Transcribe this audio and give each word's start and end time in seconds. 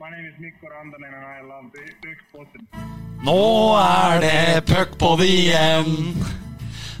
My 0.00 0.08
name 0.08 0.24
is 0.24 0.38
Mikko 0.40 0.66
Rantanen 0.66 1.12
and 1.12 1.26
I 1.26 1.42
love 1.44 1.70
Puckpodden. 2.00 2.68
Nå 3.20 3.76
er 3.76 4.20
det 4.24 4.64
puckpod 4.64 5.20
igjen. 5.20 6.16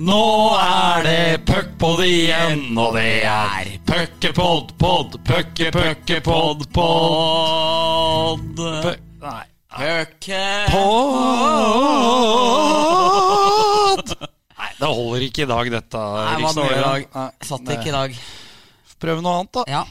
Nå 0.04 0.56
er 0.60 1.02
det 1.06 1.46
puckpod 1.48 2.02
igjen, 2.04 2.76
og 2.76 2.92
det 2.98 3.24
er 3.24 3.70
puckepod, 3.88 4.76
pod, 4.76 5.16
pucke, 5.24 5.70
pucke, 5.72 6.20
pod, 6.20 6.66
Nei. 9.24 9.44
Pod! 10.74 10.92
Nei, 14.60 14.70
det 14.76 14.92
holder 14.92 15.20
ikke 15.30 15.42
i 15.46 15.50
dag, 15.54 15.72
dette. 15.78 15.96
Nei, 15.96 16.36
det 16.36 16.44
var 16.44 16.52
dårlig 16.60 16.76
i 16.76 16.84
dag. 16.84 17.08
Satt 17.48 17.64
ikke 17.78 17.88
i 17.88 17.96
dag. 17.96 18.10
Prøv 19.00 19.24
noe 19.24 19.40
annet, 19.40 19.52
da. 19.56 19.64
Ja. 19.72 19.82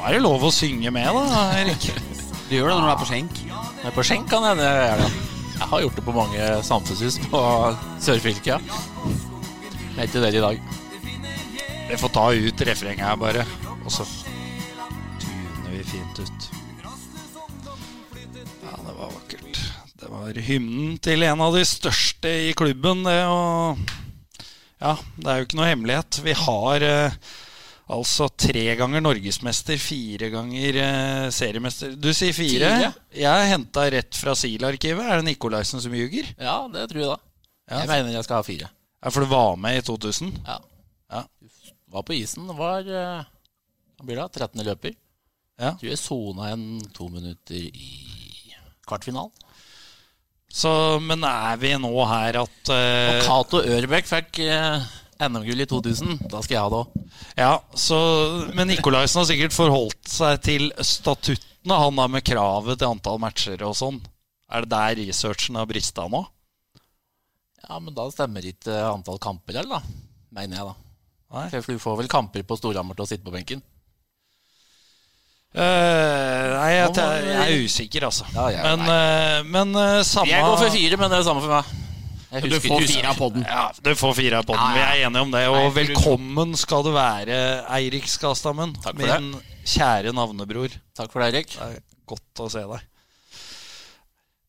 Nå 0.00 0.06
er 0.08 0.14
det 0.16 0.24
lov 0.24 0.44
å 0.48 0.48
synge 0.48 0.88
med, 0.96 1.12
da, 1.12 1.40
Erik. 1.60 1.90
Du 2.48 2.54
gjør 2.54 2.70
det 2.70 2.76
når 2.78 2.86
du 2.86 2.88
er 2.88 3.00
på 3.02 3.08
skjenk. 3.10 3.40
Er 3.84 3.92
på 3.92 4.04
skjenk 4.08 4.30
kan 4.32 4.46
jeg 4.48 4.56
det 4.56 4.68
det. 4.96 5.08
Jeg 5.58 5.66
har 5.68 5.82
gjort 5.84 5.98
det 5.98 6.04
på 6.06 6.14
mange 6.16 6.46
samfunnshus 6.64 7.18
på 7.28 7.40
Sørfylket. 8.00 8.46
Ja. 8.48 9.10
Men 9.92 10.06
ikke 10.06 10.22
det 10.22 10.30
i 10.38 10.40
dag. 10.40 10.62
Vi 11.90 11.98
får 12.00 12.12
ta 12.14 12.24
ut 12.32 12.64
refrenget 12.70 13.04
her, 13.04 13.18
bare. 13.20 13.44
Og 13.82 13.92
så 13.92 14.06
tuner 15.20 15.68
vi 15.74 15.82
fint 15.90 16.22
ut. 16.24 16.48
Ja, 16.80 18.72
det 18.72 18.96
var 19.02 19.12
vakkert. 19.18 19.62
Det 20.00 20.10
var 20.14 20.42
hymnen 20.48 20.96
til 21.04 21.28
en 21.28 21.44
av 21.44 21.60
de 21.60 21.66
største 21.68 22.32
i 22.48 22.56
klubben, 22.56 23.04
det 23.04 23.20
og 23.28 23.84
Ja, 24.80 24.96
det 25.20 25.28
er 25.28 25.42
jo 25.42 25.50
ikke 25.50 25.60
noe 25.60 25.70
hemmelighet. 25.74 26.22
Vi 26.24 26.38
har 26.46 26.88
eh, 26.88 27.20
altså 27.90 28.28
tre 28.38 28.64
ganger 28.78 29.02
norgesmester, 29.02 29.78
fire 29.82 30.30
ganger 30.32 30.78
eh, 30.82 31.26
seriemester. 31.34 31.96
Du 31.98 32.10
sier 32.14 32.34
fire? 32.36 32.70
Fire? 32.76 32.92
Jeg 33.18 33.50
henta 33.50 33.86
rett 33.94 34.18
fra 34.18 34.34
SIL-arkivet. 34.38 35.02
Er 35.06 35.20
det 35.20 35.28
Nikolaisen 35.32 35.82
som 35.82 35.94
ljuger? 35.96 36.30
Ja, 36.38 36.62
det 36.72 36.86
tror 36.92 37.02
jeg 37.02 37.10
da. 37.10 37.18
Ja. 37.70 37.82
Jeg 37.82 37.90
mener 37.92 38.14
jeg 38.16 38.26
skal 38.26 38.40
ha 38.40 38.46
fire. 38.46 38.70
Ja, 39.00 39.10
for 39.10 39.24
du 39.24 39.30
var 39.30 39.58
med 39.60 39.80
i 39.80 39.84
2000? 39.86 40.32
Ja. 40.46 40.58
Ja. 41.10 41.24
Var 41.90 42.06
på 42.06 42.14
isen. 42.18 42.50
Var 42.56 42.86
eh, 42.86 43.28
Hva 43.98 44.06
blir 44.06 44.20
det? 44.20 44.28
13. 44.38 44.64
løper. 44.66 44.96
Ja. 45.60 45.74
Tror 45.76 45.90
jeg 45.90 46.00
sona 46.00 46.50
en 46.54 46.66
to 46.96 47.10
minutter 47.12 47.58
i 47.58 48.54
kvartfinalen. 48.88 49.32
Så, 50.50 50.70
men 50.98 51.22
er 51.22 51.58
vi 51.62 51.70
nå 51.78 51.92
her 52.10 52.40
at 52.40 52.70
eh, 52.74 53.10
Og 53.12 53.20
Cato 53.22 53.60
Ørbekk 53.62 54.08
fikk 54.10 54.40
eh, 54.42 54.88
NM-gull 55.28 55.64
i 55.64 55.68
2000. 55.68 56.18
Da 56.30 56.42
skal 56.44 56.56
jeg 56.56 56.64
ha 56.64 56.72
det 56.72 56.80
òg. 56.80 56.98
Ja, 57.38 57.52
så, 57.74 57.98
Men 58.56 58.70
Nikolaisen 58.70 59.20
har 59.20 59.28
sikkert 59.28 59.56
forholdt 59.56 60.10
seg 60.10 60.42
til 60.46 60.68
statuttene, 60.78 61.76
han 61.76 61.98
da 62.00 62.06
med 62.08 62.24
kravet 62.24 62.80
til 62.80 62.90
antall 62.90 63.20
matcher 63.22 63.64
og 63.68 63.76
sånn. 63.78 64.00
Er 64.50 64.64
det 64.64 64.72
der 64.72 65.02
researchen 65.04 65.58
har 65.60 65.68
brista 65.70 66.06
nå? 66.10 66.24
Ja, 67.68 67.78
men 67.78 67.94
da 67.94 68.08
stemmer 68.10 68.46
ikke 68.48 68.74
antall 68.88 69.20
kamper, 69.22 69.60
eller 69.60 69.78
da? 69.78 69.98
Mener 70.34 70.56
jeg, 70.56 70.70
da. 70.70 70.78
Nei. 71.36 71.44
For 71.52 71.76
du 71.76 71.82
får 71.82 72.00
vel 72.00 72.10
kamper 72.10 72.46
på 72.46 72.56
Storhamar 72.58 72.98
til 72.98 73.06
å 73.06 73.10
sitte 73.10 73.26
på 73.26 73.34
benken? 73.34 73.62
Uh, 75.50 75.62
nei, 76.54 76.66
jeg, 76.76 76.90
jeg, 76.94 77.22
jeg, 77.26 77.38
er 77.42 77.62
usikker, 77.66 78.04
altså. 78.06 78.26
Ja, 78.36 78.44
ja, 78.54 78.60
men 78.70 78.84
uh, 78.86 79.46
men 79.50 79.72
uh, 79.74 80.02
samme 80.06 80.30
Jeg 80.30 80.46
går 80.46 80.60
for 80.60 80.74
fire, 80.76 80.98
men 81.00 81.10
det 81.10 81.16
er 81.16 81.24
det 81.24 81.26
samme 81.26 81.42
for 81.42 81.54
meg. 81.56 81.89
Jeg 82.30 82.46
Du 82.46 82.60
får 82.62 82.84
fire 82.86 83.08
av 83.10 83.16
podden. 83.18 83.42
Ja, 83.48 83.62
Du 83.82 83.90
får 83.98 84.12
fire 84.14 84.38
av 84.38 84.46
podden. 84.46 84.74
Vi 84.76 84.82
er 84.84 85.00
enige 85.06 85.22
om 85.24 85.32
det. 85.34 85.40
Og 85.50 85.72
velkommen 85.74 86.52
skal 86.58 86.84
du 86.86 86.92
være, 86.94 87.38
Eirik 87.74 88.06
Skastammen. 88.06 88.76
Takk 88.84 89.00
for 89.00 89.18
Min 89.18 89.32
kjære 89.66 90.12
navnebror. 90.14 90.76
Takk 90.94 91.10
for 91.10 91.24
det, 91.24 91.32
Eirik. 91.32 91.56
Det 91.56 91.66
er 91.66 91.80
godt 92.06 92.42
å 92.44 92.50
se 92.52 92.62
deg. 92.70 92.86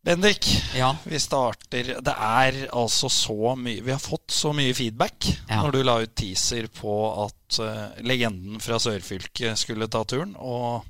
Bendik, 0.04 0.48
Ja. 0.74 0.96
vi 1.06 1.20
starter 1.22 2.02
Det 2.02 2.14
er 2.18 2.56
altså 2.74 3.06
så 3.08 3.56
mye 3.56 3.84
Vi 3.84 3.92
har 3.92 4.00
fått 4.00 4.32
så 4.34 4.50
mye 4.52 4.74
feedback 4.74 5.28
Ja. 5.48 5.62
når 5.62 5.72
du 5.72 5.84
la 5.84 6.00
ut 6.02 6.16
teaser 6.16 6.66
på 6.74 6.96
at 7.28 7.60
uh, 7.60 8.02
legenden 8.02 8.60
fra 8.60 8.80
sørfylket 8.80 9.58
skulle 9.58 9.88
ta 9.88 10.04
turen. 10.04 10.36
Og 10.38 10.84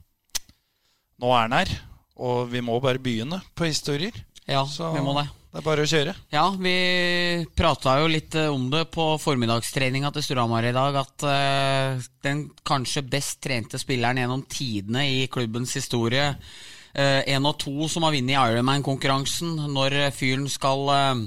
nå 1.20 1.28
er 1.36 1.42
han 1.48 1.52
her. 1.52 1.68
Og 2.18 2.50
vi 2.52 2.62
må 2.62 2.80
bare 2.82 3.00
begynne 3.00 3.42
på 3.56 3.66
historier. 3.68 4.12
Ja, 4.48 4.66
Så 4.68 4.92
vi 4.96 5.04
må 5.04 5.14
det. 5.18 5.28
det 5.52 5.60
er 5.62 5.66
bare 5.66 5.86
å 5.86 5.92
kjøre. 5.92 6.16
Ja, 6.34 6.46
vi 6.58 6.76
prata 7.58 8.00
jo 8.02 8.10
litt 8.12 8.36
eh, 8.40 8.50
om 8.52 8.70
det 8.74 8.88
på 8.94 9.14
formiddagstreninga 9.22 10.12
til 10.16 10.26
Storhamar 10.26 10.68
i 10.68 10.76
dag, 10.76 10.98
at 11.04 11.28
uh, 11.28 12.10
den 12.26 12.48
kanskje 12.68 13.06
best 13.08 13.42
trente 13.44 13.80
spilleren 13.82 14.22
gjennom 14.24 14.46
tidene 14.50 15.08
i 15.10 15.26
klubbens 15.32 15.76
historie, 15.80 16.36
én 16.92 17.46
og 17.48 17.56
to 17.56 17.86
som 17.88 18.04
har 18.04 18.12
vunnet 18.12 18.36
Ironman-konkurransen, 18.36 19.54
når 19.72 19.94
fyren 20.12 20.50
skal 20.52 20.90
eh, 20.92 21.22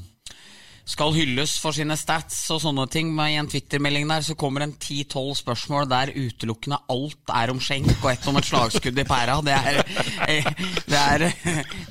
skal 0.84 1.14
hylles 1.16 1.54
for 1.62 1.72
sine 1.72 1.96
stats 1.96 2.36
og 2.52 2.60
sånne 2.60 2.84
ting. 2.92 3.08
Men 3.16 3.32
I 3.32 3.38
en 3.40 3.48
Twitter-melding 3.48 4.08
der 4.10 4.24
så 4.26 4.36
kommer 4.38 4.64
en 4.64 4.74
10-12 4.76 5.40
spørsmål 5.40 5.88
der 5.88 6.12
utelukkende 6.12 6.80
alt 6.92 7.32
er 7.32 7.52
om 7.52 7.62
skjenk 7.62 7.94
og 7.96 8.10
ett 8.12 8.28
om 8.28 8.38
et 8.40 8.48
slagskudd 8.48 9.00
i 9.00 9.06
pæra. 9.08 9.38
Det 9.44 9.56
er, 9.56 9.80
eh, 10.28 10.50
det 10.90 11.00
er, 11.00 11.26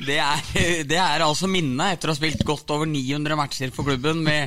det 0.07 0.19
er, 0.21 0.45
det 0.89 1.01
er 1.01 1.25
altså 1.25 1.49
minnet 1.49 1.97
etter 1.97 2.11
å 2.11 2.15
ha 2.15 2.19
spilt 2.21 2.45
godt 2.45 2.73
over 2.75 2.89
900 2.89 3.39
matcher 3.39 3.73
for 3.73 3.89
klubben. 3.89 4.21
Vi, 4.27 4.39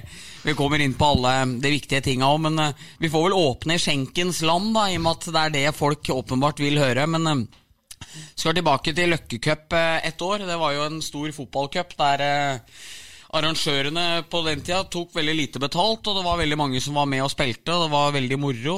vi 0.46 0.56
kommer 0.58 0.82
inn 0.82 0.94
på 0.98 1.10
alle 1.16 1.36
de 1.58 1.74
viktige 1.74 2.04
tinga 2.06 2.30
òg, 2.30 2.42
men 2.46 2.62
eh, 2.68 2.88
vi 3.02 3.10
får 3.12 3.28
vel 3.28 3.38
åpne 3.42 3.76
i 3.76 3.82
skjenkens 3.82 4.44
land, 4.46 4.72
da, 4.76 4.88
i 4.92 4.98
og 5.00 5.06
med 5.08 5.14
at 5.16 5.30
det 5.30 5.44
er 5.44 5.56
det 5.58 5.78
folk 5.78 6.16
åpenbart 6.20 6.62
vil 6.62 6.82
høre. 6.82 7.06
men... 7.10 7.32
eh, 7.34 7.62
skal 8.36 8.54
tilbake 8.54 8.92
til 8.94 9.10
Løkkecup 9.10 9.72
et 9.72 10.04
ett 10.10 10.22
år. 10.22 10.44
Det 10.46 10.58
var 10.60 10.74
jo 10.76 10.84
en 10.84 11.00
stor 11.02 11.32
fotballcup 11.32 11.96
der 11.98 12.22
eh, 12.22 12.80
arrangørene 13.36 14.24
på 14.30 14.42
den 14.46 14.62
tida 14.64 14.82
tok 14.90 15.14
veldig 15.16 15.34
lite 15.36 15.62
betalt, 15.62 16.06
og 16.06 16.18
det 16.18 16.24
var 16.26 16.38
veldig 16.40 16.58
mange 16.60 16.82
som 16.82 16.96
var 16.98 17.08
med 17.10 17.24
og 17.24 17.32
spilte, 17.32 17.74
og 17.74 17.86
det 17.86 17.92
var 17.92 18.14
veldig 18.16 18.38
moro. 18.40 18.76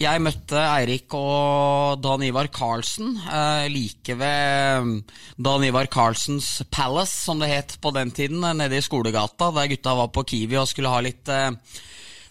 jeg 0.00 0.22
møtte 0.22 0.56
Eirik 0.56 1.14
og 1.14 2.00
Dan 2.00 2.22
Ivar 2.24 2.48
Carlsen 2.48 3.16
eh, 3.20 3.66
like 3.68 4.14
ved 4.16 4.86
mm, 4.86 4.96
Dan 5.36 5.64
Ivar 5.64 5.86
Carlsens 5.86 6.62
Palace, 6.70 7.24
som 7.24 7.38
det 7.40 7.50
het 7.50 7.76
på 7.80 7.90
den 7.90 8.10
tiden, 8.10 8.44
eh, 8.44 8.54
nede 8.54 8.78
i 8.78 8.82
skolegata, 8.82 9.50
der 9.50 9.68
gutta 9.68 9.94
var 9.94 10.08
på 10.08 10.24
Kiwi 10.24 10.56
og 10.56 10.68
skulle 10.68 10.92
ha 10.92 11.00
litt 11.04 11.28
eh, 11.28 11.50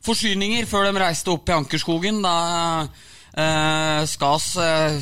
forsyninger 0.05 0.65
før 0.65 0.89
de 0.89 0.99
reiste 0.99 1.31
opp 1.31 1.49
i 1.49 1.57
Ankerskogen. 1.57 2.23
Da 2.23 2.87
eh, 3.37 4.01
Skas 4.09 4.55
uh, 4.57 4.95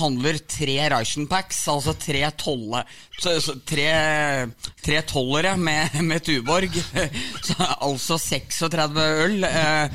handler 0.00 0.38
tre 0.48 0.78
Ration 0.92 1.26
Packs, 1.30 1.60
altså 1.68 1.94
tre 1.98 2.22
tolle 2.38 2.84
tre, 3.66 3.88
tre 4.84 5.00
tollere 5.02 5.56
med, 5.56 5.96
med 6.02 6.22
Tuborg. 6.24 6.70
Så, 7.46 7.56
altså 7.80 8.18
36 8.18 9.06
øl. 9.24 9.44
Uh, 9.44 9.88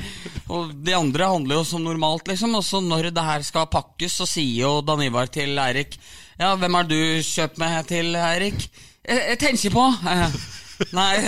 og 0.54 0.74
de 0.84 0.96
andre 0.96 1.30
handler 1.30 1.60
jo 1.60 1.68
som 1.68 1.84
normalt, 1.84 2.28
liksom. 2.28 2.54
Og 2.58 2.64
så 2.64 2.80
når 2.84 3.10
det 3.14 3.24
her 3.24 3.46
skal 3.46 3.70
pakkes, 3.70 4.18
så 4.20 4.28
sier 4.28 4.64
jo 4.66 4.74
Dan 4.84 5.02
Ivar 5.06 5.30
til 5.32 5.56
Eirik 5.58 5.96
Ja, 6.38 6.54
hvem 6.58 6.74
er 6.76 6.90
du 6.90 6.98
kjøpt 7.24 7.60
med 7.62 7.88
til, 7.88 8.14
Eirik? 8.18 8.68
Jeg, 9.04 9.38
tenker 9.40 9.72
på 9.72 9.84
Nei, 10.96 11.20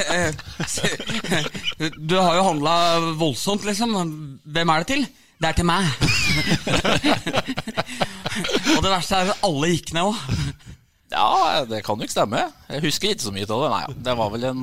du 2.10 2.16
har 2.18 2.34
jo 2.34 2.46
handla 2.48 2.74
voldsomt, 3.20 3.64
liksom. 3.68 3.94
Hvem 4.42 4.72
er 4.72 4.82
det 4.82 4.88
til? 4.90 5.06
Det 5.36 5.50
er 5.50 5.56
til 5.58 5.66
meg. 5.68 5.84
og 8.76 8.80
det 8.84 8.92
verste 8.92 9.18
er 9.18 9.32
at 9.34 9.42
alle 9.44 9.68
gikk 9.74 9.90
ned 9.96 10.04
òg. 10.08 10.16
Ja, 11.12 11.28
det 11.68 11.82
kan 11.86 11.98
jo 12.00 12.06
ikke 12.06 12.16
stemme. 12.16 12.40
Jeg 12.72 12.84
husker 12.86 13.12
ikke 13.12 13.26
så 13.26 13.34
mye 13.34 13.46
av 13.46 13.62
det. 13.62 13.70
Nei, 13.74 13.84
det 14.08 14.14
var 14.18 14.28
vel 14.32 14.44
en 14.48 14.62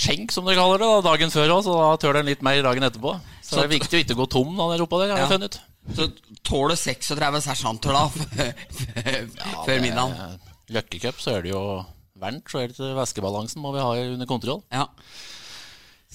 skjenk, 0.00 0.28
som 0.34 0.46
dere 0.48 0.60
kaller 0.60 0.82
det, 0.82 0.88
da, 0.90 1.00
dagen 1.10 1.32
før 1.32 1.54
òg, 1.56 1.62
så 1.66 1.72
da 1.78 1.88
tør 2.02 2.18
den 2.20 2.30
litt 2.30 2.44
mer 2.46 2.60
dagen 2.64 2.86
etterpå. 2.86 3.14
Så 3.44 3.58
det 3.58 3.64
er 3.66 3.74
viktig 3.76 3.98
å 3.98 4.02
ikke 4.04 4.18
gå 4.20 4.26
tom 4.30 4.50
da 4.58 4.68
der 4.72 4.84
oppe 4.84 5.00
der, 5.02 5.14
har 5.14 5.24
jeg 5.24 5.32
funnet 5.34 5.56
ut. 5.56 5.60
Så 5.96 6.06
tåler 6.46 6.78
36 6.78 7.40
sersjanter 7.46 7.96
da 7.96 8.04
før 9.66 9.82
middagen. 9.82 10.38
Løkkecup, 10.70 11.18
så 11.22 11.38
er 11.38 11.46
det 11.46 11.54
jo 11.54 11.62
varmt, 12.20 12.46
så 12.52 12.56
er 12.62 12.74
det 12.76 12.92
væskebalansen 12.98 13.62
må 13.64 13.72
vi 13.74 13.82
ha 13.82 13.90
under 14.12 14.28
kontroll. 14.30 14.60
Ja. 14.70 14.86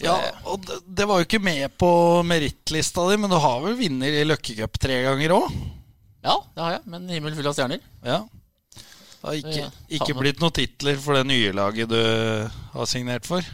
Ja, 0.03 0.15
og 0.43 0.59
det, 0.67 0.81
det 0.91 1.05
var 1.07 1.21
jo 1.21 1.27
ikke 1.27 1.39
med 1.39 1.71
på 1.79 1.89
merittlista 2.27 3.05
di, 3.07 3.19
men 3.21 3.31
du 3.31 3.37
har 3.39 3.61
vel 3.63 3.77
vinner 3.79 4.11
i 4.11 4.25
Løkkecup 4.27 4.79
tre 4.81 4.99
ganger 5.05 5.35
òg? 5.37 5.53
Ja, 6.25 6.39
det 6.55 6.63
har 6.65 6.73
jeg, 6.77 6.81
men 6.91 7.05
himmel 7.13 7.35
full 7.37 7.47
av 7.47 7.55
stjerner. 7.55 7.83
Ja. 8.03 8.23
Det 8.75 9.29
har 9.29 9.37
ikke, 9.39 9.69
ikke 9.97 10.17
blitt 10.17 10.41
noen 10.43 10.53
titler 10.53 10.99
for 11.01 11.17
det 11.17 11.23
nye 11.29 11.53
laget 11.55 11.89
du 11.89 12.01
har 12.75 12.89
signert 12.89 13.25
for? 13.29 13.45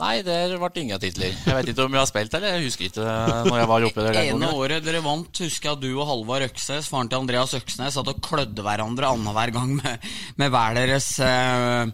Nei, 0.00 0.20
det 0.24 0.36
ble 0.54 0.70
ingen 0.80 1.00
titler. 1.02 1.34
Jeg 1.34 1.56
vet 1.56 1.72
ikke 1.72 1.84
om 1.84 1.96
jeg 1.96 2.00
har 2.00 2.08
spilt 2.08 2.36
eller 2.38 2.54
jeg 2.54 2.68
husker 2.68 2.86
ikke 2.86 3.04
når 3.50 3.58
jeg 3.58 3.68
var 3.68 3.86
oppe 3.88 4.04
der. 4.06 4.16
Det 4.16 4.22
ene 4.30 4.52
året 4.56 4.86
dere 4.86 5.02
vant, 5.04 5.42
husker 5.44 5.68
jeg 5.68 5.76
at 5.76 5.82
du 5.82 5.90
og 5.90 6.06
Halvard 6.08 6.46
Øksnes, 6.46 6.88
faren 6.88 7.10
til 7.10 7.20
Andreas 7.20 7.56
Øksnes, 7.58 7.98
satt 7.98 8.12
og 8.12 8.22
klødde 8.24 8.64
hverandre 8.64 9.10
annenhver 9.10 9.52
gang 9.58 9.74
med, 9.76 10.06
med 10.40 10.54
hver 10.54 10.78
deres 10.78 11.10
eh, 11.26 11.90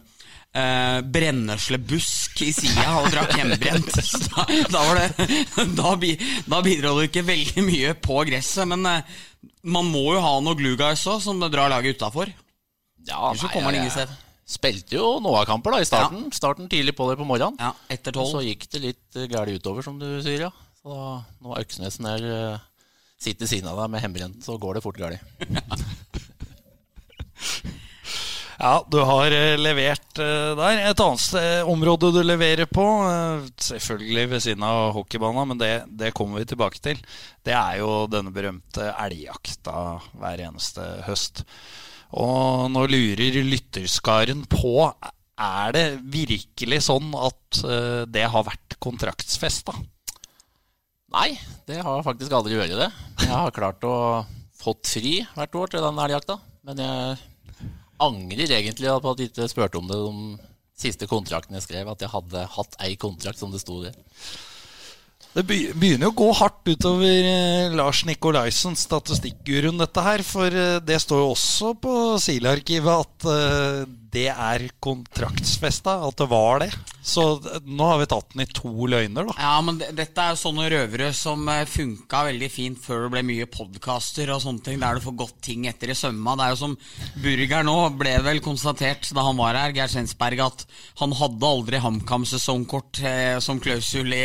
eh, 0.56 0.98
brenneslebusk 1.16 2.42
i 2.46 2.50
sida 2.54 2.86
og 3.00 3.08
drakk 3.12 3.32
hjemmebrent. 3.38 3.92
Så 4.08 4.16
da, 4.26 4.40
da, 4.72 4.80
var 4.88 4.94
det, 5.00 5.08
da, 5.76 5.90
da 6.50 6.58
bidro 6.64 6.90
det 6.98 7.04
ikke 7.10 7.28
veldig 7.28 7.62
mye 7.66 7.90
på 8.02 8.14
gresset. 8.28 8.66
Men 8.70 8.80
eh, 8.90 9.16
man 9.76 9.86
må 9.92 10.04
jo 10.16 10.20
ha 10.24 10.32
noe 10.44 10.58
glue 10.58 10.78
guys 10.80 11.06
òg, 11.10 11.18
som 11.24 11.34
drar 11.46 11.72
laget 11.72 11.92
utafor. 11.98 12.26
Ja, 13.06 13.18
Ellers 13.30 13.42
så 13.44 13.48
kommer 13.52 13.70
man 13.70 13.76
ingen 13.82 13.94
sted. 13.94 14.10
Spilte 14.46 14.94
jo 14.94 15.16
Noah-kamper 15.22 15.70
da 15.74 15.78
i 15.82 15.88
starten. 15.88 16.28
Starten 16.34 16.68
tidlig 16.70 16.94
på 16.98 17.04
det 17.10 17.16
på 17.18 17.26
morgenen. 17.26 17.58
Ja, 17.58 17.72
etter 17.90 18.14
Og 18.22 18.30
så 18.30 18.44
gikk 18.46 18.68
det 18.70 18.80
litt 18.82 19.18
uh, 19.18 19.50
utover, 19.50 19.82
som 19.82 19.98
du 19.98 20.06
sier, 20.22 20.40
ja. 20.46 20.50
Så 20.78 20.86
da, 20.92 21.08
nå 21.42 21.48
er 21.54 21.66
Øksnesen 21.66 22.06
her 22.06 22.22
uh, 22.30 22.62
sitter 23.18 23.46
ved 23.46 23.50
siden 23.50 23.70
av 23.72 23.76
deg 23.82 23.88
med 23.94 24.06
hjemmebrent, 24.06 24.38
så 24.46 24.54
går 24.62 24.72
det 24.78 24.84
fort 24.86 25.02
galt. 25.02 25.18
Ja, 28.56 28.78
du 28.88 28.98
har 29.04 29.34
eh, 29.36 29.54
levert 29.60 30.20
eh, 30.22 30.52
der. 30.56 30.82
Et 30.90 31.02
annet 31.04 31.66
område 31.68 32.12
du 32.14 32.22
leverer 32.24 32.68
på, 32.70 32.84
eh, 33.04 33.48
selvfølgelig 33.68 34.28
ved 34.32 34.44
siden 34.46 34.64
av 34.64 34.94
hockeybanen, 34.96 35.52
men 35.52 35.60
det, 35.60 35.72
det 35.92 36.14
kommer 36.16 36.40
vi 36.40 36.48
tilbake 36.52 36.80
til, 36.80 37.02
det 37.44 37.52
er 37.56 37.82
jo 37.82 38.06
denne 38.10 38.32
berømte 38.32 38.88
elgjakta 38.94 39.98
hver 40.16 40.46
eneste 40.48 40.86
høst. 41.08 41.44
Og 42.16 42.70
nå 42.72 42.86
lurer 42.88 43.42
lytterskaren 43.44 44.46
på 44.48 44.78
er 45.36 45.72
det 45.76 45.84
virkelig 46.08 46.86
sånn 46.86 47.12
at 47.18 47.60
eh, 47.68 48.02
det 48.08 48.24
har 48.32 48.46
vært 48.46 48.78
kontraktsfesta? 48.80 49.74
Nei, 51.12 51.34
det 51.68 51.82
har 51.84 52.04
faktisk 52.06 52.32
aldri 52.34 52.56
vært 52.58 52.78
det. 52.80 52.88
Jeg 53.20 53.32
har 53.32 53.52
klart 53.54 53.84
å 53.84 54.24
få 54.56 54.74
fri 54.84 55.18
hvert 55.36 55.58
år 55.60 55.74
til 55.74 55.84
den 55.84 56.00
elgjakta. 56.06 56.38
Men 56.66 56.80
jeg 56.82 57.18
angrer 58.02 58.58
egentlig 58.58 58.92
på 59.02 59.12
at 59.12 59.22
jeg 59.22 59.32
ikke 59.32 59.48
spurte 59.52 59.80
om 59.80 59.88
det 59.90 60.00
de 60.00 60.50
siste 60.76 61.08
kontraktene 61.10 61.60
jeg 61.60 61.68
skrev. 61.68 61.88
At 61.88 62.04
jeg 62.04 62.12
hadde 62.12 62.44
hatt 62.56 62.76
ei 62.84 62.94
kontrakt, 63.00 63.40
som 63.40 63.54
det 63.54 63.62
sto 63.62 63.80
der. 63.84 63.96
Det 65.36 65.44
begynner 65.44 66.08
å 66.08 66.16
gå 66.16 66.30
hardt 66.38 66.64
utover 66.64 67.26
eh, 67.28 67.74
Lars 67.76 68.06
Nikolaisen, 68.08 68.76
statistikkguruen, 68.80 69.76
dette 69.82 70.04
her. 70.04 70.24
For 70.24 70.48
eh, 70.48 70.78
det 70.80 70.96
står 71.02 71.20
jo 71.20 71.32
også 71.34 71.74
på 71.82 71.96
SIL-arkivet 72.24 73.04
at 73.04 73.26
eh, 73.34 73.82
det 74.16 74.28
er 74.32 74.68
kontraktsfesta, 74.82 75.98
at 76.06 76.20
det 76.20 76.30
var 76.30 76.62
det. 76.64 76.70
Så 77.06 77.22
nå 77.62 77.86
har 77.86 78.00
vi 78.00 78.06
tatt 78.10 78.32
den 78.32 78.42
i 78.42 78.48
to 78.50 78.88
løgner, 78.90 79.28
da. 79.28 79.34
Ja, 79.38 79.54
men 79.62 79.78
dette 79.78 80.22
er 80.22 80.32
jo 80.32 80.40
sånne 80.40 80.66
røvere 80.72 81.12
som 81.14 81.44
eh, 81.52 81.62
funka 81.68 82.24
veldig 82.26 82.48
fint 82.50 82.80
før 82.82 83.04
det 83.04 83.10
ble 83.12 83.22
mye 83.28 83.46
podkaster 83.50 84.32
og 84.34 84.40
sånne 84.42 84.64
ting, 84.66 84.80
der 84.82 84.98
du 84.98 85.04
får 85.04 85.14
gått 85.20 85.36
ting 85.46 85.68
etter 85.70 85.92
i 85.92 85.96
sømma. 85.98 86.34
Det 86.34 86.46
er 86.46 86.54
jo 86.54 86.58
som 86.64 86.74
Burger 87.22 87.66
nå 87.68 87.76
ble 88.00 88.16
vel 88.26 88.42
konstatert 88.42 89.06
da 89.14 89.26
han 89.28 89.38
var 89.38 89.58
her, 89.60 89.74
Geir 89.76 89.92
Svensberg, 89.92 90.42
at 90.48 90.64
han 90.98 91.14
hadde 91.20 91.52
aldri 91.52 91.82
HamKam-sesongkort 91.84 93.02
eh, 93.06 93.36
som 93.44 93.62
klausul 93.62 94.10
i, 94.16 94.24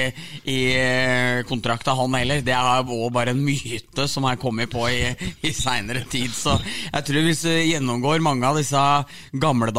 i 0.49 0.57
eh, 0.73 1.43
kontrakta, 1.49 1.93
han 1.99 2.17
heller. 2.17 2.41
Det 2.41 2.55
er 2.55 2.81
òg 2.81 3.11
bare 3.13 3.35
en 3.35 3.43
myte 3.45 4.07
som 4.09 4.25
er 4.25 4.41
kommet 4.41 4.71
på 4.73 4.87
i, 4.89 5.11
i 5.45 5.53
seinere 5.53 6.07
tid. 6.09 6.33
Så 6.33 6.57
jeg 6.63 7.05
tror 7.11 7.29
hvis 7.29 7.45
du 7.45 7.53
gjennomgår 7.53 8.25
mange 8.25 8.49
av 8.49 8.57
disse 8.57 8.81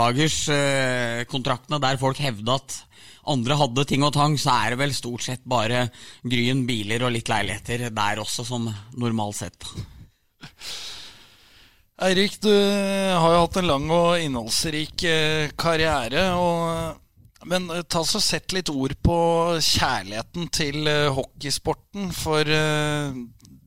gamledagers 0.02 0.48
eh, 0.48 1.78
der 1.80 2.00
folk 2.00 2.18
hevda 2.18 2.56
at 2.58 2.84
andre 3.26 3.54
hadde 3.56 3.84
ting 3.86 4.02
og 4.02 4.12
tang, 4.14 4.36
så 4.38 4.50
er 4.50 4.70
det 4.70 4.80
vel 4.80 4.94
stort 4.94 5.22
sett 5.22 5.44
bare 5.44 5.88
Gryn, 6.24 6.66
biler 6.66 7.04
og 7.06 7.12
litt 7.12 7.28
leiligheter 7.28 7.90
der 7.90 8.18
også, 8.18 8.44
som 8.44 8.66
normalt 8.98 9.36
sett. 9.36 9.62
Eirik, 12.02 12.40
du 12.42 12.50
har 12.50 13.30
jo 13.30 13.44
hatt 13.44 13.56
en 13.60 13.68
lang 13.68 13.90
og 13.94 14.18
innholdsrik 14.18 15.04
eh, 15.06 15.52
karriere. 15.54 16.32
Og, 16.34 16.98
men 17.46 17.70
eh, 17.70 17.84
ta 17.86 18.02
så 18.02 18.18
sett 18.18 18.50
litt 18.56 18.72
ord 18.72 18.96
på 19.04 19.18
kjærligheten 19.62 20.50
til 20.50 20.88
eh, 20.90 21.12
hockeysporten. 21.14 22.10
For 22.16 22.42
eh, 22.42 23.22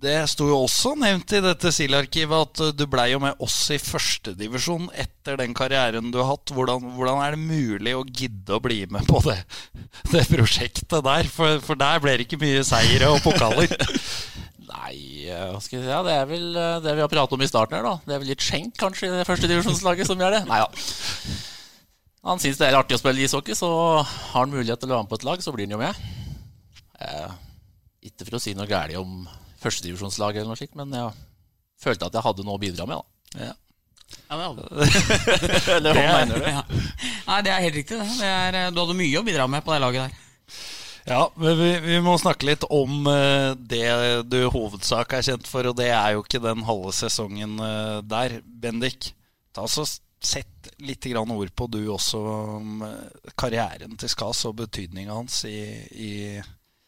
det 0.06 0.18
sto 0.30 0.48
jo 0.50 0.60
også 0.64 0.94
nevnt 1.02 1.34
i 1.34 1.42
dette 1.44 1.72
SIL-arkivet 1.74 2.46
at 2.48 2.62
eh, 2.68 2.74
du 2.78 2.86
blei 2.90 3.10
jo 3.12 3.22
med 3.24 3.42
oss 3.44 3.58
i 3.74 3.80
førstedivisjon 3.82 4.88
etter 4.94 5.40
den 5.42 5.56
karrieren 5.58 6.12
du 6.14 6.20
har 6.22 6.36
hatt. 6.36 6.54
Hvordan, 6.54 6.94
hvordan 6.96 7.22
er 7.26 7.36
det 7.36 7.42
mulig 7.42 7.96
å 7.98 8.06
gidde 8.06 8.56
å 8.56 8.62
bli 8.64 8.84
med 8.92 9.08
på 9.10 9.22
det, 9.26 9.40
det 10.14 10.26
prosjektet 10.30 11.02
der? 11.06 11.32
For, 11.32 11.60
for 11.66 11.80
der 11.80 12.02
ble 12.04 12.18
det 12.20 12.28
ikke 12.28 12.42
mye 12.42 12.64
seire 12.68 13.10
og 13.16 13.24
pokaler. 13.26 13.74
Nei, 14.76 15.26
eh, 15.32 15.48
hva 15.50 15.62
skal 15.64 15.80
jeg 15.80 15.86
si? 15.88 15.92
Ja, 15.92 16.04
det 16.06 16.14
er 16.16 16.30
vel 16.30 16.48
eh, 16.54 16.78
det 16.86 16.94
vi 16.98 17.04
har 17.06 17.12
pratet 17.12 17.38
om 17.38 17.46
i 17.46 17.50
starten 17.50 17.80
her, 17.80 17.88
da. 17.88 17.98
Det 18.06 18.16
er 18.16 18.22
vel 18.22 18.32
litt 18.34 18.46
skjenk 18.46 18.78
kanskje 18.82 19.10
i 19.10 19.16
det 19.16 19.28
første 19.28 19.50
divisjonslaget 19.50 20.10
som 20.10 20.22
gjør 20.22 20.38
det. 20.38 20.44
Nei 20.50 20.62
da. 20.62 20.70
Han 22.26 22.42
syns 22.42 22.58
det 22.58 22.70
er 22.70 22.78
artig 22.78 22.98
å 22.98 23.02
spille 23.02 23.22
ishockey, 23.22 23.54
så 23.58 23.70
har 24.02 24.40
han 24.40 24.54
mulighet 24.54 24.82
til 24.82 24.90
å 24.90 24.96
være 24.96 25.06
med 25.06 25.12
på 25.12 25.20
et 25.20 25.26
lag, 25.28 25.42
så 25.46 25.54
blir 25.54 25.68
han 25.68 25.76
jo 25.76 25.82
med. 25.82 26.06
Eh, 27.06 27.34
ikke 28.10 28.28
for 28.28 28.38
å 28.38 28.42
si 28.42 28.54
noe 28.58 28.70
galt 28.70 28.98
om 28.98 29.26
førstedivisjonslaget 29.66 30.42
eller 30.42 30.54
noe 30.54 30.62
slikt, 30.62 30.78
men 30.80 30.94
jeg 30.96 31.12
følte 31.82 32.08
at 32.08 32.16
jeg 32.16 32.26
hadde 32.26 32.46
noe 32.48 32.58
å 32.58 32.62
bidra 32.62 32.88
med, 32.90 33.02
da. 33.02 33.50
Ja. 33.50 33.54
Ja, 34.30 34.54
det 34.54 34.66
Eller 35.76 35.98
hva 35.98 36.06
mener 36.22 36.40
du? 36.40 36.46
ja. 36.46 36.62
Nei, 37.26 37.42
det 37.46 37.52
er 37.52 37.64
helt 37.66 37.78
riktig. 37.80 37.98
Det. 38.00 38.08
Det 38.22 38.30
er, 38.30 38.58
eh, 38.60 38.72
du 38.74 38.80
hadde 38.82 38.98
mye 38.98 39.20
å 39.20 39.26
bidra 39.26 39.48
med 39.50 39.66
på 39.66 39.74
det 39.74 39.82
laget 39.84 40.06
der. 40.06 40.22
Ja, 41.06 41.20
men 41.38 41.60
vi, 41.60 41.70
vi 41.84 42.00
må 42.02 42.16
snakke 42.18 42.48
litt 42.50 42.66
om 42.74 43.06
eh, 43.10 43.52
det 43.58 43.86
du 44.30 44.40
i 44.40 44.50
hovedsak 44.50 45.14
er 45.14 45.26
kjent 45.26 45.50
for, 45.50 45.70
og 45.70 45.78
det 45.78 45.92
er 45.94 46.16
jo 46.16 46.24
ikke 46.26 46.42
den 46.42 46.66
halve 46.66 46.94
sesongen 46.98 47.60
eh, 47.62 48.00
der. 48.06 48.40
Bendik, 48.46 49.12
ta 49.54 49.68
så 49.70 49.86
sett 49.86 50.72
litt 50.82 51.06
grann 51.06 51.34
ord 51.34 51.52
på 51.54 51.68
du 51.70 51.84
også 51.94 52.22
om 52.58 52.82
karrieren 53.38 53.94
til 54.02 54.10
Skas 54.10 54.42
og 54.50 54.56
betydninga 54.64 55.14
hans 55.14 55.44
i, 55.46 55.60
i 55.94 56.14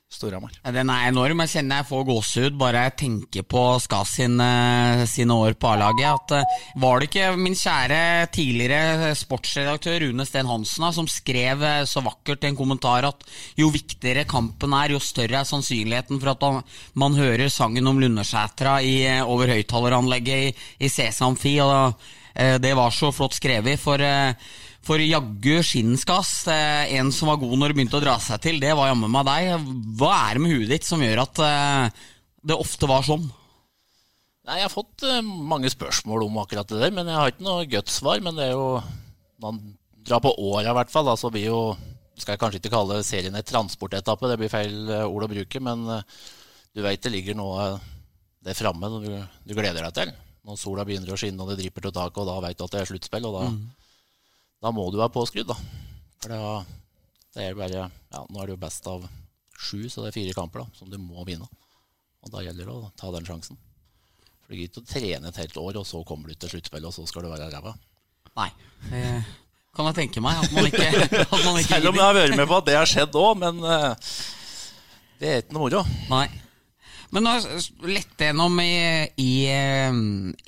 Storhamar. 0.07 0.53
Den 0.63 0.87
er 0.87 1.09
enorm. 1.09 1.41
Jeg 1.43 1.51
kjenner 1.51 1.81
jeg 1.81 1.87
får 1.89 2.03
gåsehud 2.07 2.55
bare 2.57 2.85
jeg 2.85 2.93
tenker 3.01 3.43
på 3.43 3.63
Skas 3.83 4.13
sin, 4.15 4.39
eh, 4.39 5.03
sine 5.03 5.35
år 5.35 5.57
på 5.59 5.67
A-laget. 5.67 6.31
Eh, 6.31 6.43
Var 6.79 6.99
det 6.99 7.09
ikke 7.09 7.35
min 7.35 7.53
kjære 7.53 8.31
tidligere 8.31 9.11
sportsredaktør 9.19 9.99
Rune 10.05 10.25
Steen 10.25 10.47
Hansen 10.47 10.93
som 10.93 11.07
skrev 11.11 11.61
eh, 11.61 11.83
så 11.83 11.99
vakkert 12.01 12.45
i 12.45 12.47
en 12.47 12.55
kommentar 12.55 13.03
at 13.03 13.25
jo 13.59 13.67
viktigere 13.69 14.23
kampen 14.23 14.71
er, 14.73 14.95
jo 14.95 14.99
større 15.03 15.41
er 15.41 15.49
sannsynligheten 15.49 16.21
for 16.21 16.31
at 16.31 16.63
man, 16.95 17.13
hører 17.13 17.49
sangen 17.49 17.87
om 17.87 17.99
Lundersætra 17.99 18.79
i, 18.81 19.03
eh, 19.03 19.27
over 19.27 19.51
høyttaleranlegget 19.51 20.47
i, 20.47 20.55
i 20.79 20.87
Sesamfi. 20.87 21.59
Og, 21.59 21.99
eh, 22.33 22.57
det 22.63 22.73
var 22.79 22.91
så 22.91 23.11
flott 23.11 23.35
skrevet. 23.35 23.77
For 23.77 23.99
eh, 23.99 24.33
for 24.87 25.01
jaggu 25.03 25.57
skinnskas, 25.65 26.31
eh, 26.51 26.93
en 26.97 27.11
som 27.11 27.31
var 27.31 27.39
god 27.41 27.57
når 27.59 27.71
det 27.71 27.77
begynte 27.79 27.99
å 27.99 28.03
dra 28.03 28.15
seg 28.23 28.39
til, 28.43 28.61
det 28.63 28.71
var 28.77 28.91
jammen 28.91 29.11
meg 29.11 29.27
deg. 29.27 29.65
Hva 29.99 30.13
er 30.21 30.37
det 30.37 30.43
med 30.43 30.53
huet 30.55 30.71
ditt 30.71 30.87
som 30.87 31.03
gjør 31.03 31.23
at 31.25 31.41
eh, 31.43 32.05
det 32.47 32.55
ofte 32.55 32.89
var 32.89 33.03
sånn? 33.07 33.25
Nei, 34.47 34.61
Jeg 34.61 34.67
har 34.69 34.71
fått 34.71 35.03
eh, 35.03 35.19
mange 35.23 35.71
spørsmål 35.73 36.23
om 36.29 36.39
akkurat 36.43 36.71
det 36.71 36.79
der, 36.85 36.95
men 36.95 37.11
jeg 37.11 37.19
har 37.19 37.33
ikke 37.33 37.47
noe 37.47 37.67
godt 37.67 37.91
svar. 37.91 38.23
Men 38.23 38.39
det 38.39 38.47
er 38.47 38.55
jo 38.55 38.79
Man 39.43 39.59
drar 40.07 40.23
på 40.23 40.31
åra, 40.33 40.71
i 40.71 40.77
hvert 40.79 40.93
fall. 40.93 41.05
Da, 41.05 41.17
så 41.19 41.29
blir 41.33 41.49
jo 41.51 41.59
Skal 42.17 42.33
jeg 42.33 42.41
kanskje 42.41 42.61
ikke 42.63 42.73
kalle 42.73 43.03
serien 43.05 43.35
et 43.37 43.45
transportetappe, 43.45 44.31
det 44.31 44.39
blir 44.39 44.49
feil 44.49 44.87
ord 45.03 45.27
å 45.27 45.29
bruke. 45.29 45.61
Men 45.61 45.83
du 46.73 46.81
veit 46.85 47.03
det 47.03 47.11
ligger 47.13 47.37
noe 47.37 47.75
der 48.47 48.55
framme 48.57 48.89
du, 49.03 49.11
du 49.45 49.53
gleder 49.53 49.83
deg 49.83 49.93
til. 49.99 50.15
Når 50.47 50.57
sola 50.61 50.85
begynner 50.87 51.11
å 51.11 51.19
skinne 51.19 51.43
og 51.43 51.51
det 51.51 51.59
drypper 51.59 51.85
til 51.85 51.93
taket, 51.93 52.23
og 52.23 52.29
da 52.31 52.39
veit 52.47 52.57
du 52.57 52.63
at 52.65 52.73
det 52.73 52.81
er 52.81 52.89
sluttspill. 52.89 53.27
Og 53.27 53.35
da, 53.35 53.43
da 54.67 54.73
må 54.75 54.89
du 54.91 54.99
være 54.99 55.13
påskrudd, 55.15 55.47
da. 55.47 55.55
For 56.19 56.33
da, 56.33 56.41
det 57.37 57.45
er 57.45 57.55
bare 57.55 57.85
Ja, 57.87 58.23
nå 58.27 58.41
er 58.41 58.49
det 58.49 58.57
jo 58.57 58.63
best 58.65 58.87
av 58.91 59.05
sju, 59.57 59.87
så 59.89 60.03
det 60.03 60.11
er 60.11 60.17
fire 60.17 60.35
kamper 60.35 60.65
da, 60.65 60.67
som 60.75 60.89
du 60.91 60.97
må 60.99 61.23
vinne. 61.27 61.47
Og 62.25 62.31
da 62.33 62.43
gjelder 62.43 62.67
det 62.67 62.75
å 62.75 62.91
ta 62.99 63.11
den 63.15 63.27
sjansen. 63.27 63.59
For 64.43 64.51
det 64.51 64.57
er 64.59 64.67
ikke 64.67 64.83
å 64.83 64.89
trene 64.89 65.31
et 65.31 65.39
helt 65.39 65.59
år, 65.61 65.79
og 65.79 65.87
så 65.87 66.01
kommer 66.07 66.31
du 66.31 66.35
til 66.35 66.51
sluttspillet, 66.51 66.89
og 66.89 66.95
så 66.95 67.07
skal 67.07 67.23
du 67.23 67.31
være 67.31 67.49
ræva. 67.53 67.73
Nei. 68.37 68.49
Det 68.89 69.03
kan 69.77 69.87
jeg 69.89 69.97
tenke 70.01 70.23
meg. 70.23 70.41
At 70.43 70.53
man 70.55 70.67
ikke, 70.67 70.87
at 71.23 71.45
man 71.45 71.61
ikke 71.61 71.71
Selv 71.71 71.91
om 71.91 71.99
jeg 71.99 72.05
har 72.05 72.17
vært 72.17 72.37
med 72.39 72.49
på 72.49 72.59
at 72.59 72.67
det 72.67 72.77
har 72.77 72.91
skjedd 72.91 73.17
òg, 73.21 73.31
men 73.45 73.63
eh, 73.63 74.11
det 75.21 75.31
er 75.31 75.43
ikke 75.45 75.55
noe 75.55 75.65
moro. 75.67 75.83
Nei. 76.11 76.25
Men 77.15 77.23
nå 77.23 77.33
lette 77.87 78.27
gjennom 78.27 78.57
i, 78.59 79.07
i, 79.23 79.33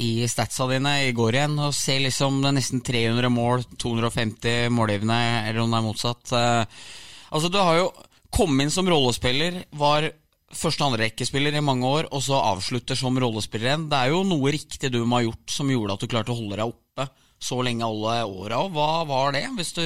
i 0.03 0.09
statsa 0.27 0.67
dine 0.67 0.95
i 1.07 1.13
går 1.15 1.37
igjen 1.37 1.59
og 1.63 1.75
ser 1.77 2.01
liksom 2.03 2.41
det 2.43 2.49
er 2.51 2.57
nesten 2.57 2.81
300 2.83 3.31
mål, 3.31 3.63
250 3.79 4.67
målgivende, 4.75 5.19
eller 5.47 5.61
om 5.63 5.71
det 5.71 5.79
er 5.79 5.87
motsatt. 5.87 6.35
Eh, 6.35 6.81
Altså, 7.29 7.49
du 7.53 7.59
har 7.61 7.75
jo 7.77 7.89
kommet 8.33 8.65
inn 8.65 8.71
som 8.73 8.87
rollespiller, 8.89 9.63
var 9.77 10.07
første- 10.49 10.81
og 10.81 10.93
andrerekkespiller 10.93 11.53
i 11.53 11.61
mange 11.61 11.85
år, 11.85 12.07
og 12.11 12.23
så 12.25 12.39
avslutter 12.41 12.97
som 12.97 13.17
rollespiller 13.21 13.69
igjen. 13.69 13.89
Det 13.89 13.97
er 13.99 14.09
jo 14.15 14.23
noe 14.25 14.49
riktig 14.55 14.89
du 14.91 15.03
må 15.05 15.19
ha 15.19 15.27
gjort 15.27 15.53
som 15.53 15.69
gjorde 15.69 15.93
at 15.93 16.01
du 16.01 16.07
klarte 16.09 16.33
å 16.33 16.39
holde 16.39 16.57
deg 16.57 16.65
oppe 16.65 17.05
så 17.39 17.59
lenge 17.61 17.85
alle 17.85 18.15
åra. 18.25 18.63
Hva 18.73 19.05
var 19.05 19.37
det, 19.37 19.43
hvis 19.55 19.73
du 19.77 19.85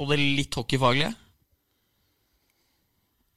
på 0.00 0.08
det 0.08 0.18
litt 0.22 0.56
hockeyfaglige? 0.56 1.12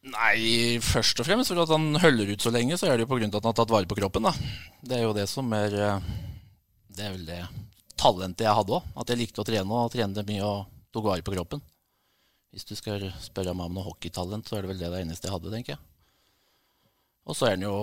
Nei, 0.05 0.77
først 0.85 1.17
og 1.17 1.25
fremst 1.25 1.49
for 1.49 1.63
at 1.63 1.71
han 1.73 1.97
holder 1.97 2.29
ut 2.35 2.43
så 2.43 2.51
lenge, 2.53 2.77
så 2.77 2.91
er 2.91 2.99
det 2.99 3.07
jo 3.07 3.15
av 3.15 3.23
at 3.25 3.37
han 3.39 3.47
har 3.49 3.55
tatt 3.57 3.71
vare 3.73 3.89
på 3.89 3.97
kroppen. 3.97 4.27
da. 4.27 4.33
Det 4.85 4.99
er 4.99 5.07
jo 5.07 5.15
det 5.17 5.25
som 5.31 5.49
er 5.57 5.73
eh, 5.73 6.11
Det 6.93 7.07
er 7.07 7.15
vel 7.15 7.25
det 7.25 7.39
talentet 7.97 8.45
jeg 8.45 8.53
hadde 8.53 8.75
òg. 8.77 8.91
At 9.01 9.09
jeg 9.09 9.23
likte 9.23 9.41
å 9.41 9.47
trene 9.47 9.79
og 9.81 9.89
trente 9.91 10.25
mye 10.27 10.45
og 10.45 10.69
tok 10.93 11.09
vare 11.09 11.25
på 11.25 11.33
kroppen. 11.33 11.63
Hvis 12.53 12.67
du 12.69 12.75
skal 12.77 13.09
spørre 13.19 13.55
meg 13.57 13.65
om 13.65 13.79
noe 13.79 13.87
hockeytalent, 13.87 14.47
så 14.47 14.59
er 14.59 14.63
det 14.63 14.73
vel 14.75 14.83
det 14.83 14.93
det 14.93 15.01
eneste 15.01 15.27
jeg 15.27 15.35
hadde, 15.35 15.51
tenker 15.51 15.75
jeg. 15.75 15.81
Og 17.25 17.33
så 17.33 17.49
er 17.49 17.57
han 17.57 17.65
jo 17.65 17.75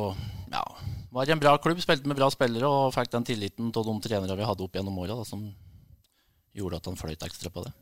ja, 0.53 0.63
var 1.11 1.29
en 1.29 1.43
bra 1.43 1.57
klubb, 1.59 1.81
spilte 1.83 2.07
med 2.07 2.17
bra 2.17 2.31
spillere 2.31 2.71
og 2.71 2.95
fikk 2.95 3.11
den 3.13 3.27
tilliten 3.27 3.75
av 3.75 3.89
de 3.89 3.99
trenere 4.07 4.39
vi 4.39 4.47
hadde 4.47 4.63
opp 4.63 4.79
gjennom 4.79 5.01
åra, 5.03 5.19
som 5.27 5.49
gjorde 6.55 6.79
at 6.79 6.87
han 6.87 7.01
fløyt 7.01 7.27
ekstra 7.27 7.51
på 7.51 7.67
det. 7.67 7.73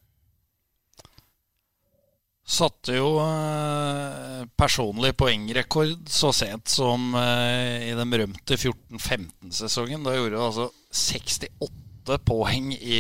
Satte 2.51 2.97
jo 2.97 3.13
eh, 3.23 4.41
personlig 4.59 5.13
poengrekord 5.19 6.09
så 6.11 6.33
sent 6.35 6.73
som 6.73 7.13
eh, 7.15 7.91
i 7.91 7.93
den 7.95 8.11
berømte 8.11 8.57
14-15-sesongen. 8.59 10.03
Da 10.03 10.17
gjorde 10.17 10.35
du 10.35 10.41
altså 10.43 10.67
68 10.91 12.19
poeng 12.27 12.73
i, 12.75 12.99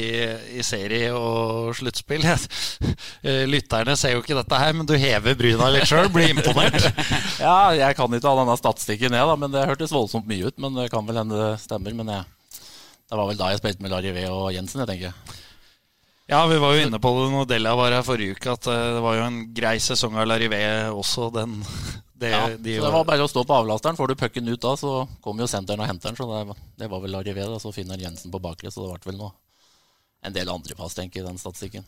i 0.54 0.62
serie 0.62 1.10
og 1.16 1.74
sluttspill. 1.80 2.26
Eh, 3.20 3.42
lytterne 3.44 3.92
ser 4.00 4.14
jo 4.14 4.22
ikke 4.22 4.36
dette 4.38 4.56
her, 4.56 4.72
men 4.72 4.86
du 4.88 4.94
hever 4.96 5.34
bryna 5.36 5.66
litt 5.74 5.88
sjøl. 5.90 6.06
Blir 6.14 6.30
imponert. 6.32 6.86
Ja, 7.42 7.72
jeg 7.76 7.96
kan 7.98 8.14
ikke 8.16 8.30
all 8.30 8.40
denne 8.40 8.56
statistikken, 8.56 9.12
jeg, 9.12 9.28
da, 9.28 9.34
men 9.36 9.52
det 9.52 9.66
hørtes 9.68 9.92
voldsomt 9.92 10.30
mye 10.30 10.48
ut. 10.48 10.56
Men 10.62 10.78
det 10.78 10.86
kan 10.94 11.04
vel 11.08 11.20
hende 11.20 11.36
det 11.36 11.50
stemmer. 11.66 11.92
Men 11.98 12.14
jeg, 12.14 12.24
det 12.54 13.18
var 13.18 13.28
vel 13.28 13.40
da 13.42 13.50
jeg 13.52 13.60
spilte 13.60 13.84
med 13.84 13.92
Larivé 13.92 14.24
og 14.32 14.54
Jensen, 14.56 14.80
jeg 14.84 14.92
tenker. 14.94 15.36
Ja, 16.30 16.44
vi 16.46 16.60
var 16.62 16.76
jo 16.76 16.86
inne 16.86 17.00
på 17.02 17.10
det 17.16 17.26
når 17.32 17.46
Della 17.50 17.72
var 17.74 17.90
her 17.90 18.06
forrige 18.06 18.36
uke, 18.38 18.52
at 18.54 18.68
eh, 18.70 18.86
det 18.94 19.02
var 19.02 19.16
jo 19.18 19.26
en 19.26 19.40
grei 19.54 19.74
sesong 19.82 20.14
av 20.14 20.28
Larivé 20.30 20.62
også. 20.94 21.26
Den, 21.34 21.56
det, 22.22 22.30
Ja, 22.30 22.44
de 22.54 22.76
så 22.78 22.86
det 22.86 22.92
var 22.94 23.08
bare 23.08 23.26
å 23.26 23.30
stå 23.32 23.42
på 23.48 23.56
avlasteren. 23.64 23.98
Får 23.98 24.12
du 24.12 24.18
pucken 24.20 24.50
ut 24.52 24.62
da, 24.62 24.76
så 24.78 24.92
kommer 25.24 25.42
jo 25.42 25.50
senteren 25.50 25.82
og 25.82 25.90
henter 25.90 26.12
den. 26.12 26.20
Så 26.20 26.28
det, 26.30 26.58
det 26.78 26.90
var 26.92 27.02
vel 27.02 27.16
Larivé, 27.18 27.48
da. 27.50 27.58
Så 27.58 27.74
finner 27.74 27.98
Jensen 27.98 28.30
på 28.30 28.42
bakre, 28.42 28.70
så 28.70 28.86
det 28.86 29.00
ble 29.00 29.10
vel 29.10 29.18
noe 29.24 29.34
en 30.20 30.34
del 30.36 30.50
andre 30.52 30.76
pass, 30.76 30.94
tenker 30.94 31.20
jeg, 31.20 31.24
i 31.24 31.28
den 31.30 31.40
statistikken. 31.40 31.84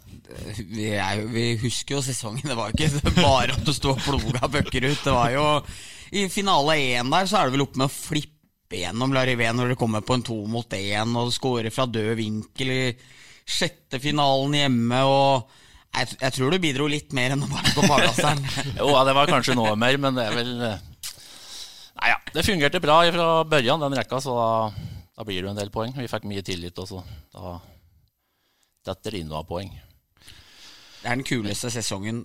Vi, 0.72 0.88
er 0.96 1.20
jo, 1.20 1.26
vi 1.34 1.46
husker 1.60 1.98
jo 1.98 2.04
sesongen. 2.04 2.46
Det 2.48 2.56
var 2.58 2.72
ikke 2.72 2.88
bare 3.20 3.54
at 3.54 3.66
du 3.66 3.72
sto 3.76 3.92
og 3.92 4.02
ploga 4.02 4.48
pucker 4.48 4.88
ut. 4.88 5.02
Det 5.04 5.12
var 5.14 5.34
jo 5.34 5.46
I 6.16 6.26
finale 6.32 6.78
én 6.96 7.12
der 7.12 7.28
så 7.28 7.38
er 7.38 7.46
du 7.50 7.58
vel 7.58 7.66
oppe 7.66 7.78
med 7.78 7.90
å 7.90 7.94
flippe 7.94 8.80
gjennom 8.80 9.12
Larivé 9.12 9.50
når 9.52 9.74
du 9.74 9.78
kommer 9.78 10.00
på 10.02 10.16
en 10.16 10.24
to 10.24 10.38
mot 10.48 10.78
én, 10.78 11.12
og 11.14 11.28
du 11.28 11.36
scorer 11.36 11.70
fra 11.70 11.84
død 11.86 12.16
vinkel 12.18 12.72
i 12.72 12.84
sjette 13.48 14.00
finalen 14.02 14.56
hjemme. 14.58 15.02
og 15.04 15.50
jeg, 15.92 16.16
jeg 16.22 16.34
tror 16.36 16.52
du 16.54 16.58
bidro 16.62 16.86
litt 16.88 17.12
mer 17.16 17.34
enn 17.34 17.44
å 17.44 17.50
bare 17.50 17.74
gå 17.74 17.84
på 17.84 17.96
avlasteren. 17.98 18.42
Jo, 18.80 18.88
ja, 18.94 19.04
det 19.08 19.14
var 19.18 19.30
kanskje 19.30 19.56
noe 19.58 19.74
mer, 19.76 19.98
men 20.00 20.16
det 20.16 20.24
er 20.28 20.36
vel 20.38 20.52
eh, 20.70 20.88
Nei 22.02 22.08
ja, 22.08 22.18
det 22.34 22.42
fungerte 22.46 22.80
bra 22.82 23.02
fra 23.14 23.26
børjan, 23.46 23.82
den 23.84 23.94
rekka, 23.94 24.18
så 24.24 24.34
da, 24.34 24.86
da 25.18 25.26
blir 25.28 25.44
det 25.44 25.52
en 25.52 25.58
del 25.60 25.70
poeng. 25.70 25.92
Vi 25.94 26.08
fikk 26.10 26.24
mye 26.26 26.42
tillit 26.42 26.78
og 26.82 26.88
så 26.88 27.02
Da 27.34 27.58
detter 28.88 29.14
det 29.14 29.20
inn 29.22 29.28
noen 29.30 29.46
poeng. 29.46 29.68
Det 31.02 31.10
er 31.10 31.18
den 31.18 31.26
kuleste 31.26 31.70
sesongen 31.70 32.24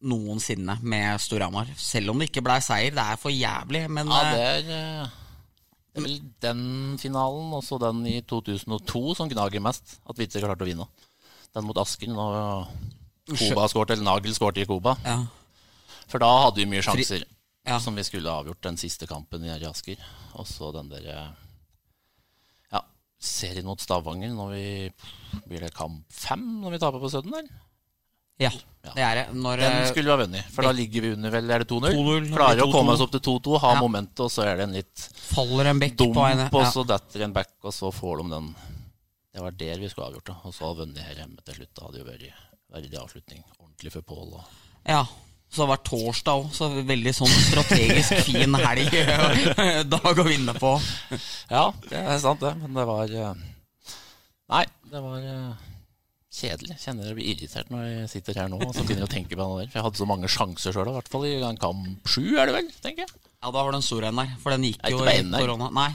noensinne 0.00 0.78
med 0.80 1.20
Storhamar. 1.20 1.68
Selv 1.76 2.12
om 2.14 2.20
det 2.20 2.30
ikke 2.30 2.44
blei 2.44 2.60
seier. 2.64 2.94
Det 2.96 3.04
er 3.04 3.18
for 3.20 3.32
jævlig, 3.34 3.82
men 3.92 4.08
Ja, 4.08 4.20
eh, 4.22 4.32
det 4.32 4.46
er, 4.46 4.70
eh, 4.70 4.70
det 4.70 4.70
er 4.70 4.70
vel 4.70 5.79
den 5.94 6.96
finalen, 7.00 7.50
også 7.56 7.78
den 7.82 8.04
i 8.06 8.20
2002, 8.22 9.14
som 9.18 9.28
gnager 9.28 9.60
mest. 9.64 9.98
At 10.08 10.18
vi 10.18 10.26
ikke 10.28 10.42
klarte 10.44 10.62
å 10.64 10.68
vinne. 10.68 10.86
Den 11.54 11.66
mot 11.66 11.78
Asken, 11.82 12.14
og 12.14 12.70
Koba 13.30 13.66
skåret, 13.70 13.90
eller 13.96 14.06
Nagel 14.06 14.34
skåret 14.34 14.58
i 14.62 14.66
Koba. 14.66 14.96
ja. 15.04 15.24
For 16.10 16.18
da 16.18 16.26
hadde 16.46 16.58
vi 16.58 16.66
mye 16.66 16.82
sjanser 16.82 17.22
Ja. 17.66 17.76
som 17.78 17.94
vi 17.94 18.02
skulle 18.02 18.26
ha 18.30 18.40
avgjort 18.42 18.60
den 18.62 18.76
siste 18.76 19.06
kampen 19.06 19.44
i 19.46 19.52
Asker. 19.68 19.96
Og 20.34 20.46
så 20.46 20.72
den 20.74 20.88
der 20.90 21.04
eh, 21.06 21.28
ja, 22.72 22.80
serien 23.20 23.64
mot 23.68 23.78
Stavanger 23.78 24.32
når 24.34 24.50
vi 24.56 25.42
Blir 25.46 25.60
det 25.60 25.74
kamp 25.74 26.02
fem 26.10 26.42
når 26.62 26.70
vi 26.74 26.78
taper 26.82 26.98
på 26.98 27.10
Sudden, 27.12 27.34
eller? 27.34 27.48
Ja, 28.40 28.50
Ja. 28.80 28.92
det 28.96 29.02
er 29.04 29.14
det. 29.20 29.24
Når, 29.36 29.60
Den 29.60 29.72
eh, 29.82 29.86
skulle 29.90 30.08
vi 30.08 30.14
ha 30.14 30.18
vunnet, 30.22 30.50
for 30.54 30.64
da 30.64 30.70
ligger 30.72 31.04
vi 31.04 31.12
under, 31.12 31.30
vel, 31.34 31.50
er 31.52 31.62
det 31.64 31.68
2-0? 31.68 31.92
2-0, 31.94 32.28
Klarer 32.32 32.62
å 32.64 32.68
2-2. 32.70 32.72
komme 32.78 32.94
oss 32.96 33.04
opp 33.04 33.12
til 33.12 33.20
2-2, 33.28 33.58
ha 33.60 33.72
Ja. 33.76 33.80
momentet, 33.84 34.20
og 34.24 34.30
så 34.32 34.46
er 34.48 34.56
det 34.56 34.64
en 34.68 34.76
litt 34.80 35.06
faller 35.30 35.66
en 35.74 35.80
bekk 35.84 35.96
dump, 36.00 36.14
på 36.16 36.24
henne. 36.26 36.48
og 36.52 36.64
så 36.72 36.86
detter 36.88 37.26
en 37.28 37.32
back, 37.36 37.52
og 37.62 37.72
så 37.76 37.92
får 37.92 38.22
de 38.24 38.30
den. 38.34 38.54
Det 39.34 39.42
var 39.44 39.50
der 39.52 39.78
vi 39.78 39.88
skulle 39.92 40.08
avgjort 40.08 40.24
det. 40.32 40.36
Og 40.44 40.54
så 40.56 40.64
ha 40.66 40.72
vunnet 40.74 40.98
her 41.06 41.14
hjemme 41.22 41.38
til 41.46 41.54
slutt. 41.60 41.74
Da 41.76 41.84
hadde 41.86 41.98
jo 42.00 42.06
vært 42.08 42.32
verdig 42.72 42.98
avslutning. 42.98 43.44
Ordentlig 43.60 43.92
for 43.92 44.02
Pål. 44.02 44.32
Ja, 44.88 45.04
så 45.52 45.62
det 45.62 45.68
var 45.68 45.80
torsdag 45.86 46.40
òg, 46.40 46.50
så 46.56 46.66
veldig 46.86 47.12
sånn 47.14 47.30
strategisk 47.46 48.24
fin 48.26 48.54
helg 48.54 48.90
dag 49.94 50.18
å 50.18 50.24
vinne 50.26 50.54
på. 50.58 50.72
Ja, 51.50 51.70
det 51.88 52.00
er 52.00 52.18
sant, 52.18 52.40
det. 52.42 52.56
Men 52.58 52.74
det 52.74 52.86
var 52.90 53.04
eh, 53.12 53.34
Nei, 54.50 54.64
det 54.90 55.00
var 55.04 55.18
eh, 55.22 55.52
kjedelig. 56.30 56.76
Kjenner 56.82 57.08
jeg 57.10 57.16
blir 57.18 57.30
irritert 57.34 57.70
når 57.72 57.86
jeg 57.88 58.10
sitter 58.12 58.38
her 58.42 58.50
nå 58.52 58.60
og 58.62 58.70
så 58.74 58.84
begynner 58.84 59.04
jeg 59.06 59.10
å 59.10 59.14
tenke 59.16 59.34
på 59.38 59.46
det 59.48 59.64
der. 59.64 59.72
For 59.72 59.80
jeg 59.80 59.86
hadde 59.88 60.00
så 60.02 60.06
mange 60.10 60.30
sjanser 60.30 60.76
sjøl, 60.76 60.90
i 60.92 60.94
hvert 60.98 61.10
fall 61.10 61.26
i 61.26 61.32
kamp 61.62 62.06
sju, 62.10 62.22
er 62.38 62.50
det 62.50 62.54
vel, 62.60 62.70
tenker 62.84 63.06
jeg. 63.06 63.16
Ja, 63.40 63.48
da 63.50 63.56
var 63.64 63.72
det 63.74 63.80
en 63.80 63.86
stor 63.88 64.06
en 64.10 64.20
der, 64.20 64.32
for 64.42 64.54
den 64.54 64.68
gikk 64.68 64.80
jo 64.92 65.02
i 65.02 65.18
korona. 65.34 65.70
Nei. 65.74 65.90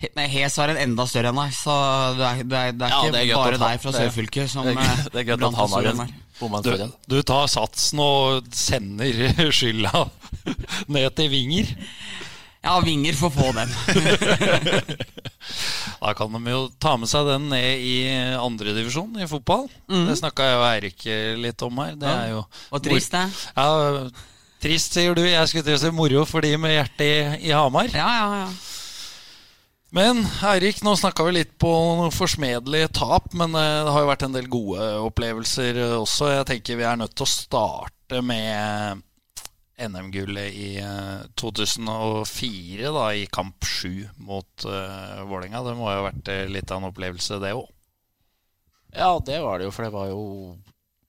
He- 0.00 0.28
Hes 0.32 0.54
har 0.56 0.70
en 0.72 0.78
enda 0.80 1.04
større 1.04 1.28
enn 1.28 1.36
deg, 1.36 1.50
så 1.52 1.74
det 2.16 2.24
er, 2.24 2.38
det 2.48 2.56
er, 2.60 2.70
det 2.72 2.86
er 2.86 2.92
Ja, 2.92 3.00
ikke 3.04 3.12
det 3.12 3.20
er 3.20 3.34
bare 3.36 3.58
deg 3.60 3.82
fra 3.82 3.92
Sørfylket 3.92 4.48
som 4.48 4.64
Det 4.64 4.72
er, 4.72 4.80
eh, 4.80 5.02
det 5.12 5.20
er 5.20 5.26
gøy 5.28 5.34
at 5.36 5.42
han 5.44 5.74
har 5.74 5.88
en 5.90 6.62
Du, 6.64 6.70
du 7.12 7.18
tar 7.28 7.50
satsen 7.52 8.00
og 8.00 8.46
sender 8.56 9.20
skylda 9.58 10.06
ned 10.88 11.10
til 11.18 11.28
Vinger. 11.34 11.74
Ja, 12.62 12.74
Vinger 12.84 13.16
får 13.16 13.30
få 13.32 13.52
den. 13.56 13.70
Da 16.00 16.14
kan 16.16 16.32
de 16.32 16.40
jo 16.52 16.60
ta 16.80 16.94
med 16.96 17.08
seg 17.10 17.26
den 17.28 17.48
ned 17.52 17.82
i 17.84 17.94
andredivisjon 18.40 19.18
i 19.20 19.26
fotball. 19.28 19.66
Det 19.88 20.14
snakka 20.16 20.46
jeg 20.48 20.56
og 20.58 20.64
Eirik 20.70 21.04
litt 21.42 21.64
om 21.66 21.80
her. 21.82 21.94
Det 22.00 22.08
Ja. 22.08 22.20
er 22.24 22.30
jo 22.34 22.42
Og 22.72 22.82
trist, 22.84 23.12
det. 23.12 23.24
Ja, 23.56 24.08
trist, 24.62 24.96
sier 24.96 25.14
du. 25.16 25.22
Jeg 25.26 25.48
skulle 25.50 25.64
til 25.66 25.76
å 25.76 25.82
si 25.82 25.90
moro 25.92 26.24
for 26.28 26.40
de 26.44 26.54
med 26.60 26.72
hjertet 26.72 27.04
i, 27.04 27.48
i 27.50 27.52
Hamar. 27.52 27.88
Ja, 27.92 28.08
ja, 28.16 28.40
ja. 28.44 28.48
Men 29.92 30.22
Eirik, 30.46 30.80
nå 30.86 30.94
snakka 30.96 31.24
vi 31.26 31.32
litt 31.40 31.52
på 31.58 31.68
noen 31.98 32.12
forsmedelige 32.14 32.92
tap, 32.94 33.32
men 33.34 33.52
eh, 33.58 33.80
det 33.84 33.90
har 33.92 34.04
jo 34.04 34.10
vært 34.12 34.22
en 34.28 34.36
del 34.36 34.46
gode 34.52 34.84
opplevelser 35.08 35.80
eh, 35.82 35.96
også. 35.98 36.30
Jeg 36.36 36.46
tenker 36.52 36.78
vi 36.80 36.86
er 36.86 37.00
nødt 37.00 37.16
til 37.18 37.26
å 37.26 37.32
starte 37.32 38.22
med 38.22 39.02
NM-gullet 39.88 40.54
i 40.54 40.68
eh, 40.82 41.26
2004, 41.40 42.90
da, 42.92 43.04
i 43.16 43.26
kamp 43.32 43.64
sju 43.64 44.04
mot 44.26 44.66
uh, 44.68 45.20
Vålerenga. 45.28 45.62
Det 45.64 45.76
må 45.78 45.88
jo 45.88 46.00
ha 46.00 46.08
vært 46.08 46.30
eh, 46.32 46.48
litt 46.52 46.70
av 46.70 46.82
en 46.82 46.90
opplevelse, 46.90 47.38
det 47.42 47.54
òg. 47.56 47.68
Ja, 48.94 49.12
det 49.24 49.38
var 49.44 49.60
det 49.60 49.68
jo, 49.68 49.72
for 49.74 49.86
det 49.86 49.94
var 49.94 50.08
jo 50.10 50.22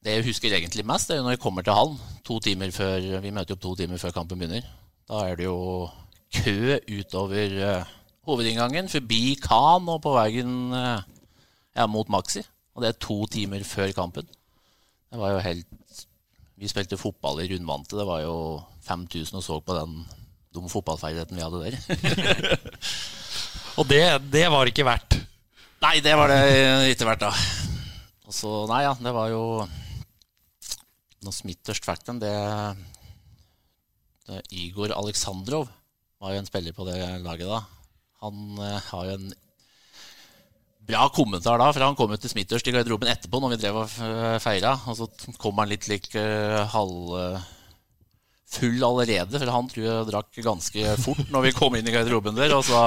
Det 0.05 0.13
jeg 0.13 0.25
husker 0.27 0.53
egentlig 0.53 0.85
mest, 0.85 1.09
det 1.09 1.15
er 1.15 1.19
jo 1.21 1.25
når 1.25 1.35
jeg 1.35 1.41
kommer 1.43 1.65
til 1.65 1.77
hallen. 1.77 1.97
To 2.25 2.37
timer 2.41 2.71
før, 2.73 3.07
Vi 3.21 3.33
møter 3.33 3.57
opp 3.57 3.63
to 3.65 3.73
timer 3.77 4.01
før 4.01 4.15
kampen 4.15 4.39
begynner. 4.39 4.65
Da 5.09 5.25
er 5.27 5.35
det 5.37 5.45
jo 5.45 5.89
kø 6.31 6.77
utover 6.87 7.57
uh, 7.59 7.91
hovedinngangen, 8.29 8.89
forbi 8.89 9.35
Khan 9.41 9.89
og 9.91 10.01
på 10.05 10.15
veien 10.15 10.55
uh, 10.73 11.03
ja, 11.75 11.85
mot 11.89 12.09
Maxi. 12.09 12.45
Og 12.75 12.83
det 12.85 12.93
er 12.93 13.03
to 13.03 13.19
timer 13.29 13.65
før 13.67 13.91
kampen. 13.97 14.29
Det 15.11 15.19
var 15.19 15.35
jo 15.35 15.43
helt 15.43 15.80
Vi 16.61 16.69
spilte 16.69 16.99
fotball 16.99 17.41
i 17.41 17.47
rundvante. 17.49 17.97
Det 17.97 18.05
var 18.05 18.21
jo 18.21 18.35
5000 18.85 19.39
og 19.39 19.45
så 19.45 19.57
på 19.65 19.73
den 19.79 19.95
dumme 20.53 20.69
fotballferdigheten 20.69 21.39
vi 21.39 21.45
hadde 21.45 21.61
der. 21.65 22.55
Og 23.79 23.87
det, 23.87 24.03
det 24.29 24.43
var 24.51 24.67
ikke 24.67 24.85
verdt. 24.85 25.15
Nei, 25.81 25.95
det 26.03 26.13
var 26.19 26.29
det 26.29 26.91
ikke 26.91 27.07
verdt, 27.07 27.23
da. 27.23 27.31
Og 28.27 28.35
så, 28.35 28.49
nei 28.69 28.83
ja, 28.83 28.91
det 28.99 29.13
var 29.15 29.31
jo 29.31 29.43
Noe 31.21 31.35
smitterst 31.35 31.85
fikk 31.85 32.03
den, 32.07 32.19
det, 32.21 32.31
det 34.25 34.39
Igor 34.57 34.93
Aleksandrov 34.95 35.67
var 36.21 36.33
jo 36.33 36.41
en 36.41 36.49
spiller 36.49 36.73
på 36.73 36.85
det 36.87 36.97
laget 37.21 37.49
da. 37.49 37.59
Han 38.25 38.61
eh, 38.61 38.87
har 38.87 39.09
jo 39.09 39.17
en 39.19 39.27
bra 40.91 41.07
kommentar 41.13 41.61
da, 41.61 41.71
for 41.71 41.85
han 41.85 41.97
kom 41.97 42.13
jo 42.13 42.19
til 42.21 42.33
Smithers 42.33 42.65
i 42.67 42.75
garderoben 42.75 43.11
etterpå 43.11 43.41
når 43.41 43.55
vi 43.55 43.59
drev 43.63 43.81
og 43.83 43.97
eh, 44.05 44.37
feira. 44.43 44.75
Og 44.91 44.99
så 44.99 45.07
kom 45.41 45.61
han 45.61 45.71
litt 45.71 45.87
like 45.91 46.19
uh, 46.19 46.61
halv 46.73 47.17
eh, 47.19 47.49
allerede, 48.83 49.39
for 49.39 49.53
han 49.55 49.69
tror 49.71 49.85
jeg 49.87 50.09
drakk 50.09 50.41
ganske 50.43 50.95
fort 51.05 51.29
når 51.31 51.47
vi 51.47 51.53
kom 51.55 51.77
inn 51.77 51.87
i 51.87 51.95
garderoben 51.95 52.37
der. 52.37 52.55
Og 52.57 52.65
så 52.67 52.81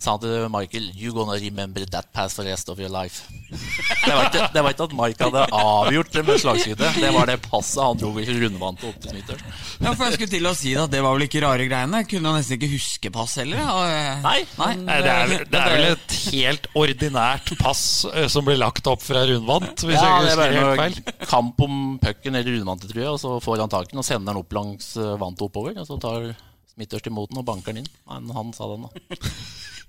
sa 0.00 0.14
han 0.16 0.22
til 0.22 0.46
Michael 0.52 0.86
You 0.96 1.12
gonna 1.12 1.36
remember 1.40 1.84
that 1.92 2.08
pass 2.16 2.34
for 2.34 2.46
the 2.46 2.50
rest 2.54 2.70
of 2.72 2.80
your 2.80 2.88
life. 2.92 3.26
Det 4.00 4.14
var 4.16 4.24
ikke, 4.30 4.44
det 4.54 4.62
var 4.64 4.72
ikke 4.72 4.84
at 4.86 4.92
Mike 4.96 5.26
hadde 5.26 5.40
avgjort 5.52 6.12
det 6.14 6.22
med 6.24 6.38
slagskuddet. 6.40 6.94
Det 7.02 7.10
var 7.12 7.26
det 7.28 7.34
passet 7.44 7.82
han 7.82 7.98
dro 8.00 8.10
i 8.18 8.24
til 8.24 8.46
opp 8.62 8.80
til 9.02 9.10
Smitterst. 9.12 9.44
Ja, 9.82 9.92
for 9.92 10.06
jeg 10.06 10.14
skulle 10.16 10.30
til 10.32 10.48
å 10.48 10.52
si 10.56 10.72
det, 10.72 10.84
at 10.86 10.92
det 10.94 11.02
var 11.04 11.16
vel 11.18 11.26
ikke 11.26 11.42
rare 11.44 11.66
greiene. 11.68 12.00
Kunne 12.08 12.30
han 12.32 12.38
nesten 12.40 12.56
ikke 12.56 12.70
huske 12.72 13.12
pass 13.12 13.34
heller. 13.42 13.60
og, 13.60 13.82
eh, 13.90 14.22
Nei, 14.24 14.38
Nei. 14.56 14.70
Nei, 14.86 14.98
det, 15.04 15.12
er, 15.12 15.44
det 15.52 15.60
er 15.60 15.74
vel 15.74 15.86
et 15.90 16.16
helt 16.32 16.68
ordinært 16.80 17.52
pass 17.60 17.82
eh, 18.14 18.26
som 18.32 18.46
blir 18.48 18.58
lagt 18.62 18.88
opp 18.90 19.02
fra 19.04 19.26
rundvant, 19.28 19.84
hvis 19.84 19.98
Ja, 20.00 20.20
jeg 20.24 20.30
det 20.30 20.32
ikke 20.32 20.46
er 20.46 20.56
husker 20.56 20.84
helt 20.86 21.02
feil. 21.12 21.26
kamp 21.34 21.60
om 21.66 21.76
pucken 22.02 22.40
eller 22.40 22.56
rundvantet, 22.56 22.94
tror 22.94 23.02
jeg. 23.04 23.10
Og 23.18 23.20
så 23.20 23.36
får 23.44 23.66
han 23.66 23.74
tak 23.76 23.90
i 23.90 23.94
den 23.94 24.04
og 24.04 24.08
sender 24.08 24.32
den 24.32 24.40
opp 24.44 24.56
langs 24.56 24.94
eh, 24.96 25.12
vantet 25.20 25.46
oppover. 25.50 25.76
Og 25.82 25.90
så 25.92 26.00
tar 26.00 26.30
Smitterst 26.74 27.08
imot 27.10 27.30
den 27.32 27.40
og 27.42 27.46
banker 27.48 27.74
den 27.74 27.84
inn. 27.84 27.92
Men 28.08 28.30
han 28.36 28.52
sa 28.56 28.68
den, 28.70 28.86
da. 28.86 28.90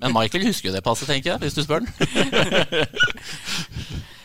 Men 0.02 0.16
Michael 0.16 0.48
husker 0.50 0.70
jo 0.70 0.76
det 0.76 0.84
passet, 0.86 1.10
tenker 1.12 1.36
jeg, 1.36 1.42
hvis 1.44 1.58
du 1.58 1.62
spør 1.66 1.86
han. 1.86 1.92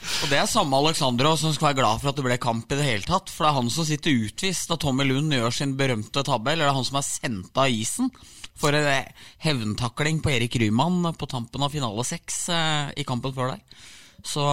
Og 0.06 0.30
det 0.30 0.38
er 0.38 0.48
samme 0.48 0.78
Alexandro 0.78 1.34
som 1.36 1.52
skal 1.52 1.70
være 1.70 1.80
glad 1.80 2.00
for 2.00 2.10
at 2.10 2.18
det 2.18 2.24
ble 2.24 2.36
kamp 2.40 2.70
i 2.72 2.78
det 2.78 2.86
hele 2.86 3.04
tatt. 3.04 3.28
For 3.32 3.44
det 3.44 3.50
er 3.50 3.58
han 3.58 3.68
som 3.72 3.86
sitter 3.88 4.22
utvist 4.26 4.70
da 4.70 4.78
Tommy 4.80 5.04
Lund 5.04 5.34
gjør 5.34 5.52
sin 5.52 5.74
berømte 5.78 6.22
tabbe. 6.24 6.52
Eller 6.52 6.64
det 6.64 6.70
er 6.70 6.78
han 6.78 6.86
som 6.88 7.00
er 7.00 7.06
sendt 7.08 7.60
av 7.60 7.72
isen 7.72 8.08
for 8.56 8.72
en 8.76 8.88
eh, 8.88 9.10
hevntakling 9.44 10.22
på 10.24 10.32
Erik 10.32 10.56
Ryman 10.62 11.12
på 11.18 11.28
tampen 11.28 11.66
av 11.66 11.74
finale 11.74 12.06
seks 12.08 12.46
eh, 12.54 12.94
i 12.96 13.04
kampen 13.08 13.34
før 13.36 13.52
der. 13.52 13.82
Så, 14.24 14.46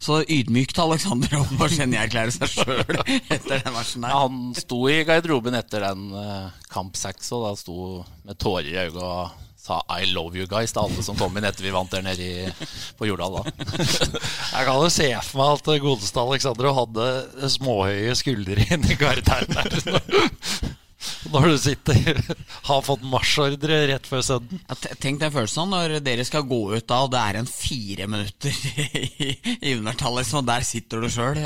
så 0.00 0.22
ydmykt 0.24 0.78
Alexandro 0.80 1.42
å 1.60 1.68
genierklære 1.68 2.32
seg 2.32 2.54
sjøl 2.54 3.02
etter 3.04 3.60
den 3.60 3.74
versen 3.74 4.06
der. 4.06 4.14
Ja, 4.14 4.22
han 4.24 4.56
sto 4.56 4.80
i 4.88 5.02
garderoben 5.04 5.58
etter 5.58 5.84
den 5.90 6.08
uh, 6.16 6.48
kamp 6.72 6.96
seks, 6.96 7.28
og 7.36 7.44
da 7.44 7.54
sto 7.60 7.78
med 8.24 8.40
tårer 8.40 8.70
i 8.70 8.78
øynene 8.86 9.04
og 9.04 9.46
sa 9.60 9.82
'I 9.92 10.08
love 10.14 10.38
you 10.38 10.48
guys' 10.48 10.72
til 10.72 10.82
alle 10.82 11.04
som 11.04 11.18
kom 11.20 11.36
inn 11.36 11.44
etter 11.44 11.66
vi 11.66 11.74
vant 11.74 11.92
der 11.92 12.02
nede 12.02 12.24
i, 12.24 12.48
på 12.96 13.10
Jordal. 13.10 13.42
da. 13.42 13.52
Jeg 14.56 14.66
kan 14.66 14.80
jo 14.80 14.88
se 14.88 15.10
for 15.26 15.42
meg 15.42 15.58
at 15.58 15.68
det 15.68 15.80
godeste 15.84 16.24
Alexandro 16.24 16.72
hadde 16.80 17.50
småhøye 17.58 18.16
skuldre 18.16 18.66
inni 18.72 18.96
garderen 18.96 19.52
der. 19.52 19.76
Når 21.32 21.46
du 21.48 21.56
sitter 21.62 22.18
har 22.68 22.82
fått 22.84 23.04
marsjordre 23.08 23.78
rett 23.88 24.08
før 24.08 24.20
sønnen. 24.26 24.60
Ja, 24.68 24.76
te- 24.76 24.96
Tenk 25.00 25.22
den 25.22 25.32
følelsen 25.32 25.70
når 25.72 25.94
dere 26.04 26.26
skal 26.28 26.44
gå 26.50 26.58
ut 26.74 26.86
da, 26.90 26.98
og 27.06 27.12
det 27.14 27.22
er 27.24 27.38
en 27.40 27.48
fire 27.48 28.08
minutter 28.10 28.52
i, 29.00 29.30
i 29.60 29.74
undertall, 29.78 30.18
liksom, 30.20 30.42
og 30.42 30.50
der 30.50 30.66
sitter 30.68 31.00
du 31.00 31.08
sjøl. 31.12 31.40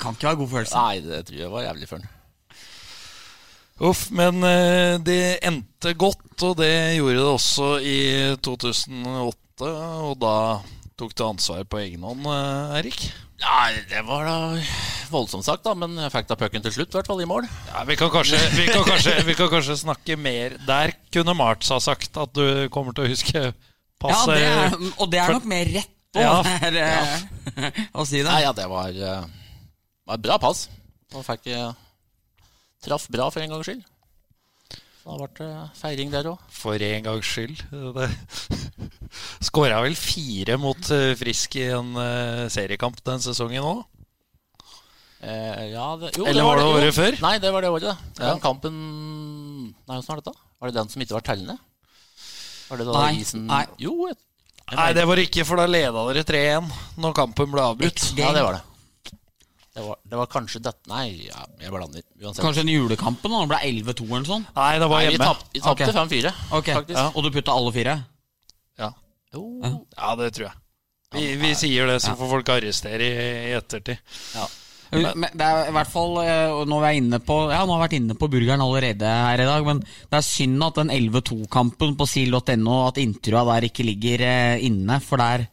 Kan 0.00 0.16
ikke 0.16 0.30
være 0.30 0.40
god 0.40 0.52
følelse. 0.56 0.80
Nei, 0.86 1.02
det 1.04 1.20
tror 1.28 1.42
jeg 1.44 1.52
var 1.52 1.66
jævlig 1.68 1.90
følelse. 1.92 2.18
Uff, 3.82 4.02
men 4.14 4.44
eh, 4.46 4.96
det 5.02 5.20
endte 5.48 5.94
godt, 5.98 6.22
og 6.46 6.56
det 6.60 6.72
gjorde 7.00 7.16
det 7.18 7.28
også 7.32 7.70
i 7.82 7.96
2008. 8.44 9.70
Og 10.06 10.12
da 10.22 10.34
tok 11.02 11.12
du 11.18 11.22
ansvar 11.26 11.66
på 11.66 11.82
egen 11.82 12.06
hånd, 12.06 12.24
Eirik? 12.30 12.96
Erik. 13.02 13.04
Nei, 13.42 13.72
det 13.90 14.04
var 14.06 14.22
da 14.28 14.36
voldsomt 15.10 15.42
sagt, 15.44 15.64
da, 15.66 15.72
men 15.74 15.96
jeg 15.98 16.12
fikk 16.14 16.28
da 16.30 16.36
pucken 16.38 16.62
til 16.62 16.74
slutt, 16.76 16.92
i 16.94 16.98
hvert 17.00 17.08
fall 17.10 17.22
i 17.24 17.26
mål. 17.26 17.48
Ja, 17.72 17.82
vi, 17.88 17.96
kan 17.98 18.12
kanskje, 18.14 18.38
vi, 18.54 18.68
kan 18.70 18.84
kanskje, 18.86 19.16
vi 19.26 19.34
kan 19.38 19.50
kanskje 19.50 19.74
snakke 19.82 20.14
mer 20.20 20.54
Der 20.68 20.92
kunne 21.12 21.34
Marts 21.36 21.72
ha 21.74 21.80
sagt 21.82 22.16
at 22.22 22.32
du 22.38 22.68
kommer 22.72 22.94
til 22.94 23.08
å 23.08 23.10
huske 23.10 23.42
Ja, 23.42 23.52
passet. 23.98 24.36
det 24.38 24.46
er, 24.46 24.76
og 25.02 25.10
det 25.10 25.20
er 25.24 25.34
nok 25.34 25.48
mer 25.50 25.72
rett 25.74 25.90
på 26.14 26.22
Ja. 26.26 26.38
å 27.98 28.06
si 28.06 28.20
det. 28.20 28.28
Nei, 28.30 28.42
ja, 28.44 28.52
det 28.54 28.68
var, 28.70 28.94
eh, 28.94 29.26
var 30.06 30.18
et 30.20 30.24
bra 30.26 30.38
pass. 30.42 30.66
Og 31.16 31.24
fikk 31.26 31.50
eh, 31.52 31.70
Traff 32.82 33.08
bra 33.14 33.28
for 33.30 33.42
en 33.42 33.52
gangs 33.56 33.66
skyld. 33.68 33.82
Da 35.02 35.16
ble 35.18 35.26
det 35.34 35.48
feiring 35.80 36.12
der 36.12 36.28
òg. 36.30 36.42
For 36.54 36.78
en 36.86 37.06
gangs 37.08 37.26
skyld. 37.26 37.62
Skåra 39.48 39.80
vel 39.82 39.96
fire 39.98 40.56
mot 40.62 40.90
eh, 40.94 41.12
Frisk 41.18 41.56
i 41.58 41.66
en 41.74 41.96
eh, 41.98 42.44
seriekamp 42.52 43.02
den 43.04 43.24
sesongen 43.24 43.66
òg? 43.66 43.82
Eh, 45.22 45.68
ja, 45.72 45.88
det, 45.98 46.14
jo, 46.18 46.26
Eller 46.26 46.46
var 46.46 46.58
det 46.58 46.66
året 46.70 46.96
før? 46.96 47.18
Nei, 47.22 47.36
det 47.42 47.50
var 47.54 47.66
det 47.66 47.70
året. 47.74 48.06
Den 48.18 48.30
Ja. 48.30 48.38
Kampen 48.42 48.78
Nei, 49.86 49.98
åssen 49.98 50.14
var 50.14 50.22
det 50.22 50.30
da? 50.30 50.34
Var 50.62 50.70
det 50.70 50.78
den 50.80 50.90
som 50.94 51.02
ikke 51.04 51.18
var 51.18 51.26
tellende? 51.26 51.58
Var 52.70 52.80
det 52.80 52.86
da 52.88 52.98
Nei, 53.02 53.12
isen 53.20 53.46
nei. 53.50 53.64
Jo, 53.82 53.94
jeg, 54.08 54.18
jeg 54.70 54.78
Nei, 54.78 54.90
det 54.96 55.06
var 55.10 55.20
ikke, 55.22 55.44
for 55.46 55.58
da 55.62 55.66
leda 55.70 56.06
dere 56.08 56.26
3-1 56.26 56.70
når 57.02 57.16
kampen 57.18 57.50
ble 57.54 57.66
avbrutt. 57.74 58.06
Ja, 58.18 58.30
det 58.34 58.44
var 58.46 58.58
det. 58.58 58.62
Det 59.72 59.82
var, 59.86 59.96
det 60.04 60.18
var 60.20 60.28
kanskje 60.28 60.60
dette 60.60 60.90
Nei, 60.90 61.06
ja, 61.30 61.46
jeg 61.62 61.72
blander. 61.72 62.02
Uansett. 62.20 62.42
Kanskje 62.44 62.64
en 62.66 62.72
julekampen, 62.72 63.32
da 63.32 63.40
det 63.40 63.50
ble 63.54 63.60
11-2 63.70 64.04
eller 64.04 64.24
noe 64.24 64.28
sånt? 64.28 64.50
Nei, 64.58 64.72
det 64.82 64.88
var 64.92 64.98
Nei, 65.00 65.04
hjemme. 65.06 65.28
vi 65.54 65.62
tapte 65.62 65.86
okay. 65.88 65.94
5-4, 65.96 66.32
Ok, 66.58 66.72
faktisk. 66.76 66.98
Ja. 66.98 67.06
Og 67.16 67.24
du 67.24 67.30
putta 67.32 67.54
alle 67.56 67.72
fire? 67.72 67.94
Ja. 68.82 68.90
Jo, 69.32 69.44
ja, 69.96 70.10
det 70.20 70.32
tror 70.36 70.48
jeg. 70.50 70.58
Vi, 71.12 71.24
vi 71.40 71.54
sier 71.56 71.88
det, 71.88 72.00
så 72.04 72.12
får 72.16 72.30
folk 72.36 72.52
arrestere 72.52 73.08
i, 73.08 73.30
i 73.52 73.54
ettertid. 73.56 74.12
ja. 74.36 74.48
Men 74.92 75.24
det 75.32 75.46
er 75.46 75.70
i 75.70 75.72
hvert 75.72 75.88
fall 75.88 76.18
eh, 76.20 76.50
Nå 76.68 76.78
er 76.82 76.90
jeg 76.92 77.00
inne 77.00 77.20
på 77.24 77.36
Ja, 77.48 77.62
nå 77.64 77.72
har 77.72 77.78
jeg 77.78 77.84
vært 77.86 77.94
inne 77.96 78.16
på 78.20 78.28
burgeren 78.32 78.60
allerede 78.60 79.08
her 79.08 79.40
i 79.40 79.46
dag, 79.48 79.64
men 79.64 79.80
det 79.80 80.18
er 80.18 80.26
synd 80.26 80.66
at 80.66 80.80
den 80.82 80.92
11-2-kampen 80.92 81.94
på 81.96 82.08
sil.no, 82.10 82.74
at 82.90 83.00
introa 83.00 83.46
der 83.54 83.70
ikke 83.70 83.86
ligger 83.88 84.24
eh, 84.28 84.66
inne. 84.68 84.98
For 85.00 85.22
der, 85.22 85.46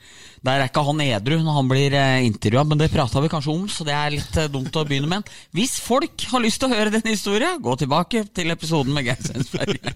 der 0.45 0.61
er 0.61 0.69
ikke 0.69 0.83
han 0.87 1.01
edru 1.03 1.37
når 1.43 1.55
han 1.57 1.69
blir 1.69 1.95
eh, 1.99 2.25
intervjua, 2.27 2.63
men 2.67 2.79
det 2.79 2.87
prata 2.93 3.19
vi 3.19 3.31
kanskje 3.31 3.51
om, 3.51 3.65
så 3.71 3.83
det 3.87 3.95
er 3.95 4.13
litt 4.13 4.37
eh, 4.39 4.47
dumt 4.51 4.77
å 4.79 4.85
begynne 4.87 5.09
med. 5.11 5.31
Hvis 5.55 5.75
folk 5.83 6.23
har 6.31 6.43
lyst 6.43 6.61
til 6.61 6.69
å 6.69 6.77
høre 6.77 6.93
den 6.93 7.09
historien, 7.11 7.59
gå 7.59 7.75
tilbake 7.81 8.23
til 8.35 8.53
episoden 8.53 8.95
med 8.95 9.09
Geir 9.09 9.19
Sensberg. 9.25 9.89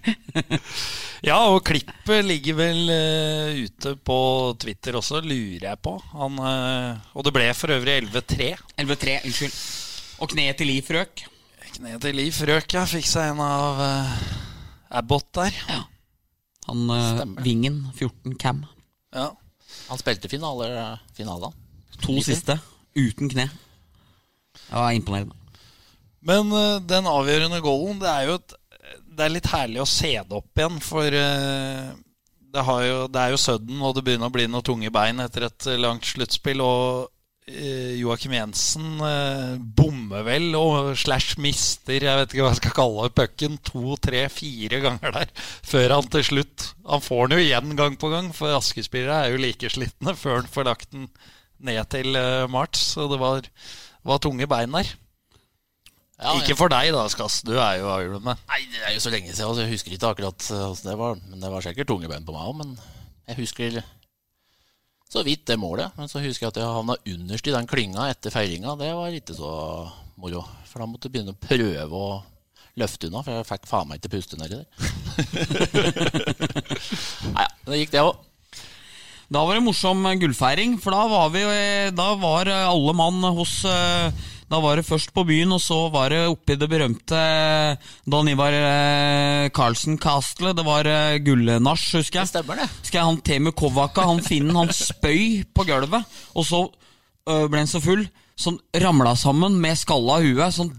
Ja, 1.24 1.38
og 1.48 1.62
klippet 1.64 2.26
ligger 2.26 2.56
vel 2.58 2.80
uh, 2.90 3.62
ute 3.64 3.94
på 4.04 4.16
Twitter 4.60 4.98
også, 4.98 5.22
lurer 5.24 5.70
jeg 5.70 5.78
på. 5.80 5.94
Han, 6.12 6.36
uh, 6.36 6.98
og 7.16 7.24
det 7.24 7.32
ble 7.32 7.46
for 7.56 7.72
øvrig 7.72 7.94
11-3. 8.02 8.50
11-3, 8.82 9.14
unnskyld. 9.30 9.54
Og 10.20 10.34
kneet 10.34 10.60
til 10.60 10.68
Liv 10.68 10.84
Frøk. 10.84 11.22
Kneet 11.78 12.04
til 12.04 12.20
Liv 12.20 12.36
Frøk, 12.36 12.76
ja. 12.76 12.84
Fikk 12.90 13.08
seg 13.08 13.30
en 13.30 13.40
av 13.40 13.80
uh, 13.80 14.12
Abbott 15.00 15.30
der. 15.40 15.56
Ja. 15.70 15.80
Han 16.68 16.92
Vingen, 17.40 17.80
14 17.96 18.36
cam. 18.36 18.60
Ja. 19.16 19.30
Han 19.88 20.00
spilte 20.00 20.30
finale, 20.32 20.68
finalen. 21.16 21.54
To 22.04 22.16
siste, 22.24 22.56
uten 22.96 23.30
kne. 23.30 23.48
Det 24.54 24.74
var 24.74 24.92
imponerende. 24.96 25.36
Men 26.24 26.52
uh, 26.52 26.80
den 26.80 27.08
avgjørende 27.08 27.60
goalen, 27.64 28.00
det 28.00 28.10
er 28.10 28.28
jo 28.30 28.38
et, 28.40 28.54
det 29.14 29.26
er 29.26 29.34
litt 29.34 29.50
herlig 29.52 29.82
å 29.82 29.88
se 29.88 30.14
det 30.16 30.38
opp 30.38 30.60
igjen, 30.60 30.78
for 30.82 31.16
uh, 31.20 31.90
det, 32.54 32.62
har 32.68 32.86
jo, 32.88 33.00
det 33.12 33.20
er 33.20 33.34
jo 33.34 33.40
sudden, 33.40 33.82
og 33.82 33.96
det 33.96 34.06
begynner 34.06 34.32
å 34.32 34.34
bli 34.34 34.46
noen 34.48 34.64
tunge 34.64 34.92
bein 34.94 35.20
etter 35.22 35.48
et 35.50 35.68
langt 35.80 36.06
sluttspill. 36.08 36.62
Og 36.64 37.50
eh, 37.50 37.96
Joakim 37.98 38.36
Jensen 38.36 39.02
bommer 39.76 40.22
vel 40.26 40.54
og 40.56 40.94
slash 40.98 41.36
mister, 41.42 41.98
jeg 41.98 42.20
vet 42.20 42.32
ikke 42.32 42.46
hva 42.46 42.52
jeg 42.54 42.62
skal 42.62 42.76
kalle 42.78 43.08
det, 43.08 43.16
pucken 43.18 43.58
to, 43.66 43.98
tre, 44.00 44.22
fire 44.32 44.80
ganger 44.86 45.18
der, 45.18 45.34
før 45.66 45.98
han 45.98 46.10
til 46.14 46.28
slutt 46.30 46.70
Han 46.84 47.00
får 47.04 47.30
den 47.30 47.40
jo 47.40 47.46
igjen 47.46 47.76
gang 47.78 47.96
på 48.00 48.10
gang, 48.12 48.28
for 48.36 48.52
Aske-spillere 48.58 49.22
er 49.24 49.32
jo 49.32 49.40
like 49.40 49.70
slitne 49.72 50.12
før 50.18 50.42
han 50.42 50.50
får 50.52 50.68
lagt 50.68 50.90
den 50.92 51.08
ned 51.64 51.80
til 51.92 52.18
eh, 52.18 52.44
Marts, 52.52 52.82
så 52.92 53.06
det 53.08 53.16
var, 53.22 53.46
var 54.04 54.20
tunge 54.20 54.48
bein 54.50 54.74
der. 54.74 54.90
Ja, 56.20 56.34
Ikke 56.38 56.54
for 56.56 56.70
deg 56.70 56.92
da, 56.94 57.02
Skass. 57.10 57.40
Du 57.44 57.54
er 57.56 57.80
jo 57.80 57.88
Ironman. 57.90 58.38
Nei, 58.50 58.60
det 58.70 58.84
er 58.86 58.94
jo 58.94 59.02
så 59.02 59.10
lenge 59.12 59.32
siden, 59.32 59.48
altså, 59.48 59.64
jeg 59.64 59.74
husker 59.74 59.96
ikke 59.96 60.12
akkurat 60.12 60.46
åssen 60.60 60.90
det 60.92 60.98
var. 61.00 61.18
Men 61.26 61.42
det 61.42 61.50
var 61.50 61.64
sikkert 61.64 61.90
tunge 61.90 62.10
bein 62.10 62.26
på 62.26 62.36
meg 62.36 62.50
òg. 62.50 62.58
Men 62.60 62.76
jeg 63.28 63.40
husker 63.40 63.80
så 65.10 65.24
vidt 65.26 65.44
det 65.50 65.58
målet. 65.60 65.96
Men 65.98 66.10
så 66.10 66.22
husker 66.22 66.46
jeg 66.46 66.54
at 66.54 66.60
jeg 66.62 66.76
havna 66.76 66.96
underst 67.14 67.50
i 67.50 67.56
den 67.56 67.68
klynga 67.70 68.06
etter 68.12 68.34
feiringa. 68.34 68.76
Det 68.78 68.92
var 68.94 69.18
ikke 69.18 69.36
så 69.36 69.50
moro. 70.20 70.44
For 70.70 70.84
da 70.84 70.88
måtte 70.90 71.10
jeg 71.10 71.16
begynne 71.16 71.34
å 71.34 71.42
prøve 71.42 71.98
å 71.98 72.14
løfte 72.80 73.08
unna, 73.08 73.22
for 73.22 73.38
jeg 73.38 73.48
fikk 73.48 73.68
faen 73.70 73.90
meg 73.90 74.00
ikke 74.00 74.14
puste 74.16 74.38
nedi 74.40 74.60
der. 74.60 74.68
Nei 77.36 77.48
det 77.64 77.80
gikk 77.80 77.94
det 77.94 78.04
òg. 78.04 78.22
Da 79.32 79.40
var 79.46 79.56
det 79.56 79.64
morsom 79.64 80.04
gullfeiring, 80.20 80.76
for 80.82 80.94
da 80.94 81.06
var 81.08 81.30
vi 81.32 81.42
eh, 81.48 81.92
Da 81.96 82.12
var 82.20 82.48
eh, 82.50 82.68
alle 82.68 82.92
mann 82.96 83.24
hos 83.34 83.62
eh, 83.64 84.12
Da 84.52 84.60
var 84.60 84.76
det 84.76 84.84
først 84.86 85.14
på 85.16 85.24
byen, 85.26 85.54
og 85.56 85.62
så 85.64 85.78
var 85.92 86.12
det 86.12 86.20
oppi 86.28 86.58
det 86.60 86.68
berømte 86.70 87.20
Don 88.04 88.28
Ivar 88.28 88.52
Carlsen 89.56 89.96
Castle. 89.98 90.52
Det 90.54 90.66
var 90.66 90.86
gullnasj, 91.24 91.86
husker 91.96 92.20
Det 92.20 92.30
stemmer, 92.30 92.60
det. 92.60 92.68
Husker 92.82 93.00
jeg 93.00 93.08
han 93.08 93.22
Temu 93.24 93.50
Kovaka, 93.56 94.04
han 94.12 94.22
finnen, 94.22 94.54
han 94.60 94.70
spøy 94.70 95.42
på 95.48 95.64
gulvet. 95.66 96.04
Og 96.36 96.46
så 96.46 96.60
ble 97.24 97.64
han 97.64 97.70
så 97.70 97.80
full, 97.82 98.04
sånn 98.36 98.60
ramla 98.84 99.16
sammen 99.18 99.56
med 99.64 99.80
skalla 99.80 100.20
huet, 100.22 100.54
sånn 100.54 100.70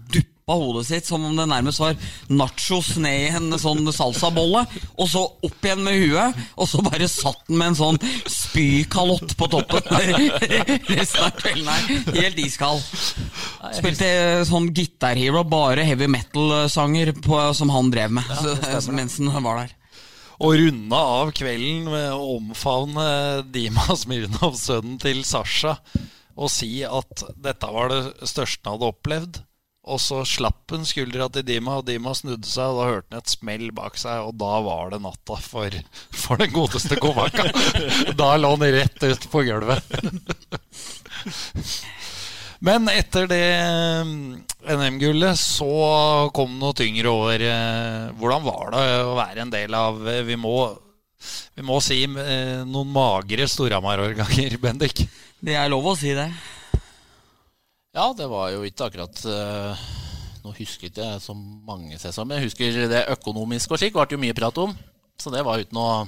duppa 0.46 0.62
hodet 0.62 0.86
sitt 0.86 1.06
som 1.06 1.24
om 1.26 1.34
det 1.34 1.44
nærmest 1.50 1.80
var 1.80 1.96
nachos 2.30 2.92
ned 3.02 3.16
i 3.18 3.30
en 3.34 3.56
sånn 3.58 3.82
salsabolle, 3.90 4.60
og 4.94 5.08
så 5.10 5.24
opp 5.42 5.64
igjen 5.66 5.80
med 5.82 5.96
huet, 5.98 6.36
og 6.54 6.68
så 6.70 6.82
bare 6.86 7.08
satt 7.10 7.48
den 7.48 7.58
med 7.58 7.72
en 7.72 7.78
sånn 7.80 7.98
spykalott 8.30 9.34
på 9.34 9.48
toppen 9.50 9.82
resten 10.94 11.24
av 11.24 11.32
kvelden 11.34 11.66
her. 11.66 12.12
Helt 12.14 12.38
iskald. 12.38 12.84
Spilte 13.74 14.10
sånn 14.46 14.70
Guitar 14.70 15.18
Hero, 15.18 15.42
bare 15.42 15.82
heavy 15.82 16.06
metal-sanger 16.14 17.10
som 17.58 17.74
han 17.74 17.90
drev 17.90 18.14
med 18.14 18.30
så, 18.30 18.94
mens 18.94 19.18
han 19.18 19.42
var 19.42 19.64
der. 19.64 19.74
Og 20.46 20.60
runda 20.60 21.02
av 21.24 21.34
kvelden 21.34 21.90
med 21.90 22.12
å 22.14 22.36
omfavne 22.36 23.08
Dima 23.50 23.98
Smirnov, 23.98 24.54
sønnen 24.62 25.02
til 25.02 25.24
Sasha, 25.26 25.74
og 26.38 26.54
si 26.54 26.84
at 26.86 27.26
dette 27.34 27.74
var 27.74 27.90
det 27.90 28.30
største 28.30 28.62
han 28.68 28.78
hadde 28.78 28.94
opplevd. 28.94 29.42
Og 29.86 30.00
så 30.02 30.24
slapp 30.26 30.72
han 30.74 30.82
skuldra 30.86 31.28
til 31.30 31.44
Dima, 31.46 31.76
og 31.78 31.86
Dima 31.86 32.10
snudde 32.16 32.48
seg, 32.50 32.72
og 32.72 32.80
da 32.80 32.86
hørte 32.90 33.12
han 33.14 33.22
et 33.22 33.30
smell 33.30 33.68
bak 33.74 33.98
seg, 34.00 34.24
og 34.26 34.32
da 34.40 34.56
var 34.66 34.90
det 34.90 34.98
natta 35.04 35.36
for, 35.42 35.76
for 36.10 36.42
den 36.42 36.50
godeste 36.54 36.98
Kovaka. 36.98 37.44
da 38.20 38.32
lå 38.40 38.50
han 38.56 38.64
rett 38.74 39.06
ut 39.06 39.28
på 39.30 39.44
gulvet. 39.46 39.94
Men 42.66 42.88
etter 42.90 43.28
det 43.30 43.44
mm, 44.08 44.18
NM-gullet 44.74 45.38
så 45.38 45.70
kom 46.34 46.56
noe 46.58 46.74
tyngre 46.74 47.12
år. 47.12 47.46
eh, 47.46 48.08
Hvordan 48.18 48.46
var 48.48 48.74
det 48.74 48.84
å 49.04 49.14
være 49.18 49.44
en 49.44 49.52
del 49.52 49.76
av 49.76 50.00
Vi 50.26 50.38
må, 50.40 50.56
vi 51.54 51.66
må 51.68 51.78
si 51.84 52.00
eh, 52.08 52.64
noen 52.66 52.90
magre 52.90 53.46
Storhamar-årganger, 53.52 54.58
Bendik. 54.66 55.04
Det 55.38 55.54
er 55.54 55.70
lov 55.70 55.92
å 55.92 55.96
si 56.00 56.16
det. 56.16 56.30
Ja, 57.96 58.10
det 58.12 58.26
var 58.28 58.50
jo 58.52 58.60
ikke 58.68 58.90
akkurat 58.90 59.22
eh, 59.24 59.84
Nå 60.44 60.50
husker 60.58 60.90
ikke 60.90 61.00
jeg 61.00 61.20
så 61.24 61.32
mange 61.32 61.96
sesonger, 61.96 62.28
men 62.28 62.36
jeg 62.42 62.50
husker 62.50 62.90
det 62.92 63.06
økonomiske 63.14 63.72
og 63.72 63.80
slik 63.80 63.96
ble 63.96 64.04
jo 64.12 64.18
mye 64.20 64.36
prat 64.36 64.58
om. 64.60 64.74
Så 65.16 65.32
det 65.32 65.40
var 65.46 65.62
ikke 65.62 65.78
noe 65.78 66.04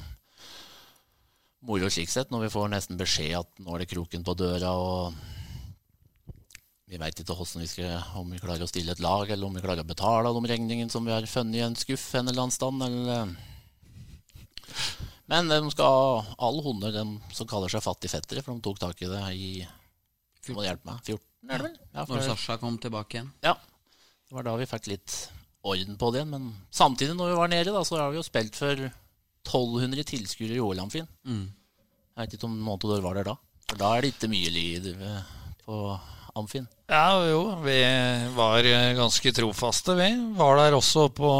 moro 1.64 1.88
slik 1.88 2.12
sett, 2.12 2.29
når 2.31 2.44
vi 2.44 2.51
får 2.53 2.68
nesten 2.74 3.01
beskjed 3.01 3.38
at 3.40 3.48
nå 3.64 3.72
er 3.72 3.83
det 3.83 3.88
kroken 3.94 4.27
på 4.27 4.37
døra, 4.37 4.74
og 4.77 5.16
vi 6.92 7.01
veit 7.01 7.24
ikke 7.24 7.38
hvordan 7.38 7.64
vi 7.64 7.70
skal, 7.72 7.96
om 8.20 8.37
vi 8.37 8.42
klarer 8.44 8.68
å 8.68 8.70
stille 8.70 8.92
et 8.92 9.03
lag, 9.03 9.24
eller 9.33 9.48
om 9.48 9.57
vi 9.57 9.64
klarer 9.64 9.83
å 9.83 9.88
betale 9.88 10.37
de 10.37 10.53
regningene 10.53 10.92
som 10.92 11.09
vi 11.09 11.16
har 11.16 11.24
funnet 11.27 11.57
i 11.57 11.64
en 11.64 11.77
skuff 11.77 12.07
en 12.20 12.29
eller 12.29 12.44
annen 12.44 12.55
stand. 12.55 12.85
Eller... 12.85 13.33
Men 15.33 15.48
de 15.48 15.64
skal 15.72 15.88
ha 15.88 16.38
all 16.51 16.62
honnør, 16.68 17.01
de 17.01 17.35
som 17.40 17.48
kaller 17.48 17.72
seg 17.72 17.85
fattige 17.88 18.12
fettere, 18.12 18.44
for 18.44 18.53
de 18.53 18.68
tok 18.68 18.85
tak 18.85 19.03
i 19.03 19.11
det 19.11 19.27
i 19.40 19.53
Du 20.48 20.54
må 20.56 20.64
hjelpe 20.64 20.88
meg. 20.88 21.00
14, 21.04 21.20
er 21.52 21.58
det 21.62 21.66
vel? 21.68 21.74
Ja, 21.94 22.00
Når 22.04 22.06
for- 22.14 22.28
Sasha 22.32 22.56
kom 22.61 22.78
tilbake 22.82 23.18
igjen. 23.20 23.30
ja, 23.44 23.54
det 23.54 24.34
var 24.37 24.42
da 24.48 24.56
vi 24.56 24.66
fikk 24.68 24.88
litt 24.90 25.16
orden 25.64 25.96
på 26.00 26.11
det 26.12 26.22
igjen. 26.22 26.30
Men 26.32 26.48
samtidig, 26.72 27.14
når 27.16 27.30
vi 27.34 27.37
var 27.42 27.48
nede, 27.52 27.72
da, 27.74 27.82
så 27.84 27.98
har 28.00 28.11
vi 28.11 28.16
jo 28.20 28.26
spilt 28.26 28.56
for 28.56 28.74
1200 29.48 30.04
tilskuere 30.04 30.56
i 30.56 30.61
OL 30.61 30.80
Amfin. 30.82 31.06
Mm. 31.26 31.46
Jeg 32.16 32.26
vet 32.26 32.34
ikke 32.38 32.48
om 32.48 32.56
Montador 32.66 33.00
var 33.04 33.14
der 33.20 33.24
da. 33.30 33.37
For 33.68 33.76
da 33.80 33.92
er 33.96 34.02
det 34.02 34.14
ikke 34.16 34.30
mye 34.32 34.50
lyd 34.50 34.87
eh, 34.96 35.22
på 35.64 36.00
Amfin. 36.37 36.66
Ja, 36.88 37.20
jo, 37.28 37.42
vi 37.64 37.78
var 38.37 38.62
ganske 38.96 39.32
trofaste, 39.37 39.94
vi. 39.98 40.08
Var 40.38 40.56
der 40.56 40.76
også 40.78 41.08
på 41.14 41.30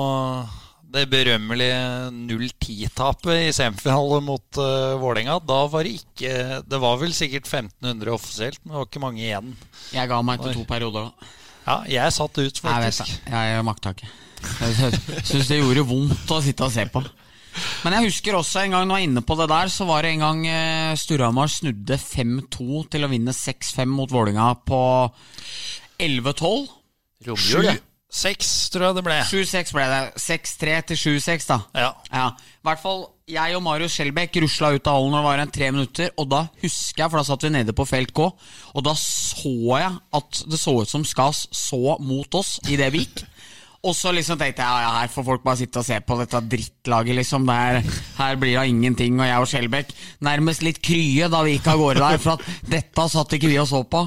det 0.89 1.05
berømmelige 1.13 1.81
0-10-tapet 2.15 3.49
i 3.49 3.53
semifinale 3.53 4.21
mot 4.25 4.61
uh, 4.61 4.97
Vålerenga. 5.01 5.39
Da 5.45 5.59
var 5.69 5.85
det 5.85 5.99
ikke 6.01 6.63
Det 6.65 6.81
var 6.81 6.97
vel 7.01 7.13
sikkert 7.17 7.49
1500 7.49 8.15
offisielt, 8.15 8.63
men 8.63 8.73
det 8.73 8.79
var 8.79 8.89
ikke 8.89 9.05
mange 9.05 9.23
igjen. 9.25 9.53
Jeg 9.93 10.11
ga 10.11 10.23
meg 10.25 10.41
etter 10.41 10.57
to 10.57 10.65
perioder, 10.69 11.11
da. 11.11 11.35
Ja, 11.69 11.77
jeg 11.93 12.17
satt 12.17 12.41
ut, 12.41 12.61
Jeg 12.65 12.85
vet 12.85 12.97
faktisk. 12.97 13.29
Jeg 13.29 13.65
makta 13.69 13.93
ikke. 13.93 14.11
Jeg 14.63 15.25
syns 15.29 15.51
det 15.51 15.59
gjorde 15.59 15.85
vondt 15.89 16.33
å 16.33 16.39
sitte 16.45 16.65
og 16.65 16.73
se 16.73 16.87
på. 16.89 17.03
Men 17.83 17.97
jeg 17.97 18.07
husker 18.07 18.39
også 18.39 18.63
en 18.63 18.77
gang 18.77 18.87
du 18.87 18.95
var 18.95 19.03
inne 19.03 19.23
på 19.27 19.37
det 19.37 19.49
der, 19.51 19.69
så 19.73 19.85
var 19.89 20.07
det 20.07 20.15
en 20.15 20.23
gang 20.23 20.43
Storhamar 21.01 21.51
snudde 21.51 21.99
5-2 21.99 22.85
til 22.95 23.05
å 23.05 23.11
vinne 23.11 23.35
6-5 23.35 23.93
mot 23.99 24.15
Vålinga 24.15 24.53
på 24.69 24.81
11-12. 25.99 26.69
Romjul, 27.27 27.73
ja. 28.09 28.33
7-6, 28.33 28.71
tror 28.73 28.85
jeg 28.87 28.97
det 28.97 29.05
ble. 29.05 29.17
7-6 29.29 29.73
ble 29.77 29.87
det. 29.93 30.01
6-3 30.25 30.77
til 30.89 30.97
7-6, 30.97 31.47
da. 31.49 31.59
Ja. 31.77 31.91
Ja, 32.13 32.27
i 32.33 32.65
hvert 32.69 32.81
fall 32.81 33.07
Jeg 33.29 33.57
og 33.57 33.63
Marius 33.63 33.93
Skjelbæk 33.93 34.39
rusla 34.41 34.71
ut 34.73 34.89
av 34.89 34.97
hallen 34.97 35.13
når 35.13 35.21
det 35.21 35.27
var 35.29 35.39
igjen 35.43 35.53
tre 35.53 35.67
minutter, 35.75 36.13
og 36.17 36.31
da 36.33 36.43
husker 36.63 37.03
jeg, 37.05 37.11
for 37.11 37.21
da 37.21 37.25
satt 37.29 37.45
vi 37.45 37.51
nede 37.53 37.75
på 37.77 37.85
felt 37.85 38.15
K, 38.17 38.31
og 38.73 38.87
da 38.87 38.95
så 38.97 39.53
jeg 39.77 39.91
at 40.17 40.41
det 40.49 40.61
så 40.61 40.73
ut 40.81 40.89
som 40.89 41.05
Skas 41.05 41.45
så 41.53 41.99
mot 42.01 42.41
oss 42.41 42.57
idet 42.73 42.89
vi 42.95 43.05
gikk. 43.05 43.27
Og 43.87 43.95
så 43.95 44.11
liksom 44.11 44.41
tenkte 44.41 44.65
jeg 44.65 44.83
ja, 44.83 44.95
her 44.97 45.11
får 45.13 45.25
folk 45.29 45.45
bare 45.45 45.61
sitte 45.61 45.79
og 45.79 45.87
se 45.87 46.01
på 46.03 46.17
dette 46.19 46.41
drittlaget, 46.51 47.15
liksom. 47.21 47.45
Der, 47.47 47.79
her 48.19 48.39
blir 48.41 48.57
det 48.59 48.65
ingenting. 48.73 49.21
Og 49.21 49.29
jeg 49.29 49.45
og 49.45 49.51
Skjelbæk 49.53 49.93
nærmest 50.27 50.65
litt 50.67 50.81
krye 50.83 51.29
da 51.31 51.45
vi 51.47 51.55
gikk 51.55 51.69
av 51.71 51.85
gårde 51.85 52.03
der, 52.03 52.19
for 52.23 52.35
at 52.35 52.73
dette 52.73 53.07
satt 53.13 53.37
ikke 53.39 53.53
vi 53.53 53.61
og 53.63 53.69
så 53.71 53.85
på. 53.87 54.03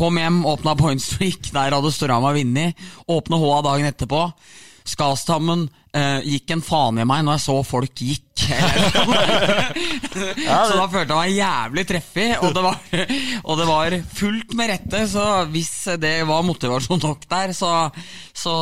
Kom 0.00 0.16
hjem, 0.16 0.40
åpna 0.48 0.72
Pointstreak, 0.78 1.52
der 1.52 1.76
hadde 1.76 1.92
Storhamar 1.92 2.38
vunnet. 2.38 2.80
Åpne 3.12 3.42
HA 3.44 3.60
dagen 3.68 3.90
etterpå. 3.92 4.24
Skastammen 4.88 5.68
eh, 5.96 6.20
gikk 6.26 6.54
en 6.54 6.62
faen 6.64 7.00
i 7.00 7.06
meg 7.08 7.24
når 7.26 7.38
jeg 7.38 7.44
så 7.44 7.56
folk 7.66 8.02
gikk. 8.02 8.26
så 10.14 10.76
da 10.76 10.86
følte 10.90 11.06
jeg 11.06 11.18
meg 11.18 11.36
jævlig 11.36 11.84
treffig, 11.88 12.28
og 12.40 12.54
det, 12.56 12.64
var, 12.66 12.78
og 13.48 13.60
det 13.60 13.68
var 13.70 13.96
fullt 14.20 14.54
med 14.58 14.72
rette. 14.74 15.02
Så 15.10 15.26
hvis 15.54 15.72
det 16.02 16.14
var 16.28 16.46
motivasjon 16.46 17.02
nok 17.04 17.26
der, 17.30 17.54
så, 17.56 17.72
så 18.34 18.54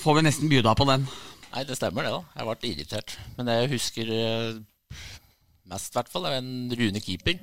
får 0.00 0.20
vi 0.20 0.26
nesten 0.28 0.52
bjuda 0.52 0.76
på 0.78 0.88
den. 0.90 1.08
Nei, 1.54 1.62
det 1.68 1.78
stemmer 1.78 2.06
det, 2.06 2.14
da. 2.16 2.22
Jeg 2.34 2.50
ble 2.50 2.70
irritert. 2.72 3.16
Men 3.36 3.48
det 3.48 3.58
jeg 3.60 3.72
husker 3.76 4.14
eh, 4.18 4.62
mest, 5.70 5.92
i 5.92 5.98
hvert 6.00 6.10
fall, 6.10 6.26
er 6.28 6.40
en 6.40 6.72
Rune 6.74 7.02
keeper. 7.02 7.38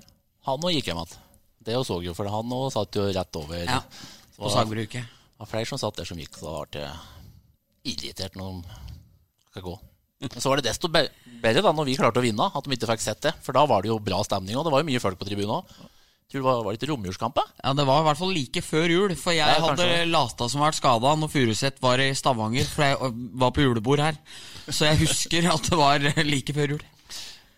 Han 0.50 0.66
òg 0.68 0.76
gikk 0.76 0.92
hjem 0.92 1.04
igjen. 1.04 1.20
Det 1.62 1.76
jeg 1.76 1.86
så 1.88 2.00
jo, 2.02 2.14
for 2.18 2.28
han 2.34 2.54
òg 2.58 2.72
satt 2.74 2.98
jo 2.98 3.06
rett 3.14 3.38
over. 3.38 3.64
Ja, 3.64 3.82
på 4.36 4.50
sagbruket. 4.50 5.06
det 5.06 5.44
var 5.44 5.50
flere 5.52 5.70
som 5.70 5.80
satt 5.80 6.00
der 6.00 6.08
som 6.10 6.20
gikk, 6.20 6.34
så 6.42 6.50
da 6.50 6.64
ble 6.66 6.82
jeg 6.82 7.94
irritert 7.94 8.36
når 8.38 8.58
de 8.58 8.91
skal 9.52 9.66
gå. 9.68 9.78
Så 10.38 10.52
var 10.52 10.60
det 10.62 10.70
desto 10.70 10.90
bedre 10.92 11.64
da 11.66 11.72
når 11.74 11.88
vi 11.88 11.96
klarte 11.98 12.22
å 12.22 12.26
vinne, 12.26 12.46
at 12.54 12.66
de 12.68 12.76
ikke 12.78 12.92
fikk 12.92 13.02
sett 13.04 13.24
det. 13.26 13.34
For 13.42 13.58
da 13.58 13.64
var 13.70 13.82
det 13.82 13.90
jo 13.90 13.98
bra 14.04 14.22
stemning, 14.26 14.58
og 14.60 14.68
det 14.68 14.74
var 14.74 14.84
jo 14.84 14.90
mye 14.92 15.02
folk 15.02 15.18
på 15.20 15.28
tribunen 15.28 15.58
òg. 15.60 15.72
Tror 16.32 16.40
det 16.40 16.46
var, 16.46 16.60
var 16.64 16.72
det 16.72 16.80
ikke 16.80 16.92
romjulskamp? 16.94 17.40
Ja, 17.60 17.74
Det 17.76 17.84
var 17.90 18.00
i 18.00 18.06
hvert 18.08 18.20
fall 18.22 18.30
like 18.32 18.62
før 18.64 18.94
jul, 18.94 19.16
for 19.20 19.36
jeg 19.36 19.44
Ja, 19.44 19.66
hadde 19.66 19.88
lata 20.08 20.48
som 20.48 20.62
vært 20.64 20.78
skada 20.78 21.12
når 21.20 21.32
Furuseth 21.34 21.84
var 21.84 22.00
i 22.00 22.14
Stavanger, 22.16 22.70
for 22.72 22.86
jeg 22.86 23.12
var 23.42 23.52
på 23.52 23.66
julebord 23.66 24.00
her. 24.00 24.16
Så 24.70 24.88
jeg 24.88 25.02
husker 25.02 25.50
at 25.52 25.68
det 25.68 25.80
var 25.82 26.06
like 26.24 26.56
før 26.56 26.78
jul. 26.78 26.86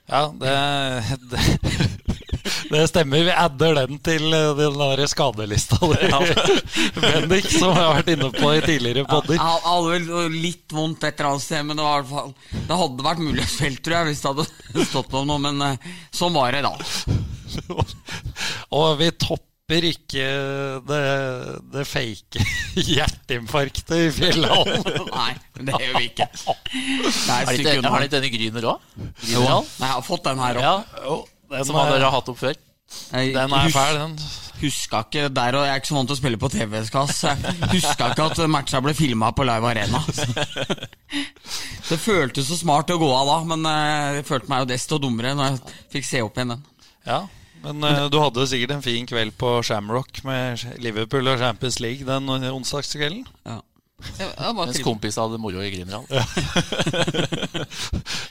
Ja, 0.10 0.24
det, 0.42 0.56
det, 1.36 1.44
det 2.74 2.84
stemmer. 2.90 3.24
Vi 3.28 3.34
adder 3.44 3.78
den 3.82 4.00
til 4.04 4.26
eh, 4.34 4.50
den 4.58 4.80
der 4.80 5.04
skadelista 5.10 5.78
di, 5.82 6.10
Bendik, 7.04 7.48
som 7.52 7.72
jeg 7.72 7.80
har 7.80 7.96
vært 8.00 8.12
inne 8.16 8.30
på 8.34 8.52
i 8.56 8.64
tidligere 8.66 9.06
podder. 9.10 9.38
Jeg 9.38 9.64
hadde 9.68 9.94
vel 9.94 10.36
litt 10.44 10.76
vondt 10.76 11.06
et 11.08 11.16
eller 11.20 11.32
annet 11.34 11.46
sted, 11.46 11.64
men 11.70 11.80
det, 11.80 11.86
var 11.86 12.02
i 12.02 12.04
hvert 12.04 12.14
fall, 12.18 12.60
det 12.68 12.82
hadde 12.84 13.08
vært 13.08 13.24
mulighetsfelt, 13.24 13.82
tror 13.86 13.98
jeg, 14.00 14.12
hvis 14.12 14.24
det 14.26 14.34
hadde 14.34 14.86
stått 14.92 15.18
om 15.22 15.30
noe. 15.32 15.42
Men 15.48 15.66
eh, 15.70 15.90
sånn 16.16 16.36
var 16.38 16.54
det 16.56 16.64
da. 16.66 16.76
Og 18.80 18.96
vi 19.02 19.10
topper 19.22 19.86
ikke 19.88 20.24
det, 20.86 21.04
det 21.74 21.84
fake 21.88 22.42
hjerteinfarktet 22.78 23.94
i 23.96 24.10
Fjellhallen. 24.14 24.84
Nei, 25.08 25.30
det 25.70 25.78
gjør 25.80 25.94
vi 26.00 26.08
ikke. 26.10 26.28
Har 26.44 27.48
de 27.48 27.62
ikke- 27.62 28.10
denne 28.12 28.34
Gryner 28.34 28.68
òg? 28.74 28.90
Jo, 29.32 29.46
jeg 29.64 29.88
har 29.94 30.04
fått 30.06 30.26
den 30.28 30.42
her 30.44 30.60
Ja, 30.62 30.74
òg. 31.60 31.68
som 31.68 31.78
dere 31.78 32.06
har 32.06 32.16
hatt 32.16 32.32
opp 32.34 32.40
før. 32.40 32.58
Den 33.14 33.54
er 33.58 33.70
fæl, 33.74 34.00
den. 34.00 34.18
Huska 34.64 35.02
ikke 35.04 35.28
der, 35.34 35.56
og 35.58 35.66
jeg 35.66 35.74
er 35.74 35.82
ikke 35.82 35.90
så 35.90 35.96
vant 35.98 36.10
til 36.12 36.16
å 36.16 36.20
spille 36.22 36.40
på 36.40 36.50
TV-skass. 36.54 37.24
huska 37.74 38.10
ikke 38.14 38.28
at 38.30 38.42
matcha 38.52 38.80
ble 38.84 38.94
filma 38.96 39.32
på 39.36 39.46
Live 39.48 39.72
Arena. 39.72 40.00
Det 41.90 41.98
føltes 42.00 42.48
så 42.48 42.56
smart 42.58 42.92
å 42.94 42.98
gå 43.02 43.10
av 43.12 43.28
da, 43.28 43.38
men 43.50 43.66
eh, 43.68 44.20
jeg 44.20 44.28
følte 44.30 44.50
meg 44.50 44.64
jo 44.64 44.70
desto 44.72 45.00
dummere 45.04 45.34
når 45.36 45.50
jeg 45.50 45.74
fikk 45.98 46.08
se 46.08 46.22
opp 46.24 46.40
igjen 46.40 46.54
den. 46.56 46.64
Ja, 47.06 47.20
men 47.66 47.84
eh, 47.88 48.06
du 48.12 48.18
hadde 48.22 48.48
sikkert 48.50 48.78
en 48.78 48.86
fin 48.86 49.10
kveld 49.10 49.36
på 49.40 49.58
Shamrock 49.68 50.24
med 50.28 50.64
Liverpool 50.84 51.28
og 51.34 51.44
Champions 51.44 51.82
League 51.84 52.08
den 52.08 52.32
onsdagskvelden. 52.32 53.28
Ja. 53.50 53.60
Mens 54.54 54.78
trivelig. 54.78 55.14
hadde 55.18 55.40
moro 55.42 55.64
i 55.64 55.72
Grimral. 55.74 56.06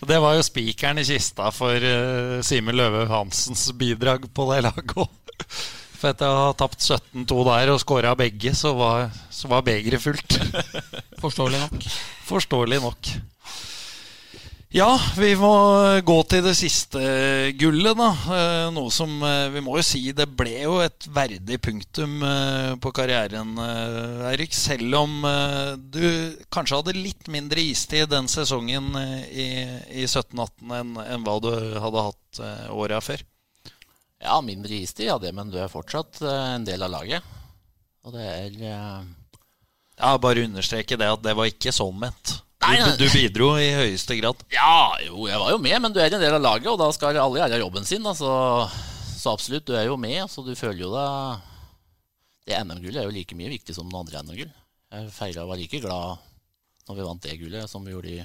Det 0.09 0.19
var 0.23 0.33
jo 0.37 0.43
spikeren 0.47 0.99
i 1.01 1.05
kista 1.07 1.51
for 1.55 1.75
uh, 1.75 2.43
Simen 2.45 2.77
Løve 2.77 3.07
Hansens 3.11 3.73
bidrag 3.79 4.21
på 4.35 4.43
det 4.53 4.63
laget 4.67 4.95
òg. 4.99 5.11
For 6.03 6.11
etter 6.11 6.27
å 6.27 6.47
ha 6.49 6.55
tapt 6.59 6.83
17-2 6.83 7.45
der 7.47 7.71
og 7.71 7.79
skåra 7.83 8.17
begge, 8.19 8.51
så 8.59 8.71
var, 8.75 9.13
så 9.31 9.47
var 9.53 9.63
begeret 9.67 10.03
fullt. 10.03 10.31
Forståelig 11.23 11.59
nok. 11.63 11.87
Forståelig 12.27 12.79
nok. 12.83 13.01
Ja, 14.73 14.97
vi 15.19 15.35
må 15.37 15.51
gå 16.01 16.15
til 16.33 16.47
det 16.47 16.55
siste 16.57 17.01
gullet, 17.61 17.93
da. 17.99 18.07
Eh, 18.33 18.69
Noe 18.73 18.89
som 18.89 19.11
eh, 19.21 19.51
Vi 19.53 19.61
må 19.61 19.75
jo 19.77 19.83
si 19.85 20.01
det 20.17 20.25
ble 20.33 20.63
jo 20.63 20.79
et 20.81 21.05
verdig 21.13 21.59
punktum 21.61 22.15
eh, 22.25 22.71
på 22.81 22.93
karrieren, 22.97 23.51
Eirik. 24.31 24.57
Selv 24.57 24.97
om 24.97 25.19
du 25.93 26.07
kanskje 26.49 26.79
hadde 26.79 26.95
litt 26.97 27.29
mindre 27.29 27.61
istid 27.61 28.09
den 28.15 28.31
sesongen 28.33 28.97
i, 29.29 29.45
i 29.93 30.07
17-18 30.07 30.73
enn 30.79 30.95
enn 31.05 31.27
hva 31.27 31.35
du 31.45 31.51
hadde 31.53 32.07
hatt 32.09 32.41
åra 32.73 33.03
før. 33.05 33.21
Ja, 34.25 34.39
mindre 34.41 34.79
istid, 34.79 35.05
ja 35.11 35.19
det, 35.21 35.35
men 35.37 35.53
du 35.53 35.59
er 35.61 35.69
fortsatt 35.69 36.23
en 36.25 36.65
del 36.65 36.87
av 36.87 36.95
laget. 36.95 37.29
Og 38.09 38.17
det 38.17 38.25
er 38.25 38.57
Ja, 38.65 40.17
bare 40.17 40.49
understreke 40.49 40.97
det 40.97 41.13
at 41.13 41.29
det 41.29 41.37
var 41.37 41.53
ikke 41.53 41.77
sånn 41.77 42.01
ment. 42.01 42.39
Nei, 42.63 42.77
Du, 42.79 42.85
nei. 42.87 42.97
du 43.01 43.07
bidro 43.11 43.49
i 43.59 43.71
høyeste 43.75 44.17
grad. 44.21 44.43
Ja, 44.55 44.95
jo, 45.07 45.27
jeg 45.29 45.39
var 45.43 45.51
jo 45.55 45.59
med, 45.63 45.77
men 45.83 45.95
du 45.95 45.99
er 46.03 46.13
en 46.15 46.23
del 46.23 46.37
av 46.37 46.43
laget, 46.45 46.69
og 46.71 46.79
da 46.81 46.89
skal 46.95 47.19
alle 47.19 47.41
gjøre 47.43 47.59
jobben 47.65 47.89
sin. 47.89 48.03
Da, 48.07 48.13
så, 48.15 48.33
så 49.19 49.33
absolutt, 49.35 49.67
du 49.67 49.75
er 49.79 49.89
jo 49.89 49.97
med, 50.01 50.21
så 50.31 50.45
du 50.47 50.53
føler 50.59 50.85
jo 50.85 50.93
deg 50.95 51.49
Det 52.49 52.59
NM-gullet 52.67 53.03
er 53.03 53.07
jo 53.09 53.15
like 53.15 53.37
mye 53.39 53.51
viktig 53.53 53.75
som 53.77 53.91
det 53.91 53.99
andre 53.99 54.23
NM-gull. 54.27 54.53
Jeg 54.93 55.11
feira 55.15 55.45
var 55.49 55.59
like 55.61 55.81
glad 55.83 56.23
når 56.89 56.97
vi 56.99 57.05
vant 57.07 57.23
det 57.23 57.37
gullet, 57.39 57.71
som 57.71 57.85
vi 57.87 57.93
gjorde 57.95 58.11
i 58.11 58.25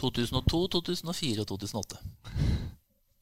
2002, 0.00 0.58
2004 0.76 1.44
og 1.44 1.48
2008. 1.54 2.02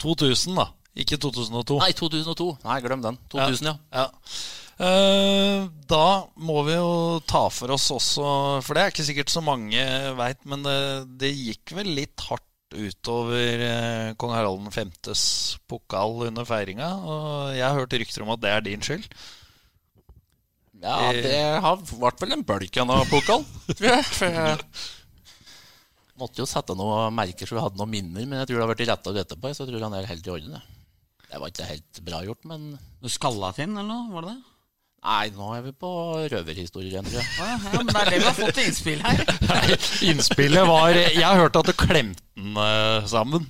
2000, 0.02 0.54
da. 0.60 0.66
Ikke 0.98 1.18
2002. 1.22 1.78
Nei, 1.84 1.92
2002. 1.94 2.48
Nei, 2.66 2.78
glem 2.82 3.02
den. 3.04 3.18
2000, 3.30 3.68
ja. 3.70 3.76
Ja. 3.94 4.06
Eh, 4.06 4.48
da 4.80 6.04
må 6.40 6.62
vi 6.64 6.76
jo 6.76 7.18
ta 7.28 7.42
for 7.52 7.74
oss 7.74 7.90
også 7.92 8.24
For 8.64 8.72
det 8.72 8.82
er 8.82 8.92
ikke 8.94 9.04
sikkert 9.04 9.32
så 9.32 9.42
mange 9.44 9.82
veit, 10.16 10.40
men 10.48 10.64
det, 10.64 10.76
det 11.20 11.34
gikk 11.34 11.74
vel 11.76 11.90
litt 11.98 12.24
hardt 12.30 12.46
utover 12.70 13.64
eh, 13.66 14.12
kong 14.20 14.32
Harald 14.34 14.70
5.s 14.70 15.22
pokal 15.70 16.28
under 16.28 16.46
feiringa. 16.46 16.88
Og 17.02 17.52
jeg 17.56 17.66
har 17.66 17.76
hørt 17.76 17.96
rykter 17.98 18.24
om 18.24 18.32
at 18.34 18.42
det 18.42 18.52
er 18.54 18.66
din 18.66 18.84
skyld. 18.84 19.08
Ja, 20.80 21.10
det 21.12 21.40
har 21.60 21.82
vært 22.00 22.22
vel 22.22 22.38
en 22.38 22.46
bølg 22.46 22.78
av 22.80 22.86
noe 22.88 23.04
pokal, 23.10 23.42
måtte 26.20 26.40
jo 26.40 26.46
sette 26.48 26.76
noen 26.76 27.12
merker 27.16 27.48
så 27.48 27.56
vi 27.56 27.64
hadde 27.64 27.80
noen 27.80 27.92
minner, 27.92 28.24
men 28.28 28.40
jeg 28.40 28.48
tror 28.48 28.58
det 28.58 28.64
har 28.64 28.70
vært 28.72 28.86
retta 28.88 29.12
etterpå. 29.24 29.52
Så 29.52 29.64
jeg 29.64 29.72
tror 29.72 29.84
han 29.88 29.96
er 29.98 30.08
helt 30.08 30.24
i 30.24 30.32
orden. 30.32 30.56
Det. 30.56 30.62
det 31.26 31.42
var 31.42 31.52
ikke 31.52 31.68
helt 31.68 32.00
bra 32.06 32.22
gjort, 32.24 32.48
men 32.48 32.70
Du 33.00 33.08
skalla 33.12 33.52
til 33.56 33.68
den, 33.68 33.76
eller 33.80 33.88
noe? 33.92 34.14
Var 34.14 34.26
det 34.26 34.32
det? 34.34 34.49
Nei, 35.00 35.30
nå 35.32 35.46
er 35.56 35.62
vi 35.64 35.70
på 35.80 35.90
røverhistorier, 36.28 36.90
igjen, 36.92 37.06
tror 37.08 37.22
jeg. 37.22 37.28
Ja, 37.38 37.46
ja, 37.54 37.70
men 37.72 37.88
det 37.88 37.96
er 37.96 38.10
det 38.12 38.18
vi 38.18 38.26
har 38.26 38.34
fått 38.36 38.58
til 38.58 38.66
innspill 38.68 39.04
her. 39.06 39.22
Nei, 39.48 39.78
innspillet 40.10 40.66
var 40.68 40.92
Jeg 40.92 41.38
hørte 41.40 41.62
at 41.62 41.70
du 41.70 41.76
klemte 41.80 42.24
den 42.36 42.58
eh, 42.60 43.06
sammen. 43.08 43.46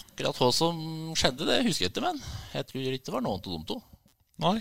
Akkurat 0.00 0.40
hva 0.42 0.48
som 0.54 0.80
skjedde, 1.18 1.46
det 1.46 1.60
husker 1.68 1.86
jeg 1.86 1.92
ikke, 1.94 2.02
men 2.08 2.18
jeg 2.56 2.66
tror 2.68 2.88
ikke 2.88 3.06
det 3.06 3.14
var 3.14 3.22
noen 3.22 3.38
av 3.38 3.46
de 3.46 3.60
to. 3.70 3.78
Nei. 4.42 4.56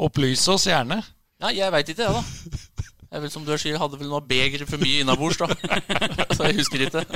Opplys 0.00 0.44
oss 0.52 0.66
gjerne. 0.68 1.00
Ja, 1.40 1.52
jeg 1.56 1.72
veit 1.72 1.92
ikke, 1.94 2.04
jeg, 2.04 2.20
da. 2.20 2.84
Jeg 3.10 3.18
er 3.18 3.24
vel 3.24 3.32
som 3.32 3.46
du 3.46 3.54
sier, 3.56 3.80
hadde 3.80 3.98
vel 3.98 4.10
noe 4.12 4.20
beger 4.22 4.66
for 4.68 4.84
mye 4.84 5.00
innabords, 5.00 5.40
da. 5.40 5.48
Så 6.36 6.50
jeg 6.50 6.60
husker 6.60 6.84
ikke. 6.84 7.06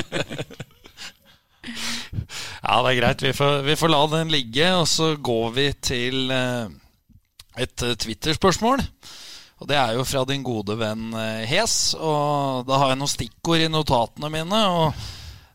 Ja, 2.64 2.80
det 2.80 2.94
er 2.94 2.98
greit. 2.98 3.22
Vi 3.28 3.34
får, 3.36 3.60
vi 3.68 3.76
får 3.76 3.92
la 3.92 4.00
den 4.16 4.32
ligge, 4.32 4.72
og 4.80 4.88
så 4.88 5.12
går 5.20 5.52
vi 5.54 5.66
til 5.84 6.32
eh, 6.32 6.72
et 7.56 7.82
eh, 7.82 7.94
Twitter-spørsmål. 7.94 8.82
Og 9.62 9.68
Det 9.70 9.76
er 9.78 9.94
jo 9.96 10.04
fra 10.06 10.24
din 10.28 10.42
gode 10.44 10.76
venn 10.78 11.12
eh, 11.14 11.44
Hes. 11.48 11.94
Og 11.98 12.64
Da 12.68 12.80
har 12.80 12.92
jeg 12.92 13.00
noen 13.02 13.12
stikkord 13.12 13.64
i 13.64 13.70
notatene 13.70 14.30
mine. 14.32 14.62
Og 14.78 15.04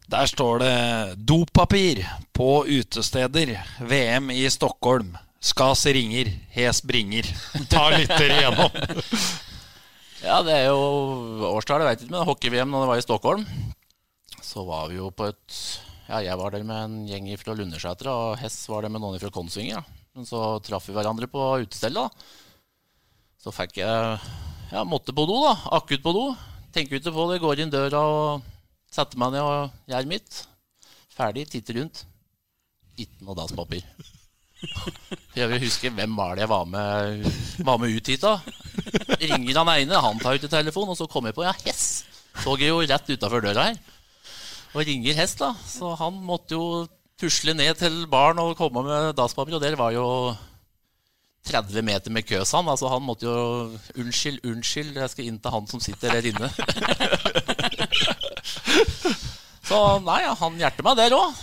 Der 0.10 0.26
står 0.26 0.64
det 0.64 0.76
'Dopapir 1.18 2.04
på 2.34 2.66
utesteder. 2.66 3.58
VM 3.80 4.32
i 4.32 4.48
Stockholm'. 4.50 5.18
Skas 5.40 5.86
ringer, 5.86 6.34
Hes 6.52 6.82
bringer. 6.82 7.24
Ta 7.72 7.90
lytter 7.90 8.28
igjennom. 8.28 8.72
Ja, 10.20 10.42
det 10.44 10.52
er 10.52 10.66
jo 10.68 11.46
årstallet, 11.48 11.88
veit 11.88 12.02
ikke, 12.04 12.12
men 12.12 12.26
hockey-VM 12.28 12.74
når 12.74 12.82
det 12.82 12.88
var 12.90 13.00
i 13.00 13.04
Stockholm, 13.06 13.46
så 14.44 14.66
var 14.68 14.90
vi 14.92 14.98
jo 14.98 15.14
på 15.16 15.30
et 15.32 15.60
Ja, 16.10 16.20
jeg 16.26 16.36
var 16.36 16.52
der 16.52 16.66
med 16.68 16.76
en 16.76 17.08
gjeng 17.08 17.30
fra 17.40 17.54
Lundersæter, 17.56 18.10
og 18.12 18.38
Hess 18.42 18.58
var 18.68 18.84
der 18.84 18.92
med 18.92 19.00
noen 19.00 19.16
fra 19.22 19.30
Kongsvinger. 19.32 19.78
Ja. 19.80 19.99
Men 20.18 20.28
så 20.28 20.44
traff 20.66 20.90
vi 20.90 20.96
hverandre 20.96 21.30
på 21.32 21.48
utestell 21.64 21.98
da. 21.98 22.08
Så 23.40 23.54
fikk 23.56 23.80
jeg 23.82 24.20
Ja, 24.70 24.84
måtte 24.86 25.16
på 25.16 25.26
do, 25.26 25.40
da. 25.48 25.56
Akutt 25.80 26.04
på 26.06 26.14
do. 26.14 26.28
Tenker 26.76 27.00
ikke 27.00 27.14
på 27.16 27.26
det. 27.32 27.40
Går 27.42 27.64
inn 27.64 27.74
døra 27.74 28.04
og 28.06 28.48
setter 28.94 29.18
meg 29.22 29.34
ned 29.34 29.42
og 29.42 29.90
gjør 29.90 30.10
mitt. 30.12 30.44
Ferdig, 31.16 31.48
titter 31.50 31.80
rundt. 31.80 32.04
Ikke 33.00 33.26
noe 33.26 33.38
dasspapir. 33.40 33.86
Jeg 35.38 35.48
vil 35.48 35.62
huske 35.64 35.90
hvem 35.96 36.18
var 36.20 36.36
det 36.36 36.44
jeg 36.44 36.52
var 36.52 36.66
med, 36.68 37.28
var 37.64 37.80
med 37.80 37.96
ut 37.96 38.10
hit, 38.12 38.26
da. 38.26 38.36
Ringer 39.22 39.62
han 39.62 39.72
ene, 39.72 40.02
han 40.04 40.20
tar 40.20 40.36
ut 40.36 40.48
telefonen, 40.52 40.92
og 40.94 41.00
så 41.00 41.08
kommer 41.08 41.32
jeg 41.32 41.38
på 41.40 41.46
ja, 41.48 41.54
Hess. 41.64 42.04
Så 42.44 42.56
jeg 42.60 42.74
jo 42.74 42.82
rett 42.84 43.10
utafor 43.10 43.44
døra 43.44 43.70
her. 43.70 43.80
Og 44.76 44.84
ringer 44.86 45.18
hest, 45.18 45.40
da. 45.42 45.54
Så 45.66 45.96
han 46.00 46.20
måtte 46.28 46.60
jo 46.60 46.66
tusle 47.20 47.54
ned 47.58 47.76
til 47.80 48.06
baren 48.12 48.40
og 48.42 48.58
komme 48.58 48.84
med 48.86 49.14
dasspapir, 49.18 49.58
og 49.58 49.64
der 49.64 49.76
var 49.80 49.92
jo 49.96 50.06
30 51.50 51.82
meter 51.86 52.12
med 52.12 52.28
køs, 52.28 52.52
han. 52.56 52.68
Altså, 52.70 52.90
han 52.92 53.04
måtte 53.04 53.26
jo 53.28 53.70
Unnskyld, 54.00 54.40
unnskyld, 54.46 54.98
jeg 54.98 55.10
skal 55.14 55.30
inn 55.30 55.40
til 55.40 55.56
han 55.56 55.68
som 55.70 55.84
sitter 55.84 56.18
der 56.18 56.26
inne. 56.32 56.50
Så 59.70 59.80
nei, 60.02 60.24
han 60.26 60.58
hjerter 60.58 60.86
meg 60.86 60.98
der 60.98 61.14
òg. 61.14 61.34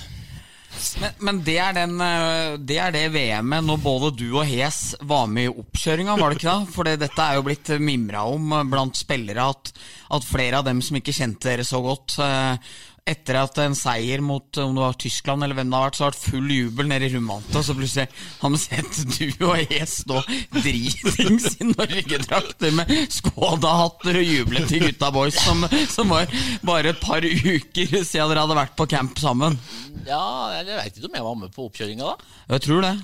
Men, 1.00 1.12
men 1.24 1.38
det, 1.46 1.56
er 1.62 1.76
den, 1.76 1.94
eh, 2.04 2.56
det 2.60 2.80
det 2.92 3.04
VM-et 3.14 3.64
når 3.64 3.78
både 3.80 4.10
du 4.18 4.26
og 4.34 4.44
Hes 4.48 4.96
var 5.08 5.28
med 5.30 5.46
i 5.46 5.52
oppkjøringa, 5.62 6.16
var 6.18 6.32
det 6.32 6.40
ikke 6.40 6.50
da? 6.50 6.72
For 6.74 6.90
dette 6.90 7.22
er 7.22 7.38
jo 7.38 7.46
blitt 7.46 7.70
mimra 7.80 8.26
om 8.28 8.52
blant 8.68 8.98
spillere 8.98 9.46
at, 9.54 9.72
at 10.18 10.26
flere 10.26 10.60
av 10.60 10.66
dem 10.68 10.82
som 10.84 10.98
ikke 10.98 11.14
kjente 11.16 11.48
dere 11.48 11.64
så 11.66 11.80
godt, 11.84 12.18
eh, 12.24 12.74
etter 13.06 13.38
at 13.38 13.58
en 13.62 13.76
seier 13.78 14.22
mot 14.24 14.58
om 14.58 14.74
det 14.74 14.82
var 14.82 14.96
Tyskland 14.98 15.44
eller 15.46 15.54
hvem 15.58 15.70
det 15.70 15.78
har 15.78 15.86
vært, 15.86 15.98
så 15.98 16.04
har 16.04 16.14
det 16.14 16.18
vært 16.18 16.30
full 16.32 16.52
jubel 16.56 16.88
nede 16.90 17.06
i 17.06 17.12
Rumanta, 17.14 17.62
så 17.62 17.76
plutselig 17.78 18.06
har 18.40 18.52
vi 18.54 18.60
sett 18.62 19.00
du 19.14 19.46
og 19.46 19.60
jeg 19.62 19.88
stå 19.90 20.22
dritings 20.56 21.48
i 21.60 21.68
Norgedrakter 21.70 22.74
med 22.74 22.94
Skoda-hatter 23.14 24.20
og 24.20 24.30
juble 24.32 24.64
til 24.66 24.86
gutta 24.88 25.12
boys, 25.14 25.38
som, 25.38 25.66
som 25.92 26.14
var 26.14 26.30
bare 26.66 26.94
et 26.94 27.02
par 27.02 27.22
uker 27.22 27.98
siden 28.02 28.32
dere 28.32 28.42
hadde 28.42 28.58
vært 28.58 28.74
på 28.78 28.88
camp 28.90 29.20
sammen. 29.22 29.58
Ja, 30.06 30.56
jeg 30.58 30.66
veit 30.72 30.96
ikke 30.96 31.10
om 31.12 31.20
jeg 31.20 31.28
var 31.28 31.38
med 31.44 31.54
på 31.54 31.68
oppkjøringa 31.70 32.10
da. 32.10 32.34
Jeg 32.56 32.66
tror 32.66 32.82
det. 32.88 32.96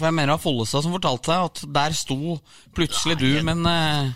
For 0.00 0.08
jeg 0.08 0.16
mener 0.16 0.32
det 0.32 0.38
var 0.38 0.44
Follestad 0.46 0.84
som 0.86 0.96
fortalte 0.96 1.28
deg 1.28 1.46
at 1.50 1.62
der 1.76 1.96
sto 1.96 2.38
plutselig 2.76 3.18
du, 3.20 3.28
men 3.44 3.60
eh, 3.68 4.12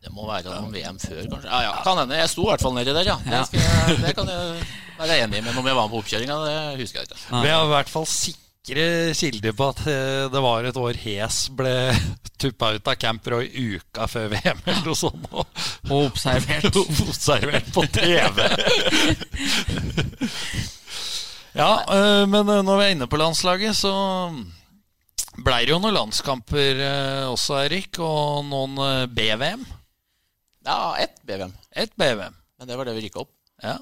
Det 0.00 0.10
må 0.16 0.24
være 0.24 0.48
noen 0.48 0.72
VM 0.72 0.96
før, 0.96 1.24
kanskje. 1.28 1.48
Ja, 1.50 1.58
ja, 1.66 1.72
kan 1.84 1.98
hende. 2.00 2.16
Jeg 2.16 2.30
sto 2.32 2.46
i 2.46 2.48
hvert 2.48 2.62
fall 2.64 2.72
nedi 2.72 2.92
der, 2.96 3.08
ja. 3.10 3.16
Det, 3.20 3.40
skal 3.50 3.60
jeg, 3.60 3.96
det 4.00 4.12
kan 4.16 4.30
jeg 4.32 4.68
være 4.96 5.16
enig 5.26 5.40
i. 5.40 5.42
Men 5.44 5.58
om 5.60 5.66
jeg 5.68 5.76
var 5.76 5.88
med 5.88 5.92
på 5.92 5.98
oppkjøringa, 6.00 6.36
det 6.46 6.54
husker 6.80 7.02
jeg 7.02 7.10
ikke. 7.10 7.18
Vi 7.44 7.50
har 7.52 7.64
i 7.66 7.72
hvert 7.74 7.90
fall 7.92 8.06
sikre 8.08 8.86
kilder 9.18 9.52
på 9.56 9.66
at 9.74 9.82
eh, 9.92 10.22
det 10.32 10.40
var 10.44 10.68
et 10.68 10.78
år 10.80 10.96
Hes 11.02 11.36
ble 11.56 11.74
tuppa 12.40 12.70
ut 12.76 12.88
av 12.88 12.96
camper 13.00 13.36
og 13.36 13.44
i 13.44 13.64
uka 13.76 14.06
før 14.08 14.30
VM 14.32 14.62
eller 14.64 14.86
noe 14.86 14.96
sånt. 14.96 15.26
Og, 15.32 15.60
og 15.90 16.06
observert. 16.06 16.78
observert 17.04 17.68
på 17.74 17.84
TV. 17.92 18.40
ja, 21.60 21.74
eh, 21.76 22.22
men 22.24 22.54
eh, 22.56 22.62
når 22.64 22.80
vi 22.80 22.86
er 22.86 22.94
inne 22.96 23.10
på 23.10 23.20
landslaget, 23.20 23.76
så 23.76 23.92
blei 25.44 25.60
det 25.66 25.74
jo 25.74 25.82
noen 25.82 25.98
landskamper 25.98 26.80
også, 27.28 27.60
Erik, 27.66 28.00
og 28.00 28.48
noen 28.48 28.80
BVM. 29.12 29.68
Ja, 30.66 30.96
ett 31.00 31.22
BVM. 31.22 31.52
Et 31.70 31.92
BVM. 31.96 32.36
Men 32.58 32.68
det 32.68 32.76
var 32.76 32.88
det 32.88 32.94
vi 32.98 33.06
rykka 33.06 33.22
opp. 33.24 33.32
Ja. 33.62 33.78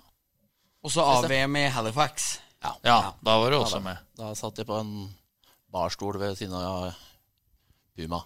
Og 0.85 0.93
så 0.95 1.03
AVM 1.03 1.57
i 1.59 1.67
Halifax. 1.75 2.39
Ja. 2.63 2.73
ja, 2.83 2.99
da 3.23 3.37
var 3.39 3.51
du 3.51 3.59
også 3.59 3.79
da. 3.79 3.85
med. 3.85 4.07
Da 4.19 4.33
satt 4.39 4.59
jeg 4.59 4.67
på 4.67 4.79
en 4.79 4.93
barstol 5.75 6.19
ved 6.19 6.35
siden 6.39 6.57
av 6.59 6.91
Puma. 7.99 8.23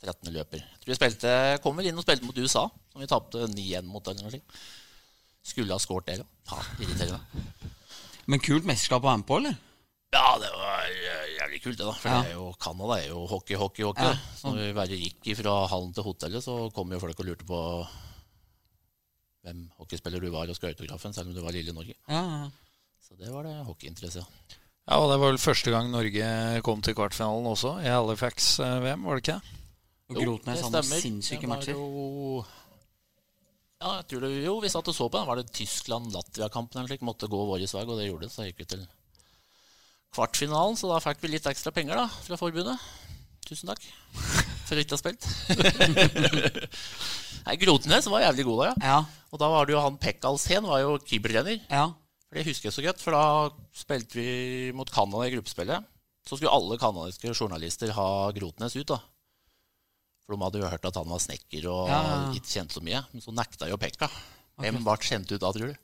13. 0.00 0.30
løper. 0.32 0.62
Jeg 0.62 0.80
tror 0.80 0.92
vi 0.94 0.96
spilte, 0.96 1.32
kom 1.62 1.76
vel 1.76 1.90
inn 1.90 1.98
og 2.00 2.04
spilte 2.06 2.24
mot 2.24 2.38
USA, 2.40 2.62
som 2.92 3.02
vi 3.02 3.08
tapte 3.10 3.44
9-1 3.50 3.88
mot. 3.90 4.06
eller 4.08 4.30
noe. 4.30 4.40
Skulle 5.44 5.76
ha 5.76 5.82
skåret 5.82 6.08
der 6.08 6.22
òg. 6.22 6.30
Ja, 6.50 6.62
irriterende. 6.80 7.20
Men 8.30 8.42
kult 8.44 8.64
mesterskap 8.68 9.02
å 9.04 9.10
være 9.10 9.20
med 9.20 9.28
på, 9.28 9.40
eller? 9.42 9.58
Ja, 10.14 10.24
det 10.40 10.50
var 10.56 10.88
eh, 11.60 11.64
kult, 11.64 11.78
det, 11.78 11.86
da. 11.86 11.92
For 11.92 12.08
Ja. 12.10 12.22
det 12.24 12.32
er 12.32 12.38
jo, 12.38 12.46
Canada 12.58 12.96
er 12.98 13.08
jo 13.12 13.26
hockey, 13.30 13.56
hockey, 13.60 13.84
hockey. 13.84 14.08
Ja. 14.08 14.16
Så 14.36 14.50
når 14.54 14.64
vi 14.66 14.78
bare 14.80 14.98
gikk 15.00 15.30
fra 15.42 15.66
hallen 15.70 15.92
til 15.94 16.06
hotellet, 16.06 16.42
så 16.44 16.56
kom 16.74 16.90
jo 16.92 17.00
folk 17.02 17.20
og 17.20 17.28
lurte 17.28 17.46
på 17.48 17.60
hvem 19.44 19.62
hockeyspiller 19.78 20.20
du 20.20 20.30
var, 20.32 20.48
og 20.48 20.56
skulle 20.56 20.74
autografen, 20.74 21.14
selv 21.16 21.30
om 21.30 21.34
du 21.36 21.40
var 21.44 21.52
lille 21.56 21.72
Norge. 21.72 21.94
Ja. 22.08 22.50
Så 23.00 23.16
det 23.16 23.30
var 23.32 23.44
det 23.44 23.54
hockeyinteresse. 23.66 24.24
Ja, 24.90 24.98
og 24.98 25.10
det 25.12 25.20
var 25.20 25.30
vel 25.30 25.38
første 25.40 25.70
gang 25.70 25.90
Norge 25.92 26.62
kom 26.66 26.82
til 26.82 26.96
kvartfinalen 26.98 27.46
også, 27.46 27.76
i 27.84 27.88
Halifax-VM, 27.92 29.04
var 29.06 29.16
det 29.20 29.24
ikke 29.24 29.36
det? 29.38 29.56
Og 30.10 30.24
jo, 30.24 30.38
det 30.44 30.56
stemmer. 30.58 31.00
sinnssyke 31.04 31.46
matcher. 31.46 31.78
Jo... 31.78 32.42
Ja, 33.80 33.94
jeg 34.02 34.08
tror 34.10 34.24
det, 34.26 34.30
jo, 34.44 34.58
vi 34.60 34.68
satt 34.68 34.88
og 34.90 34.96
så 34.96 35.06
på 35.08 35.16
den. 35.16 35.28
Var 35.30 35.38
det 35.40 35.52
Tyskland-Latvia-kampen 35.56 36.80
eller 36.82 36.90
slik? 36.90 37.04
Måtte 37.06 37.30
gå 37.32 37.38
vår 37.48 37.62
vei, 37.62 37.84
og 37.86 37.94
det 37.96 38.08
gjorde 38.10 38.26
det. 38.26 38.32
Så 38.34 38.44
gikk 38.44 38.58
vi 38.60 38.66
til 38.74 38.82
kvartfinalen, 40.14 40.76
så 40.78 40.90
da 40.90 40.98
fikk 41.04 41.22
vi 41.24 41.30
litt 41.36 41.46
ekstra 41.50 41.72
penger 41.74 41.96
da, 42.00 42.06
fra 42.26 42.38
forbundet. 42.40 42.78
Tusen 43.46 43.70
takk 43.70 43.82
for 44.66 44.76
at 44.76 44.78
du 44.78 44.82
ikke 44.84 44.94
har 44.94 45.00
spilt. 45.00 45.24
Nei, 47.46 47.56
Grotnes 47.62 48.06
var 48.12 48.22
jævlig 48.26 48.44
god 48.46 48.60
da, 48.60 48.66
ja. 48.68 48.74
Ja, 48.92 48.98
Og 49.32 49.40
da 49.42 49.48
var 49.50 49.66
det 49.66 49.74
jo 49.74 49.80
han 49.82 49.96
Pekkalsen 50.02 50.66
var 50.68 50.82
jo 50.84 50.96
keepertrener. 51.02 51.62
ja. 51.70 51.88
For 52.30 52.38
Det 52.38 52.44
husker 52.46 52.68
jeg 52.68 52.74
så 52.76 52.82
godt, 52.84 53.00
for 53.02 53.10
da 53.16 53.22
spilte 53.74 54.14
vi 54.14 54.70
mot 54.78 54.86
Canada 54.94 55.24
i 55.26 55.32
gruppespillet. 55.34 55.82
Så 56.28 56.36
skulle 56.38 56.52
alle 56.54 56.76
canadiske 56.78 57.32
journalister 57.34 57.90
ha 57.96 58.04
Grotnes 58.36 58.76
ut, 58.78 58.86
da. 58.86 59.00
For 60.22 60.36
de 60.36 60.44
hadde 60.44 60.60
jo 60.62 60.68
hørt 60.70 60.86
at 60.86 60.98
han 61.00 61.10
var 61.10 61.18
snekker 61.24 61.66
og 61.72 61.90
Ja, 61.90 61.98
ikke 62.30 62.52
kjent 62.52 62.76
så 62.76 62.84
mye. 62.86 63.00
Men 63.10 63.24
så 63.24 63.34
nekta 63.34 63.66
jo 63.66 63.80
Pekka. 63.82 64.06
Hvem 64.62 64.78
ble 64.86 64.94
kjent 65.02 65.32
ut 65.34 65.42
da, 65.42 65.50
tror 65.50 65.72
du? 65.72 65.74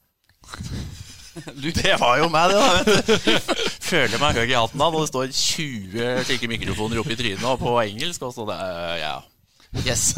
Det 1.83 1.95
var 2.01 2.19
jo 2.23 2.29
meg, 2.33 2.51
det. 2.51 2.59
da. 2.59 3.39
Føler 3.91 4.19
meg 4.23 4.41
høy 4.41 4.49
i 4.49 4.57
hatten 4.57 4.83
da 4.83 4.91
når 4.91 5.05
det 5.05 5.09
står 5.13 5.33
20 5.37 6.27
slike 6.27 6.51
mikrofoner 6.51 7.03
oppi 7.03 7.17
trynet 7.19 7.47
og 7.47 7.59
på 7.63 7.79
engelsk. 7.85 8.27
Og 8.27 8.35
så 8.35 8.47
det, 8.49 8.61
ja. 9.03 9.17
Yes. 9.85 10.15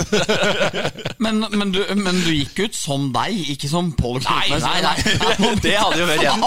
men, 1.24 1.40
men, 1.50 1.72
du, 1.74 1.80
men 1.96 2.20
du 2.22 2.30
gikk 2.30 2.60
ut 2.68 2.76
som 2.78 3.08
deg, 3.14 3.40
ikke 3.54 3.70
som 3.70 3.88
Pål 3.96 4.20
Nei, 4.22 4.44
Knutnes. 4.52 4.62
nei, 4.62 4.80
nei. 4.84 5.54
Det 5.64 5.72
hadde 5.74 5.98
jo 5.98 6.06
vært 6.06 6.22
igjen. 6.22 6.44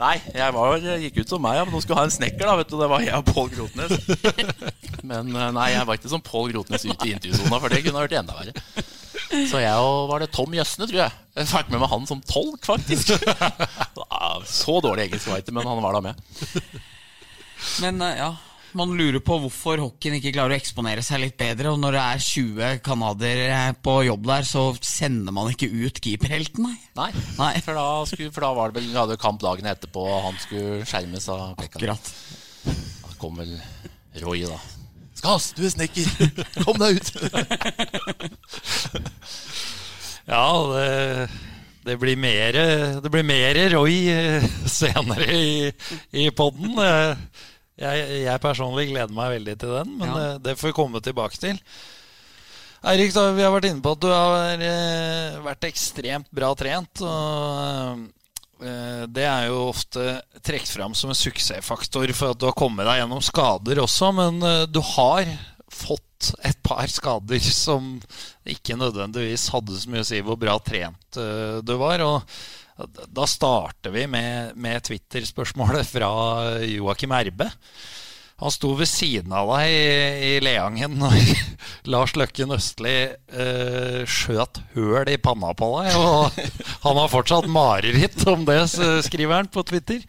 Nei, 0.00 0.14
jeg 0.38 0.54
var, 0.56 0.86
gikk 1.02 1.20
ut 1.20 1.34
som 1.34 1.44
meg, 1.44 1.58
ja, 1.58 1.66
men 1.66 1.76
nå 1.76 1.82
skulle 1.84 2.00
ha 2.00 2.06
en 2.08 2.14
snekker, 2.14 2.46
da. 2.46 2.56
vet 2.62 2.72
du, 2.72 2.78
Det 2.80 2.88
var 2.94 3.04
jeg 3.04 3.18
og 3.18 3.28
Pål 3.34 3.52
Grotnes. 3.56 3.92
Men 5.02 5.34
eh, 5.34 5.50
nei, 5.58 5.68
jeg 5.74 5.84
var 5.90 6.00
ikke 6.00 6.14
som 6.14 6.24
Pål 6.24 6.54
Grotnes 6.54 6.86
ute 6.88 7.10
i 7.10 7.14
intervjusona, 7.18 7.58
for 7.58 7.74
det 7.74 7.84
kunne 7.84 8.06
vært 8.06 8.16
enda 8.22 8.38
verre. 8.40 8.88
Så 9.30 9.60
jeg 9.62 9.78
og 9.78 10.08
var 10.10 10.24
det 10.24 10.30
Tom 10.34 10.54
Jøsne, 10.56 10.88
tror 10.90 11.02
jeg. 11.04 11.16
Jeg 11.38 11.48
fikk 11.50 11.68
med 11.72 11.82
meg 11.82 11.90
han 11.92 12.06
som 12.08 12.20
tolk, 12.26 12.64
faktisk. 12.66 13.12
Så 14.50 14.76
dårlig 14.82 15.06
engelsk 15.08 15.30
var 15.30 15.38
jeg 15.38 15.46
ikke, 15.46 15.54
men 15.58 15.68
han 15.70 15.82
var 15.84 15.96
da 15.96 16.00
med. 16.04 16.22
Men 17.84 18.02
eh, 18.06 18.18
ja, 18.18 18.30
man 18.78 18.92
lurer 18.98 19.22
på 19.24 19.36
hvorfor 19.42 19.80
hockeyen 19.82 20.18
ikke 20.18 20.32
klarer 20.34 20.54
å 20.54 20.58
eksponere 20.60 21.02
seg 21.06 21.22
litt 21.24 21.36
bedre. 21.40 21.72
Og 21.74 21.78
når 21.82 21.96
det 21.96 22.02
er 22.02 22.24
20 22.26 22.82
canadiere 22.86 23.60
på 23.86 23.96
jobb 24.06 24.26
der, 24.30 24.48
så 24.50 24.64
sender 24.84 25.34
man 25.36 25.52
ikke 25.54 25.70
ut 25.70 26.02
keeperhelten, 26.02 26.66
nei. 26.66 26.76
Nei, 26.98 27.10
Nei. 27.38 27.52
For, 27.64 27.78
da 27.78 27.86
skulle, 28.10 28.32
for 28.34 28.46
da 28.46 28.52
var 28.56 28.74
det 28.74 28.80
vel, 28.82 28.90
hadde 28.98 29.20
kamp 29.20 29.42
dagen 29.42 29.70
etterpå, 29.70 30.04
og 30.10 30.26
han 30.28 30.42
skulle 30.42 30.82
skjermes 30.88 31.30
av 31.34 31.54
Pekka. 31.60 31.80
Akkurat. 31.80 32.12
Da 33.06 33.16
kom 33.20 33.38
vel 33.40 33.56
Roy, 34.24 34.44
da. 34.48 34.58
Skas, 35.20 35.50
du 35.56 35.62
er 35.68 35.72
snekker! 35.74 36.06
Kom 36.64 36.80
deg 36.80 37.00
ut! 37.00 37.08
Ja, 40.30 40.46
det, 40.70 41.28
det 41.88 41.96
blir 41.98 42.18
mer 42.20 42.54
Det 43.02 43.10
blir 43.10 43.24
mer 43.26 43.56
Roy 43.72 43.96
eh, 44.12 44.44
senere 44.70 45.26
i, 45.34 45.70
i 46.22 46.28
podden. 46.36 46.76
Eh, 46.78 47.16
Jeg, 47.80 48.04
jeg 48.26 48.42
personlig 48.44 48.90
gleder 48.92 49.14
meg 49.16 49.32
veldig 49.38 49.54
til 49.58 49.72
den, 49.78 49.94
men 49.98 50.10
Ja. 50.12 50.20
eh, 50.34 50.38
det 50.44 50.54
får 50.60 50.70
vi 50.70 50.76
komme 50.76 51.00
tilbake 51.02 51.40
til. 51.40 51.58
Eirik, 52.86 53.10
vi 53.16 53.42
har 53.42 53.52
vært 53.56 53.66
inne 53.72 53.82
på 53.84 53.94
at 53.96 54.04
du 54.04 54.08
har 54.12 54.62
vært 55.48 55.66
ekstremt 55.68 56.28
bra 56.36 56.52
trent. 56.56 57.02
Og 57.02 58.06
det 58.60 59.24
er 59.24 59.46
jo 59.48 59.70
ofte 59.70 60.20
trukket 60.44 60.72
fram 60.74 60.94
som 60.96 61.12
en 61.12 61.18
suksessfaktor 61.18 62.12
for 62.16 62.34
at 62.34 62.40
du 62.40 62.46
har 62.48 62.56
kommet 62.58 62.88
deg 62.88 63.00
gjennom 63.00 63.22
skader 63.24 63.80
også, 63.84 64.10
men 64.16 64.40
eh, 64.44 64.66
du 64.68 64.80
har 64.94 65.30
fått 65.70 66.32
et 66.44 66.58
par 66.66 66.90
skader 66.90 67.40
som 67.40 67.94
ikke 68.44 68.76
nødvendigvis 68.76 69.48
hadde 69.54 69.78
så 69.80 69.92
mye 69.92 70.04
å 70.04 70.08
si 70.10 70.20
hvor 70.24 70.36
bra 70.40 70.58
trent 70.64 71.20
eh, 71.20 71.60
du 71.64 71.74
var. 71.80 72.04
Og 72.04 73.00
da 73.08 73.26
starter 73.28 73.94
vi 73.94 74.06
med, 74.10 74.56
med 74.60 74.84
Twitter-spørsmålet 74.88 75.88
fra 75.88 76.10
Joakim 76.64 77.16
Erbe. 77.16 77.48
Han 78.40 78.52
sto 78.54 78.72
ved 78.78 78.88
siden 78.88 79.32
av 79.36 79.50
deg 79.52 79.68
i, 79.68 79.86
i 80.24 80.32
Leangen 80.40 80.96
når 81.00 81.16
Lars 81.92 82.14
Løkken 82.16 82.54
Østli 82.56 82.94
eh, 83.12 84.02
skjøt 84.08 84.62
høl 84.74 85.10
i 85.12 85.18
panna 85.20 85.52
på 85.56 85.68
deg. 85.76 85.96
Og 86.00 86.38
han 86.86 87.00
har 87.02 87.12
fortsatt 87.12 87.50
mareritt 87.52 88.24
om 88.32 88.46
det, 88.48 88.62
skriver 89.04 89.36
han 89.42 89.50
på 89.52 89.64
Twitter. 89.68 90.06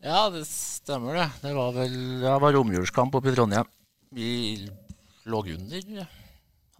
Ja, 0.00 0.30
det 0.32 0.46
stemmer 0.48 1.18
det. 1.18 1.28
Det 1.42 1.52
var 1.56 1.74
vel 1.76 1.98
det 2.22 2.38
var 2.40 2.56
romjulskamp 2.56 3.20
oppe 3.20 3.32
i 3.32 3.36
Trondheim. 3.36 3.68
Vi 4.16 4.30
lå 5.28 5.42
under. 5.54 6.06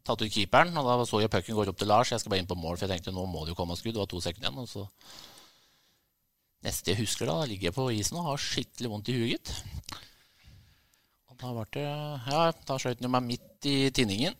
Tatt 0.00 0.22
ut 0.24 0.32
keeperen, 0.32 0.72
og 0.80 0.88
da 0.88 1.04
så 1.04 1.20
jeg 1.20 1.30
pucken 1.30 1.58
går 1.58 1.70
opp 1.70 1.78
til 1.78 1.90
Lars. 1.92 2.10
Jeg 2.14 2.22
skal 2.22 2.32
bare 2.32 2.42
inn 2.42 2.48
på 2.48 2.56
mål, 2.58 2.78
for 2.78 2.86
jeg 2.86 2.96
tenkte 2.96 3.12
nå 3.14 3.26
må 3.28 3.44
det 3.44 3.52
jo 3.52 3.58
komme 3.60 3.76
skudd. 3.76 3.92
Det 3.98 4.02
var 4.02 4.08
to 4.10 4.22
sekunder 4.24 4.48
igjen. 4.48 4.64
Og 4.64 4.70
så 4.70 4.86
Neste 6.60 6.92
jeg 6.92 7.00
husker, 7.00 7.24
da, 7.24 7.46
ligger 7.48 7.70
jeg 7.70 7.72
på 7.72 7.86
isen 7.96 8.18
og 8.20 8.26
har 8.26 8.40
skikkelig 8.44 8.90
vondt 8.92 9.08
i 9.08 9.14
huet, 9.16 9.52
da 11.40 11.50
ble 11.56 11.66
det 11.74 11.84
Ja, 11.84 12.46
da 12.68 12.78
skjøt 12.80 13.02
han 13.02 13.12
meg 13.14 13.26
midt 13.26 13.68
i 13.68 13.76
tinningen. 13.96 14.36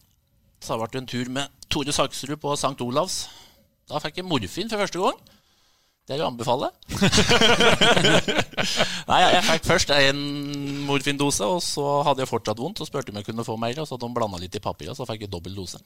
Så 0.61 0.75
da 0.75 0.83
ble 0.83 0.91
det 0.93 1.01
en 1.01 1.11
tur 1.11 1.31
med 1.33 1.69
Tore 1.73 1.93
Saksrud 1.97 2.41
på 2.43 2.55
St. 2.59 2.77
Olavs. 2.85 3.23
Da 3.89 4.01
fikk 4.03 4.21
jeg 4.21 4.29
morfin 4.29 4.71
for 4.71 4.83
første 4.83 5.01
gang. 5.01 5.21
Det 6.11 6.17
er 6.17 6.25
å 6.25 6.31
anbefale. 6.31 6.69
Nei, 9.11 9.19
jeg 9.23 9.45
fikk 9.47 9.69
først 9.69 9.93
en 9.95 10.23
morfindose, 10.89 11.47
og 11.47 11.61
så 11.63 11.85
hadde 12.09 12.25
jeg 12.25 12.33
fortsatt 12.33 12.61
vondt. 12.61 12.83
Så 12.83 12.89
spurte 12.89 13.15
om 13.15 13.21
jeg 13.21 13.29
kunne 13.29 13.47
få 13.47 13.55
mer, 13.61 13.79
og 13.79 13.87
så 13.87 13.95
hadde 13.95 14.09
de 14.09 14.19
blanda 14.19 14.41
litt 14.43 14.59
i 14.59 14.63
papiret, 14.65 14.99
så 14.99 15.07
fikk 15.09 15.27
jeg 15.27 15.33
dobbel 15.33 15.55
dose. 15.55 15.79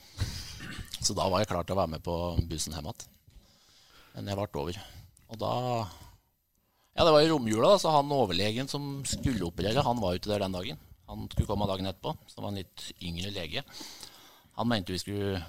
Så 1.05 1.17
da 1.17 1.29
var 1.29 1.43
jeg 1.43 1.51
klar 1.53 1.69
til 1.69 1.77
å 1.77 1.83
være 1.83 1.95
med 1.97 2.05
på 2.07 2.17
bussen 2.49 2.73
hjem 2.73 2.89
igjen. 2.89 3.13
Men 4.15 4.33
jeg 4.33 4.41
ble 4.41 4.63
over. 4.63 4.81
Og 5.35 5.43
da 5.43 5.53
Ja, 6.95 7.03
det 7.03 7.13
var 7.13 7.27
i 7.27 7.29
romjula, 7.29 7.75
da, 7.75 7.83
så 7.83 7.93
han 7.93 8.13
overlegen 8.15 8.71
som 8.71 8.83
skulle 9.09 9.45
operere, 9.45 9.85
han 9.85 10.01
var 10.01 10.17
ute 10.17 10.31
der 10.31 10.47
den 10.47 10.57
dagen. 10.57 10.81
Han 11.15 11.29
skulle 11.31 11.47
komme 11.47 11.69
dagen 11.71 11.87
etterpå, 11.87 12.17
så 12.27 12.43
var 12.43 12.51
en 12.51 12.59
litt 12.59 12.89
yngre 13.07 13.31
lege. 13.35 13.63
Han 14.59 14.71
mente 14.71 14.95
vi 14.95 14.99
skulle 15.03 15.43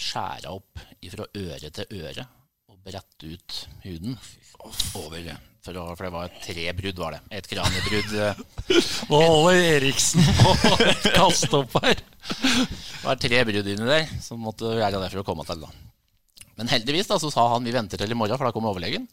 skjære 0.00 0.52
opp 0.52 0.80
fra 1.12 1.26
øre 1.36 1.70
til 1.72 1.94
øre 2.00 2.24
og 2.70 2.78
brette 2.84 3.28
ut 3.32 3.56
huden 3.84 4.14
over 4.96 5.32
for, 5.60 5.76
å, 5.76 5.82
for 5.92 6.06
det 6.06 6.12
var 6.14 6.30
tre 6.40 6.62
brudd, 6.76 7.00
var 7.02 7.16
det. 7.16 7.20
Et 7.36 7.48
kraniebrudd. 7.50 8.14
eh, 8.16 8.38
Nå 9.10 9.18
holder 9.20 9.58
Eriksen 9.74 10.24
på 10.38 10.54
å 10.54 10.78
kaste 11.18 11.50
opp 11.58 11.76
her. 11.84 12.00
Det 12.00 13.02
var 13.04 13.20
tre 13.20 13.42
brudd 13.48 13.68
inni 13.68 13.88
der 13.90 14.08
som 14.24 14.40
måtte 14.40 14.72
gjøre 14.78 15.02
det 15.02 15.10
for 15.12 15.20
å 15.20 15.26
komme 15.26 15.44
til. 15.48 15.64
da. 15.66 15.72
Men 16.60 16.72
heldigvis 16.72 17.08
da, 17.12 17.18
så 17.20 17.28
sa 17.32 17.44
han 17.52 17.64
vi 17.68 17.76
venter 17.76 18.00
til 18.00 18.12
i 18.12 18.16
morgen, 18.16 18.40
for 18.40 18.48
da 18.48 18.54
kommer 18.56 18.72
overlegen. 18.72 19.04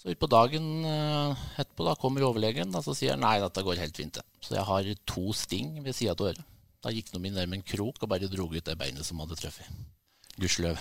Så 0.00 0.08
utpå 0.14 0.30
dagen 0.32 0.68
eh, 0.88 1.40
etterpå 1.60 1.84
da 1.84 1.92
kommer 2.00 2.24
overlegen, 2.24 2.72
og 2.72 2.84
så 2.86 2.94
sier 2.96 3.12
han 3.12 3.20
nei, 3.20 3.36
dette 3.42 3.64
går 3.66 3.82
helt 3.82 3.98
fint. 4.00 4.16
Så 4.40 4.56
jeg 4.56 4.64
har 4.64 4.88
to 5.04 5.26
sting 5.36 5.74
ved 5.84 5.96
sida 5.96 6.14
av 6.16 6.30
øret. 6.30 6.46
Da 6.80 6.92
gikk 6.94 7.10
noen 7.12 7.26
min 7.26 7.34
ned 7.36 7.50
med 7.50 7.60
en 7.60 7.66
krok 7.74 8.00
og 8.00 8.08
bare 8.08 8.30
dro 8.32 8.46
ut 8.48 8.64
det 8.64 8.78
beinet 8.80 9.04
som 9.04 9.20
hadde 9.20 9.36
truffet. 9.36 9.68
Gudskjelov. 10.40 10.80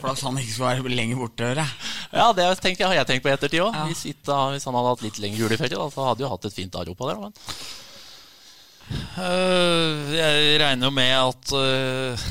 For 0.00 0.10
at 0.10 0.24
han 0.26 0.40
ikke 0.40 0.56
skulle 0.56 0.72
være 0.82 0.96
lenger 0.98 1.20
borte. 1.20 1.46
hører. 1.46 1.70
Ja, 2.10 2.26
det 2.34 2.48
tenker 2.58 2.82
jeg, 2.82 2.90
har 2.90 2.98
jeg 2.98 3.10
tenkt 3.12 3.22
på 3.22 3.30
i 3.30 3.36
ettertid 3.36 3.62
òg. 3.62 3.78
Hvis, 3.86 4.02
hvis 4.10 4.66
han 4.66 4.78
hadde 4.80 4.90
hatt 4.90 5.06
litt 5.06 5.22
lengre 5.22 5.44
juleferie, 5.44 5.78
da, 5.78 5.86
så 5.94 6.10
hadde 6.10 6.26
jo 6.26 6.30
hatt 6.34 6.50
et 6.50 6.58
fint 6.58 6.78
arr 6.78 6.90
oppå 6.90 7.10
der. 7.10 7.22
Men. 7.22 7.38
Eh, 8.92 10.10
jeg 10.12 10.56
regner 10.60 10.88
jo 10.88 10.94
med 10.94 11.12
at 11.16 11.52
eh, 11.56 12.24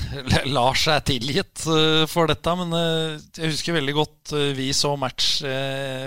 Lars 0.56 0.86
er 0.92 1.04
tilgitt 1.08 1.64
eh, 1.66 2.04
for 2.12 2.30
dette, 2.30 2.56
men 2.60 2.76
jeg 2.76 3.54
husker 3.54 3.78
veldig 3.78 3.96
godt 3.98 4.36
vi 4.58 4.70
så 4.76 4.94
match 5.00 5.42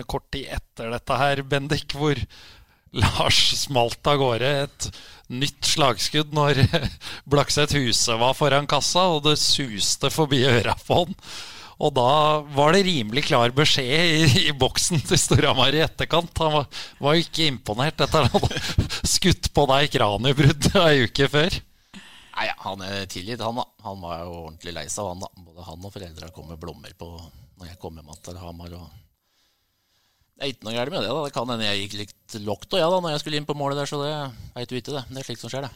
kort 0.08 0.28
tid 0.34 0.52
etter 0.58 0.92
dette 0.94 1.18
her, 1.20 1.42
Bendik, 1.48 1.96
hvor 1.96 2.20
Lars 3.02 3.40
smalt 3.58 4.08
av 4.08 4.20
gårde 4.22 4.52
et 4.66 4.88
nytt 5.32 5.66
slagskudd 5.66 6.32
når 6.36 6.62
Blakseth 7.32 7.76
Huse 7.76 8.14
var 8.20 8.36
foran 8.38 8.68
kassa, 8.70 9.08
og 9.16 9.24
det 9.26 9.36
suste 9.42 10.12
forbi 10.14 10.44
øra 10.46 10.76
på 10.86 11.02
han. 11.02 11.20
Og 11.76 11.90
da 11.92 12.06
var 12.56 12.72
det 12.72 12.86
rimelig 12.86 13.26
klar 13.28 13.52
beskjed 13.52 14.12
i, 14.24 14.44
i 14.48 14.52
boksen 14.56 15.02
til 15.04 15.18
Storhamar 15.20 15.74
i 15.76 15.82
etterkant. 15.84 16.32
Han 16.40 16.54
var, 16.54 16.68
var 17.04 17.16
jo 17.18 17.24
ikke 17.26 17.48
imponert 17.50 18.00
etter 18.00 18.24
at 18.24 18.32
han 18.32 18.44
hadde 18.46 18.86
skutt 19.04 19.50
på 19.52 19.66
deg 19.68 19.84
i 19.88 19.90
kraniebruddet 19.98 20.78
ei 20.80 21.02
uke 21.04 21.28
før. 21.32 21.58
Nei, 22.36 22.46
Han 22.64 22.82
er 22.84 23.04
tilgitt, 23.12 23.40
han 23.44 23.56
da. 23.60 23.64
Han 23.84 24.00
var 24.04 24.22
jo 24.24 24.32
ordentlig 24.46 24.72
lei 24.76 24.86
seg, 24.92 25.04
han 25.08 25.20
da. 25.24 25.28
Både 25.40 25.66
han 25.68 25.84
og 25.84 25.92
foreldra 25.92 26.30
kom 26.32 26.48
med 26.52 26.60
blommer 26.60 26.92
på 26.96 27.10
når 27.56 27.70
jeg 27.70 27.78
kom 27.80 27.96
hjem 28.00 28.10
til 28.24 28.38
Hamar. 28.40 28.72
Og... 28.76 28.88
Det 30.36 30.44
er 30.44 30.50
ikke 30.52 30.66
noe 30.68 30.74
galt 30.76 30.92
med 30.92 31.04
det. 31.04 31.12
da. 31.12 31.22
Det 31.28 31.34
kan 31.36 31.52
hende 31.52 31.68
jeg 31.68 31.82
gikk 31.84 31.98
litt 32.02 32.36
lågt 32.44 32.72
og 32.76 32.80
ja, 32.82 32.88
da, 32.92 32.98
når 33.04 33.14
jeg 33.14 33.22
skulle 33.24 33.40
inn 33.40 33.48
på 33.48 33.56
målet 33.56 33.80
der, 33.80 33.88
så 33.88 34.00
det 34.02 34.14
veit 34.56 34.68
du 34.72 34.76
ikke, 34.80 34.96
det. 34.96 35.04
Det 35.12 35.20
er 35.22 35.28
slikt 35.28 35.44
som 35.44 35.52
skjer, 35.52 35.68
det. 35.68 35.72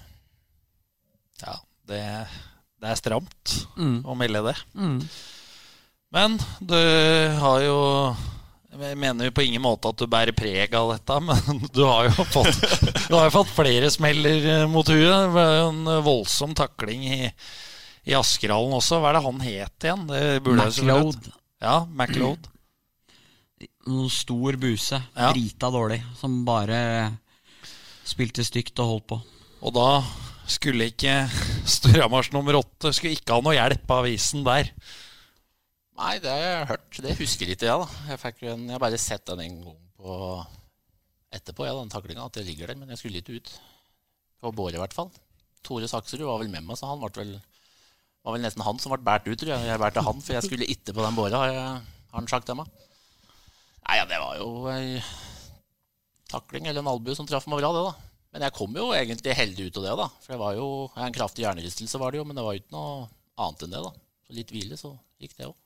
Ja, 1.45 1.55
det, 1.93 2.01
det 2.81 2.91
er 2.93 3.01
stramt 3.01 3.55
Mm. 3.81 4.01
å 4.05 4.17
melde 4.17 4.43
det. 4.51 4.57
Mm. 4.77 4.99
Men 6.11 6.37
du 6.59 6.75
har 7.39 7.63
jo 7.63 7.79
Jeg 8.81 8.99
mener 8.99 9.29
jo 9.29 9.35
på 9.35 9.45
ingen 9.47 9.63
måte 9.63 9.91
at 9.93 9.99
du 10.01 10.07
bærer 10.11 10.35
preg 10.35 10.75
av 10.75 10.93
dette, 10.95 11.17
men 11.23 11.65
du 11.77 11.83
har 11.87 12.09
jo 12.09 12.25
fått, 12.25 12.63
du 13.11 13.17
har 13.17 13.27
jo 13.29 13.35
fått 13.35 13.51
flere 13.53 13.91
smeller 13.93 14.47
eh, 14.55 14.69
mot 14.71 14.87
huet. 14.89 15.11
Det 15.11 15.33
ble 15.35 15.45
jo 15.59 15.67
en 15.73 15.91
voldsom 16.07 16.55
takling 16.57 17.03
i, 17.05 17.19
i 18.09 18.17
Askerhallen 18.17 18.79
også. 18.79 19.01
Hva 19.03 19.11
er 19.11 19.19
det 19.19 19.25
han 19.27 19.45
het 19.45 19.87
igjen? 19.89 20.07
Jeg. 20.15 21.35
Ja, 21.61 21.75
MacLeod. 21.87 22.49
Noen 23.91 24.09
stor 24.15 24.57
buse. 24.63 25.03
Ja. 25.13 25.35
Drita 25.35 25.69
dårlig. 25.75 26.01
Som 26.17 26.41
bare 26.47 26.81
spilte 28.09 28.47
stygt 28.47 28.81
og 28.81 28.95
holdt 28.95 29.09
på. 29.13 29.21
Og 29.61 29.77
da 29.77 29.91
skulle 30.51 30.89
ikke 30.91 31.27
Storhamars 31.69 32.31
nummer 32.33 32.57
åtte 32.59 32.95
Skulle 32.97 33.19
ikke 33.19 33.37
ha 33.37 33.45
noe 33.45 33.55
hjelp 33.55 33.85
av 33.93 34.07
avisen 34.07 34.47
der. 34.47 34.73
Nei, 36.01 36.15
det 36.23 36.31
har 36.33 36.41
jeg 36.41 36.69
hørt. 36.71 36.99
Det 37.05 37.19
husker 37.19 37.51
ikke 37.53 37.69
jeg, 37.69 37.81
da. 37.83 38.05
Jeg, 38.09 38.21
fikk 38.23 38.45
en, 38.49 38.63
jeg 38.65 38.73
har 38.73 38.81
bare 38.83 39.01
sett 39.01 39.27
den 39.29 39.43
en 39.45 39.59
gang 39.67 39.81
på 40.01 40.15
etterpå, 41.37 41.67
ja, 41.69 41.75
den 41.77 41.93
taklinga, 41.93 42.25
at 42.25 42.39
jeg 42.41 42.49
ligger 42.49 42.71
der. 42.73 42.79
Men 42.81 42.93
jeg 42.95 43.03
skulle 43.03 43.21
ikke 43.21 43.37
ut. 43.37 43.53
På 44.41 44.53
båret, 44.57 44.79
i 44.79 44.81
hvert 44.81 44.97
fall. 44.97 45.11
Tore 45.67 45.89
Sakserud 45.91 46.25
var 46.25 46.41
vel 46.41 46.49
med 46.53 46.65
meg, 46.65 46.79
så 46.81 46.89
han 46.89 47.03
ble 47.03 47.13
vel 47.19 47.35
var 48.25 48.37
vel 48.37 48.45
nesten 48.45 48.65
han 48.65 48.81
som 48.81 48.93
ble 48.95 49.05
båret 49.05 49.29
ut, 49.29 49.37
tror 49.41 49.53
jeg. 49.53 49.69
Jeg 49.69 49.81
bærte 49.81 50.05
han, 50.05 50.25
for 50.25 50.37
jeg 50.37 50.47
skulle 50.47 50.69
ikke 50.73 50.97
på 50.97 51.05
den 51.05 51.19
båra, 51.19 51.43
har, 51.45 51.85
han 52.15 52.31
sagt 52.33 52.49
til 52.49 52.57
meg. 52.57 52.73
Nei, 53.85 53.97
ja, 54.01 54.07
det 54.09 54.21
var 54.23 54.41
jo 54.41 54.51
ei 54.73 55.01
takling 56.31 56.69
eller 56.71 56.85
en 56.85 56.93
albue 56.93 57.17
som 57.19 57.29
traff 57.29 57.49
meg 57.51 57.61
bra, 57.61 57.73
det, 57.77 57.85
da. 57.91 58.27
Men 58.31 58.45
jeg 58.47 58.55
kom 58.57 58.77
jo 58.79 58.91
egentlig 58.95 59.35
heldig 59.37 59.69
ut 59.69 59.81
av 59.81 59.87
det, 59.87 59.95
da. 60.01 60.09
For 60.23 60.33
det 60.33 60.41
var 60.41 60.57
jo 60.57 60.69
en 60.97 61.17
kraftig 61.17 61.45
hjernerystelse, 61.45 62.01
var 62.01 62.13
det 62.13 62.21
jo, 62.21 62.29
men 62.29 62.39
det 62.39 62.45
var 62.47 62.57
jo 62.57 62.63
ikke 62.63 62.77
noe 62.77 63.09
annet 63.41 63.67
enn 63.67 63.75
det, 63.75 63.83
da. 63.89 63.93
Så 64.25 64.37
litt 64.37 64.55
hvile, 64.55 64.79
så 64.79 64.95
gikk 65.21 65.37
det 65.37 65.49
òg. 65.51 65.60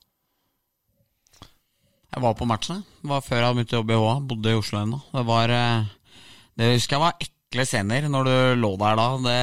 Jeg 2.15 2.23
var 2.23 2.35
på 2.39 2.45
matchen. 2.47 2.83
Det 3.01 3.09
var 3.11 3.23
før 3.23 3.41
jeg 3.41 3.43
hadde 3.43 3.57
begynt 3.57 3.73
å 3.73 3.79
jobbe 3.81 3.95
i 3.95 3.99
HA. 3.99 4.11
Bodde 4.29 4.51
i 4.53 4.55
Oslo 4.55 4.79
ennå. 4.79 4.99
Det 5.11 5.23
var 5.27 5.51
eh, 5.51 5.89
Det 6.55 6.69
husker 6.71 6.95
jeg 6.95 7.03
var 7.03 7.25
ekle 7.25 7.65
scener 7.67 8.07
når 8.11 8.29
du 8.29 8.61
lå 8.61 8.69
der 8.79 9.01
da. 9.01 9.07
Det 9.25 9.41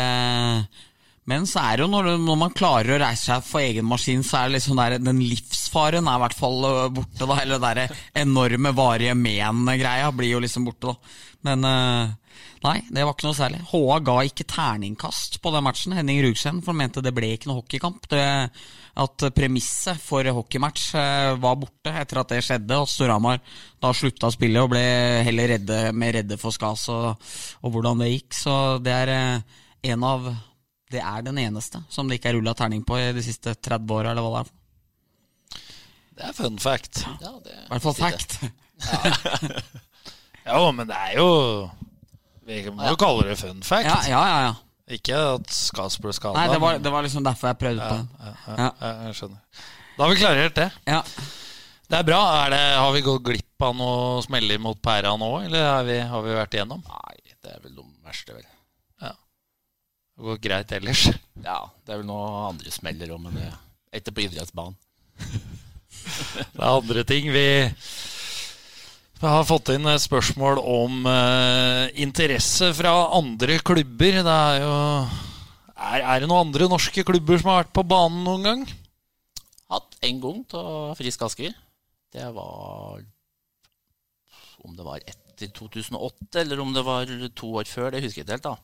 Men 1.28 1.44
så 1.50 1.66
er 1.66 1.76
det 1.76 1.84
jo 1.84 1.90
når, 1.92 2.08
når 2.24 2.40
man 2.40 2.56
klarer 2.56 2.94
å 2.94 3.02
reise 3.04 3.28
seg 3.28 3.44
for 3.44 3.60
egen 3.60 3.86
maskin, 3.90 4.24
så 4.24 4.40
er 4.40 4.48
det 4.48 4.56
liksom 4.56 4.80
der, 4.80 4.96
den 5.04 5.20
livsfaren 5.20 6.08
er 6.08 6.16
i 6.16 6.24
hvert 6.24 6.38
fall 6.38 6.64
øh, 6.70 6.88
borte. 6.96 7.28
da, 7.28 7.38
Eller 7.44 7.76
det 7.82 7.86
enorme 8.24 8.72
varige 8.72 9.14
men-greia 9.20 10.08
blir 10.16 10.32
jo 10.32 10.42
liksom 10.42 10.64
borte, 10.70 10.94
da. 10.94 11.20
Men 11.44 11.68
øh, 11.68 12.40
nei, 12.64 12.76
det 12.88 13.04
var 13.04 13.12
ikke 13.12 13.28
noe 13.28 13.36
særlig. 13.36 13.64
HA 13.68 14.00
ga 14.08 14.16
ikke 14.24 14.48
terningkast 14.48 15.42
på 15.44 15.52
den 15.52 15.68
matchen, 15.68 15.98
Henning 15.98 16.24
Rugsen, 16.24 16.64
for 16.64 16.72
han 16.72 16.86
mente 16.86 17.04
det 17.04 17.12
ble 17.12 17.34
ikke 17.36 17.52
noe 17.52 17.60
hockeykamp. 17.60 18.08
Det, 18.08 18.24
at 18.92 19.24
premisset 19.32 20.00
for 20.02 20.26
hockeymatch 20.36 20.94
øh, 21.00 21.40
var 21.40 21.58
borte 21.60 21.92
etter 21.96 22.20
at 22.20 22.32
det 22.34 22.42
skjedde, 22.44 22.76
og 22.76 22.90
Storhamar 22.90 23.40
da 23.80 23.92
slutta 23.96 24.28
å 24.28 24.34
spille 24.34 24.60
og 24.60 24.72
ble 24.74 24.82
heller 25.24 25.54
redde, 25.54 25.78
mer 25.96 26.18
redde 26.18 26.36
for 26.40 26.52
Skas 26.52 26.88
og, 26.92 27.30
og 27.64 27.72
hvordan 27.72 28.02
det 28.04 28.10
gikk. 28.12 28.36
Så 28.36 28.56
det 28.84 28.96
er 29.04 29.14
øh, 29.16 29.60
en 29.92 30.08
av 30.08 30.32
det 30.92 31.00
er 31.00 31.22
den 31.24 31.38
eneste 31.40 31.80
som 31.88 32.08
det 32.08 32.18
ikke 32.18 32.34
er 32.34 32.36
rulla 32.36 32.52
terning 32.56 32.82
på 32.84 32.98
i 33.00 33.14
de 33.16 33.24
siste 33.24 33.54
30 33.56 33.94
åra, 33.96 34.12
eller 34.12 34.26
hva 34.26 34.42
det 34.42 34.42
er. 34.42 34.58
Det 36.12 36.26
er 36.28 36.34
fun 36.36 36.58
fact. 36.60 37.06
Ja, 37.22 37.32
det 37.40 37.54
I 37.56 37.70
hvert 37.70 37.86
fall 37.86 37.96
fact. 37.96 38.36
Jo, 40.44 40.66
men 40.76 40.90
det 40.90 40.98
er 40.98 41.16
jo 41.16 41.30
Vi 42.44 42.60
må 42.68 42.90
jo 42.90 42.98
kalle 43.00 43.30
det 43.30 43.38
fun 43.40 43.64
fact. 43.64 43.88
Ja, 44.10 44.20
ja, 44.28 44.36
ja. 44.50 44.52
Ja. 44.92 44.98
Ikke 44.98 45.20
at 45.34 45.52
Skas 45.56 45.96
ble 46.02 46.12
skada. 46.16 46.36
Nei, 46.38 46.48
det 46.52 46.60
var, 46.62 46.78
det 46.82 46.92
var 46.92 47.06
liksom 47.06 47.24
derfor 47.26 47.50
jeg 47.52 47.58
prøvde 47.62 47.86
på 47.88 48.00
den. 48.00 48.08
ja, 48.20 48.32
ja, 48.32 48.56
Ja. 48.58 48.70
ja, 48.80 48.92
jeg 49.08 49.18
skjønner. 49.20 49.64
Da 49.96 50.04
har 50.04 50.12
vi 50.12 50.20
klarert 50.20 50.54
det. 50.58 50.68
Ja. 50.88 51.02
Det 51.92 51.98
er 51.98 52.06
bra. 52.08 52.20
Er 52.46 52.52
det, 52.54 52.60
har 52.80 52.92
vi 52.94 53.02
gått 53.04 53.24
glipp 53.26 53.64
av 53.66 53.74
noe 53.76 54.22
smeller 54.24 54.60
mot 54.62 54.78
pæra 54.82 55.12
nå, 55.20 55.28
eller 55.44 55.66
har 55.68 55.82
vi, 55.84 55.98
har 56.12 56.22
vi 56.24 56.36
vært 56.38 56.56
igjennom? 56.56 56.80
Nei, 56.88 57.34
det 57.44 57.52
er 57.52 57.60
vel 57.64 57.74
de 57.76 57.84
verste, 58.06 58.32
vel. 58.36 58.46
Ja. 59.04 59.12
Det 60.16 60.24
går 60.28 60.40
greit 60.46 60.72
ellers. 60.78 61.02
Ja, 61.44 61.58
det 61.84 61.92
er 61.92 62.00
vel 62.00 62.08
noe 62.08 62.46
andre 62.48 62.72
smeller 62.72 63.12
òg, 63.12 63.20
men 63.26 63.36
det 63.36 63.50
er 64.00 64.12
på 64.14 64.24
idrettsbanen. 64.24 64.78
Det 65.92 66.58
er 66.58 66.64
andre 66.66 67.02
ting. 67.06 67.28
Vi, 67.30 67.44
vi 69.22 69.30
har 69.30 69.44
fått 69.46 69.70
inn 69.70 69.86
et 69.86 70.02
spørsmål 70.02 70.58
om 70.58 71.04
eh, 71.06 71.92
interesse 72.02 72.72
fra 72.74 72.90
andre 73.14 73.60
klubber. 73.62 74.16
Det 74.26 74.32
er 74.34 74.56
jo 74.64 74.72
er, 74.72 76.02
er 76.02 76.22
det 76.22 76.26
noen 76.30 76.48
andre 76.48 76.66
norske 76.70 77.04
klubber 77.06 77.38
som 77.38 77.52
har 77.52 77.60
vært 77.62 77.76
på 77.76 77.84
banen 77.86 78.24
noen 78.26 78.48
gang? 78.48 78.64
Hatt 79.70 79.94
en 80.08 80.18
gang 80.24 80.40
av 80.58 80.98
Frisk 80.98 81.22
Asker. 81.28 81.54
Det 82.12 82.26
var 82.34 83.04
Om 84.66 84.74
det 84.78 84.86
var 84.86 85.06
etter 85.06 85.54
2008, 85.54 86.42
eller 86.42 86.60
om 86.62 86.74
det 86.74 86.84
var 86.86 87.14
to 87.38 87.54
år 87.62 87.70
før, 87.70 87.92
det 87.94 88.02
husker 88.02 88.22
jeg 88.22 88.26
ikke 88.26 88.36
helt. 88.40 88.50
da. 88.50 88.56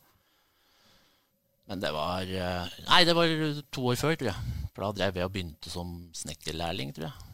Men 1.70 1.86
det 1.86 1.94
var 1.94 2.26
eh, 2.26 2.76
Nei, 2.90 3.04
det 3.06 3.14
var 3.14 3.30
to 3.70 3.88
år 3.92 4.02
før, 4.02 4.18
tror 4.18 4.32
jeg. 4.32 4.58
For 4.74 4.88
da 4.88 4.92
drev 4.98 5.22
jeg 5.22 5.30
og 5.30 5.34
begynte 5.38 5.70
som 5.70 5.96
snekkerlærling, 6.18 6.94
tror 6.98 7.12
jeg. 7.12 7.27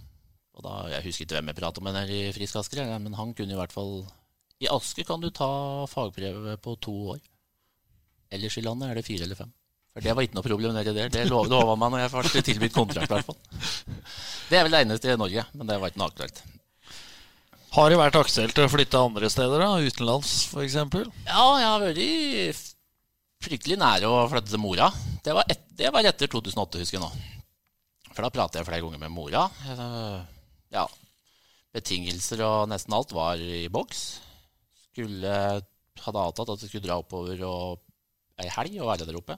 Og 0.55 0.63
da, 0.63 0.75
Jeg 0.93 1.03
husker 1.09 1.27
ikke 1.27 1.39
hvem 1.41 1.51
jeg 1.51 1.59
pratet 1.59 1.83
med 1.83 1.97
her 1.99 2.11
i 2.15 2.21
Frisk 2.37 2.57
Asker, 2.61 2.87
men 3.03 3.17
han 3.19 3.35
kunne 3.35 3.55
i 3.57 3.59
hvert 3.59 3.75
fall 3.75 4.05
I 4.63 4.69
Asker 4.71 5.07
kan 5.09 5.21
du 5.23 5.31
ta 5.35 5.49
fagprøve 5.91 6.57
på 6.63 6.77
to 6.85 6.95
år. 7.17 7.21
Ellers 8.35 8.57
i 8.59 8.63
landet 8.65 8.91
er 8.91 8.99
det 9.01 9.07
fire 9.07 9.27
eller 9.27 9.39
fem. 9.39 9.51
For 9.95 10.03
det 10.03 10.15
var 10.15 10.27
ikke 10.27 10.35
noe 10.39 10.47
problem 10.47 10.73
nedi 10.75 10.95
der. 10.95 11.11
Det 11.15 11.25
lov- 11.31 11.47
lova 11.51 11.75
meg 11.79 11.93
når 11.95 12.01
jeg 12.05 12.13
ble 12.15 12.43
tilbudt 12.49 12.75
kontrakt, 12.75 13.11
i 13.11 13.15
hvert 13.15 13.29
fall. 13.29 13.39
Det 14.51 14.59
er 14.59 14.65
vel 14.67 14.75
det 14.75 14.81
eneste 14.87 15.13
i 15.13 15.19
Norge, 15.19 15.45
men 15.55 15.69
det 15.71 15.77
var 15.83 15.91
ikke 15.93 16.01
noe 16.03 16.11
aktuelt. 16.11 16.41
Har 17.75 17.91
det 17.91 17.99
vært 17.99 18.19
aktuelt 18.19 18.59
å 18.63 18.69
flytte 18.71 18.99
andre 19.03 19.31
steder, 19.31 19.63
da? 19.63 19.69
Utenlands, 19.83 20.33
f.eks.? 20.55 20.75
Ja, 21.27 21.47
jeg 21.59 21.69
har 21.71 21.83
vært 21.83 22.61
fryktelig 23.45 23.79
nære 23.83 24.11
å 24.11 24.25
flytte 24.31 24.51
til 24.55 24.63
Mora. 24.63 24.91
Det 25.27 25.35
var, 25.35 25.47
et, 25.51 25.63
det 25.79 25.91
var 25.95 26.07
etter 26.11 26.31
2008, 26.31 26.83
husker 26.83 26.99
jeg 26.99 27.03
nå. 27.03 27.11
For 28.15 28.23
da 28.23 28.31
pratet 28.35 28.61
jeg 28.61 28.69
flere 28.69 28.83
ganger 28.87 29.03
med 29.03 29.11
mora. 29.15 29.49
Ja, 30.75 30.85
betingelser 31.75 32.43
og 32.47 32.68
nesten 32.70 32.95
alt 32.97 33.14
var 33.14 33.41
i 33.41 33.68
boks. 33.72 34.05
Skulle 34.91 35.35
hadde 36.05 36.22
avtalt 36.27 36.53
at 36.55 36.62
vi 36.62 36.68
skulle 36.70 36.87
dra 36.87 36.99
oppover 37.01 37.41
og 37.47 37.83
ei 38.43 38.49
helg 38.51 38.79
og 38.81 38.91
være 38.91 39.07
der 39.09 39.18
oppe. 39.18 39.37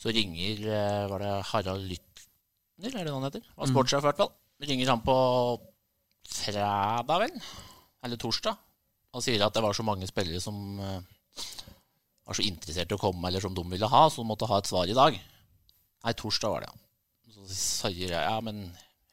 Så 0.00 0.12
ringer 0.12 0.60
eh, 0.68 1.04
Var 1.08 1.22
det 1.22 1.32
Harald 1.50 1.86
Lytner, 1.88 2.90
er 2.90 3.04
det 3.04 3.08
noe 3.08 3.20
han 3.20 3.28
heter? 3.30 3.44
Var 3.56 3.70
sportssjef, 3.70 4.04
i 4.04 4.08
hvert 4.08 4.20
fall. 4.20 4.32
Ringer 4.66 4.92
han 4.92 5.04
på 5.04 5.16
fredag, 6.28 7.12
vel? 7.22 7.36
Eller 8.04 8.20
torsdag. 8.20 8.56
Han 9.16 9.24
sier 9.24 9.44
at 9.46 9.54
det 9.56 9.64
var 9.64 9.76
så 9.76 9.84
mange 9.86 10.08
spillere 10.08 10.42
som 10.44 10.80
eh, 10.80 10.98
var 12.26 12.36
så 12.36 12.44
interessert 12.44 12.92
i 12.92 12.96
å 12.96 13.00
komme, 13.00 13.28
eller 13.28 13.44
som 13.44 13.54
de 13.56 13.64
ville 13.70 13.88
ha, 13.88 14.02
så 14.10 14.20
de 14.20 14.28
måtte 14.28 14.48
ha 14.50 14.60
et 14.60 14.68
svar 14.68 14.90
i 14.90 14.96
dag. 14.96 15.16
Nei, 15.16 16.16
torsdag 16.18 16.52
var 16.52 16.64
det, 16.64 16.72
ja. 16.72 16.82
Så 17.36 17.56
sier 17.56 18.10
jeg 18.10 18.16
ja, 18.16 18.36
men 18.44 18.66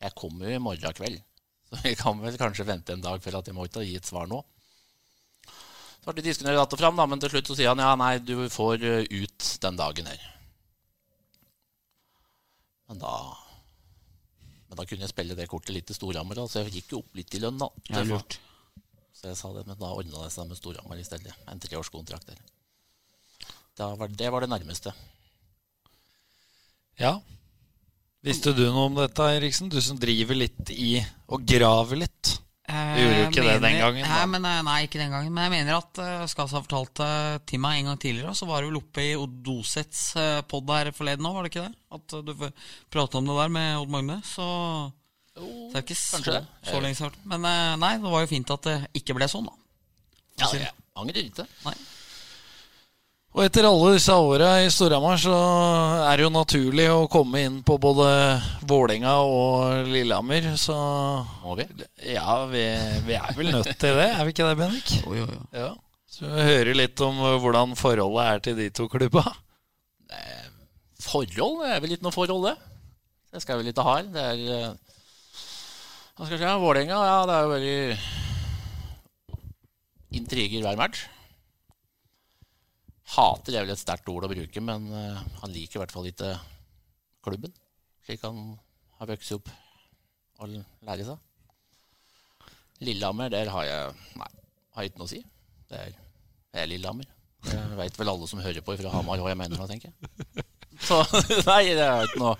jeg 0.04 0.16
kommer 0.20 0.49
jo 0.49 0.58
i 0.58 0.64
morgen 0.64 0.97
kveld, 0.97 1.22
så 1.70 1.80
vi 1.84 1.93
kan 1.99 2.20
vel 2.22 2.39
kanskje 2.39 2.68
vente 2.68 2.95
en 2.95 3.04
dag 3.04 3.24
for 3.24 3.39
at 3.39 3.47
jeg 3.47 3.56
må 3.56 3.68
ikke 3.68 3.86
gi 3.88 3.95
et 3.99 4.10
svar 4.10 4.28
nå. 4.30 4.41
Så 6.04 6.12
ble 6.12 6.20
det 6.20 6.28
diskutert 6.28 6.60
att 6.60 6.74
og 6.76 6.80
fram, 6.80 6.97
da, 6.99 7.06
men 7.08 7.22
til 7.24 7.32
slutt 7.32 7.47
så 7.47 7.56
sier 7.56 7.72
han 7.72 7.80
ja, 7.80 7.93
nei, 7.95 8.18
du 8.20 8.49
får 8.51 8.84
eh, 8.84 9.06
ut 9.08 9.49
den 9.64 9.78
dagen 9.80 10.10
her. 10.12 10.26
Men 12.91 12.99
da 12.99 13.14
Men 14.68 14.80
da 14.80 14.86
kunne 14.89 15.06
jeg 15.06 15.14
spille 15.14 15.38
det 15.38 15.45
kortet 15.47 15.76
litt 15.76 15.86
til 15.88 15.95
Storhamar, 15.95 16.41
så 16.49 16.64
jeg 16.64 16.74
gikk 16.80 16.95
jo 16.95 16.99
opp 17.04 17.16
litt 17.16 17.36
i 17.38 17.39
lønn, 17.39 17.62
da. 17.62 17.70
Ja, 17.93 18.01
lurt. 18.10 18.39
Så 19.14 19.30
jeg 19.30 19.38
sa 19.38 19.51
det, 19.54 19.68
men 19.70 19.78
da 19.80 19.91
ordna 19.93 20.26
det 20.26 20.34
seg 20.34 20.49
med 20.49 20.58
Storhamar 20.58 20.99
i 20.99 21.06
stedet. 21.06 21.36
En 21.47 21.62
treårskontrakt 21.62 22.32
der. 22.32 22.41
Da 23.78 23.93
var, 23.95 24.10
det 24.10 24.32
var 24.34 24.43
det 24.43 24.49
nærmeste. 24.49 24.91
Ja. 26.99 27.14
Visste 28.24 28.54
du 28.56 28.64
noe 28.66 28.88
om 28.88 28.96
dette, 28.96 29.26
Eriksen? 29.36 29.70
Du 29.72 29.82
som 29.84 30.00
driver 30.00 30.38
litt 30.38 30.72
i 30.72 30.96
og 31.28 31.44
graver 31.48 32.00
litt. 32.06 32.38
Eh, 32.72 32.94
Du 32.96 33.02
gjorde 33.02 33.18
jo 33.20 33.28
ikke 33.28 33.44
det 33.50 33.58
den 33.66 33.80
gangen. 33.82 34.08
Nei, 34.08 34.26
men, 34.32 34.48
eh, 34.48 34.62
nei, 34.64 34.78
ikke 34.88 35.02
den 35.02 35.12
gangen. 35.12 35.34
Men 35.36 35.50
jeg 35.50 35.54
mener 35.58 35.82
at 35.82 36.00
uh, 36.00 36.24
Skas 36.32 36.56
har 36.56 36.64
fortalt 36.64 36.96
det 37.02 37.44
til 37.52 37.60
meg 37.60 37.82
en 37.82 37.92
gang 37.92 38.00
tidligere. 38.00 38.32
og 38.32 38.40
Så 38.40 38.48
var 38.48 38.64
det 38.64 38.72
vel 38.72 38.80
oppe 38.80 39.04
i 39.04 39.14
Odosets 39.20 40.14
uh, 40.16 40.40
pod 40.48 40.72
her 40.72 40.94
forleden 40.96 41.28
òg, 41.28 41.36
var 41.36 41.44
det 41.44 41.52
ikke 41.52 41.68
det? 41.68 41.76
At 42.00 42.16
uh, 42.16 42.24
du 42.24 42.34
prata 42.96 43.20
om 43.20 43.28
det 43.28 43.40
der 43.42 43.56
med 43.60 43.82
Odd 43.82 43.92
Magne. 43.92 44.22
Så 44.24 44.48
det 45.36 45.78
er 45.80 45.82
ikke 45.82 45.98
så, 45.98 46.22
det. 46.26 46.44
så 46.62 46.80
lenge 46.80 46.96
siden. 46.96 47.22
Men 47.26 47.46
eh, 47.50 47.74
nei, 47.82 47.96
det 48.02 48.12
var 48.14 48.22
jo 48.22 48.30
fint 48.30 48.52
at 48.54 48.68
det 48.68 48.76
ikke 49.00 49.16
ble 49.18 49.28
sånn, 49.32 49.48
da. 49.50 49.56
Ja, 50.44 50.50
jeg 50.54 50.70
angrer 51.00 51.24
ikke. 51.24 51.46
Nei. 51.66 51.74
Og 53.34 53.42
etter 53.42 53.66
alle 53.66 53.96
disse 53.96 54.14
åra 54.14 54.50
i 54.62 54.68
Storhamar 54.70 55.18
så 55.18 55.38
er 56.06 56.20
det 56.20 56.26
jo 56.28 56.34
naturlig 56.34 56.86
å 56.94 57.08
komme 57.10 57.42
inn 57.48 57.56
på 57.66 57.80
både 57.82 58.06
Vålerenga 58.70 59.16
og 59.26 59.90
Lillehammer, 59.90 60.52
så 60.62 60.76
Må 61.42 61.58
vi? 61.58 61.66
Ja, 62.14 62.44
vi, 62.52 62.62
vi 63.08 63.18
er 63.18 63.34
vel 63.38 63.50
nødt 63.56 63.72
til 63.74 63.98
det, 63.98 64.12
er 64.12 64.22
vi 64.22 64.36
ikke 64.36 64.52
det, 64.52 64.60
Bennik? 64.60 64.94
Jo, 65.02 65.16
jo, 65.24 65.26
jo. 65.26 65.42
Ja. 65.58 65.72
Så 66.14 66.30
vi 66.30 66.46
hører 66.46 66.78
litt 66.78 67.02
om 67.02 67.18
uh, 67.26 67.40
hvordan 67.42 67.74
forholdet 67.80 68.28
er 68.28 68.46
til 68.46 68.60
de 68.60 68.70
to 68.70 68.86
klubba. 68.92 69.26
Forhold 71.04 71.64
det 71.64 71.72
er 71.74 71.82
vel 71.84 71.96
ikke 71.96 72.06
noe 72.06 72.16
forhold, 72.16 72.46
det. 72.48 72.56
Det 73.34 73.42
skal 73.42 73.56
jeg 73.56 73.64
vel 73.64 73.72
ikke 73.74 73.86
ha 73.86 73.96
her. 73.98 74.06
Det 74.14 74.24
er 74.24 74.38
eh, 74.54 74.76
Hva 76.14 76.28
skal 76.28 76.38
jeg 76.38 76.44
si? 76.44 76.52
Vålerenga, 76.64 77.00
ja, 77.10 77.18
det 77.28 77.34
er 77.34 77.42
jo 77.42 77.54
veldig 77.56 77.80
intriger 80.22 80.62
hver 80.68 80.78
match. 80.80 81.08
Hater 83.14 83.58
er 83.58 83.66
vel 83.66 83.74
et 83.74 83.82
sterkt 83.82 84.08
ord 84.10 84.26
å 84.26 84.32
bruke, 84.32 84.64
men 84.64 84.88
eh, 84.95 85.24
han 85.41 85.54
liker 85.54 85.78
i 85.78 85.82
hvert 85.84 85.93
fall 85.93 86.08
ikke 86.10 86.32
klubben. 87.26 87.51
Slik 88.06 88.24
han 88.24 88.39
har 88.99 89.10
vokst 89.12 89.36
opp 89.36 89.51
og 90.43 90.54
lært 90.54 91.06
seg. 91.08 91.20
Lillehammer, 92.84 93.30
der 93.32 93.51
har 93.54 93.68
jeg 93.68 93.91
Nei, 94.20 94.32
har 94.76 94.88
ikke 94.88 94.99
noe 94.99 95.08
å 95.08 95.14
si. 95.14 95.22
Det 95.70 95.80
er, 95.80 95.93
det 96.51 96.64
er 96.64 96.72
Lillehammer. 96.72 97.08
Det 97.43 97.60
veit 97.78 97.99
vel 97.99 98.12
alle 98.12 98.28
som 98.30 98.41
hører 98.43 98.64
på 98.64 98.76
fra 98.80 98.91
Hamar 98.93 99.20
hva 99.20 99.32
jeg 99.34 99.39
mener 99.39 99.60
nå, 99.60 99.68
tenker 99.68 99.91
jeg. 99.91 100.45
Så 100.84 100.99
nei, 101.51 101.76
det 101.76 101.84
har 101.84 102.08
ikke 102.08 102.22
noe 102.24 102.38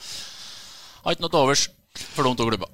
Har 1.03 1.16
ikke 1.16 1.26
noe 1.26 1.34
til 1.34 1.43
overs 1.43 1.68
for 2.16 2.26
de 2.26 2.34
to 2.39 2.47
klubba. 2.47 2.70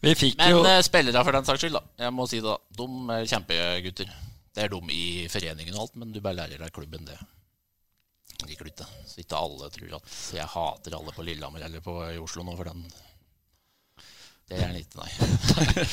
Men 0.00 0.16
jo 0.16 0.62
eh, 0.64 0.80
spillere 0.84 1.22
for 1.24 1.36
den 1.36 1.46
saks 1.46 1.60
skyld, 1.60 1.76
da. 1.76 1.82
Jeg 2.06 2.14
må 2.16 2.24
si 2.28 2.40
det, 2.40 2.48
da. 2.48 2.56
De 2.80 3.16
er 3.16 3.28
kjempegutter. 3.28 4.12
Det 4.54 4.64
er 4.64 4.72
de 4.72 4.80
i 4.94 5.28
foreningen 5.30 5.76
og 5.76 5.84
alt, 5.84 6.00
men 6.00 6.14
du 6.14 6.22
bare 6.22 6.42
lærer 6.42 6.58
deg 6.58 6.74
klubben, 6.74 7.06
det 7.06 7.18
liker 8.48 8.66
du 8.66 8.72
ikke. 8.72 8.88
Så 9.06 9.22
ikke 9.22 9.38
alle 9.38 9.70
tror 9.74 9.94
at 10.00 10.18
jeg 10.36 10.50
hater 10.54 10.96
alle 10.96 11.14
på 11.14 11.24
Lillehammer 11.26 11.64
eller 11.66 11.84
på, 11.84 11.96
i 12.08 12.18
Oslo 12.20 12.44
nå, 12.46 12.56
for 12.58 12.70
den 12.70 12.84
Det 14.50 14.56
er 14.56 14.62
gjerne 14.64 14.80
ikke, 14.82 14.98
nei. 14.98 15.10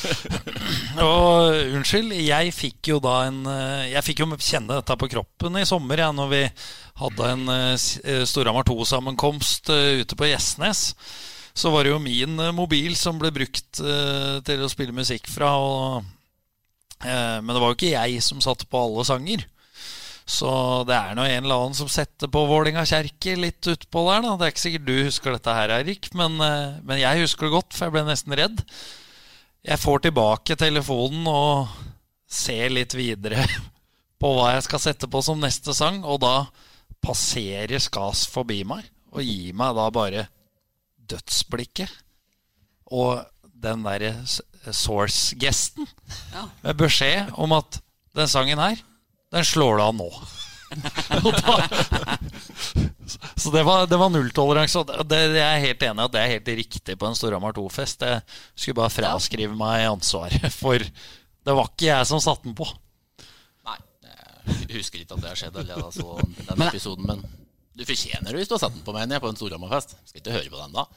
Og 1.05 1.78
unnskyld, 1.78 2.16
jeg 2.24 2.55
fikk 2.55 2.91
jo 2.93 2.99
da 3.03 3.20
en 3.28 3.43
eh, 3.51 3.93
Jeg 3.93 4.05
fikk 4.08 4.24
jo 4.24 4.32
kjenne 4.34 4.80
dette 4.80 4.97
på 4.97 5.12
kroppen 5.12 5.60
i 5.60 5.68
sommer, 5.68 6.05
ja, 6.05 6.12
når 6.16 6.34
vi 6.34 6.43
hadde 6.97 7.32
en 7.34 7.49
uh, 7.51 8.24
Storhamar 8.26 8.66
2-sammenkomst 8.66 9.74
uh, 9.74 10.01
ute 10.01 10.18
på 10.18 10.30
Gjesnes. 10.32 10.91
Så 11.58 11.70
var 11.74 11.86
det 11.86 11.93
jo 11.93 12.01
min 12.01 12.38
mobil 12.53 12.93
som 12.97 13.18
ble 13.18 13.32
brukt 13.34 13.80
til 13.82 14.60
å 14.62 14.68
spille 14.70 14.93
musikk 14.93 15.26
fra. 15.26 15.55
Og, 15.58 16.03
men 17.04 17.52
det 17.54 17.62
var 17.62 17.72
jo 17.72 17.78
ikke 17.78 17.93
jeg 17.93 18.22
som 18.26 18.39
satt 18.41 18.64
på 18.72 18.80
alle 18.82 19.04
sanger. 19.06 19.43
Så 20.28 20.50
det 20.84 20.95
er 20.95 21.16
nå 21.16 21.24
en 21.24 21.45
eller 21.45 21.62
annen 21.62 21.78
som 21.78 21.88
setter 21.88 22.28
på 22.28 22.41
Vålinga 22.50 22.84
kjerke 22.88 23.38
litt 23.39 23.64
utpå 23.72 24.04
der. 24.10 24.26
da 24.26 24.34
Det 24.36 24.48
er 24.48 24.52
ikke 24.52 24.64
sikkert 24.66 24.88
du 24.89 24.95
husker 25.08 25.36
dette 25.38 25.54
her, 25.56 25.72
Erik, 25.80 26.10
men, 26.20 26.36
eh, 26.43 26.80
men 26.84 27.00
jeg 27.00 27.22
husker 27.24 27.48
det 27.48 27.56
godt, 27.56 27.72
for 27.74 27.88
jeg 27.88 27.95
ble 27.95 28.04
nesten 28.10 28.36
redd. 28.36 28.64
Jeg 29.64 29.80
får 29.80 30.04
tilbake 30.04 30.60
telefonen 30.60 31.30
og 31.32 31.72
ser 32.28 32.76
litt 32.76 32.91
videre 32.98 33.45
på 34.22 34.34
hva 34.36 34.52
jeg 34.58 34.68
skal 34.68 34.84
sette 34.84 35.08
på 35.08 35.24
som 35.24 35.39
neste 35.39 35.72
sang, 35.78 36.04
og 36.04 36.20
da 36.26 36.50
passerer 37.00 37.80
Skas 37.80 38.26
forbi 38.28 38.66
meg 38.68 38.84
og 39.16 39.24
gir 39.24 39.56
meg 39.56 39.78
da 39.78 39.88
bare 39.95 40.28
dødsblikket 41.08 41.91
og 42.91 43.24
den 43.58 43.86
derre 43.86 44.12
source-gesten 44.76 45.88
Ja. 46.34 46.47
med 46.63 46.76
beskjed 46.80 47.32
om 47.39 47.51
at 47.57 47.80
den 48.18 48.28
sangen 48.28 48.59
her, 48.59 48.76
den 49.32 49.43
slår 49.45 49.78
du 49.78 49.84
av 49.84 49.95
nå. 49.95 50.09
Så 53.36 53.51
det 53.53 53.63
var, 53.63 53.86
det 53.88 53.97
var 53.97 54.09
nulltoleranse. 54.11 54.82
Jeg 55.07 55.38
er 55.39 55.61
helt 55.63 55.84
enig 55.88 56.01
i 56.01 56.05
at 56.07 56.13
det 56.15 56.22
er 56.22 56.32
helt 56.34 56.49
riktig 56.59 56.97
på 56.99 57.07
en 57.07 57.15
Storhamar 57.15 57.55
2-fest. 57.55 58.03
Jeg 58.03 58.22
skulle 58.55 58.76
bare 58.82 58.91
fraskrive 58.93 59.55
meg 59.57 59.86
ansvaret, 59.88 60.47
for 60.53 60.78
det 60.82 61.55
var 61.55 61.70
ikke 61.72 61.88
jeg 61.91 62.09
som 62.09 62.20
satte 62.24 62.43
den 62.49 62.55
på. 62.57 62.68
Nei, 63.68 63.78
jeg 64.43 64.76
husker 64.76 64.99
ikke 65.03 65.15
at 65.15 65.24
det 65.24 65.32
har 65.32 65.39
skjedd 65.39 65.59
allerede, 65.61 65.88
altså, 65.88 66.18
den 66.49 66.57
Men- 66.59 66.68
episoden, 66.72 67.07
men 67.07 67.24
du 67.78 67.86
fortjener 67.86 68.32
det 68.34 68.39
hvis 68.41 68.49
du 68.49 68.55
har 68.57 68.63
satt 68.65 68.74
den 68.76 68.84
på 68.88 68.93
meg 68.95 69.07
jeg, 69.13 69.22
på 69.24 69.30
en 69.32 69.38
Storhamar-fest. 69.39 69.95
Skal 70.09 70.20
ikke 70.24 70.36
høre 70.36 70.51
på 70.51 70.61
den 70.65 70.76
da. 70.76 70.88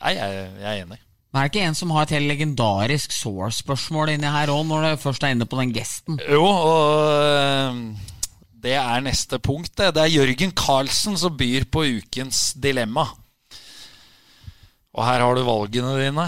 Nei, 0.00 0.12
jeg, 0.18 0.28
jeg 0.60 0.68
er 0.74 0.84
enig. 0.84 1.00
Men 1.30 1.38
er 1.38 1.46
det 1.46 1.52
ikke 1.52 1.66
en 1.68 1.78
som 1.78 1.92
har 1.94 2.06
et 2.06 2.14
helt 2.16 2.26
legendarisk 2.26 3.12
source-spørsmål 3.14 4.16
inni 4.16 4.30
her 4.34 4.50
òg, 4.50 4.64
når 4.66 4.86
du 4.86 5.02
først 5.04 5.22
er 5.22 5.36
inne 5.36 5.46
på 5.46 5.60
den 5.60 5.74
gesten? 5.76 6.18
Jo, 6.26 6.42
og 6.42 7.12
øh, 7.22 7.78
det 8.66 8.74
er 8.74 9.04
neste 9.04 9.38
punkt. 9.38 9.70
Det, 9.78 9.92
det 9.94 10.02
er 10.02 10.16
Jørgen 10.16 10.54
Karlsen 10.58 11.18
som 11.20 11.36
byr 11.38 11.68
på 11.70 11.84
ukens 12.00 12.50
dilemma. 12.58 13.06
Og 14.90 15.06
her 15.06 15.22
har 15.22 15.38
du 15.38 15.44
valgene 15.46 15.94
dine. 16.00 16.26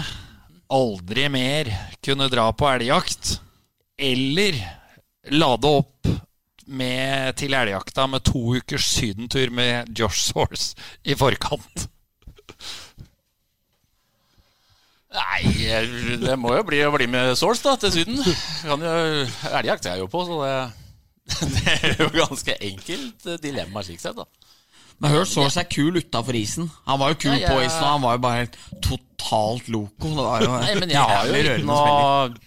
Aldri 0.73 1.27
mer 1.29 1.69
kunne 2.03 2.29
dra 2.31 2.47
på 2.55 2.69
elgjakt. 2.71 3.35
Eller 3.99 4.55
lade 5.35 5.67
opp 5.67 6.07
med, 6.65 7.35
til 7.35 7.53
elgjakta 7.59 8.07
med 8.07 8.23
to 8.23 8.55
ukers 8.55 8.87
sydentur 8.95 9.51
med 9.51 9.91
Josh 9.99 10.31
Source 10.31 10.79
i 11.03 11.15
forkant. 11.19 11.89
Nei, 15.13 15.41
det 16.23 16.35
må 16.41 16.55
jo 16.57 16.63
bli 16.65 16.79
å 16.87 16.93
bli 16.95 17.05
med 17.11 17.35
Source 17.37 17.61
da, 17.65 17.75
til 17.77 17.91
Syden. 17.93 18.17
Elgjakt 19.53 19.85
er 19.85 19.97
jeg 19.97 20.01
jo 20.03 20.07
på, 20.09 20.23
så 20.25 20.39
det, 20.41 20.55
det 21.53 21.75
er 21.75 21.99
jo 22.01 22.07
ganske 22.15 22.55
enkelt 22.69 23.27
dilemma 23.43 23.83
slik 23.85 24.01
sett. 24.01 24.17
da. 24.17 24.25
Men 25.03 25.11
hør, 25.13 25.27
Source 25.27 25.59
er 25.61 25.67
kul 25.69 25.97
utafor 25.99 26.37
isen. 26.37 26.69
Han 26.87 26.99
var 27.01 27.13
jo 27.13 27.19
kul 27.25 27.35
Ja, 27.37 27.51
på 27.51 27.61
isen, 27.63 27.81
og 27.83 27.91
han 27.95 28.03
var 28.05 28.17
jo 28.17 28.23
bare 28.23 28.41
helt 28.43 28.57
totalt 28.85 29.69
loco. 29.73 30.13
Var 30.17 30.47
Nei, 30.47 30.73
men 30.79 30.93
jeg 30.93 31.01
har 31.13 31.27
jo 31.29 31.41
ikke 31.41 31.57
noe, 31.67 32.41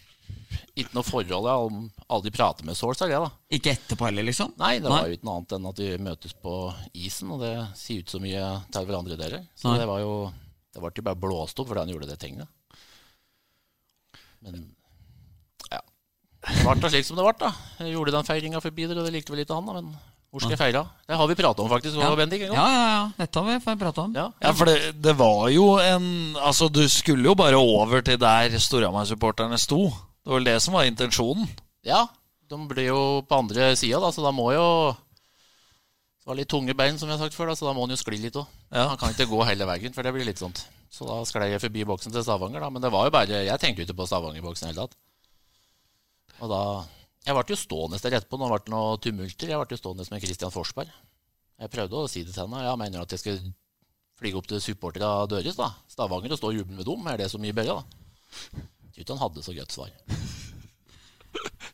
ikke 0.77 0.97
noe 0.97 1.07
forhold. 1.07 1.49
Jeg 1.51 1.53
har 1.53 2.17
aldri 2.17 2.33
pratet 2.35 2.67
med 2.69 2.79
Source, 2.79 3.05
er 3.05 3.13
det 3.13 3.21
da. 3.27 3.31
Ikke 3.59 3.75
etterpå 3.77 4.09
heller, 4.09 4.27
liksom? 4.27 4.55
Nei, 4.63 4.77
det 4.83 4.91
var 4.91 5.07
jo 5.11 5.19
ikke 5.19 5.29
noe 5.29 5.39
annet 5.43 5.57
enn 5.59 5.71
at 5.71 5.83
de 5.83 5.91
møtes 6.07 6.35
på 6.43 6.57
isen, 6.97 7.31
og 7.35 7.43
det 7.45 7.55
sier 7.79 8.03
ut 8.03 8.15
så 8.17 8.23
mye 8.23 8.43
til 8.73 8.89
hverandre 8.91 9.21
dere. 9.21 9.43
Så 9.59 9.71
Nei. 9.71 9.79
det 9.83 9.89
var 9.91 10.03
jo 10.05 10.17
Det 10.77 10.83
ble 10.83 10.91
ikke 10.93 11.07
bare 11.07 11.17
blåst 11.17 11.61
opp 11.63 11.71
fordi 11.71 11.87
han 11.87 11.93
gjorde 11.95 12.11
det 12.11 12.19
tegnet. 12.21 12.49
Men 14.47 14.61
ja. 15.73 15.81
Det 16.47 16.61
ble 16.63 16.77
da 16.83 16.91
slik 16.93 17.07
som 17.09 17.19
det 17.19 17.27
ble, 17.27 17.35
da. 17.43 17.53
Jeg 17.83 17.97
gjorde 17.97 18.15
den 18.15 18.29
feiringa 18.29 18.63
forbi 18.63 18.87
dere, 18.87 19.03
og 19.03 19.09
det 19.09 19.17
likte 19.19 19.35
vel 19.35 19.43
ikke 19.45 19.59
han, 19.59 19.67
da. 19.67 19.81
Men 19.81 19.91
hvor 20.31 20.43
skal 20.43 20.53
jeg 20.57 20.61
feire? 20.61 20.83
Det 21.09 21.17
har 21.17 21.29
vi 21.31 21.37
prata 21.39 21.63
om, 21.65 21.71
faktisk, 21.71 21.97
Ja. 21.97 22.11
Bendik. 22.19 22.43
Ja, 22.45 22.53
ja, 22.53 22.83
ja. 22.93 23.05
Dette 23.17 23.41
har 23.41 23.47
vi 23.59 23.77
prata 23.81 24.03
om. 24.03 24.15
Ja. 24.15 24.27
Ja, 24.43 24.53
for 24.53 24.69
det, 24.69 24.93
det 25.01 25.15
var 25.17 25.49
jo 25.55 25.79
en 25.81 26.37
Altså, 26.37 26.69
du 26.69 26.83
skulle 26.93 27.25
jo 27.25 27.35
bare 27.39 27.57
over 27.57 28.03
til 28.05 28.19
der 28.21 28.59
Storhamar-supporterne 28.61 29.59
sto. 29.59 29.87
Det 29.89 30.29
var 30.33 30.41
vel 30.41 30.49
det 30.51 30.61
som 30.63 30.75
var 30.75 30.85
intensjonen. 30.85 31.49
Ja, 31.87 32.05
de 32.51 32.59
ble 32.69 32.89
jo 32.89 33.23
på 33.27 33.39
andre 33.39 33.73
sida, 33.79 34.01
da, 34.03 34.11
så 34.13 34.23
da 34.27 34.33
må 34.35 34.51
jo 34.55 34.67
Det 34.93 36.27
var 36.27 36.39
litt 36.41 36.51
tunge 36.51 36.75
bein, 36.75 36.99
som 36.99 37.09
jeg 37.09 37.19
har 37.19 37.27
sagt 37.29 37.39
før, 37.39 37.53
da, 37.53 37.55
så 37.59 37.69
da 37.69 37.73
må 37.73 37.87
han 37.87 37.95
jo 37.95 38.01
skli 38.01 38.19
litt 38.19 38.37
òg. 38.37 38.47
Ja. 38.75 38.89
Han 38.91 38.99
kan 38.99 39.15
ikke 39.15 39.29
gå 39.31 39.45
hele 39.47 39.67
veien, 39.69 39.95
for 39.95 40.03
det 40.03 40.13
blir 40.15 40.27
litt 40.27 40.43
sånt. 40.43 40.65
Så 40.97 41.05
da 41.05 41.17
sklei 41.29 41.51
jeg 41.51 41.61
forbi 41.61 41.85
boksen 41.89 42.15
til 42.15 42.25
Stavanger, 42.25 42.63
da. 42.65 42.71
Men 42.73 42.85
det 42.85 42.91
var 42.95 43.09
jo 43.09 43.13
bare 43.13 43.43
Jeg 43.45 43.61
tenkte 43.61 43.83
jo 43.83 43.89
ikke 43.89 43.99
på 43.99 44.09
Stavanger-boksen 44.09 44.65
i 44.65 44.71
det 44.71 44.77
hele 44.77 44.87
tatt. 44.87 44.97
Og 46.41 46.53
da 46.53 46.63
Jeg 47.27 47.37
ble 47.37 47.45
jo 47.53 47.59
stående 47.59 48.01
der 48.01 48.17
etterpå 48.21 48.39
når 48.41 48.55
det 48.55 48.65
ble 48.65 48.75
noe 48.77 48.97
tumulter. 49.03 49.53
Jeg 49.53 49.61
ble 49.61 49.77
jo 49.77 49.83
stående 49.83 50.07
med 50.13 50.25
Christian 50.25 50.55
Forsberg. 50.55 50.93
Jeg 51.61 51.73
prøvde 51.73 52.01
å 52.01 52.09
si 52.09 52.23
det 52.25 52.33
til 52.33 52.45
henne. 52.45 52.65
Jeg 52.65 52.81
mener 52.81 53.03
at 53.03 53.13
jeg 53.13 53.23
skal 53.25 53.43
flyge 54.17 54.41
opp 54.41 54.49
til 54.49 54.63
supporterne 54.63 55.29
Døres 55.29 55.59
da. 55.59 55.73
Stavanger 55.91 56.37
og 56.37 56.41
stå 56.41 56.53
og 56.53 56.61
juble 56.61 56.79
med 56.79 56.89
dem. 56.89 57.13
Er 57.13 57.21
det 57.21 57.31
så 57.33 57.43
mye 57.43 57.57
bedre, 57.57 57.81
da? 57.81 58.65
Jeg 58.87 58.93
tror 58.93 59.05
ikke 59.05 59.17
han 59.17 59.25
hadde 59.27 59.45
så 59.45 59.57
godt 59.57 59.77
svar. 59.77 60.36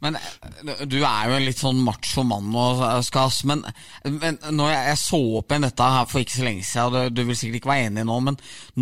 Men 0.02 0.16
eh, 0.18 0.82
du 0.88 0.98
er 1.00 1.28
jo 1.28 1.36
en 1.36 1.46
litt 1.46 1.60
sånn 1.60 1.82
macho 1.84 2.24
mann 2.26 2.50
og 2.58 2.82
skas, 3.06 3.42
men, 3.48 3.62
men 4.04 4.38
når 4.50 4.72
jeg, 4.72 4.82
jeg 4.90 5.00
så 5.02 5.20
opp 5.38 5.52
igjen 5.52 5.66
dette 5.68 5.90
her 5.96 6.08
for 6.10 6.24
ikke 6.24 6.36
så 6.38 6.46
lenge 6.48 6.66
siden, 6.66 6.96
du, 7.12 7.20
du 7.20 7.28
vil 7.28 7.38
sikkert 7.38 7.60
ikke 7.60 7.72
være 7.72 7.88
enig 7.90 8.06
nå, 8.08 8.18
men 8.28 8.38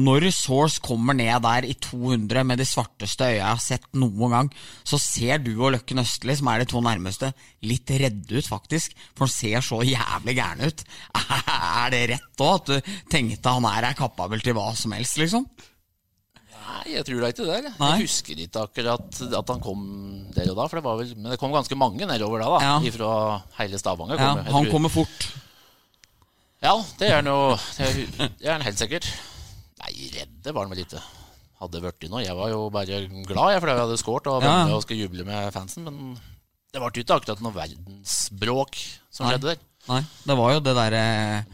når 0.07 0.31
Source 0.35 0.83
kommer 0.85 1.17
ned 1.19 1.45
der 1.45 1.69
i 1.69 1.77
200 1.77 2.47
med 2.49 2.63
de 2.63 2.69
svarteste 2.69 3.29
øya 3.29 3.41
jeg 3.41 3.47
har 3.49 3.63
sett 3.65 3.87
noen 3.97 4.35
gang, 4.35 4.51
så 4.87 5.01
ser 5.01 5.41
du 5.43 5.53
og 5.57 5.75
Løkken 5.75 6.03
Østli, 6.03 6.37
som 6.37 6.51
er 6.53 6.63
de 6.63 6.69
to 6.71 6.83
nærmeste, 6.85 7.33
litt 7.67 7.91
redde 8.01 8.39
ut, 8.39 8.47
faktisk. 8.47 8.95
For 9.17 9.27
han 9.27 9.33
ser 9.33 9.65
så 9.65 9.81
jævlig 9.87 10.37
gæren 10.39 10.69
ut. 10.69 10.85
Er 11.81 11.93
det 11.93 12.01
rett 12.11 12.43
òg, 12.45 12.61
at 12.61 12.71
du 12.71 12.93
tenkte 13.11 13.53
han 13.57 13.67
er 13.71 13.97
kapabel 13.99 14.43
til 14.45 14.57
hva 14.57 14.71
som 14.77 14.93
helst, 14.97 15.19
liksom? 15.21 15.47
Nei, 16.71 16.95
jeg 16.95 17.05
tror 17.09 17.21
da 17.25 17.29
ikke 17.33 17.47
det. 17.49 17.73
Nei. 17.81 17.91
jeg 17.99 18.07
husker 18.07 18.41
ikke 18.45 18.63
akkurat 18.65 19.21
at 19.41 19.53
han 19.53 19.61
kom 19.65 19.81
der 20.35 20.51
og 20.53 20.57
da. 20.61 20.67
For 20.71 20.79
det 20.81 20.85
var 20.87 20.99
vel, 21.01 21.13
men 21.19 21.33
det 21.35 21.39
kom 21.43 21.53
ganske 21.55 21.77
mange 21.79 22.07
nedover 22.07 22.43
da, 22.45 22.51
da 22.55 22.61
Ja. 22.65 22.93
Fra 22.95 23.13
hele 23.59 23.79
Stavanger. 23.81 24.19
Ja, 24.21 24.35
kom, 24.35 24.45
han 24.45 24.65
tror- 24.65 24.73
kommer 24.77 24.93
fort. 24.95 25.31
Ja, 26.63 26.75
det 27.01 27.09
er 27.11 28.53
han 28.53 28.67
helt 28.67 28.79
sikkert. 28.79 29.07
Nei, 29.81 29.95
redde 30.15 30.53
var 30.53 30.67
han 30.67 30.75
vel 30.75 30.85
ikke. 30.85 31.01
Hadde 31.61 31.81
vært 31.85 32.07
noe. 32.09 32.23
Jeg 32.25 32.37
var 32.37 32.49
jo 32.53 32.61
bare 32.73 33.01
glad 33.29 33.55
jeg, 33.55 33.61
fordi 33.65 33.73
jeg 33.75 33.81
hadde 33.85 33.99
skåret 34.01 34.27
og 34.33 34.43
Ja. 34.45 34.59
og 34.69 34.83
skulle 34.85 35.01
juble 35.09 35.25
med 35.25 35.53
fansen. 35.53 35.85
Men 35.85 36.15
det 36.73 36.81
ble 36.81 36.91
ikke 37.03 37.17
akkurat 37.17 37.41
noe 37.45 37.53
verdensbråk 37.53 38.77
som 39.11 39.27
Nei. 39.27 39.35
skjedde 39.35 39.49
der. 39.55 39.59
Nei, 39.89 40.03
det 40.29 40.35
var 40.37 40.53
jo 40.53 40.61
det 40.61 40.73
derre 40.77 40.99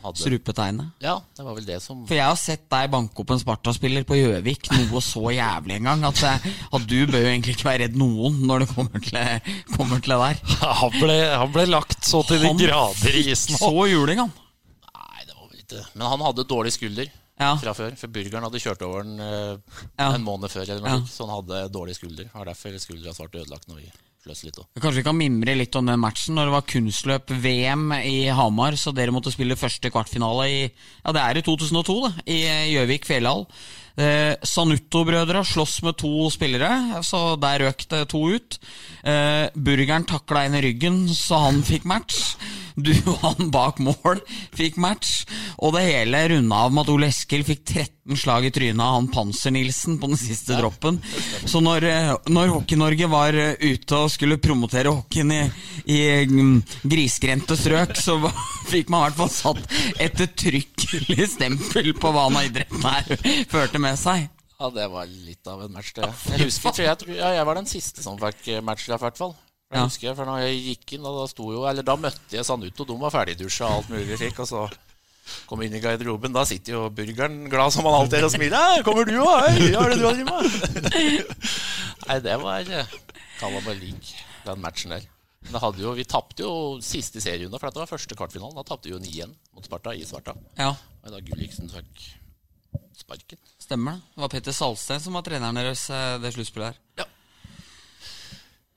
Hadde. 0.02 0.18
strupetegnet. 0.18 0.88
Ja, 1.00 1.14
det 1.36 1.44
var 1.46 1.54
vel 1.56 1.64
det 1.64 1.76
som 1.80 2.00
For 2.08 2.16
jeg 2.18 2.26
har 2.26 2.36
sett 2.36 2.64
deg 2.68 2.90
banke 2.92 3.22
opp 3.22 3.30
en 3.32 3.38
Sparta-spiller 3.40 4.04
på 4.04 4.18
Gjøvik 4.18 4.66
noe 4.74 5.00
så 5.00 5.22
jævlig 5.32 5.76
en 5.78 5.86
gang 5.88 6.02
at, 6.04 6.22
eh, 6.26 6.48
at 6.74 6.86
du 6.90 6.96
bør 7.06 7.22
jo 7.22 7.30
egentlig 7.30 7.54
ikke 7.56 7.68
være 7.70 7.84
redd 7.86 7.96
noen 7.96 8.40
når 8.50 8.64
det 8.64 8.68
kommer 8.74 9.04
til, 9.06 9.52
kommer 9.76 10.02
til 10.02 10.12
det 10.16 10.18
der. 10.24 10.56
Han 10.82 10.96
ble, 10.98 11.16
han 11.38 11.52
ble 11.54 11.66
lagt 11.70 12.04
så 12.04 12.20
til 12.28 12.42
de 12.42 12.50
grader 12.66 13.14
i 13.16 13.22
isen. 13.30 13.56
Så 13.56 13.70
juling, 13.88 14.18
han. 14.26 14.34
Nei, 14.90 15.22
det 15.24 15.36
var 15.38 15.46
vel 15.52 15.62
ikke 15.62 15.84
Men 15.94 16.06
han 16.10 16.26
hadde 16.26 16.44
dårlig 16.50 16.74
skulder 16.76 17.08
Ja. 17.38 17.54
fra 17.60 17.72
før. 17.76 17.94
For 18.00 18.08
burgeren 18.08 18.44
hadde 18.48 18.60
kjørt 18.64 18.82
over 18.84 19.02
den 19.06 19.20
eh, 19.20 19.78
Ja. 20.00 20.10
en 20.12 20.24
måned 20.26 20.50
før, 20.52 20.66
eller 20.66 20.80
noe 20.82 20.98
Ja. 20.98 21.06
så 21.06 21.24
han 21.28 21.34
hadde 21.38 21.70
dårlig 21.72 21.94
skulder. 21.96 22.28
Har 22.34 22.44
derfor 22.50 22.76
skuldra 22.82 23.14
svart 23.16 23.34
ødelagt 23.38 23.68
når 23.70 23.80
vi 23.84 23.90
sløs 24.26 24.42
litt 24.46 24.58
òg. 24.60 24.66
Kanskje 24.82 25.00
vi 25.00 25.06
kan 25.06 25.18
mimre 25.18 25.56
litt 25.56 25.78
om 25.78 25.86
den 25.86 26.02
matchen 26.02 26.36
når 26.36 26.48
det 26.48 26.54
var 26.56 26.68
kunstløp-VM 26.72 27.86
i 28.02 28.16
Hamar, 28.34 28.76
så 28.78 28.92
dere 28.94 29.14
måtte 29.14 29.32
spille 29.34 29.58
første 29.58 29.92
kvartfinale 29.94 30.48
i 30.50 30.60
Ja, 30.66 31.14
det 31.14 31.22
er 31.22 31.38
i 31.38 31.46
2002, 31.46 31.98
da, 32.02 32.12
i 32.26 32.38
Gjøvik 32.74 33.06
fjellhall. 33.06 33.46
Eh, 33.96 34.34
Sanutto-brødra 34.44 35.40
slåss 35.44 35.80
med 35.86 35.96
to 35.96 36.28
spillere, 36.32 37.00
så 37.06 37.36
der 37.40 37.64
røk 37.64 37.86
det 37.88 38.02
to 38.12 38.26
ut. 38.28 38.58
Eh, 39.02 39.48
burgeren 39.56 40.04
takla 40.04 40.44
en 40.44 40.58
i 40.58 40.62
ryggen, 40.68 41.06
så 41.08 41.46
han 41.46 41.62
fikk 41.64 41.88
match. 41.88 42.36
Du 42.76 42.92
og 43.08 43.22
han 43.22 43.50
bak 43.52 43.78
mål 43.80 44.20
fikk 44.56 44.76
match. 44.76 45.24
Og 45.64 45.72
det 45.76 45.86
hele 45.86 46.20
runda 46.34 46.58
av 46.66 46.74
med 46.74 46.84
at 46.84 46.92
Ole 46.92 47.08
Eskil 47.08 47.44
fikk 47.46 47.62
13 47.64 48.18
slag 48.20 48.44
i 48.46 48.52
trynet 48.54 48.82
av 48.84 48.98
han 48.98 49.08
Panser-Nilsen 49.10 49.96
på 50.00 50.10
den 50.12 50.20
siste 50.20 50.58
droppen. 50.60 51.00
Så 51.48 51.62
når, 51.64 51.86
eh, 51.88 52.12
når 52.28 52.52
Hockey-Norge 52.52 53.08
var 53.08 53.32
eh, 53.40 53.56
ute 53.64 53.96
og 53.96 54.12
skulle 54.12 54.36
promotere 54.36 54.92
hockeyen 54.92 55.32
i, 55.32 55.40
i 55.88 56.00
mm, 56.28 56.60
grisgrendte 56.84 57.56
strøk, 57.56 57.96
så 57.96 58.18
fikk 58.72 58.92
man 58.92 59.06
i 59.06 59.08
hvert 59.08 59.20
fall 59.22 59.32
satt 59.32 59.64
et 59.96 60.12
ettertrykkelig 60.26 61.30
stempel 61.32 61.92
på 61.96 62.12
hva 62.12 62.26
han 62.28 62.38
har 62.38 62.50
idretten 62.50 62.84
her 62.84 63.46
førte 63.50 63.80
med 63.80 63.85
seg. 63.96 64.28
Ja, 64.58 64.70
det 64.72 64.86
var 64.90 65.06
litt 65.06 65.46
av 65.46 65.62
en 65.62 65.72
match, 65.72 65.92
det. 65.94 66.08
Jeg 66.32 66.46
husker 66.48 66.82
jeg, 66.82 66.98
tror- 66.98 67.14
ja, 67.16 67.30
jeg 67.36 67.44
var 67.46 67.54
den 67.54 67.66
siste 67.66 68.02
som 68.02 68.16
fikk 68.18 68.48
eh, 68.48 68.58
i 68.58 68.98
hvert 68.98 69.16
fall. 69.16 69.36
Jeg 69.70 69.78
Ja. 69.78 69.84
husker, 69.84 70.14
for 70.14 70.24
når 70.24 70.38
jeg 70.46 70.60
gikk 70.78 70.92
inn, 70.94 71.02
da, 71.02 71.10
da 71.10 71.26
jo 71.52 71.64
Eller 71.66 71.82
da 71.82 71.96
møtte 71.96 72.30
jeg 72.36 72.44
Sanuto, 72.44 72.84
de 72.84 72.96
var 72.98 73.10
ferdigdusja 73.10 73.66
og 73.66 73.72
alt 73.82 73.88
mulig 73.90 74.16
slik, 74.16 74.38
og 74.38 74.46
så 74.46 74.60
kom 75.46 75.60
jeg 75.60 75.70
inn 75.72 75.76
i 75.78 75.80
garderoben. 75.82 76.32
Da 76.32 76.44
sitter 76.44 76.72
jo 76.72 76.88
burgeren 76.90 77.48
glad 77.50 77.72
som 77.74 77.84
han 77.84 77.94
alltid 77.94 78.18
er 78.20 78.24
og 78.24 78.30
smiler. 78.30 78.56
«Hei, 78.56 78.82
'Kommer 78.82 79.04
du 79.04 79.18
òg? 79.18 79.48
Hei, 79.48 79.70
hva 79.74 79.84
er 79.84 79.90
det 79.90 79.98
du 79.98 80.06
har 80.06 80.14
drevet 80.14 80.30
med?' 80.30 81.26
Nei, 82.08 82.18
det 82.20 82.36
var 82.40 82.60
eh, 82.70 82.86
Kalla 83.40 83.60
meg 83.66 83.80
lik 83.82 84.14
den 84.46 84.60
matchen 84.62 84.90
der. 84.94 85.02
Jo, 85.78 85.92
vi 85.94 86.04
tapte 86.04 86.42
jo 86.42 86.78
siste 86.80 87.20
serien, 87.20 87.50
for 87.50 87.66
dette 87.68 87.78
var 87.82 87.86
første 87.90 88.14
kvartfinalen. 88.18 88.54
Da 88.56 88.62
tapte 88.66 88.88
vi 88.88 88.94
jo 88.94 88.98
9-1 89.02 89.34
mot 89.54 89.64
Sparta 89.66 89.92
i 89.94 90.04
Svarta. 90.06 90.34
Ja, 90.58 90.72
Og 91.04 91.10
da 91.12 91.20
Gulliksen 91.20 91.68
fikk 91.70 92.06
sparken. 92.98 93.38
Stemmer 93.66 93.98
det. 93.98 94.14
Det 94.14 94.24
var 94.24 94.32
Petter 94.32 94.56
Salsten 94.56 95.02
som 95.02 95.18
var 95.18 95.26
treneren 95.26 95.58
deres 95.58 95.88
eh, 95.90 96.16
det 96.22 96.32
sluttspillet 96.36 96.72
her. 96.72 97.12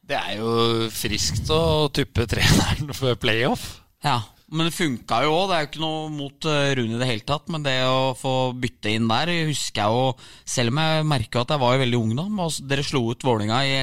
Det 0.10 0.18
er 0.18 0.40
jo 0.40 0.90
friskt 0.90 1.50
å 1.54 1.88
tuppe 1.94 2.26
treneren 2.30 2.94
før 3.00 3.18
playoff. 3.22 3.66
Ja, 4.02 4.24
men 4.50 4.66
det 4.66 4.74
funka 4.74 5.22
jo 5.26 5.34
òg. 5.36 5.50
Det 5.50 5.56
er 5.56 5.62
jo 5.62 5.70
ikke 5.70 5.84
noe 5.84 6.06
mot 6.14 6.48
eh, 6.50 6.72
Rune 6.80 6.96
i 6.96 7.02
det 7.02 7.10
hele 7.12 7.26
tatt. 7.30 7.50
Men 7.54 7.66
det 7.66 7.76
å 7.86 8.16
få 8.18 8.34
bytte 8.58 8.96
inn 8.96 9.10
der 9.12 9.32
husker 9.52 9.84
jeg 9.84 10.00
jo 10.00 10.48
Selv 10.50 10.74
om 10.74 10.82
jeg 10.82 11.10
merka 11.12 11.44
at 11.44 11.54
jeg 11.54 11.62
var 11.62 11.76
jo 11.76 11.84
veldig 11.84 12.00
ung 12.00 12.16
da. 12.18 12.48
Dere 12.72 12.88
slo 12.88 13.04
ut 13.12 13.28
Vålinga 13.28 13.60
i, 13.70 13.76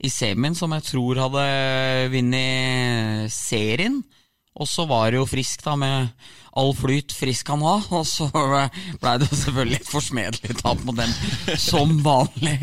i 0.00 0.12
semien, 0.12 0.56
som 0.56 0.72
jeg 0.76 0.86
tror 0.88 1.20
hadde 1.26 1.44
vunnet 2.14 3.34
serien. 3.34 4.00
Og 4.60 4.68
så 4.68 4.84
var 4.88 5.10
det 5.10 5.20
jo 5.20 5.26
frisk, 5.28 5.62
da, 5.64 5.74
med 5.80 6.10
all 6.60 6.72
flyt 6.76 7.14
frisk 7.16 7.48
han 7.48 7.62
var. 7.64 7.86
Og 7.96 8.06
så 8.08 8.28
blei 9.00 9.16
det 9.22 9.30
jo 9.30 9.38
selvfølgelig 9.42 9.80
et 9.80 9.92
forsmedelig 9.92 10.56
tap 10.60 10.82
mot 10.84 10.98
dem, 10.98 11.12
som 11.60 11.96
vanlig. 12.04 12.58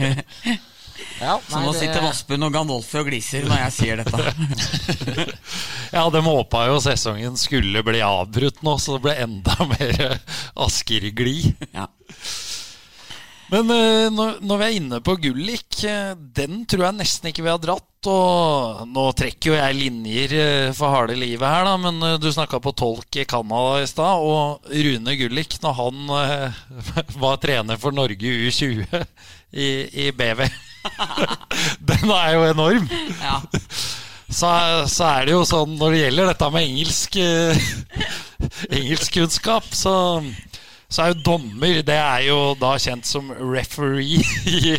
Ja, 1.18 1.40
Så 1.50 1.60
nå 1.62 1.72
sitter 1.74 2.02
Vassbund 2.02 2.46
og 2.46 2.54
Gandolfi 2.54 2.98
og 3.02 3.08
gliser 3.10 3.46
når 3.46 3.64
jeg 3.66 3.76
sier 3.80 4.04
dette. 4.04 5.28
Ja, 5.88 6.04
de 6.12 6.20
håpa 6.20 6.66
jo 6.68 6.82
sesongen 6.84 7.38
skulle 7.40 7.80
bli 7.86 8.02
avbrutt 8.04 8.60
nå, 8.66 8.74
så 8.82 8.98
det 8.98 9.04
ble 9.06 9.14
enda 9.24 9.56
mer 9.72 10.18
Asker-glid. 10.66 11.54
Ja. 11.72 11.88
Men 13.48 13.70
eh, 13.72 14.08
når, 14.12 14.58
vi 14.60 14.66
er 14.66 14.76
inne 14.76 15.00
på 15.04 15.16
Gullik, 15.24 15.80
eh, 15.88 16.12
den 16.18 16.66
tror 16.68 16.90
jeg 16.90 16.98
nesten 17.00 17.30
ikke 17.30 17.46
vi 17.46 17.52
har 17.54 17.62
dratt. 17.64 17.84
Og 18.08 18.84
nå 18.92 19.06
trekker 19.18 19.52
jo 19.52 19.56
jeg 19.58 19.78
linjer 19.78 20.34
eh, 20.38 20.74
for 20.76 20.92
harde 20.92 21.16
livet 21.18 21.48
her, 21.48 21.64
da, 21.68 21.76
men 21.80 22.20
du 22.22 22.28
snakka 22.32 22.60
på 22.64 22.76
tolk 22.78 23.20
i 23.20 23.28
Canada 23.30 23.80
i 23.82 23.88
stad. 23.90 24.20
Og 24.20 24.68
Rune 24.68 25.16
Gullik, 25.20 25.58
når 25.64 25.78
han 25.80 25.96
var 27.24 27.40
trener 27.44 27.80
for 27.80 27.96
Norge 27.96 28.36
U20 28.50 28.84
i, 29.56 29.70
i 30.08 30.12
BV 30.12 30.44
Den 31.90 32.12
er 32.12 32.36
jo 32.36 32.44
enorm. 32.52 32.92
ja. 33.24 33.40
Så, 34.28 34.50
så 34.92 35.06
er 35.08 35.22
det 35.24 35.32
jo 35.32 35.46
sånn 35.48 35.78
når 35.80 35.94
det 35.94 36.00
gjelder 36.02 36.28
dette 36.28 36.48
med 36.52 36.66
engelsk 36.68 37.14
engelskkunnskap, 38.76 39.70
så, 39.72 39.94
så 40.88 41.04
er 41.04 41.12
jo 41.12 41.24
dommer 41.26 41.82
Det 41.84 41.98
er 42.00 42.22
jo 42.30 42.56
da 42.60 42.74
kjent 42.80 43.08
som 43.08 43.32
referee 43.36 44.24
i, 44.48 44.78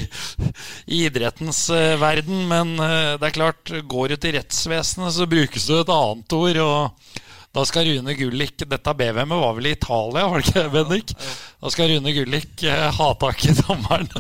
i 0.89 1.03
idrettens 1.05 1.67
eh, 1.75 1.97
verden. 2.01 2.47
Men 2.49 2.77
eh, 2.81 3.17
det 3.21 3.29
er 3.29 3.37
klart, 3.37 3.73
går 3.85 4.15
du 4.15 4.17
til 4.17 4.39
rettsvesenet, 4.39 5.13
så 5.15 5.29
brukes 5.29 5.69
det 5.69 5.83
et 5.83 5.93
annet 5.93 6.39
ord. 6.39 6.63
og 6.65 7.25
da 7.57 7.65
skal 7.65 7.89
Rune 7.89 8.13
Gullik 8.15 8.61
Dette 8.69 8.93
BVM-et 8.95 9.41
var 9.41 9.55
vel 9.57 9.71
i 9.71 9.75
Italia, 9.75 10.27
var 10.29 10.41
det 10.41 10.51
ikke, 10.51 10.65
Bendik? 10.73 11.15
Da 11.59 11.73
skal 11.73 11.93
Rune 11.93 12.13
Gullik 12.17 12.65
eh, 12.65 12.89
ha 12.99 13.09
tak 13.21 13.45
i 13.45 13.57
dommeren. 13.61 14.09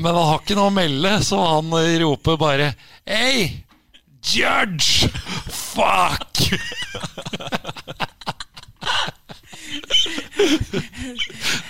Men 0.00 0.12
han 0.12 0.26
har 0.30 0.40
ikke 0.40 0.56
noe 0.58 0.70
å 0.70 0.74
melde, 0.74 1.12
så 1.26 1.40
han 1.44 1.72
roper 2.02 2.40
bare 2.40 2.72
Hei! 3.08 3.64
Judge! 4.26 5.08
Fuck! 5.52 6.40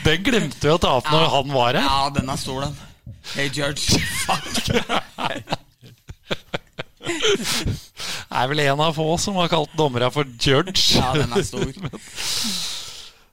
Den 0.06 0.22
glemte 0.26 0.62
vi 0.66 0.72
å 0.72 0.78
ta 0.80 0.96
opp 1.00 1.08
når 1.10 1.26
han 1.32 1.52
var 1.54 1.78
her. 1.78 1.86
Ja, 1.86 2.10
den 2.14 2.30
er 2.32 2.40
stor, 2.40 2.66
den. 2.66 2.76
Hey, 3.34 3.48
George. 3.52 4.00
Fuck. 4.24 4.54
Det 4.66 4.82
Er 8.30 8.48
vel 8.50 8.60
en 8.66 8.80
av 8.82 8.96
få 8.96 9.06
som 9.20 9.36
har 9.40 9.50
kalt 9.50 9.74
dommerne 9.78 10.10
for 10.14 10.26
judge. 10.40 10.98
Ja, 10.98 11.12
den 11.16 11.32
er 11.34 11.44
stor. 11.46 11.72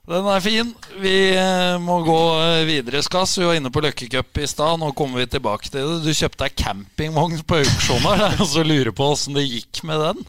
Den 0.03 0.28
er 0.28 0.43
fin. 0.43 0.74
Vi 0.99 1.16
eh, 1.39 1.78
må 1.80 2.01
gå 2.03 2.20
eh, 2.43 2.66
videre, 2.68 2.99
Skass. 3.05 3.38
Vi 3.39 3.47
var 3.47 3.55
inne 3.55 3.72
på 3.74 3.84
Løkkecup 3.86 4.41
i 4.43 4.47
stad. 4.51 4.82
Nå 4.82 4.91
kommer 4.97 5.24
vi 5.24 5.30
tilbake 5.32 5.72
til 5.72 5.80
det. 5.80 6.01
Du 6.03 6.11
kjøpte 6.11 6.43
deg 6.43 6.57
campingvogn 6.59 7.43
på 7.47 7.61
auksjon 7.61 8.07
her, 8.09 8.36
og 8.36 8.47
så 8.53 8.66
lurer 8.68 8.91
på 8.95 9.07
åssen 9.14 9.38
det 9.38 9.45
gikk 9.47 9.84
med 9.88 10.03
den. 10.03 10.26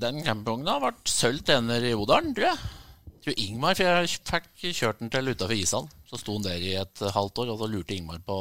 Den 0.00 0.22
campingvogna 0.24 0.78
ble 0.82 0.94
sølvt 1.10 1.52
ener 1.54 1.84
i 1.84 1.94
Odalen, 1.96 2.32
tror 2.36 2.50
jeg. 2.50 2.72
Jeg 3.14 3.20
tror 3.26 3.42
Ingmar, 3.46 3.78
fikk 3.78 4.48
kjørt 4.76 5.00
den 5.00 5.12
til 5.12 5.32
utafor 5.32 5.56
Ishallen. 5.56 5.92
Så 6.10 6.20
sto 6.20 6.36
han 6.36 6.46
der 6.46 6.62
i 6.62 6.74
et 6.80 7.04
halvt 7.14 7.44
år, 7.44 7.52
og 7.54 7.60
så 7.62 7.68
lurte 7.72 7.96
Ingmar 7.96 8.20
på 8.24 8.38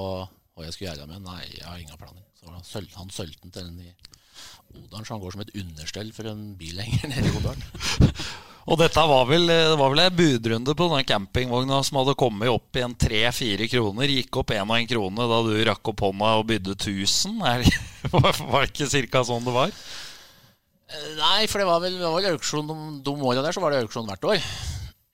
hva 0.54 0.66
jeg 0.66 0.76
skulle 0.76 0.92
gjøre 0.92 1.08
med 1.08 1.20
den. 1.20 1.28
Nei, 1.30 1.44
jeg 1.56 1.68
har 1.68 1.80
ingen 1.80 2.00
planer. 2.00 2.26
Så 2.40 2.52
han 2.52 2.66
sølte 2.68 3.06
solgte 3.16 3.46
den 3.46 3.56
til 3.56 3.70
den 3.70 3.80
i 3.88 3.94
Odalen, 4.74 5.06
så 5.06 5.16
han 5.16 5.22
går 5.24 5.36
som 5.36 5.44
et 5.46 5.54
understell 5.62 6.10
for 6.16 6.32
en 6.32 6.50
bil 6.60 6.76
lenger 6.80 7.12
nede 7.12 7.30
i 7.30 7.38
Odalen. 7.40 7.70
Og 8.64 8.80
dette 8.80 9.02
var 9.10 9.26
vel, 9.28 9.50
det 9.50 9.76
var 9.76 9.92
vel 9.92 10.02
en 10.06 10.16
budrunde 10.16 10.76
på 10.80 10.86
denne 10.88 11.04
campingvogna 11.08 11.82
som 11.84 11.98
hadde 12.00 12.16
kommet 12.20 12.52
opp 12.52 12.80
i 12.80 12.84
en 12.86 12.96
tre-fire 12.96 13.68
kroner. 13.68 14.08
Gikk 14.08 14.40
opp 14.40 14.54
én 14.56 14.64
og 14.64 14.78
én 14.78 14.88
krone 14.88 15.28
da 15.28 15.40
du 15.44 15.52
rakk 15.68 15.92
opp 15.92 16.04
hånda 16.06 16.30
og 16.40 16.48
bydde 16.48 16.78
1000. 16.78 17.42
Er, 17.50 17.66
var 18.14 18.64
det 18.64 18.70
ikke 18.72 18.88
cirka 18.94 19.26
sånn 19.28 19.44
det 19.44 19.56
var? 19.56 19.76
Eh, 20.92 21.10
Nei, 21.20 21.46
for 21.48 21.62
det 21.64 21.68
var 21.70 21.82
vel, 21.84 21.98
det 22.00 22.06
var 22.08 22.18
vel 22.20 22.34
auksjon 22.34 22.70
de, 22.70 22.78
de 23.06 23.14
åra 23.24 23.44
der, 23.46 23.56
så 23.56 23.64
var 23.64 23.74
det 23.74 23.84
auksjon 23.86 24.08
hvert 24.10 24.28
år. 24.34 24.48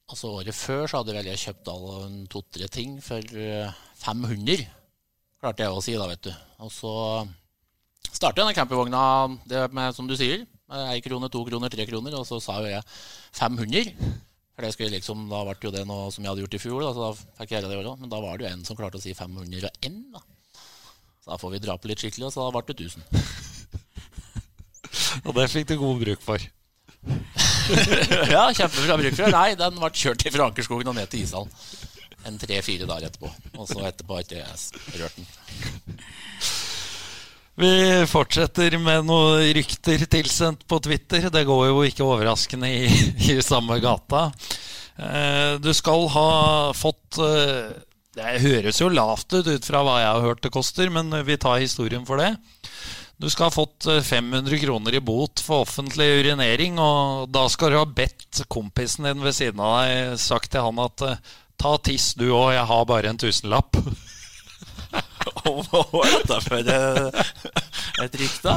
Altså 0.09 0.31
året 0.39 0.57
før 0.57 0.87
så 0.89 1.01
hadde 1.01 1.13
vel 1.13 1.27
jeg 1.29 1.41
kjøpt 1.43 1.69
to-tre 2.33 2.69
ting 2.73 2.95
for 3.05 3.21
eh, 3.37 3.75
500. 4.01 4.63
Klarte 5.39 5.65
jeg 5.67 5.75
å 5.75 5.83
si 5.85 5.93
da, 5.95 6.07
vet 6.09 6.23
du. 6.25 6.31
Og 6.65 6.71
så 6.73 6.93
startet 8.09 8.41
denne 8.41 8.55
campingvogna 8.57 9.03
det 9.47 9.67
med, 9.75 9.93
som 9.95 10.09
du 10.09 10.15
sier, 10.19 10.47
med 10.69 10.95
én 10.95 11.03
krone, 11.05 11.29
to 11.31 11.43
kroner, 11.45 11.71
tre 11.71 11.85
kroner, 11.89 12.17
og 12.17 12.25
så 12.27 12.41
sa 12.43 12.57
jo 12.63 12.71
jeg 12.71 12.81
500. 13.37 13.93
For 14.57 14.65
det 14.65 14.73
skulle 14.75 14.97
liksom, 14.97 15.29
Da 15.31 15.43
ble 15.47 15.55
jo 15.63 15.71
det 15.71 15.85
noe 15.87 16.09
som 16.11 16.25
jeg 16.25 16.33
hadde 16.33 16.43
gjort 16.43 16.57
i 16.57 16.63
fjor, 16.65 16.81
da, 16.83 16.89
så 16.91 17.05
da 17.05 17.37
fikk 17.39 17.53
jeg 17.55 17.63
det 17.63 17.77
i 17.77 17.79
år 17.79 17.93
òg. 17.93 18.01
Men 18.01 18.11
da 18.11 18.19
var 18.25 18.35
det 18.35 18.47
jo 18.47 18.51
en 18.51 18.65
som 18.67 18.79
klarte 18.79 18.99
å 18.99 19.03
si 19.03 19.13
501, 19.15 20.01
da. 20.17 20.25
Så 21.21 21.31
da 21.31 21.37
får 21.39 21.53
vi 21.55 21.61
dra 21.63 21.77
på 21.79 21.91
litt 21.91 22.01
skikkelig, 22.03 22.27
og 22.27 22.35
så 22.35 22.49
da 22.49 22.57
ble 22.57 22.65
det 22.73 22.89
1000. 22.89 23.48
Og 25.25 25.35
det 25.37 25.47
fikk 25.51 25.67
du 25.71 25.75
god 25.81 26.01
bruk 26.03 26.23
for. 26.25 26.43
ja, 28.35 28.43
kjempebra 28.55 28.97
bruk 28.99 29.15
for 29.15 29.23
det. 29.25 29.33
Nei, 29.35 29.49
den 29.59 29.77
ble 29.79 29.91
kjørt 29.95 30.25
fra 30.33 30.49
Ankerskogen 30.49 30.91
og 30.91 30.97
ned 30.97 31.09
til 31.11 31.23
Ishallen. 31.25 31.51
En 32.27 32.35
tre-fire 32.41 32.87
dager 32.89 33.07
etterpå. 33.07 33.29
Og 33.55 33.67
så 33.69 33.79
etterpå 33.87 34.17
har 34.17 34.25
ikke 34.25 34.41
jeg 34.41 35.01
rørt 35.01 35.15
den. 35.19 35.29
Vi 37.59 37.69
fortsetter 38.07 38.77
med 38.79 39.07
noen 39.07 39.43
rykter 39.57 40.03
tilsendt 40.11 40.61
på 40.69 40.79
Twitter. 40.83 41.27
Det 41.31 41.43
går 41.47 41.65
jo 41.69 41.81
ikke 41.87 42.05
overraskende 42.07 42.69
i, 42.71 42.87
i 43.33 43.37
samme 43.43 43.79
gata. 43.83 44.29
Eh, 44.99 45.57
Du 45.63 45.71
skal 45.75 46.07
ha 46.13 46.29
fått 46.75 47.19
eh, 47.23 47.71
Det 48.15 48.35
høres 48.43 48.79
jo 48.79 48.87
lavt 48.91 49.35
ut 49.35 49.47
ut 49.47 49.67
fra 49.67 49.83
hva 49.83 49.97
jeg 50.01 50.11
har 50.11 50.23
hørt 50.27 50.43
det 50.43 50.51
koster, 50.55 50.91
men 50.91 51.11
vi 51.27 51.37
tar 51.39 51.59
historien 51.63 52.07
for 52.07 52.19
det. 52.19 52.33
Du 53.19 53.27
skal 53.27 53.49
ha 53.49 53.51
fått 53.51 53.85
eh, 53.91 53.99
500 53.99 54.61
kroner 54.61 54.95
i 54.95 55.01
bot 55.03 55.41
for 55.43 55.65
offentlig 55.65 56.07
urinering, 56.21 56.79
og 56.79 57.27
da 57.35 57.47
skal 57.51 57.73
du 57.73 57.79
ha 57.81 57.85
bedt 57.85 58.45
kompisen 58.47 59.09
din 59.09 59.23
ved 59.25 59.35
siden 59.35 59.59
av 59.59 59.81
deg 59.83 60.13
sagt 60.23 60.53
til 60.53 60.63
han 60.63 60.79
at 60.79 61.03
eh, 61.03 61.17
ta 61.59 61.73
tiss 61.83 62.13
du 62.15 62.29
òg, 62.29 62.53
jeg 62.55 62.69
har 62.69 62.85
bare 62.87 63.11
en 63.11 63.19
tusenlapp. 63.19 63.75
Hva 65.43 65.81
er 66.05 66.15
dette 66.15 66.37
for 66.45 66.71
eh, 66.71 67.25
et 68.05 68.15
rykte? 68.21 68.55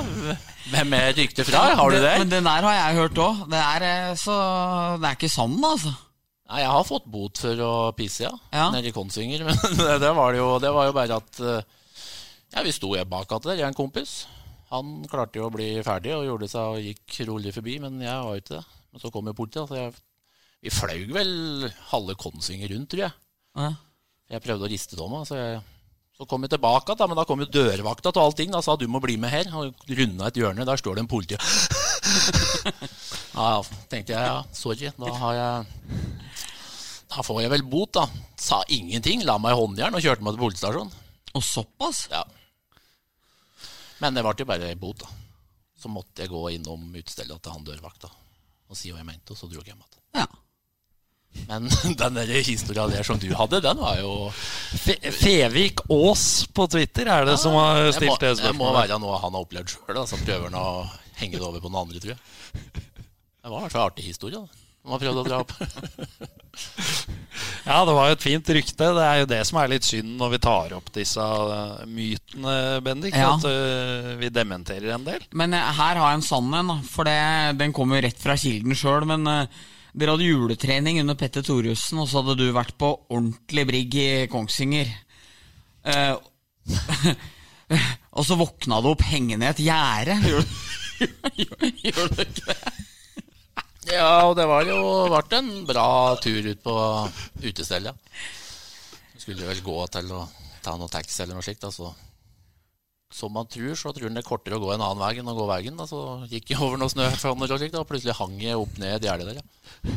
Hvem 0.71 0.95
er 0.95 1.17
ryktet 1.19 1.49
fra? 1.51 1.65
Har 1.79 1.91
du 1.91 1.99
det? 1.99 2.15
Men 2.23 2.31
den 2.31 2.47
der 2.47 2.69
har 2.69 2.77
jeg 2.79 2.99
hørt 3.01 3.19
òg. 3.19 3.43
Det 3.51 3.63
er 3.67 3.87
eh, 3.89 4.15
Det 4.15 5.09
er 5.11 5.17
ikke 5.19 5.33
sann, 5.33 5.59
altså. 5.59 5.91
Nei, 6.53 6.61
jeg 6.63 6.71
har 6.71 6.87
fått 6.87 7.07
bot 7.11 7.43
for 7.43 7.65
å 7.65 7.73
pisse, 7.97 8.27
ja. 8.27 8.33
Ja. 8.53 8.69
Nede 8.75 8.93
i 8.93 8.95
Konsinger. 8.95 9.43
Men 9.49 9.59
det, 9.59 9.99
det, 10.05 10.15
var 10.15 10.31
det, 10.31 10.39
jo, 10.39 10.53
det 10.63 10.73
var 10.75 10.87
jo 10.87 10.95
bare 10.97 11.19
at 11.19 11.43
eh, 11.43 11.67
Ja, 12.55 12.63
vi 12.63 12.77
sto 12.77 12.95
bak 13.11 13.35
at 13.35 13.51
der, 13.51 13.59
jeg 13.59 13.67
og 13.67 13.73
en 13.73 13.81
kompis. 13.83 14.21
Han 14.73 15.03
klarte 15.11 15.41
jo 15.41 15.49
å 15.49 15.53
bli 15.53 15.75
ferdig 15.85 16.15
og 16.17 16.25
gjorde 16.25 16.49
seg 16.49 16.77
og 16.77 16.87
gikk 16.87 17.19
rolig 17.29 17.53
forbi, 17.53 17.77
men 17.83 18.01
jeg 18.01 18.25
var 18.25 18.37
jo 18.37 18.43
ikke 18.43 18.57
det. 18.57 18.63
Men 18.93 19.03
så 19.03 19.11
kom 19.13 19.29
jo 19.29 19.35
politiet, 19.37 19.69
så 19.69 19.77
jeg, 19.77 19.93
vi 20.65 20.73
fløy 20.73 21.03
vel 21.13 21.35
halve 21.91 22.17
Konsinger 22.21 22.73
rundt, 22.73 22.89
tror 22.93 23.07
jeg. 23.07 23.17
Ja. 23.59 23.73
Jeg 24.33 24.45
prøvde 24.47 24.65
å 24.65 24.73
riste 24.73 24.97
av 24.97 25.11
meg, 25.13 25.27
så, 25.29 25.37
jeg, 25.37 25.61
så 26.17 26.29
kom 26.29 26.47
jeg 26.47 26.55
tilbake, 26.55 26.97
da, 26.97 27.09
men 27.09 27.21
da 27.21 27.27
kom 27.29 27.45
jo 27.45 27.51
dørvakta 27.53 28.15
til 28.15 28.25
allting. 28.25 28.53
Da 28.55 28.63
sa 28.65 28.79
du 28.81 28.87
må 28.89 29.03
bli 29.05 29.19
med 29.21 29.33
her. 29.33 29.53
Og 29.61 29.85
runda 29.93 30.31
et 30.31 30.41
hjørne, 30.41 30.69
der 30.69 30.81
står 30.81 30.97
det 30.97 31.05
en 31.05 31.13
politi. 31.13 31.37
ja, 33.37 33.53
tenkte 33.93 34.17
jeg, 34.17 34.25
ja, 34.25 34.41
sorry, 34.57 34.89
da 34.97 35.13
har 35.21 35.37
jeg 35.37 35.55
Da 37.13 37.25
får 37.25 37.45
jeg 37.45 37.53
vel 37.53 37.65
bot, 37.69 37.93
da. 38.01 38.09
Sa 38.41 38.65
ingenting, 38.73 39.25
la 39.29 39.37
meg 39.41 39.53
i 39.53 39.61
håndjern 39.61 39.99
og 39.99 40.05
kjørte 40.05 40.25
meg 40.25 40.37
til 40.37 40.47
politistasjonen. 40.47 41.01
Og 41.37 41.45
såpass? 41.45 42.07
Ja. 42.13 42.25
Men 44.03 44.17
det 44.17 44.25
ble 44.27 44.35
jo 44.43 44.49
bare 44.49 44.75
bot, 44.79 45.05
da. 45.05 45.11
Så 45.79 45.91
måtte 45.91 46.25
jeg 46.25 46.31
gå 46.31 46.43
innom 46.57 46.91
utestedet 46.95 47.39
til 47.43 47.55
han 47.55 47.67
dørvakta 47.67 48.11
og 48.73 48.79
si 48.79 48.89
hva 48.89 49.03
jeg 49.03 49.09
mente, 49.11 49.35
og 49.35 49.37
så 49.37 49.49
dro 49.51 49.61
jeg 49.61 49.69
hjem 49.69 49.83
igjen. 49.83 49.99
Ja. 50.17 50.27
Men 51.49 51.69
den 52.01 52.19
historia 52.45 52.87
der 52.89 53.05
som 53.05 53.21
du 53.21 53.29
hadde, 53.37 53.61
den 53.65 53.81
var 53.81 53.99
jo 54.01 54.15
Fe 54.33 54.97
Fevik 55.13 55.85
Aas 55.93 56.25
på 56.53 56.67
Twitter 56.73 57.09
er 57.09 57.29
det 57.29 57.39
som 57.41 57.57
har 57.57 57.83
må, 57.85 57.93
stilt 57.97 58.25
det 58.25 58.33
det 58.41 58.55
må 58.57 58.73
være 58.73 58.99
noe 59.01 59.21
han 59.21 59.37
har 59.37 59.45
opplevd 59.45 59.75
sjøl, 59.75 60.01
så 60.09 60.21
prøver 60.25 60.49
han 60.49 60.59
å 60.61 60.67
henge 61.21 61.37
det 61.39 61.47
over 61.47 61.61
på 61.61 61.73
noen 61.73 61.87
andre, 61.87 62.03
tror 62.03 62.15
jeg. 62.15 62.21
Det 63.43 63.51
var 63.51 63.65
en 63.67 63.81
artig 63.83 64.05
historie. 64.07 64.39
da. 64.39 64.63
Man 64.87 64.93
har 64.95 65.01
prøvd 65.03 65.19
å 65.19 65.23
dra 65.27 65.41
opp. 65.43 65.51
Ja, 67.63 67.83
det 67.87 67.95
var 67.95 68.09
jo 68.11 68.17
et 68.17 68.25
fint 68.25 68.49
rykte. 68.57 68.89
Det 68.97 69.05
er 69.07 69.21
jo 69.21 69.29
det 69.31 69.41
som 69.47 69.61
er 69.61 69.71
litt 69.71 69.87
synd 69.87 70.17
når 70.19 70.33
vi 70.35 70.41
tar 70.43 70.73
opp 70.75 70.89
disse 70.95 71.23
eh, 71.23 71.85
mytene, 71.87 72.55
Bendik. 72.85 73.15
Ja. 73.15 73.37
At 73.37 73.47
eh, 73.47 74.15
vi 74.19 74.33
dementerer 74.35 74.97
en 74.97 75.07
del. 75.07 75.23
Men 75.39 75.55
eh, 75.55 75.71
her 75.79 76.01
har 76.01 76.11
jeg 76.11 76.21
en 76.21 76.27
sann 76.27 76.51
en, 76.59 76.75
for 76.89 77.07
det, 77.09 77.21
den 77.61 77.75
kommer 77.77 78.01
jo 78.01 78.07
rett 78.09 78.23
fra 78.23 78.37
kilden 78.41 78.75
sjøl. 78.79 79.07
Men 79.11 79.29
dere 79.29 80.17
hadde 80.17 80.27
juletrening 80.27 81.03
under 81.05 81.19
Petter 81.19 81.45
Thoriussen, 81.47 82.03
og 82.03 82.11
så 82.11 82.23
hadde 82.23 82.41
du 82.41 82.49
vært 82.55 82.75
på 82.81 82.91
ordentlig 83.13 83.67
brigg 83.71 83.99
i 84.01 84.11
Kongsvinger. 84.33 84.91
Uh, 85.83 86.15
og 88.17 88.27
så 88.27 88.39
våkna 88.39 88.79
du 88.83 88.93
opp 88.93 89.03
hengende 89.07 89.47
i 89.47 89.53
et 89.53 89.67
gjerde. 89.69 90.19
Gjør, 91.03 91.19
gjør, 91.35 91.71
gjør 91.83 92.11
du 92.13 92.21
ikke 92.23 92.45
det? 92.53 92.73
Ja, 93.91 94.29
og 94.29 94.37
det 94.39 94.47
var 94.47 94.63
jo 94.69 94.79
vært 95.11 95.35
en 95.39 95.51
bra 95.67 96.15
tur 96.23 96.47
ut 96.47 96.63
på 96.63 96.77
utestellet. 97.43 97.99
Skulle 99.19 99.49
vel 99.49 99.63
gå 99.65 99.77
til 99.95 100.11
å 100.15 100.23
ta 100.63 100.77
noe 100.79 100.91
taxi 100.91 101.23
eller 101.23 101.39
noe 101.39 101.47
slikt. 101.47 101.67
Altså. 101.67 101.91
Som 103.13 103.35
man 103.37 103.49
tror, 103.51 103.75
så 103.77 103.93
tror 103.93 104.09
man 104.09 104.17
det 104.21 104.23
er 104.23 104.29
kortere 104.29 104.59
å 104.59 104.63
gå 104.63 104.71
en 104.75 104.85
annen 104.85 105.03
vei 105.03 105.17
enn 105.21 105.31
å 105.31 105.37
gå 105.37 105.47
veien. 105.51 105.79
Da. 105.79 105.89
Så 105.91 106.01
gikk 106.31 106.55
jeg 106.55 106.63
over 106.63 106.79
snøfonner 106.91 107.55
og 107.55 107.63
slikt, 107.63 107.79
og 107.79 107.89
plutselig 107.91 108.17
hang 108.19 108.39
jeg 108.41 108.61
opp 108.61 108.79
ned 108.81 108.97
et 108.97 109.09
gjerde 109.09 109.29
der. 109.29 109.43
Ja. 109.43 109.97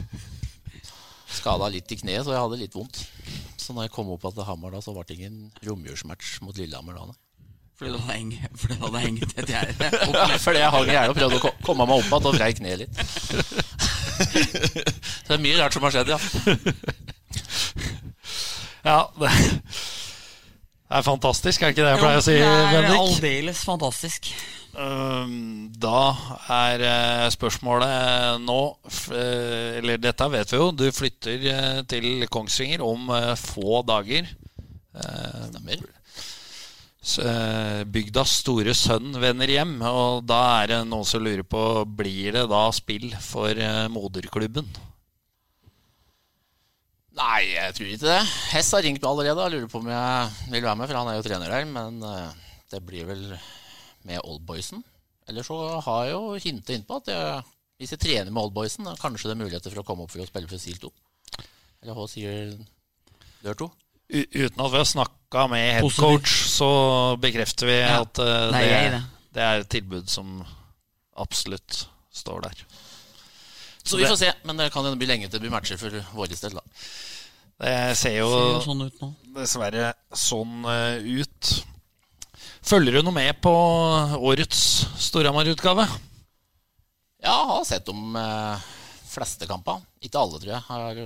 Skada 1.36 1.70
litt 1.70 1.92
i 1.92 2.00
kneet, 2.00 2.26
så 2.26 2.34
jeg 2.34 2.42
hadde 2.42 2.60
litt 2.62 2.76
vondt. 2.76 3.04
Så 3.62 3.74
når 3.74 3.88
jeg 3.88 3.96
kom 3.96 4.10
opp 4.14 4.26
til 4.28 4.46
Hamar, 4.46 4.74
da, 4.76 4.82
så 4.84 4.94
ble 4.96 5.06
det 5.08 5.20
ingen 5.20 5.38
romjulsmatch 5.66 6.40
mot 6.46 6.58
Lillehammer 6.58 6.98
da. 6.98 7.16
nei. 8.08 8.50
Fordi 8.56 8.78
du 8.78 8.84
hadde 8.86 9.00
hengt, 9.04 9.34
et 9.36 9.50
gjerde. 9.52 9.90
Fordi 10.46 10.62
jeg 10.62 10.74
hang 10.76 10.92
i 10.92 10.94
gjerdet 10.96 11.16
og 11.16 11.18
prøvde 11.20 11.40
å 11.40 11.56
komme 11.66 11.88
meg 11.90 11.98
opp 11.98 12.12
igjen 12.12 12.30
og 12.30 12.38
vrei 12.38 12.52
kneet 12.56 12.84
litt. 12.86 13.65
Så 14.16 15.28
det 15.28 15.38
er 15.38 15.44
mye 15.44 15.60
rart 15.60 15.76
som 15.76 15.86
har 15.88 15.96
skjedd, 15.96 16.16
ja. 16.16 16.20
Ja, 18.86 19.00
det 19.18 19.32
det 20.86 21.00
er 21.00 21.02
fantastisk, 21.02 21.64
er 21.66 21.72
ikke 21.74 21.82
det 21.82 21.94
jeg 21.96 22.00
pleier 22.04 22.20
å 22.20 22.24
si, 22.24 22.34
det 22.38 22.46
er 22.46 22.68
Bendik? 22.76 23.00
aldeles 23.02 23.62
fantastisk. 23.66 24.28
Da 24.76 26.02
er 26.52 26.84
eh, 26.84 27.28
spørsmålet 27.32 28.42
nå 28.44 28.58
eh, 29.16 29.78
Eller 29.80 30.02
dette 30.04 30.28
vet 30.34 30.52
vi 30.52 30.60
jo. 30.60 30.68
Du 30.76 30.84
flytter 30.92 31.46
eh, 31.52 31.80
til 31.88 32.26
Kongsvinger 32.28 32.84
om 32.84 33.08
få 33.40 33.82
dager. 33.88 34.28
Stemmer. 34.96 35.82
Eh, 37.06 37.84
Bygdas 37.86 38.40
store 38.42 38.74
sønn 38.78 39.14
vender 39.22 39.52
hjem, 39.52 39.76
og 39.86 40.24
da 40.26 40.40
er 40.64 40.72
det 40.72 40.80
noen 40.90 41.06
som 41.06 41.22
lurer 41.22 41.46
på 41.46 41.62
Blir 41.86 42.34
det 42.34 42.48
da 42.50 42.64
spill 42.74 43.12
for 43.22 43.54
eh, 43.54 43.86
moderklubben? 43.94 44.66
Nei, 47.16 47.44
jeg 47.54 47.76
tror 47.78 47.92
ikke 47.94 48.10
det. 48.10 48.24
Hess 48.52 48.74
har 48.76 48.84
ringt 48.84 49.00
meg 49.00 49.08
allerede 49.12 49.46
og 49.46 49.54
lurer 49.54 49.70
på 49.72 49.80
om 49.80 49.88
jeg 49.88 50.50
vil 50.52 50.66
være 50.66 50.76
med, 50.82 50.90
for 50.90 51.00
han 51.00 51.12
er 51.12 51.20
jo 51.20 51.26
trener 51.30 51.54
der. 51.54 51.70
Men 51.78 52.02
eh, 52.04 52.58
det 52.74 52.82
blir 52.84 53.08
vel 53.08 53.24
med 54.06 54.20
Oldboysen. 54.26 54.84
Eller 55.30 55.46
så 55.48 55.56
har 55.86 56.10
jeg 56.10 56.18
jo 56.18 56.36
hintet 56.42 56.76
innpå 56.76 57.00
at 57.00 57.14
jeg, 57.14 57.46
hvis 57.80 57.96
jeg 57.96 58.02
trener 58.04 58.34
med 58.34 58.44
Oldboysen, 58.44 58.90
kanskje 59.00 59.30
det 59.30 59.38
er 59.38 59.44
muligheter 59.46 59.72
for 59.72 59.82
å 59.82 59.88
komme 59.88 60.06
opp 60.06 60.12
for 60.14 60.26
å 60.26 60.28
spille 60.28 60.50
for 60.52 60.62
SIL 60.62 60.82
2. 60.84 60.92
Eller 61.86 61.96
hva 61.98 62.10
sier 62.12 62.52
dør 63.46 63.62
2? 63.64 63.72
U 64.06 64.20
uten 64.22 64.62
at 64.62 64.70
vi 64.70 64.78
har 64.78 64.86
snakka 64.86 65.48
med 65.50 65.64
head 65.66 65.82
Positivt. 65.88 66.04
coach, 66.04 66.34
så 66.56 66.70
bekrefter 67.22 67.70
vi 67.70 67.78
Ja, 67.82 68.00
at 68.04 68.22
eh, 68.22 68.48
det 68.56 68.64
er 68.64 68.90
det. 68.96 69.04
det 69.36 69.44
er 69.44 69.64
et 69.64 69.72
tilbud 69.72 70.10
som 70.12 70.40
absolutt 71.20 71.86
står 72.16 72.48
der. 72.48 72.66
Så 73.86 74.00
vi 74.00 74.08
får 74.08 74.18
se, 74.18 74.32
men 74.48 74.58
det 74.58 74.72
kan 74.74 74.88
bli 74.98 75.08
lenge 75.10 75.28
til 75.28 75.38
det 75.38 75.46
blir 75.46 75.54
matcher 75.54 75.78
for 75.78 75.94
vår 76.16 76.32
del, 76.32 76.58
da. 76.58 76.64
Det 77.62 77.76
ser 78.00 78.18
jo 78.18 78.30
Ser 78.32 78.50
jo 78.50 78.64
sånn 78.66 78.84
ut 78.88 79.02
nå. 79.04 79.10
dessverre 79.38 79.92
sånn 80.12 80.66
uh, 80.68 80.98
ut. 81.00 81.52
Følger 82.66 82.98
du 82.98 83.06
noe 83.06 83.16
med 83.16 83.38
på 83.46 83.54
årets 84.18 84.64
Storhamar-utgave? 85.06 85.86
Ja, 87.24 87.36
har 87.54 87.64
sett 87.68 87.88
de 87.88 87.96
uh, 87.96 88.66
fleste 89.08 89.48
kampene. 89.48 89.86
Ikke 90.04 90.20
alle, 90.20 90.42
tror 90.42 90.56
jeg. 90.58 90.64
Har, 90.68 91.02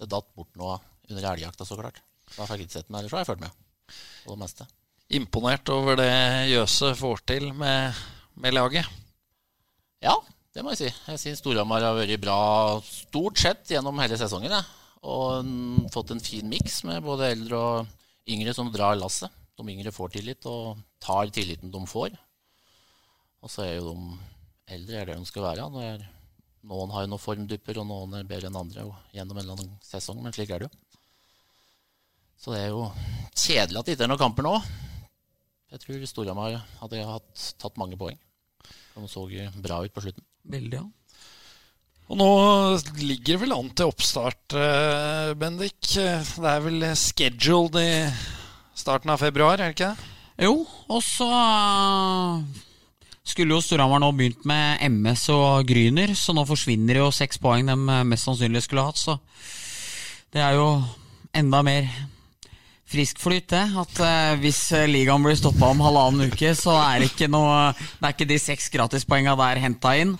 det 0.00 0.10
datt 0.10 0.32
bort 0.34 0.56
noe 0.58 0.80
under 1.10 1.32
elgjakta, 1.34 1.68
så 1.68 1.78
klart. 1.78 2.00
Da 2.32 2.48
fikk 2.48 2.64
jeg 2.64 2.70
ikke 2.70 2.78
sett 2.80 2.88
den, 2.88 2.98
ellers 2.98 3.14
har 3.14 3.22
jeg 3.22 3.34
fulgt 3.34 3.44
med 3.44 3.58
på 4.24 4.34
det 4.34 4.40
meste. 4.42 4.66
Imponert 5.10 5.68
over 5.74 5.98
det 5.98 6.10
Jøse 6.52 6.92
får 6.98 7.22
til 7.26 7.48
med, 7.56 7.96
med 8.38 8.54
laget. 8.54 8.86
Ja, 10.00 10.14
det 10.54 10.64
må 10.64 10.74
jeg 10.74 10.80
si. 10.80 10.90
Jeg 11.10 11.22
syns 11.22 11.42
Storhamar 11.42 11.84
har 11.84 11.98
vært 11.98 12.22
bra 12.22 12.38
stort 12.86 13.40
sett 13.42 13.72
gjennom 13.74 13.98
hele 14.02 14.18
sesongen. 14.20 14.54
jeg. 14.54 14.76
Og 15.00 15.90
fått 15.94 16.12
en 16.14 16.22
fin 16.22 16.48
miks 16.48 16.82
med 16.84 17.02
både 17.04 17.30
eldre 17.32 17.58
og 17.58 18.30
yngre 18.30 18.54
som 18.54 18.70
drar 18.72 18.98
lasset. 19.00 19.30
De 19.58 19.66
yngre 19.68 19.92
får 19.92 20.14
tillit 20.14 20.46
og 20.48 20.78
tar 21.02 21.30
tilliten 21.34 21.72
de 21.72 21.80
får. 21.88 22.14
Og 23.40 23.52
så 23.52 23.64
er 23.66 23.74
jo 23.78 23.92
de 23.92 24.74
eldre 24.76 25.00
er 25.00 25.10
det 25.10 25.18
de 25.18 25.28
skal 25.28 25.46
være. 25.48 25.68
Når 25.72 26.04
noen 26.70 26.92
har 26.94 27.08
noen 27.08 27.22
formdupper, 27.22 27.80
og 27.80 27.88
noen 27.88 28.18
er 28.18 28.28
bedre 28.28 28.50
enn 28.50 28.60
andre 28.60 28.86
gjennom 29.14 29.38
en 29.38 29.44
eller 29.44 29.58
annen 29.58 29.76
sesong, 29.84 30.20
men 30.22 30.34
slik 30.36 30.52
er 30.52 30.62
det 30.62 30.68
jo. 30.68 30.89
Så 32.40 32.54
det 32.54 32.62
er 32.64 32.70
jo 32.72 32.86
kjedelig 33.36 33.80
at 33.80 33.88
det 33.88 33.94
ikke 33.94 34.06
er 34.06 34.10
noen 34.14 34.22
kamper 34.22 34.46
nå. 34.46 34.54
Jeg 35.70 35.82
tror 35.82 36.06
Storhamar 36.08 36.56
hadde 36.80 37.02
hatt, 37.04 37.42
tatt 37.60 37.76
mange 37.78 37.98
poeng. 38.00 38.16
De 38.96 39.08
så 39.08 39.26
bra 39.60 39.82
ut 39.84 39.92
på 39.92 40.02
slutten. 40.02 40.24
Veldig, 40.50 40.80
ja. 40.80 40.86
Og 42.10 42.18
nå 42.18 42.30
ligger 42.98 43.36
det 43.36 43.42
vel 43.44 43.54
an 43.54 43.68
til 43.76 43.92
oppstart, 43.92 44.56
eh, 44.58 45.30
Bendik. 45.38 45.92
Det 45.92 46.48
er 46.50 46.64
vel 46.64 46.82
scheduled 46.98 47.76
i 47.78 47.92
starten 48.74 49.12
av 49.14 49.20
februar, 49.22 49.60
er 49.60 49.70
det 49.70 49.76
ikke 49.76 49.92
det? 49.92 50.08
Jo, 50.40 50.64
og 50.88 51.02
så 51.04 51.28
øh, 51.28 52.40
skulle 53.22 53.54
jo 53.54 53.62
Storhamar 53.62 54.00
nå 54.02 54.10
begynt 54.16 54.48
med 54.48 54.80
MS 54.88 55.28
og 55.36 55.68
Gryner, 55.68 56.16
så 56.16 56.34
nå 56.34 56.46
forsvinner 56.48 56.98
jo 56.98 57.10
seks 57.14 57.38
poeng 57.38 57.68
de 57.68 57.76
mest 57.78 58.26
sannsynlig 58.26 58.64
skulle 58.64 58.88
hatt, 58.88 58.98
så 58.98 59.20
det 60.32 60.42
er 60.42 60.56
jo 60.56 60.80
enda 61.36 61.60
mer 61.62 61.86
friskflyt, 62.90 63.48
det. 63.54 63.64
At 63.82 64.02
øh, 64.04 64.38
hvis 64.42 64.60
øh, 64.76 64.86
ligaen 64.90 65.24
blir 65.24 65.38
stoppa 65.38 65.72
om 65.72 65.82
halvannen 65.84 66.30
uke, 66.30 66.54
så 66.58 66.76
er 66.82 67.00
det 67.00 67.12
ikke 67.12 67.30
noe 67.30 67.72
Det 67.72 68.06
er 68.06 68.14
ikke 68.16 68.30
de 68.30 68.38
seks 68.42 68.70
gratispoenga 68.74 69.36
der 69.38 69.62
henta 69.62 69.96
inn. 69.98 70.16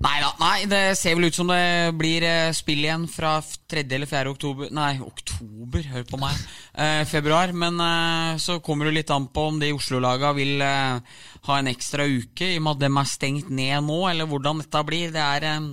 Nei 0.00 0.16
da, 0.22 0.30
nei, 0.40 0.62
det 0.64 0.94
ser 0.96 1.12
vel 1.12 1.26
ut 1.28 1.36
som 1.36 1.50
det 1.50 1.92
blir 2.00 2.24
eh, 2.24 2.54
spill 2.56 2.86
igjen 2.86 3.02
fra 3.12 3.34
3. 3.44 3.82
eller 3.84 4.08
4. 4.08 4.30
oktober 4.32 4.70
Nei, 4.72 4.94
oktober, 5.04 5.82
hør 5.92 6.06
på 6.08 6.20
meg. 6.22 6.38
Eh, 6.72 7.02
februar. 7.04 7.52
Men 7.52 7.76
eh, 7.84 8.38
så 8.40 8.56
kommer 8.64 8.88
det 8.88 8.94
litt 8.96 9.12
an 9.12 9.26
på 9.28 9.44
om 9.50 9.58
de 9.60 9.68
Oslo-laga 9.76 10.32
vil 10.38 10.64
eh, 10.64 11.18
ha 11.50 11.58
en 11.58 11.68
ekstra 11.68 12.08
uke, 12.08 12.48
i 12.48 12.56
og 12.56 12.64
med 12.64 12.78
at 12.78 12.86
dem 12.86 12.96
er 12.96 13.10
stengt 13.12 13.52
ned 13.52 13.84
nå, 13.90 13.98
eller 14.08 14.30
hvordan 14.30 14.64
dette 14.64 14.82
blir. 14.88 15.12
Det 15.12 15.20
er 15.20 15.50
eh, 15.50 15.68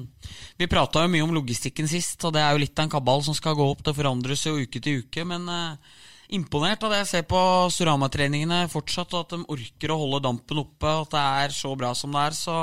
Vi 0.60 0.68
prata 0.68 1.06
jo 1.06 1.14
mye 1.16 1.24
om 1.24 1.32
logistikken 1.38 1.88
sist, 1.88 2.20
og 2.28 2.36
det 2.36 2.44
er 2.44 2.52
jo 2.52 2.66
litt 2.66 2.76
av 2.76 2.90
en 2.90 2.96
kabal 2.98 3.24
som 3.24 3.38
skal 3.38 3.56
gå 3.56 3.72
opp. 3.72 3.86
Det 3.88 3.96
forandres 3.96 4.44
jo 4.44 4.58
uke 4.60 4.84
til 4.84 5.06
uke, 5.06 5.24
men 5.32 5.48
eh, 5.48 5.97
imponert 6.36 6.84
av 6.84 6.92
det 6.92 7.02
jeg 7.04 7.10
ser 7.12 7.28
på 7.30 7.40
Surama-treningene 7.74 8.66
fortsatt, 8.72 9.14
og 9.16 9.26
at 9.26 9.36
de 9.36 9.48
orker 9.54 9.94
å 9.94 10.00
holde 10.02 10.24
dampen 10.26 10.64
oppe, 10.64 10.90
og 10.90 11.08
at 11.08 11.16
det 11.16 11.24
er 11.46 11.56
så 11.56 11.74
bra 11.80 11.94
som 11.96 12.16
det 12.16 12.26
er. 12.28 12.38
så 12.38 12.58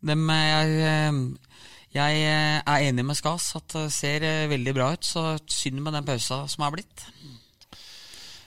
dem, 0.00 0.24
jeg, 0.32 1.14
jeg 1.92 2.20
er 2.24 2.86
enig 2.88 3.04
med 3.04 3.18
Skas 3.18 3.50
at 3.58 3.76
det 3.76 3.90
ser 3.92 4.24
veldig 4.48 4.76
bra 4.76 4.92
ut. 4.94 5.04
Så 5.04 5.24
synd 5.50 5.82
med 5.84 5.96
den 5.96 6.06
pausa 6.06 6.46
som 6.48 6.64
er 6.64 6.76
blitt. 6.78 7.06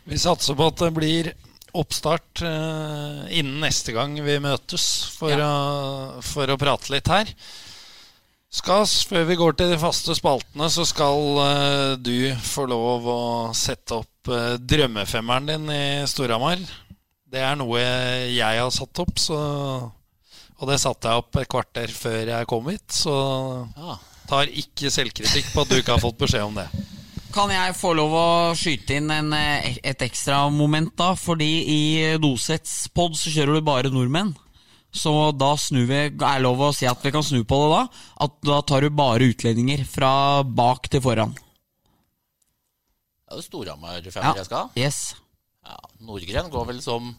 Vi 0.10 0.20
satser 0.20 0.58
på 0.58 0.68
at 0.72 0.82
det 0.82 0.94
blir 0.96 1.32
oppstart 1.74 2.44
eh, 2.46 3.22
innen 3.40 3.62
neste 3.64 3.96
gang 3.96 4.14
vi 4.22 4.38
møtes 4.42 4.88
for, 5.16 5.34
å, 5.34 6.22
for 6.26 6.50
å 6.50 6.58
prate 6.62 6.94
litt 6.94 7.10
her. 7.10 7.32
Skas, 8.54 9.00
før 9.10 9.26
vi 9.26 9.38
går 9.40 9.56
til 9.58 9.72
de 9.74 9.80
faste 9.82 10.14
spaltene, 10.14 10.68
så 10.70 10.86
skal 10.86 11.40
eh, 11.42 11.94
du 11.98 12.30
få 12.46 12.68
lov 12.70 13.08
å 13.10 13.22
sette 13.58 13.98
opp 14.04 14.13
eh, 14.32 14.56
drømmefemmeren 14.60 15.46
din 15.50 15.70
i 15.74 15.84
Storhamar. 16.08 16.62
Det 17.34 17.42
er 17.42 17.56
noe 17.58 17.80
jeg 17.80 18.60
har 18.62 18.70
satt 18.72 19.00
opp, 19.02 19.18
så, 19.18 19.38
og 20.60 20.70
det 20.70 20.80
satte 20.82 21.10
jeg 21.10 21.24
opp 21.24 21.40
et 21.42 21.50
kvarter 21.50 21.92
før 21.92 22.30
jeg 22.36 22.48
kom 22.48 22.68
hit. 22.70 22.86
Så 22.94 23.14
Ja. 23.76 23.98
tar 24.30 24.46
ikke 24.48 24.92
selvkritikk 24.94 25.50
på 25.54 25.62
at 25.66 25.70
du 25.70 25.76
ikke 25.82 25.96
har 25.98 26.04
fått 26.04 26.18
beskjed 26.22 26.46
om 26.46 26.56
det. 26.56 26.68
Kan 27.34 27.50
jeg 27.50 27.74
få 27.74 27.96
lov 27.98 28.12
å 28.14 28.28
skyte 28.56 28.96
inn 29.00 29.10
en, 29.10 29.34
eh, 29.34 29.78
et 29.84 29.98
ekstra 30.06 30.44
moment, 30.54 30.96
da? 30.96 31.16
Fordi 31.16 31.50
i 31.66 32.18
Dosets 32.22 32.88
pod 32.94 33.16
så 33.18 33.34
kjører 33.34 33.56
du 33.58 33.62
bare 33.62 33.90
nordmenn. 33.90 34.36
Så 34.94 35.36
da 35.36 35.56
snur 35.58 35.88
vi, 35.90 35.96
er 36.22 36.40
lov 36.46 36.60
å 36.62 36.74
si 36.76 36.86
at 36.86 37.02
vi 37.02 37.10
kan 37.10 37.24
snu 37.26 37.42
på 37.44 37.58
det 37.64 37.70
da. 37.74 37.88
At 38.22 38.32
da 38.46 38.62
tar 38.62 38.82
du 38.86 38.92
bare 38.92 39.26
utlendinger 39.34 39.82
fra 39.90 40.44
bak 40.44 40.88
til 40.88 41.02
foran. 41.02 41.34
Det 43.34 43.42
er 43.42 43.48
Storhamar-femmer 43.48 44.38
jeg 44.38 44.46
skal. 44.46 44.70
Yes. 44.78 44.98
Ja, 45.66 45.78
Nordgren 46.06 46.50
går 46.54 46.68
vel 46.70 46.82
som 46.86 47.14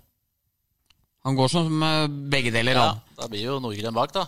Han 1.24 1.36
går 1.38 1.48
som 1.50 1.82
eh, 1.82 2.06
begge 2.30 2.52
deler, 2.54 2.76
Ja, 2.76 2.88
han. 2.92 3.00
da 3.16 3.26
blir 3.32 3.42
jo 3.46 3.58
Nordgren 3.64 3.94
bak, 3.96 4.12
da. 4.14 4.26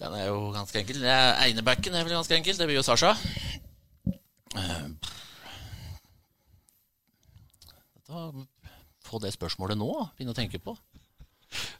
Den 0.00 0.14
er 0.16 0.26
jo 0.30 0.50
ganske 0.54 0.78
enkel. 0.80 1.02
Einebacken 1.04 1.94
er 1.96 2.04
vel 2.06 2.14
ganske 2.16 2.36
enkel. 2.36 2.56
Det 2.56 2.68
blir 2.68 2.78
jo 2.78 2.84
Sasha. 2.84 3.14
Eh, 4.56 4.86
få 9.06 9.20
det 9.22 9.32
spørsmålet 9.34 9.78
nå, 9.78 9.90
begynne 10.16 10.32
å 10.34 10.38
tenke 10.38 10.60
på. 10.62 10.76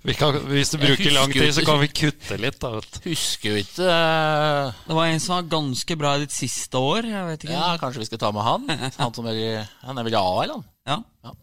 Vi 0.03 0.15
kan, 0.19 0.35
hvis 0.51 0.71
du 0.73 0.79
bruker 0.81 1.13
lang 1.15 1.33
tid, 1.33 1.53
så 1.55 1.63
kan 1.65 1.79
vi 1.83 1.89
kutte 1.95 2.37
litt. 2.41 2.57
Da. 2.63 2.81
Husker 3.05 3.53
jo 3.55 3.61
ikke 3.63 3.87
eh, 3.87 4.71
Det 4.89 4.97
var 4.97 5.07
en 5.13 5.21
som 5.23 5.35
var 5.37 5.51
ganske 5.53 5.97
bra 6.01 6.15
i 6.17 6.25
ditt 6.25 6.35
siste 6.35 6.81
år. 6.81 7.07
Jeg 7.07 7.27
vet 7.29 7.45
ikke. 7.47 7.53
Ja, 7.55 7.77
kanskje 7.79 8.03
vi 8.03 8.09
skal 8.09 8.19
ta 8.25 8.31
med 8.35 8.43
han? 8.47 8.65
Han, 8.99 9.15
som 9.15 9.29
er, 9.31 9.39
i- 9.39 9.67
han 9.87 9.99
er 10.01 10.09
vel 10.09 10.17
i 10.17 10.21
AL, 10.23 10.55
han? 10.57 10.65
Ja. 10.91 10.97
Ja. 11.29 11.35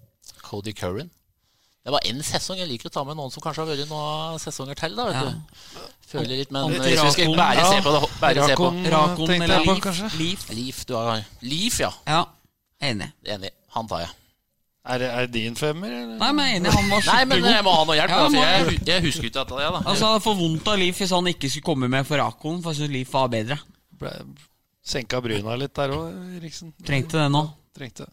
Cody 0.43 0.73
Curran. 0.73 1.09
Det 1.88 1.93
var 1.93 2.03
én 2.03 2.19
sesong. 2.19 2.57
Jeg 2.59 2.67
liker 2.67 2.89
å 2.89 2.93
ta 2.97 3.03
med 3.07 3.15
noen 3.15 3.32
som 3.32 3.39
kanskje 3.45 3.63
har 3.63 3.69
vært 3.71 3.88
noen 3.93 4.41
sesonger 4.43 4.75
til. 4.75 4.95
da, 4.97 5.05
vet 5.07 5.15
Ja. 5.15 5.30
du. 5.32 5.86
Føler 6.07 6.38
litt, 6.39 6.51
men 6.51 6.69
hvis 6.71 6.99
vi 7.03 7.11
skal 7.11 7.36
bare 7.36 7.63
se 7.67 7.80
på 7.84 7.91
det 7.95 8.01
bare 8.19 8.43
se 8.47 8.55
på. 8.55 8.67
Rakon, 8.91 9.32
eller 9.38 9.63
Leaf. 9.63 10.13
Leaf. 10.19 10.45
Leaf, 10.55 10.86
du 10.88 10.93
har 10.95 11.23
Leaf, 11.41 11.80
ja. 11.80 11.91
Ja, 12.07 12.25
enig. 12.82 13.11
Enig. 13.25 13.51
Han 13.75 13.88
tar 13.88 13.99
jeg. 14.05 14.09
Er, 14.88 14.99
det- 15.01 15.09
er 15.11 15.25
det 15.27 15.31
din 15.35 15.55
femmer, 15.59 15.91
eller? 15.91 16.17
Nei, 16.21 16.31
men 16.31 16.45
jeg 16.47 16.53
er 16.53 16.59
enig, 16.61 16.71
han 16.77 16.89
var 16.89 17.01
Nei, 17.09 17.23
men 17.27 17.43
jeg 17.43 17.63
må 17.65 17.71
ha 17.75 17.83
noe 17.83 17.95
hjelp. 17.97 18.09
Ja, 18.13 18.17
da, 18.23 18.27
for 18.29 18.38
jeg, 18.71 18.77
jeg 18.88 19.03
husker 19.03 19.25
ikke 19.27 19.39
dette. 19.41 19.57
Ja, 19.65 19.71
da. 19.75 19.81
Altså, 19.83 20.05
Han 20.05 20.13
hadde 20.13 20.23
for 20.23 20.35
vondt 20.39 20.67
av 20.71 20.77
Liv 20.79 20.93
hvis 20.95 21.11
han 21.11 21.27
ikke 21.33 21.49
skulle 21.51 21.67
komme 21.67 21.89
med 21.91 22.07
for 22.07 22.23
Akon. 22.23 22.61
for 22.63 22.71
jeg 22.71 22.79
synes 22.81 22.93
Liv 22.95 23.09
var 23.11 23.27
bedre. 23.33 23.57
Ble, 23.99 24.13
senka 24.88 25.19
bryna 25.21 25.57
litt 25.59 25.73
der 25.75 25.89
òg, 25.91 26.13
Eriksen. 26.39 26.71
Trengte 26.88 27.19
det 27.19 27.27
nå. 27.33 27.43
Trengte. 27.75 28.07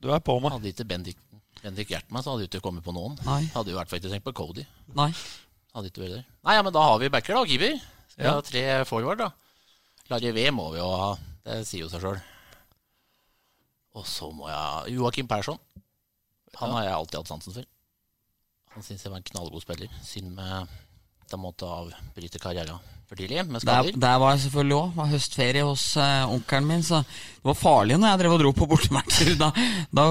Du 0.00 0.08
er 0.14 0.20
på 0.24 0.38
meg. 0.40 0.52
Hadde 0.56 0.72
ikke 0.72 0.86
Bendik, 0.88 1.16
Bendik 1.62 1.88
Hjertmann, 1.92 2.22
så 2.24 2.32
hadde 2.32 2.46
du 2.46 2.48
ikke 2.56 2.64
kommet 2.64 2.82
på 2.86 2.94
noen. 2.96 3.18
Nei. 3.26 3.42
Hadde 3.52 3.68
jo 3.68 3.76
i 3.76 3.78
hvert 3.82 3.90
fall 3.92 4.00
ikke 4.00 4.14
tenkt 4.14 4.24
på 4.24 4.32
Cody. 4.40 4.64
Nei. 4.96 5.10
Hadde 5.76 5.92
ikke 5.92 6.00
vært 6.06 6.16
der. 6.16 6.24
Nei, 6.48 6.54
ja, 6.56 6.62
men 6.64 6.72
da 6.72 6.80
har 6.88 6.98
vi 6.98 7.10
backer, 7.12 7.34
da. 7.36 7.44
Keeper. 7.44 7.76
Skal 8.14 8.24
Ja. 8.24 8.32
ha 8.38 8.40
tre 8.40 8.64
forward, 8.88 9.18
da. 9.18 9.30
Larry 10.08 10.32
V 10.32 10.48
må 10.56 10.70
vi 10.72 10.78
jo 10.80 10.88
ha. 10.96 11.12
Det 11.44 11.60
sier 11.68 11.84
jo 11.84 11.88
seg 11.92 12.00
sjøl. 12.00 12.22
Og 13.98 14.04
så 14.06 14.30
må 14.32 14.46
jeg 14.48 14.94
Joakim 14.96 15.26
Persson. 15.28 15.58
Han 16.58 16.70
har 16.74 16.84
jeg 16.84 16.92
alltid 16.98 17.20
hatt 17.20 17.28
sansen 17.28 17.54
for. 17.54 17.64
Han 18.74 18.82
syns 18.86 19.04
jeg 19.04 19.10
var 19.12 19.18
en 19.22 19.28
knallgod 19.32 19.62
spiller. 19.62 19.88
Synd 20.06 20.32
med 20.34 20.66
de 21.30 21.38
måtte 21.38 21.66
avbryte 21.66 22.40
karrieren 22.42 22.80
for 23.10 23.18
tidlig 23.18 23.42
med 23.46 23.58
Der, 23.58 23.82
skader. 23.82 23.96
der 23.98 24.18
var 24.22 24.32
jeg 24.36 24.40
selvfølgelig 24.44 24.76
òg. 24.76 24.90
Var 24.94 25.08
høstferie 25.10 25.62
hos 25.66 25.84
eh, 25.98 26.30
onkelen 26.30 26.66
min, 26.68 26.82
så 26.86 27.00
det 27.02 27.46
var 27.48 27.56
farlig 27.58 27.96
når 27.98 28.12
jeg 28.12 28.20
drev 28.22 28.34
og 28.36 28.40
dro 28.42 28.52
på 28.54 28.68
bortematcher. 28.70 29.30
Da, 29.40 29.48
da 29.94 30.04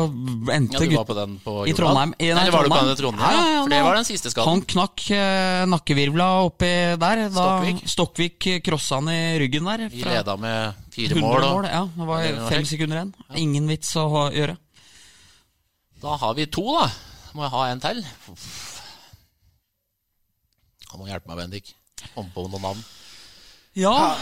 endte 0.56 0.80
Ja, 0.80 0.90
du 0.92 0.96
var 0.98 1.08
på 1.08 1.16
den 1.16 1.38
på 1.44 1.54
i 1.68 1.76
Trondheim. 1.76 2.12
I, 2.20 2.32
nei, 2.34 2.42
Eller 2.44 2.56
var 2.56 2.68
du 2.68 2.72
på 2.74 2.80
den 2.82 2.92
i 2.92 3.00
Trondheim? 3.00 3.36
Ja, 3.36 3.40
ja, 3.40 3.54
Ja, 3.56 3.62
for 3.64 3.74
det 3.76 3.82
var 3.88 4.00
den 4.00 4.08
siste 4.10 4.32
skaden. 4.34 4.52
Han 4.52 4.64
knakk 4.76 5.06
eh, 5.16 5.64
nakkevirvla 5.72 6.30
oppi 6.50 6.72
der. 7.04 7.24
Da 7.28 7.36
Stokkvik. 7.40 7.84
Stokkvik 7.96 8.50
krossa 8.68 9.00
han 9.00 9.12
i 9.16 9.20
ryggen 9.44 9.68
der. 9.72 9.86
Vi 9.92 10.04
leda 10.04 10.36
med 10.40 10.88
fire 10.96 11.20
mål. 11.24 11.40
Og 11.40 11.70
Ja, 11.72 11.86
det 11.88 12.08
var 12.12 12.24
Ja, 12.24 12.32
det 12.32 12.42
var 12.44 12.52
fem 12.56 12.68
sekunder 12.68 13.00
igjen. 13.00 13.14
Ingen 13.48 13.72
vits 13.72 13.96
å 14.00 14.28
gjøre. 14.36 14.58
Da 16.02 16.16
har 16.22 16.36
vi 16.38 16.48
to, 16.48 16.64
da. 16.78 16.88
Må 17.36 17.46
jeg 17.46 17.54
ha 17.54 17.64
en 17.70 17.84
til? 17.84 18.02
Han 20.90 21.02
må 21.02 21.10
hjelpe 21.10 21.30
meg, 21.30 21.42
Bendik. 21.44 21.74
Kom 22.16 22.30
på 22.34 22.48
noen 22.48 22.64
navn. 22.64 22.84
Ja, 23.78 24.16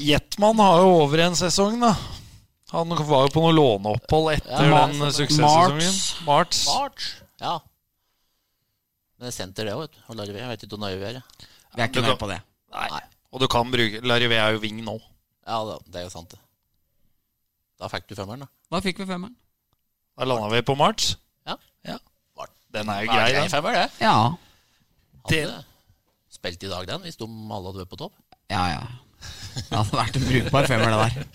Jetman 0.00 0.62
har 0.62 0.80
jo 0.80 0.92
over 1.02 1.24
en 1.26 1.36
sesong, 1.38 1.76
da. 1.82 1.92
Han 2.72 2.90
var 2.96 3.26
jo 3.26 3.32
på 3.34 3.42
noe 3.44 3.54
låneopphold 3.54 4.32
etter 4.32 4.70
Ja, 4.70 4.86
den 4.90 5.12
suksesssesongen. 5.14 5.98
Marts. 6.26 6.64
March. 6.66 7.10
Ja. 7.42 7.58
Det 9.20 9.30
er 9.30 9.34
senter, 9.36 9.68
det 9.68 9.76
òg, 9.76 9.84
vet 9.84 9.94
du. 9.94 10.00
Og 10.08 10.18
Larve, 10.18 10.40
jeg 10.40 10.50
vet 10.50 10.64
ikke 10.64 10.74
hvor 10.74 10.82
nøye 10.86 10.98
vi 10.98 11.10
er. 11.10 11.20
Ja. 11.20 11.50
vi 11.74 11.84
er 11.84 11.92
ikke 11.92 12.06
nøye 12.06 12.18
på 12.18 12.30
det. 12.30 12.40
Nei. 12.74 13.04
Og 13.34 13.42
du 13.42 13.46
kan 13.50 13.70
bruke 13.70 14.00
Larivé 14.06 14.38
er 14.38 14.54
jo 14.54 14.62
wing 14.62 14.80
nå. 14.86 14.96
Ja, 15.46 15.60
det, 15.66 15.98
er 15.98 16.06
jo 16.06 16.12
sant, 16.12 16.34
det. 16.34 16.40
Da 17.82 17.90
fikk 17.90 18.06
du 18.08 18.14
femmeren, 18.16 18.46
da. 18.46 18.50
Da 18.72 18.80
fikk 18.82 19.02
vi 19.02 19.06
femmeren. 19.08 19.34
Da 20.14 20.26
landa 20.28 20.48
vi 20.52 20.62
på 20.66 20.76
Marts. 20.78 21.16
Ja. 21.46 21.56
Ja. 21.86 21.98
Den 22.74 22.88
er 22.90 23.04
jo 23.04 23.12
grei 23.12 23.32
den. 23.36 23.48
femmer, 23.52 23.72
det. 23.76 23.90
Ja. 24.02 24.14
Hadde 25.24 25.36
Det- 25.36 25.64
spilt 26.34 26.62
i 26.66 26.68
dag, 26.72 26.86
den, 26.88 27.00
hvis 27.06 27.16
de 27.20 27.24
alle 27.28 27.68
hadde 27.70 27.84
vært 27.84 27.92
på 27.92 28.00
topp. 28.00 28.14
Ja, 28.50 28.64
ja. 28.72 28.80
Det 29.54 29.76
hadde 29.78 29.96
vært 30.00 30.16
en 30.18 30.26
brukbar 30.28 30.66
femmer, 30.66 30.90
det 30.90 30.98
der. 31.14 31.28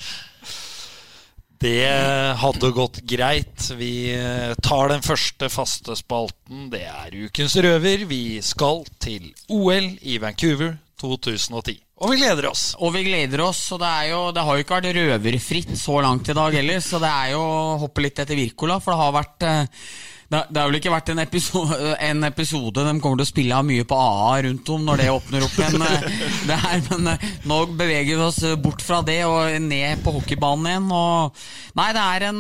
Det 1.60 2.38
hadde 2.40 2.70
gått 2.76 3.02
greit. 3.10 3.66
Vi 3.76 4.12
eh, 4.16 4.54
tar 4.64 4.92
den 4.94 5.02
første 5.04 5.50
faste 5.52 5.96
spalten. 6.00 6.70
Det 6.72 6.84
er 6.88 7.16
Ukens 7.26 7.56
røver. 7.60 8.06
Vi 8.08 8.40
skal 8.46 8.86
til 9.04 9.34
OL 9.52 9.90
i 10.02 10.18
Vancouver 10.24 10.78
2010. 11.02 11.76
Og 12.00 12.14
vi 12.14 12.20
gleder 12.22 12.48
oss. 12.48 12.62
Og 12.80 12.94
vi 12.96 13.02
gleder 13.04 13.42
oss, 13.44 13.60
og 13.76 13.82
det, 13.82 13.90
jo, 14.08 14.20
det 14.36 14.44
har 14.48 14.56
jo 14.56 14.64
ikke 14.64 14.78
vært 14.78 14.94
røverfritt 14.96 15.74
så 15.76 15.98
langt 16.04 16.30
i 16.32 16.36
dag 16.38 16.56
heller, 16.56 16.84
så 16.84 17.02
det 17.04 17.10
er 17.12 17.34
jo 17.34 17.42
å 17.44 17.74
hoppe 17.82 18.06
litt 18.06 18.22
etter 18.24 18.40
Wirkola, 18.40 18.78
for 18.80 18.96
det 18.96 19.02
har 19.02 19.18
vært 19.18 19.46
eh, 19.48 19.82
det, 20.30 20.40
har 20.56 20.70
vel 20.70 20.78
ikke 20.78 20.94
vært 20.94 21.10
en 21.12 21.20
episode, 21.24 21.78
en 22.06 22.28
episode 22.28 22.86
de 22.86 22.94
kommer 23.02 23.20
til 23.20 23.26
å 23.26 23.32
spille 23.32 23.58
av 23.58 23.66
mye 23.66 23.88
på 23.90 23.98
AA 23.98 24.30
rundt 24.46 24.72
om 24.76 24.86
når 24.86 25.02
det 25.02 25.08
åpner 25.12 25.46
opp 25.48 25.58
igjen. 25.60 25.84
eh, 25.90 26.24
Det 26.52 26.60
her, 26.64 26.86
men 26.88 27.12
eh, 27.16 27.28
nå 27.52 27.60
beveger 27.74 28.14
vi 28.14 28.28
oss 28.30 28.40
bort 28.64 28.86
fra 28.86 29.02
det 29.04 29.20
og 29.28 29.58
ned 29.66 30.06
på 30.06 30.16
hockeybanen 30.20 30.72
igjen. 30.72 30.88
Og, 30.96 31.44
nei, 31.82 31.90
det 31.98 32.06
er 32.06 32.30
en 32.30 32.40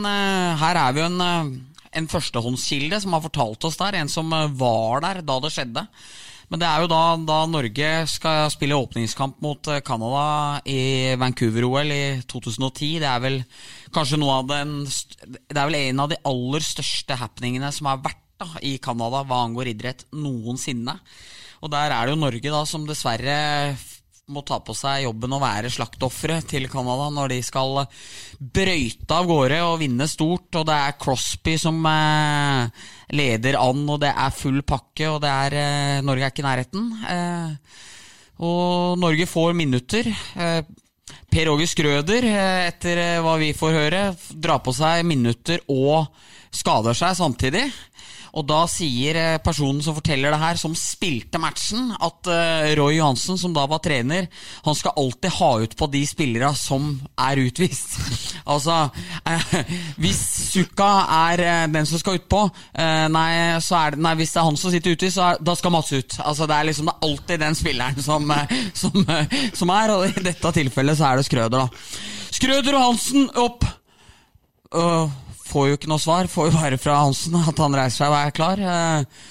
Her 0.64 0.84
er 0.86 0.96
vi 0.96 1.04
jo 1.04 1.10
en, 1.10 1.52
en 2.00 2.10
førstehåndskilde 2.16 3.04
som 3.04 3.18
har 3.18 3.28
fortalt 3.28 3.68
oss 3.68 3.82
der, 3.82 4.00
en 4.00 4.16
som 4.16 4.32
var 4.62 5.04
der 5.04 5.24
da 5.26 5.42
det 5.44 5.52
skjedde. 5.58 5.88
Men 6.50 6.62
det 6.62 6.66
er 6.66 6.82
jo 6.82 6.90
da, 6.90 7.02
da 7.30 7.40
Norge 7.46 7.90
skal 8.10 8.48
spille 8.50 8.78
åpningskamp 8.78 9.38
mot 9.46 9.70
eh, 9.70 9.84
Canada 9.86 10.62
i 10.66 11.14
Vancouver-OL 11.22 11.94
i 11.94 12.06
2010. 12.26 12.96
Det 13.04 13.10
er 13.10 13.22
vel 13.22 13.38
kanskje 13.94 14.18
noe 14.22 14.40
av 14.42 14.50
den 14.50 14.80
Det 14.86 15.54
er 15.54 15.70
vel 15.70 15.78
en 15.84 16.02
av 16.06 16.10
de 16.10 16.18
aller 16.30 16.66
største 16.66 17.20
happeningene 17.22 17.70
som 17.76 17.92
har 17.92 18.02
vært 18.02 18.26
da, 18.42 18.50
i 18.66 18.78
Canada 18.82 19.22
hva 19.28 19.44
angår 19.46 19.74
idrett 19.76 20.08
noensinne. 20.16 20.98
Og 21.60 21.72
der 21.74 21.94
er 21.94 22.08
det 22.08 22.16
jo 22.16 22.24
Norge 22.24 22.54
da 22.56 22.64
som 22.66 22.88
dessverre 22.88 23.38
må 24.30 24.44
ta 24.46 24.60
på 24.64 24.76
seg 24.78 25.04
jobben 25.08 25.34
å 25.36 25.42
være 25.42 25.72
slaktoffere 25.74 26.40
til 26.48 26.68
Canada 26.72 27.10
når 27.14 27.34
de 27.34 27.40
skal 27.46 27.82
brøyte 28.40 29.16
av 29.16 29.30
gårde 29.30 29.60
og 29.66 29.80
vinne 29.82 30.08
stort. 30.10 30.54
Og 30.60 30.68
det 30.70 30.78
er 30.78 30.98
Crosby 31.02 31.56
som 31.62 31.80
eh, 31.90 32.90
leder 33.18 33.60
an, 33.60 33.86
og 33.90 34.02
det 34.04 34.14
er 34.14 34.36
full 34.36 34.62
pakke, 34.68 35.10
og 35.10 35.22
det 35.26 35.32
er 35.34 35.58
eh, 35.64 36.02
Norge 36.06 36.28
er 36.28 36.34
ikke 36.34 36.46
i 36.46 36.50
nærheten. 36.50 36.92
Eh, 37.16 37.80
og 38.46 39.00
Norge 39.02 39.28
får 39.28 39.58
minutter. 39.58 40.08
Eh, 40.10 40.62
Per 41.30 41.50
Åge 41.52 41.68
Skrøder, 41.70 42.26
eh, 42.26 42.68
etter 42.70 43.02
eh, 43.02 43.22
hva 43.26 43.36
vi 43.42 43.52
får 43.58 43.76
høre, 43.76 44.04
drar 44.34 44.62
på 44.66 44.74
seg 44.74 45.06
minutter 45.08 45.62
og 45.70 46.08
skader 46.54 46.98
seg 46.98 47.18
samtidig. 47.18 47.66
Og 48.38 48.46
da 48.50 48.64
sier 48.70 49.18
eh, 49.18 49.38
personen 49.44 49.82
som 49.86 49.96
forteller 49.98 50.34
det 50.34 50.42
her, 50.42 50.60
som 50.62 50.76
spilte 50.78 51.42
matchen, 51.42 51.92
at 51.96 52.30
eh, 52.30 52.72
Roy 52.80 52.98
Johansen, 52.98 53.40
som 53.42 53.54
da 53.56 53.66
var 53.70 53.82
trener, 53.84 54.28
han 54.66 54.78
skal 54.78 54.98
alltid 55.00 55.36
ha 55.40 55.52
ut 55.64 55.76
på 55.80 55.90
de 55.94 56.04
spillere 56.08 56.52
som 56.58 56.92
er 57.20 57.42
utvist. 57.46 57.98
altså, 58.54 58.82
eh, 59.30 59.74
hvis 60.02 60.22
Sukka 60.50 60.90
er 61.30 61.46
den 61.72 61.90
som 61.90 62.02
skal 62.02 62.20
utpå, 62.20 62.46
eh, 62.74 63.08
nei, 63.14 63.32
så 63.64 63.80
er 63.82 63.96
det, 63.96 64.04
nei, 64.06 64.16
hvis 64.20 64.36
det 64.36 64.42
er 64.42 64.50
han 64.50 64.60
som 64.60 64.74
sitter 64.74 64.98
utvist, 64.98 65.18
så 65.18 65.32
er, 65.32 65.42
da 65.44 65.58
skal 65.58 65.76
Mats 65.76 65.94
ut. 65.94 66.20
Altså, 66.24 66.50
det 66.50 66.58
er 66.58 66.70
liksom 66.70 66.90
det 66.90 66.96
er 66.96 67.10
alltid 67.10 67.44
den 67.44 67.58
spilleren 67.58 68.02
som, 68.02 68.32
som, 68.82 69.04
som 69.62 69.74
er, 69.76 69.96
og 69.96 70.08
i 70.10 70.26
dette 70.30 70.54
tilfellet 70.56 70.98
så 70.98 71.10
er 71.10 71.20
det 71.20 71.28
Skrøder, 71.30 71.60
da. 71.60 71.98
Skrøder 72.34 72.78
og 72.78 72.86
Hansen 72.88 73.28
opp! 73.38 73.66
Og 74.70 75.29
får 75.50 75.70
jo 75.70 75.80
ikke 75.80 75.92
noe 75.92 76.02
svar. 76.02 76.30
Får 76.32 76.50
jo 76.50 76.58
bare 76.58 76.80
fra 76.82 77.02
Hansen 77.04 77.38
at 77.42 77.62
han 77.62 77.78
reiser 77.78 78.04
seg 78.04 78.14
og 78.14 78.20
er 78.20 78.36
klar. 78.36 78.62
Eh, 78.62 79.26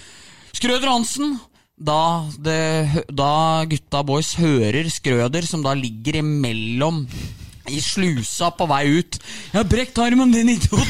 Skrøder 0.59 0.91
Hansen. 0.91 1.39
Da, 1.79 2.27
det, 2.43 3.05
da 3.15 3.63
gutta 3.71 4.03
boys 4.03 4.33
hører 4.41 4.89
Skrøder, 4.91 5.47
som 5.47 5.63
da 5.63 5.77
ligger 5.79 6.19
imellom 6.25 7.05
i 7.71 7.81
slusa 7.83 8.51
på 8.57 8.67
vei 8.71 8.85
ut. 8.99 9.19
Jeg 9.53 9.59
har 9.59 9.69
brekt 9.69 9.99
armen, 10.03 10.33
din 10.33 10.49
idiot! 10.55 10.89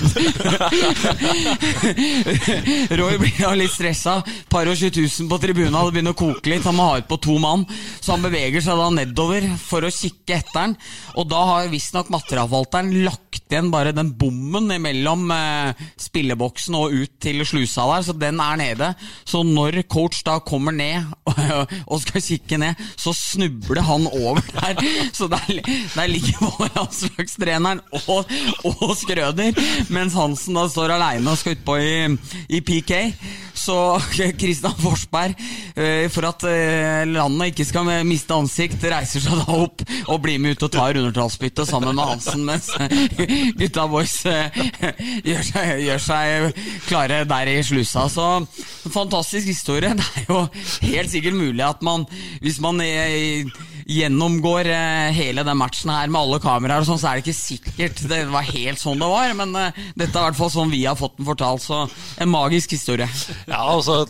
Roy 2.98 3.18
blir 3.20 3.38
da 3.40 3.54
litt 3.58 3.74
stressa. 3.74 4.18
Par 4.50 4.68
og 4.70 4.76
20 4.78 5.02
000 5.06 5.30
på 5.30 5.40
tribuna, 5.42 5.84
det 5.86 5.94
begynner 5.96 6.16
å 6.16 6.18
koke 6.18 6.52
litt. 6.52 6.66
Han 6.68 6.78
må 6.78 6.88
ha 6.90 6.98
ut 7.02 7.08
på 7.10 7.20
to 7.24 7.38
mann, 7.42 7.66
så 8.00 8.16
han 8.16 8.24
beveger 8.26 8.64
seg 8.64 8.78
da 8.80 8.88
nedover 8.94 9.46
for 9.62 9.86
å 9.86 9.92
kikke 9.92 10.38
etter 10.38 10.58
den. 10.58 10.76
Og 11.18 11.28
da 11.30 11.40
har 11.52 11.72
visstnok 11.72 12.12
materialforvalteren 12.14 12.92
lagt 13.06 13.48
igjen 13.48 13.70
bare 13.72 13.94
den 13.96 14.12
bommen 14.18 14.68
mellom 14.82 15.30
eh, 15.32 15.86
spilleboksen 16.00 16.76
og 16.78 16.94
ut 16.94 17.14
til 17.22 17.44
slusa 17.48 17.86
der, 17.92 18.04
så 18.06 18.14
den 18.18 18.40
er 18.44 18.60
nede. 18.60 18.92
Så 19.28 19.42
når 19.46 19.82
coach 19.88 20.22
da 20.26 20.38
kommer 20.44 20.74
ned 20.74 21.06
og, 21.28 21.38
og 21.92 22.02
skal 22.04 22.24
kikke 22.24 22.60
ned, 22.60 22.88
så 22.96 23.14
snubler 23.16 23.82
han 23.88 24.06
over 24.10 24.42
der. 24.52 24.84
Så 25.18 25.26
der, 25.30 25.60
der 25.94 26.06
ligger 26.06 26.38
både 26.38 26.67
landslagstreneren 26.76 27.82
og, 28.04 28.30
og 28.68 28.94
Skrøder, 28.98 29.56
mens 29.94 30.16
Hansen 30.18 30.58
da 30.58 30.66
står 30.70 30.96
aleine 30.96 31.32
og 31.32 31.40
skal 31.40 31.56
utpå 31.56 31.78
i, 31.82 31.92
i 32.58 32.62
PK. 32.64 32.94
Så 33.58 33.76
Kristian 34.38 34.76
Forsberg, 34.78 35.34
eh, 35.74 36.06
for 36.12 36.28
at 36.28 36.44
eh, 36.48 37.02
landet 37.10 37.52
ikke 37.52 37.66
skal 37.66 37.90
miste 38.06 38.36
ansikt, 38.36 38.84
reiser 38.86 39.24
seg 39.24 39.40
da 39.42 39.56
opp 39.58 39.82
og 40.06 40.20
blir 40.24 40.38
med 40.42 40.56
ut 40.56 40.66
og 40.68 40.72
tar 40.72 40.98
undertallsbyttet 41.00 41.68
sammen 41.68 41.96
med 41.96 42.06
Hansen, 42.06 42.44
mens 42.46 42.70
gutta 43.58 43.88
boys 43.90 44.14
eh, 44.30 44.60
gjør 45.26 45.44
seg, 45.50 45.72
gjør 45.88 46.04
seg 46.06 46.62
klare 46.86 47.22
der 47.28 47.52
i 47.52 47.58
slusa. 47.66 48.06
Så 48.12 48.28
fantastisk 48.94 49.50
historie. 49.50 49.96
Det 49.98 50.06
er 50.22 50.30
jo 50.30 50.44
helt 50.92 51.10
sikkert 51.10 51.38
mulig 51.38 51.64
at 51.66 51.82
man, 51.84 52.06
hvis 52.44 52.60
man 52.62 52.80
gjennomgår 53.88 54.68
hele 55.16 55.44
den 55.46 55.56
matchen 55.58 55.92
her 55.94 56.10
med 56.12 56.20
alle 56.20 56.40
kameraer, 56.44 56.84
og 56.84 56.88
sånn, 56.90 57.00
så 57.00 57.10
er 57.10 57.18
det 57.18 57.24
ikke 57.24 57.38
sikkert 57.38 58.02
det 58.10 58.20
var 58.28 58.44
helt 58.50 58.82
sånn 58.82 59.00
det 59.00 59.08
var. 59.08 59.32
Men 59.38 59.56
dette 59.56 60.12
er 60.12 60.20
i 60.20 60.26
hvert 60.28 60.38
fall 60.38 60.52
sånn 60.52 60.74
vi 60.74 60.84
har 60.84 60.98
fått 60.98 61.16
den 61.16 61.28
fortalt, 61.28 61.64
så 61.64 61.86
en 62.20 62.32
magisk 62.32 62.76
historie. 62.76 63.08
Ja, 63.48 63.64
altså 63.64 64.04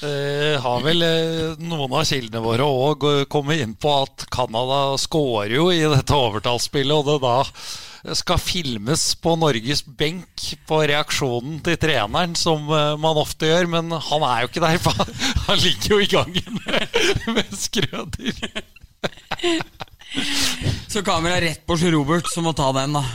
Uh, 0.00 0.56
har 0.64 0.80
vel 0.80 1.04
uh, 1.04 1.58
noen 1.60 1.92
av 1.92 2.06
kildene 2.08 2.40
våre 2.40 2.64
òg 2.64 3.04
kommet 3.28 3.60
inn 3.60 3.74
på 3.76 3.90
at 4.06 4.24
Canada 4.32 4.96
scorer 4.96 5.52
jo 5.52 5.66
i 5.74 5.82
dette 5.84 6.16
overtallsspillet, 6.16 6.94
og 6.96 7.04
det 7.10 7.18
da 7.20 8.14
skal 8.16 8.40
filmes 8.40 9.02
på 9.20 9.34
Norges 9.36 9.84
benk 9.84 10.46
på 10.64 10.78
reaksjonen 10.88 11.60
til 11.66 11.76
treneren, 11.76 12.32
som 12.32 12.64
man 12.64 13.20
ofte 13.20 13.50
gjør. 13.50 13.68
Men 13.74 13.92
han 13.92 14.24
er 14.24 14.40
jo 14.40 14.48
ikke 14.48 14.64
der, 14.64 14.80
for 14.80 14.96
han 15.50 15.60
ligger 15.60 15.92
jo 15.92 16.00
i 16.00 16.08
gangen 16.08 16.60
med, 16.64 17.00
med 17.36 17.58
skrøder. 17.60 18.64
Så 20.90 21.04
kameraet 21.06 21.42
rett 21.44 21.66
på 21.66 21.76
Sjur 21.78 21.94
Robert, 21.94 22.26
som 22.32 22.44
må 22.48 22.52
ta 22.56 22.72
den, 22.76 22.98
da. 22.98 23.04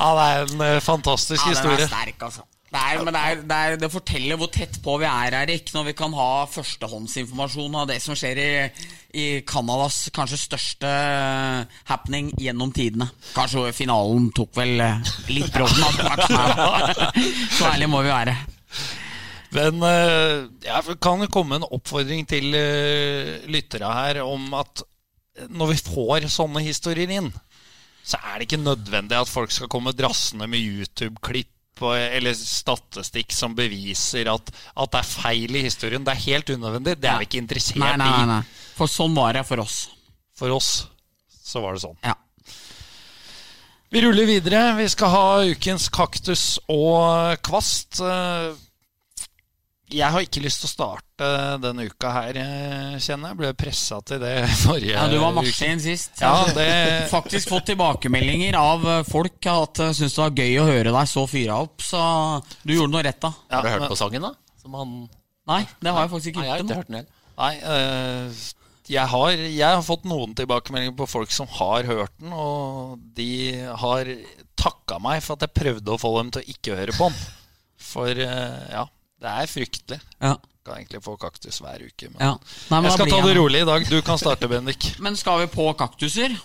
Ja, 0.00 0.14
det 0.16 0.22
er 0.24 0.38
en 0.40 0.80
fantastisk 0.80 0.86
fantastisk 0.86 1.44
ja, 1.44 1.50
historie. 1.52 1.76
Den 1.76 1.84
er 1.84 1.90
sterk, 1.92 2.22
altså. 2.24 2.46
Det, 2.70 2.78
er, 2.78 3.00
men 3.02 3.14
det, 3.14 3.20
er, 3.20 3.40
det, 3.42 3.56
er, 3.56 3.76
det, 3.82 3.88
forteller 3.90 4.38
hvor 4.38 4.50
tett 4.54 4.76
på 4.82 4.94
vi 5.02 5.06
er, 5.08 5.34
Erik, 5.40 5.72
når 5.74 5.88
vi 5.88 5.94
kan 5.98 6.12
ha 6.14 6.44
førstehåndsinformasjon 6.52 7.74
av 7.80 7.88
det 7.90 7.96
som 8.02 8.14
skjer 8.14 8.38
i, 8.38 8.52
i 9.18 9.24
Canadas 9.42 10.04
kanskje 10.14 10.38
største 10.38 10.92
happening 11.90 12.30
gjennom 12.38 12.70
tidene. 12.72 13.10
Kanskje 13.34 13.72
finalen 13.74 14.30
tok 14.38 14.54
vel 14.60 14.86
eh, 14.86 15.12
litt 15.34 15.50
brodden 15.50 15.82
av 15.82 17.10
Så 17.58 17.66
ærlig 17.72 17.90
må 17.90 18.04
vi 18.06 18.14
være. 18.14 18.38
Men 19.56 19.82
ja, 20.62 20.78
kan 21.02 21.24
det 21.24 21.30
komme 21.34 21.58
en 21.58 21.66
oppfordring 21.66 22.22
til 22.30 22.52
uh, 22.54 23.46
lyttere 23.50 23.88
her 23.90 24.20
om 24.22 24.44
at 24.54 24.84
når 25.50 25.72
vi 25.72 25.78
får 25.90 26.28
sånne 26.30 26.62
historier 26.62 27.10
inn 27.16 27.32
så 28.10 28.18
er 28.18 28.40
det 28.40 28.48
ikke 28.48 28.62
nødvendig 28.62 29.18
at 29.18 29.30
folk 29.30 29.52
skal 29.54 29.70
komme 29.70 29.94
drassende 29.96 30.48
med 30.50 30.62
YouTube-klipp 30.62 31.48
eller 31.80 32.34
statistikk 32.36 33.32
som 33.32 33.54
beviser 33.56 34.28
at, 34.28 34.50
at, 34.52 34.90
det 34.92 34.98
er 34.98 35.06
feil 35.06 35.54
i 35.56 35.62
historien. 35.64 36.04
Det 36.04 36.12
er 36.12 36.26
helt 36.26 36.50
unødvendig. 36.52 36.98
Det 37.00 37.08
er 37.08 37.22
vi 37.22 37.28
ikke 37.28 37.40
interessert 37.40 37.80
nei, 37.80 37.94
nei, 37.96 38.08
nei, 38.10 38.26
nei. 38.34 38.74
For 38.76 38.90
sånn 38.90 39.14
var 39.16 39.32
det 39.38 39.46
for 39.48 39.62
oss. 39.62 39.78
For 40.36 40.52
oss 40.52 40.72
så 41.40 41.62
var 41.64 41.76
det 41.76 41.84
sånn. 41.86 41.96
Ja. 42.04 42.18
Vi 43.90 44.02
ruller 44.04 44.28
videre. 44.28 44.60
Vi 44.76 44.90
skal 44.92 45.14
ha 45.14 45.24
ukens 45.48 45.88
kaktus 45.94 46.44
og 46.68 47.40
kvast. 47.48 48.02
Jeg 49.90 50.14
har 50.14 50.22
ikke 50.22 50.42
lyst 50.44 50.62
til 50.62 50.68
å 50.68 50.70
starte 50.70 51.28
denne 51.58 51.84
uka 51.90 52.12
her, 52.14 52.36
eh, 52.38 52.98
kjenner 53.02 53.32
jeg. 53.32 53.38
Ble 53.40 53.48
pressa 53.58 53.98
til 54.06 54.20
det 54.22 54.34
forrige 54.64 54.94
uke. 54.94 54.98
Ja, 54.98 55.06
Du 55.10 55.16
var 55.18 55.34
maskin 55.34 55.82
sist. 55.82 56.20
Ja, 56.22 56.44
det... 56.54 56.66
Faktisk 57.10 57.50
fått 57.50 57.66
tilbakemeldinger 57.72 58.58
av 58.58 58.86
eh, 58.86 59.00
folk 59.08 59.48
at 59.50 59.80
de 59.82 59.88
syns 59.98 60.14
det 60.14 60.22
var 60.22 60.44
gøy 60.44 60.60
å 60.62 60.68
høre 60.68 60.94
deg 60.94 61.10
så 61.10 61.24
fyra 61.30 61.58
opp, 61.64 61.82
så 61.82 62.02
du 62.62 62.74
gjorde 62.76 62.94
noe 62.94 63.02
rett, 63.06 63.18
da. 63.22 63.32
Ja, 63.48 63.56
har 63.56 63.66
du 63.66 63.72
hørt 63.72 63.84
men... 63.86 63.90
på 63.90 63.98
sangen, 63.98 64.28
da? 64.28 64.70
Han... 64.76 64.94
Nei, 65.50 65.64
det 65.82 65.96
har 65.96 66.06
jeg 66.06 66.12
faktisk 66.14 66.32
ikke 66.32 66.44
Nei, 66.44 66.50
jeg 66.52 66.62
gjort. 66.62 66.76
Hørt 66.78 66.94
den 66.94 67.10
Nei, 67.40 67.50
øh, 67.72 68.40
jeg, 68.90 69.06
har, 69.10 69.42
jeg 69.42 69.66
har 69.66 69.84
fått 69.86 70.06
noen 70.06 70.36
tilbakemeldinger 70.38 70.94
på 71.00 71.08
folk 71.10 71.34
som 71.34 71.50
har 71.56 71.88
hørt 71.88 72.14
den, 72.20 72.30
og 72.36 73.00
de 73.18 73.32
har 73.82 74.14
takka 74.60 75.00
meg 75.02 75.24
for 75.24 75.34
at 75.34 75.48
jeg 75.48 75.56
prøvde 75.56 75.96
å 75.96 75.98
få 75.98 76.14
dem 76.20 76.32
til 76.36 76.44
å 76.44 76.50
ikke 76.54 76.78
høre 76.78 76.94
på 76.94 77.10
den. 77.10 77.28
For 77.90 78.14
ja 78.14 78.86
det 79.20 79.32
er 79.42 79.50
fryktelig. 79.50 80.00
Ja. 80.18 80.36
Kan 80.64 80.76
egentlig 80.76 81.02
få 81.04 81.16
kaktus 81.20 81.60
hver 81.64 81.82
uke. 81.84 82.10
Men 82.12 82.20
ja. 82.20 82.34
Nei, 82.70 82.76
men 82.80 82.88
jeg 82.88 82.98
skal 82.98 83.10
ta 83.12 83.20
det 83.26 83.34
rolig 83.38 83.62
i 83.62 83.68
dag. 83.68 83.88
Du 83.88 83.98
kan 84.04 84.20
starte, 84.20 84.48
Bendik. 84.50 84.90
men 85.04 85.16
skal 85.16 85.42
vi 85.44 85.50
på 85.52 85.66
kaktuser? 85.78 86.36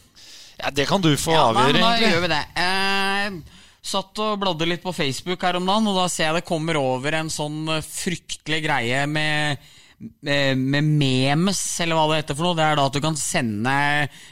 Ja, 0.55 0.71
Det 0.71 0.87
kan 0.87 1.03
du 1.03 1.11
få 1.19 1.35
ja, 1.35 1.49
avgjøre, 1.51 1.79
da 1.79 1.91
egentlig. 1.93 2.11
gjør 2.13 2.23
vi 2.23 2.31
det. 2.31 2.43
Eh, 2.63 3.61
satt 3.85 4.21
og 4.23 4.37
bladde 4.41 4.67
litt 4.69 4.83
på 4.83 4.93
Facebook 4.95 5.43
her 5.43 5.59
om 5.59 5.67
dagen, 5.67 5.89
og 5.91 5.99
da 5.99 6.05
ser 6.11 6.29
jeg 6.29 6.39
det 6.39 6.47
kommer 6.47 6.79
over 6.79 7.19
en 7.19 7.31
sånn 7.31 7.67
fryktelig 7.83 8.61
greie 8.65 9.03
med 9.11 9.71
med 9.99 10.83
memes, 10.83 11.59
eller 11.79 11.95
hva 11.95 12.05
det 12.09 12.17
heter 12.19 12.37
for 12.37 12.49
noe. 12.49 12.57
Det 12.57 12.65
er 12.65 12.77
da 12.77 12.85
at 12.89 12.95
du 12.97 13.01
kan 13.03 13.17
sende 13.19 13.75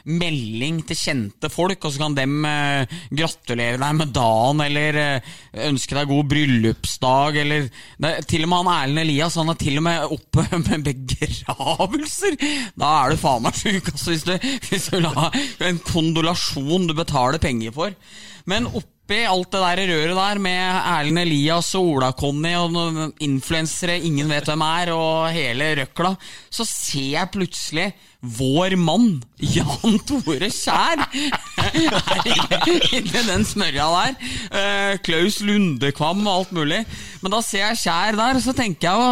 melding 0.04 0.82
til 0.88 0.98
kjente 0.98 1.50
folk, 1.52 1.84
og 1.84 1.94
så 1.94 2.02
kan 2.02 2.16
dem 2.18 2.44
eh, 2.48 2.96
gratulere 3.14 3.80
deg 3.80 3.96
med 3.98 4.12
dagen, 4.14 4.62
eller 4.66 5.00
eh, 5.00 5.32
ønske 5.68 5.96
deg 5.96 6.10
god 6.10 6.30
bryllupsdag, 6.32 7.40
eller 7.44 7.68
Til 8.28 8.44
og 8.44 8.50
med 8.50 8.60
han 8.60 8.72
Erlend 8.74 9.04
Elias, 9.04 9.38
han 9.40 9.52
er 9.52 9.60
til 9.60 9.80
og 9.80 9.86
med 9.88 10.16
oppe 10.18 10.46
med 10.68 10.86
begravelser! 10.90 12.38
Da 12.76 12.94
er 13.00 13.14
du 13.14 13.22
faen 13.24 13.46
meg 13.46 13.58
sjuk, 13.58 13.92
altså, 13.94 14.12
hvis 14.12 14.26
hvis 14.68 14.90
du 14.90 14.98
vil 14.98 15.10
ha 15.16 15.30
en 15.64 15.80
kondolasjon 15.84 16.88
du 16.90 16.94
betaler 16.96 17.40
penger 17.42 17.74
for. 17.74 17.94
Men 18.50 18.68
oppe 18.68 18.93
oppi 19.04 19.18
alt 19.28 19.52
det 19.52 19.60
der 19.60 19.80
røret 19.90 20.16
der 20.16 20.38
med 20.40 20.76
Erlend 20.80 21.20
Elias 21.20 21.74
og 21.76 21.88
Ola-Conny 21.92 22.54
og 22.56 23.18
influensere 23.20 23.98
ingen 24.00 24.30
vet 24.32 24.46
hvem 24.48 24.62
er, 24.64 24.92
og 24.96 25.28
hele 25.34 25.74
røkla, 25.76 26.14
så 26.48 26.64
ser 26.64 27.10
jeg 27.12 27.30
plutselig 27.34 27.90
vår 28.24 28.78
mann, 28.80 29.18
Jan 29.36 29.98
Tore 30.08 30.48
Kjær, 30.48 31.02
inni 32.96 33.24
den 33.28 33.44
smørja 33.44 33.88
der. 33.92 34.16
Uh, 34.48 34.94
Klaus 35.04 35.42
Lundekvam 35.44 36.24
og 36.24 36.38
alt 36.38 36.54
mulig. 36.56 36.80
Men 37.20 37.34
da 37.34 37.42
ser 37.44 37.66
jeg 37.66 37.82
Kjær 37.82 38.16
der, 38.16 38.40
så 38.40 38.54
tenker 38.56 38.88
jeg 38.88 39.02
jo 39.02 39.10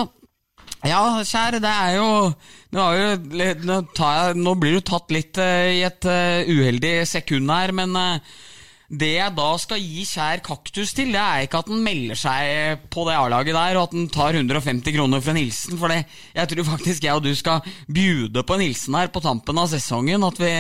ja, 0.88 1.02
Kjær, 1.20 1.58
det 1.60 1.68
er 1.68 1.98
jo 1.98 2.06
Nå, 2.72 2.86
jo, 2.96 3.10
nå, 3.68 3.76
jeg, 3.92 4.38
nå 4.40 4.54
blir 4.56 4.78
du 4.78 4.86
tatt 4.88 5.12
litt 5.12 5.36
uh, 5.36 5.68
i 5.68 5.84
et 5.84 6.08
uh, 6.08 6.48
uheldig 6.48 6.94
sekund 7.10 7.52
her, 7.52 7.74
men 7.76 7.92
det 8.92 9.14
jeg 9.14 9.32
da 9.32 9.48
skal 9.56 9.80
gi 9.80 10.02
Kjær 10.04 10.42
kaktus 10.44 10.90
til, 10.92 11.14
det 11.14 11.20
er 11.20 11.46
ikke 11.46 11.62
at 11.62 11.70
han 11.72 11.80
melder 11.84 12.18
seg 12.18 12.82
på 12.92 13.06
det 13.06 13.14
A-laget 13.16 13.56
der, 13.56 13.78
og 13.78 13.86
at 13.86 13.94
han 13.96 14.10
tar 14.12 14.36
150 14.36 14.92
kroner 14.92 15.22
for 15.22 15.32
en 15.32 15.40
hilsen. 15.40 15.78
For 15.80 15.92
det, 15.92 16.02
jeg 16.36 16.50
tror 16.50 16.68
faktisk 16.74 17.06
jeg 17.06 17.16
og 17.16 17.24
du 17.24 17.32
skal 17.38 17.64
bjude 17.88 18.44
på 18.44 18.58
en 18.58 18.66
hilsen 18.66 18.98
her 18.98 19.08
på 19.14 19.24
tampen 19.24 19.62
av 19.62 19.70
sesongen. 19.72 20.28
At 20.28 20.40
vi 20.42 20.52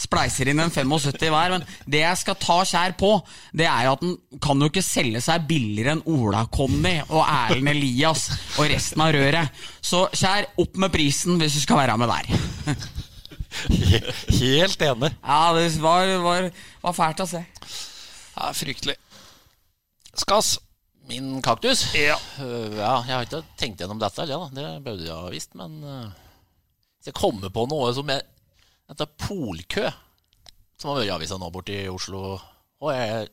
spleiser 0.00 0.48
inn 0.48 0.64
en 0.64 0.72
75 0.72 1.28
hver. 1.28 1.58
Men 1.58 1.68
det 1.84 2.00
jeg 2.06 2.22
skal 2.22 2.40
ta 2.40 2.58
Kjær 2.72 2.96
på, 3.00 3.12
det 3.52 3.68
er 3.68 3.86
jo 3.90 3.96
at 3.98 4.08
han 4.08 4.18
kan 4.48 4.64
jo 4.64 4.72
ikke 4.72 4.84
selge 4.84 5.20
seg 5.28 5.44
billigere 5.50 5.98
enn 5.98 6.04
Ola-Conny 6.08 6.96
og 7.10 7.20
Erlend 7.26 7.74
Elias 7.74 8.30
og 8.56 8.68
resten 8.72 9.04
av 9.04 9.12
røret. 9.12 9.64
Så 9.84 10.06
Kjær, 10.16 10.54
opp 10.64 10.80
med 10.80 10.94
prisen 10.94 11.36
hvis 11.36 11.60
du 11.60 11.66
skal 11.66 11.84
være 11.84 12.00
med 12.00 12.16
der. 12.16 13.13
Helt 14.40 14.82
enig. 14.82 15.10
Ja, 15.22 15.40
det 15.56 15.66
var, 15.82 16.10
var, 16.24 16.50
var 16.82 16.96
fælt 16.96 17.22
å 17.24 17.28
se. 17.28 17.42
Ja, 18.34 18.50
fryktelig. 18.56 18.96
Skass. 20.14 20.56
Min 21.08 21.42
kaktus? 21.44 21.86
Ja. 21.98 22.16
Uh, 22.40 22.72
ja. 22.78 22.94
Jeg 23.04 23.14
har 23.14 23.26
ikke 23.26 23.42
tenkt 23.60 23.82
gjennom 23.82 24.00
dette, 24.00 24.24
ja, 24.30 24.40
det 24.54 24.68
burde 24.84 25.04
jeg 25.04 25.12
ha 25.14 25.32
visst. 25.32 25.52
Men 25.58 25.76
uh, 25.84 26.08
hvis 26.98 27.10
jeg 27.12 27.18
kommer 27.18 27.52
på 27.52 27.66
noe 27.70 27.92
som 27.96 28.08
jeg 28.12 28.24
Dette 28.84 29.06
polkø, 29.16 29.88
som 30.76 30.90
har 30.90 30.98
vært 30.98 31.08
i 31.08 31.12
avisa 31.14 31.38
nå 31.40 31.48
borte 31.48 31.72
i 31.72 31.86
Oslo 31.88 32.34
Og 32.84 32.90
jeg 32.92 33.30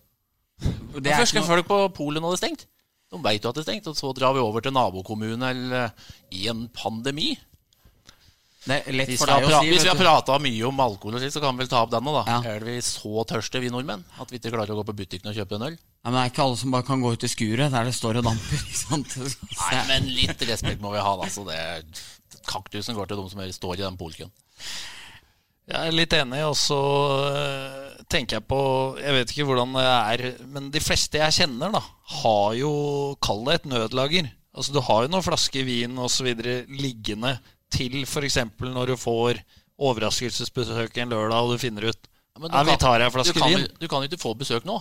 det 1.04 1.16
Først 1.18 1.34
skal 1.34 1.44
noe... 1.44 1.50
folk 1.50 1.68
på 1.68 1.80
Polen 1.98 2.24
når 2.24 2.36
det 2.36 2.38
er 2.38 2.42
stengt. 2.44 2.68
De 3.12 3.20
vet 3.20 3.44
jo 3.44 3.50
at 3.50 3.58
det 3.58 3.64
er 3.64 3.68
stengt, 3.68 3.88
og 3.90 3.98
så 3.98 4.12
drar 4.16 4.36
vi 4.38 4.44
over 4.44 4.64
til 4.64 4.72
nabokommunen 4.76 5.44
eller 5.44 5.90
i 6.32 6.46
en 6.52 6.68
pandemi. 6.72 7.34
Det 8.62 8.76
er 8.78 8.94
lett 8.94 9.10
for 9.18 9.26
deg 9.26 9.48
å 9.48 9.62
si, 9.64 9.70
hvis 9.72 9.86
vi 9.88 9.90
har 9.90 9.98
prata 9.98 10.36
mye 10.42 10.66
om 10.68 10.82
alkohol, 10.84 11.16
og 11.18 11.24
så 11.34 11.42
kan 11.42 11.56
vi 11.58 11.64
vel 11.64 11.70
ta 11.72 11.80
opp 11.82 11.94
den 11.96 12.06
nå. 12.06 12.14
da 12.20 12.24
Ja. 12.30 12.38
Er 12.54 12.66
vi 12.68 12.76
så 12.86 13.24
tørste, 13.26 13.62
vi 13.64 13.72
nordmenn, 13.74 14.04
at 14.22 14.30
vi 14.30 14.38
ikke 14.38 14.52
klarer 14.54 14.76
å 14.76 14.82
gå 14.82 14.86
på 14.92 14.98
butikken 15.00 15.32
og 15.32 15.38
kjøpe 15.40 15.58
en 15.58 15.66
øl? 15.72 15.78
Ja, 15.80 16.10
men 16.12 16.20
det 16.20 16.22
er 16.28 16.34
ikke 16.34 16.46
alle 16.46 16.60
som 16.62 16.76
bare 16.76 16.86
kan 16.86 17.02
gå 17.02 17.14
ut 17.16 17.26
i 17.26 17.32
skuret 17.32 17.74
der 17.74 17.90
det 17.90 17.96
står 17.98 18.22
og 18.22 18.28
damper. 18.30 18.62
ikke 18.62 18.78
sant? 18.78 19.18
Nei, 19.72 19.82
men 19.90 20.10
litt 20.14 20.46
respekt 20.46 20.84
må 20.84 20.94
vi 20.94 21.02
ha, 21.02 21.14
da. 21.18 21.30
Så 21.34 21.46
det, 21.50 21.58
kaktusen 22.46 22.98
går 22.98 23.10
til 23.10 23.22
de 23.22 23.30
som 23.34 23.42
står 23.58 23.80
i 23.80 23.86
den 23.86 23.98
polkøen. 23.98 24.34
Jeg 25.72 25.88
er 25.88 25.96
litt 25.96 26.14
enig, 26.14 26.42
og 26.46 26.56
så 26.60 26.78
eh, 27.32 28.04
tenker 28.12 28.40
jeg 28.40 28.46
på 28.50 28.60
Jeg 29.00 29.14
vet 29.16 29.32
ikke 29.32 29.46
hvordan 29.48 29.76
det 29.78 29.86
er, 29.88 30.24
men 30.52 30.70
de 30.74 30.82
fleste 30.84 31.22
jeg 31.22 31.38
kjenner, 31.38 31.74
da, 31.74 31.82
har 32.22 32.54
jo 32.60 32.72
Kall 33.24 33.46
det 33.48 33.58
et 33.62 33.70
nødlager. 33.72 34.30
Altså 34.52 34.76
Du 34.76 34.82
har 34.84 35.06
jo 35.06 35.12
noen 35.14 35.26
flasker 35.26 35.66
vin 35.66 35.98
osv. 36.02 36.28
liggende 36.68 37.38
til 37.72 38.00
f.eks. 38.06 38.38
når 38.62 38.94
du 38.94 38.96
får 39.00 39.42
overraskelsesbesøk 39.82 40.98
en 41.02 41.14
lørdag 41.14 41.42
og 41.46 41.54
du 41.56 41.62
finner 41.62 41.90
ut 41.92 42.10
Ja, 42.32 42.48
du 42.48 42.48
Ja, 42.56 42.64
vi 42.68 42.78
tar 42.80 43.02
ei 43.02 43.10
du 43.10 43.16
flaske 43.18 43.40
kan, 43.40 43.52
vin. 43.52 43.68
Du 43.80 43.88
kan 43.92 44.04
jo 44.04 44.10
ikke 44.10 44.22
få 44.22 44.34
besøk 44.38 44.66
nå. 44.66 44.78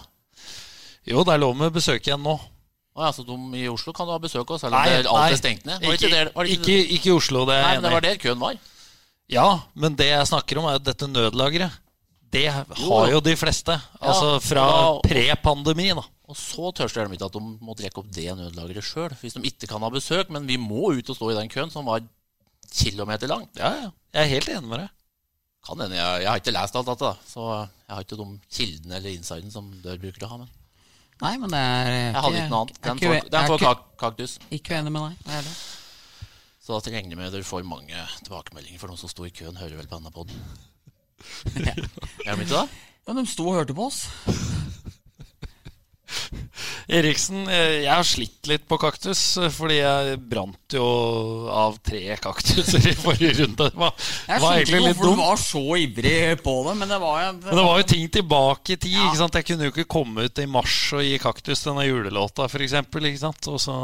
Jo, 1.09 1.25
det 1.25 1.35
er 1.35 1.43
lov 1.43 1.57
med 1.59 1.73
besøk 1.75 2.05
igjen 2.07 2.23
nå. 2.23 2.37
Å, 2.91 3.05
ja, 3.07 3.11
så 3.15 3.25
de, 3.27 3.37
I 3.59 3.69
Oslo 3.71 3.95
kan 3.97 4.09
du 4.09 4.13
ha 4.15 4.21
besøk 4.23 4.49
også, 4.51 4.67
selv 4.67 4.77
om 4.77 4.81
alt 4.83 5.07
nei. 5.09 5.29
er 5.33 5.39
stengt 5.39 5.67
ned? 5.67 5.85
Ikke, 5.87 6.11
der, 6.13 6.31
ikke, 6.45 6.57
ikke, 6.59 6.79
ikke 6.97 7.11
i 7.11 7.15
Oslo, 7.15 7.45
det 7.49 7.59
Nei, 7.63 7.75
men 7.79 7.87
det 7.87 7.93
var 7.95 8.05
der 8.07 8.19
køen 8.21 8.41
var. 8.43 8.59
Ja, 9.31 9.47
men 9.79 9.95
det 9.99 10.11
jeg 10.11 10.27
snakker 10.31 10.59
om, 10.61 10.67
er 10.71 10.81
at 10.81 10.87
dette 10.87 11.07
nødlageret. 11.09 11.79
Det 12.31 12.45
har 12.47 12.67
Jo. 13.11 13.19
de 13.21 13.35
fleste. 13.39 13.75
Altså 13.99 14.39
fra 14.43 14.65
pre-pandemi, 15.03 15.89
da. 15.99 16.05
Og 16.31 16.37
så 16.39 16.71
tørster 16.79 17.09
de 17.09 17.17
ikke 17.19 17.27
at 17.27 17.35
de 17.35 17.43
må 17.43 17.75
trekke 17.75 18.03
opp 18.03 18.11
det 18.15 18.29
nødlageret 18.39 18.87
sjøl. 18.87 19.15
Hvis 19.19 19.35
de 19.35 19.43
ikke 19.49 19.67
kan 19.71 19.83
ha 19.83 19.91
besøk, 19.91 20.31
men 20.31 20.47
vi 20.47 20.59
må 20.61 20.93
ut 20.95 21.11
og 21.11 21.19
stå 21.19 21.31
i 21.33 21.39
den 21.41 21.51
køen 21.51 21.73
som 21.75 21.89
var 21.91 22.05
kilometer 22.73 23.31
lang. 23.31 23.47
Ja, 23.59 23.71
ja. 23.85 23.91
Jeg 24.15 24.23
er 24.23 24.33
helt 24.37 24.51
enig 24.55 24.71
med 24.71 24.83
deg. 24.85 24.97
Kan 25.67 25.83
hende. 25.83 25.99
Jeg, 25.99 26.23
jeg 26.23 26.31
har 26.31 26.41
ikke 26.41 26.55
lest 26.57 26.79
alt 26.79 26.89
dette, 26.89 27.11
da. 27.11 27.29
så 27.29 27.49
jeg 27.53 27.93
har 27.95 28.07
ikke 28.07 28.19
de 28.21 28.27
kildene 28.57 28.97
eller 28.97 29.13
insiden 29.13 29.53
som 29.53 29.69
dere 29.85 30.01
bruker 30.01 30.25
å 30.27 30.31
ha. 30.33 30.41
Men 30.41 30.57
Nei, 31.21 31.35
men 31.37 31.53
det 31.53 31.61
er 31.61 31.91
jeg 31.93 32.17
hadde 32.17 32.39
ikke 32.39 32.53
noe 32.55 32.63
annet. 32.65 32.79
Den 32.87 33.03
får, 33.03 33.27
den 33.35 33.51
får 33.51 33.63
kak 33.67 33.83
kaktus. 34.01 34.39
ikke 34.57 34.79
uenig 34.79 34.93
med 34.95 35.05
deg. 35.05 35.35
er 35.37 35.45
det. 35.45 35.53
Så 36.65 36.79
da 36.79 36.93
regner 36.95 37.19
med 37.19 37.35
dere 37.35 37.45
får 37.45 37.67
mange 37.69 38.07
tilbakemeldinger 38.25 38.81
for 38.81 38.93
noen 38.93 39.01
som 39.01 39.13
sto 39.13 39.27
i 39.29 39.33
køen. 39.35 39.59
Hører 39.61 39.77
vel 39.83 39.91
på 39.91 39.99
denne 39.99 40.13
poden. 40.15 40.41
Er 42.25 42.37
de 42.37 42.45
ikke 42.47 42.55
det? 42.55 42.67
Ja, 43.05 43.15
de 43.17 43.25
sto 43.29 43.45
og 43.51 43.59
hørte 43.59 43.77
på 43.77 43.91
oss. 43.91 44.07
Eriksen, 46.99 47.45
eh, 47.49 47.83
jeg 47.85 47.91
har 47.91 48.07
slitt 48.07 48.49
litt 48.51 48.67
på 48.69 48.79
kaktus, 48.81 49.23
eh, 49.41 49.51
fordi 49.53 49.79
jeg 49.79 50.19
brant 50.31 50.75
jo 50.75 50.87
av 51.53 51.79
tre 51.87 52.17
kaktuser 52.21 52.91
i 52.91 52.95
forrige 52.99 53.37
runde. 53.41 53.69
Det 53.71 53.81
var, 53.81 53.95
Jeg 54.27 54.43
var 54.43 54.57
egentlig 54.57 54.83
litt 54.85 55.01
dumt. 55.01 55.19
du 55.19 55.23
var 55.23 55.41
så 55.43 55.65
ivrig 55.81 56.17
på 56.45 56.57
det, 56.67 56.75
men 56.81 56.93
det 56.95 57.01
var 57.03 57.23
jo 57.23 57.31
Men 57.39 57.61
det 57.61 57.67
var 57.69 57.83
jo 57.83 57.89
ting 57.95 58.09
tilbake 58.19 58.75
i 58.75 58.81
tid. 58.81 58.97
Ja. 58.97 59.07
ikke 59.09 59.23
sant? 59.23 59.39
Jeg 59.41 59.49
kunne 59.51 59.69
jo 59.69 59.75
ikke 59.75 59.89
komme 59.97 60.27
ut 60.27 60.43
i 60.43 60.49
mars 60.51 60.79
og 60.97 61.05
gi 61.07 61.17
kaktus 61.23 61.65
denne 61.67 61.87
julelåta, 61.87 62.49
f.eks. 62.51 62.77
Og 63.51 63.61
så, 63.63 63.79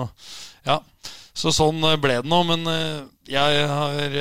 ja. 0.66 0.80
så 1.34 1.54
sånn 1.54 1.82
eh, 1.92 2.00
ble 2.00 2.20
det 2.20 2.30
nå. 2.30 2.42
Men 2.50 2.66
jeg 3.26 3.68
har 3.70 4.12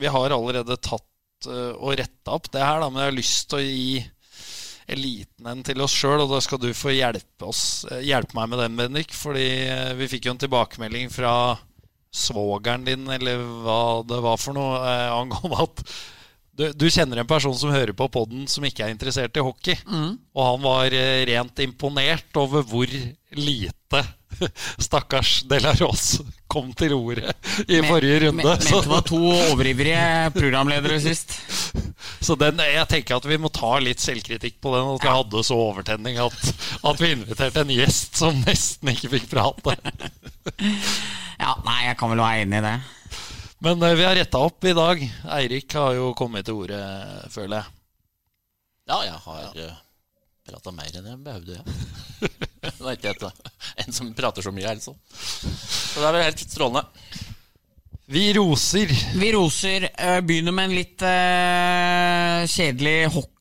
Vi 0.00 0.08
har 0.08 0.32
allerede 0.32 0.76
tatt 0.80 1.06
og 1.48 1.94
retta 1.96 2.34
opp 2.36 2.50
det 2.52 2.60
her, 2.60 2.82
da, 2.82 2.90
men 2.92 3.00
jeg 3.00 3.08
har 3.08 3.16
lyst 3.16 3.46
til 3.48 3.56
å 3.56 3.64
gi 3.64 4.00
en 4.90 5.50
enn 5.52 5.64
til 5.66 5.82
oss 5.84 5.94
sjøl, 5.96 6.24
og 6.24 6.32
da 6.34 6.40
skal 6.44 6.60
du 6.62 6.70
få 6.76 6.94
hjelpe, 6.94 7.48
oss, 7.48 7.84
eh, 7.90 8.04
hjelpe 8.08 8.36
meg 8.38 8.52
med 8.52 8.62
den, 8.64 8.78
Bendik. 8.78 9.14
Fordi 9.16 9.48
eh, 9.66 9.90
vi 9.98 10.08
fikk 10.10 10.28
jo 10.28 10.36
en 10.36 10.42
tilbakemelding 10.44 11.10
fra 11.12 11.34
svogeren 12.10 12.86
din, 12.86 13.06
eller 13.10 13.42
hva 13.64 13.82
det 14.06 14.22
var 14.24 14.40
for 14.40 14.56
noe, 14.56 14.80
eh, 14.82 15.10
angående 15.14 15.66
at 15.66 15.84
du, 16.60 16.66
du 16.76 16.88
kjenner 16.92 17.22
en 17.22 17.28
person 17.28 17.54
som 17.56 17.72
hører 17.72 17.94
på 17.96 18.10
podden 18.12 18.44
som 18.50 18.64
ikke 18.66 18.84
er 18.84 18.92
interessert 18.92 19.36
i 19.38 19.44
hockey. 19.44 19.78
Og 20.36 20.42
han 20.44 20.64
var 20.64 20.96
eh, 20.96 21.22
rent 21.30 21.62
imponert 21.64 22.36
over 22.36 22.66
hvor 22.66 22.90
lite 23.38 24.02
stakkars 24.86 25.42
Delaros 25.50 26.20
kom 26.50 26.72
til 26.76 26.94
ordet 26.96 27.32
i 27.68 27.80
forrige 27.84 28.24
runde. 28.26 28.44
Men 28.44 28.62
det 28.64 28.90
var 28.90 29.04
to 29.06 29.20
overivrige 29.20 30.30
programledere 30.34 31.00
sist. 31.02 31.36
så 32.26 32.36
den, 32.40 32.62
jeg 32.64 32.88
tenker 32.90 33.20
at 33.20 33.28
vi 33.30 33.38
må 33.40 33.52
ta 33.54 33.76
litt 33.82 34.02
selvkritikk 34.02 34.58
på 34.62 34.74
den. 34.74 34.94
At 34.96 35.06
vi 35.06 35.14
hadde 35.14 35.44
så 35.46 35.58
overtenning 35.70 36.20
at, 36.22 36.52
at 36.90 37.02
vi 37.02 37.12
inviterte 37.14 37.64
en 37.64 37.74
gjest 37.74 38.18
som 38.20 38.40
nesten 38.46 38.94
ikke 38.94 39.14
fikk 39.18 39.30
prate. 39.34 39.78
Ja, 41.40 41.54
nei, 41.64 41.86
jeg 41.86 41.96
kan 41.96 42.10
vel 42.12 42.20
være 42.20 42.42
enig 42.42 42.58
i 42.58 42.64
det. 42.66 42.72
Men 43.64 43.82
eh, 43.86 43.94
vi 43.96 44.04
har 44.04 44.16
retta 44.18 44.42
opp 44.44 44.64
i 44.68 44.74
dag. 44.76 45.00
Eirik 45.38 45.72
har 45.72 45.94
jo 45.96 46.10
kommet 46.12 46.44
til 46.44 46.58
ordet, 46.60 46.80
føler 47.32 47.62
jeg. 47.62 47.78
Ja, 48.90 48.98
jeg 49.06 49.16
har 49.24 49.46
ja. 49.56 49.70
Prata 50.50 50.74
mer 50.74 51.00
enn 51.00 51.08
jeg 51.12 51.24
behøvde, 51.24 51.58
ja. 51.60 51.64
Det 52.60 52.86
er 52.86 52.96
ikke 52.96 53.12
et, 53.14 53.50
en 53.84 53.94
som 53.96 54.10
prater 54.16 54.44
så 54.44 54.52
mye, 54.52 54.68
altså. 54.68 54.92
Så 55.10 56.00
det 56.00 56.06
er 56.08 56.16
vel 56.16 56.26
helt 56.26 56.42
strålende. 56.44 56.84
Vi 58.10 58.24
roser. 58.36 58.90
Vi 59.20 59.28
roser. 59.36 59.86
eh, 59.94 60.18
Begynner 60.26 60.54
med 60.56 60.68
en 60.68 60.74
litt 60.74 61.04
uh, 61.06 62.42
kjedelig 62.50 62.96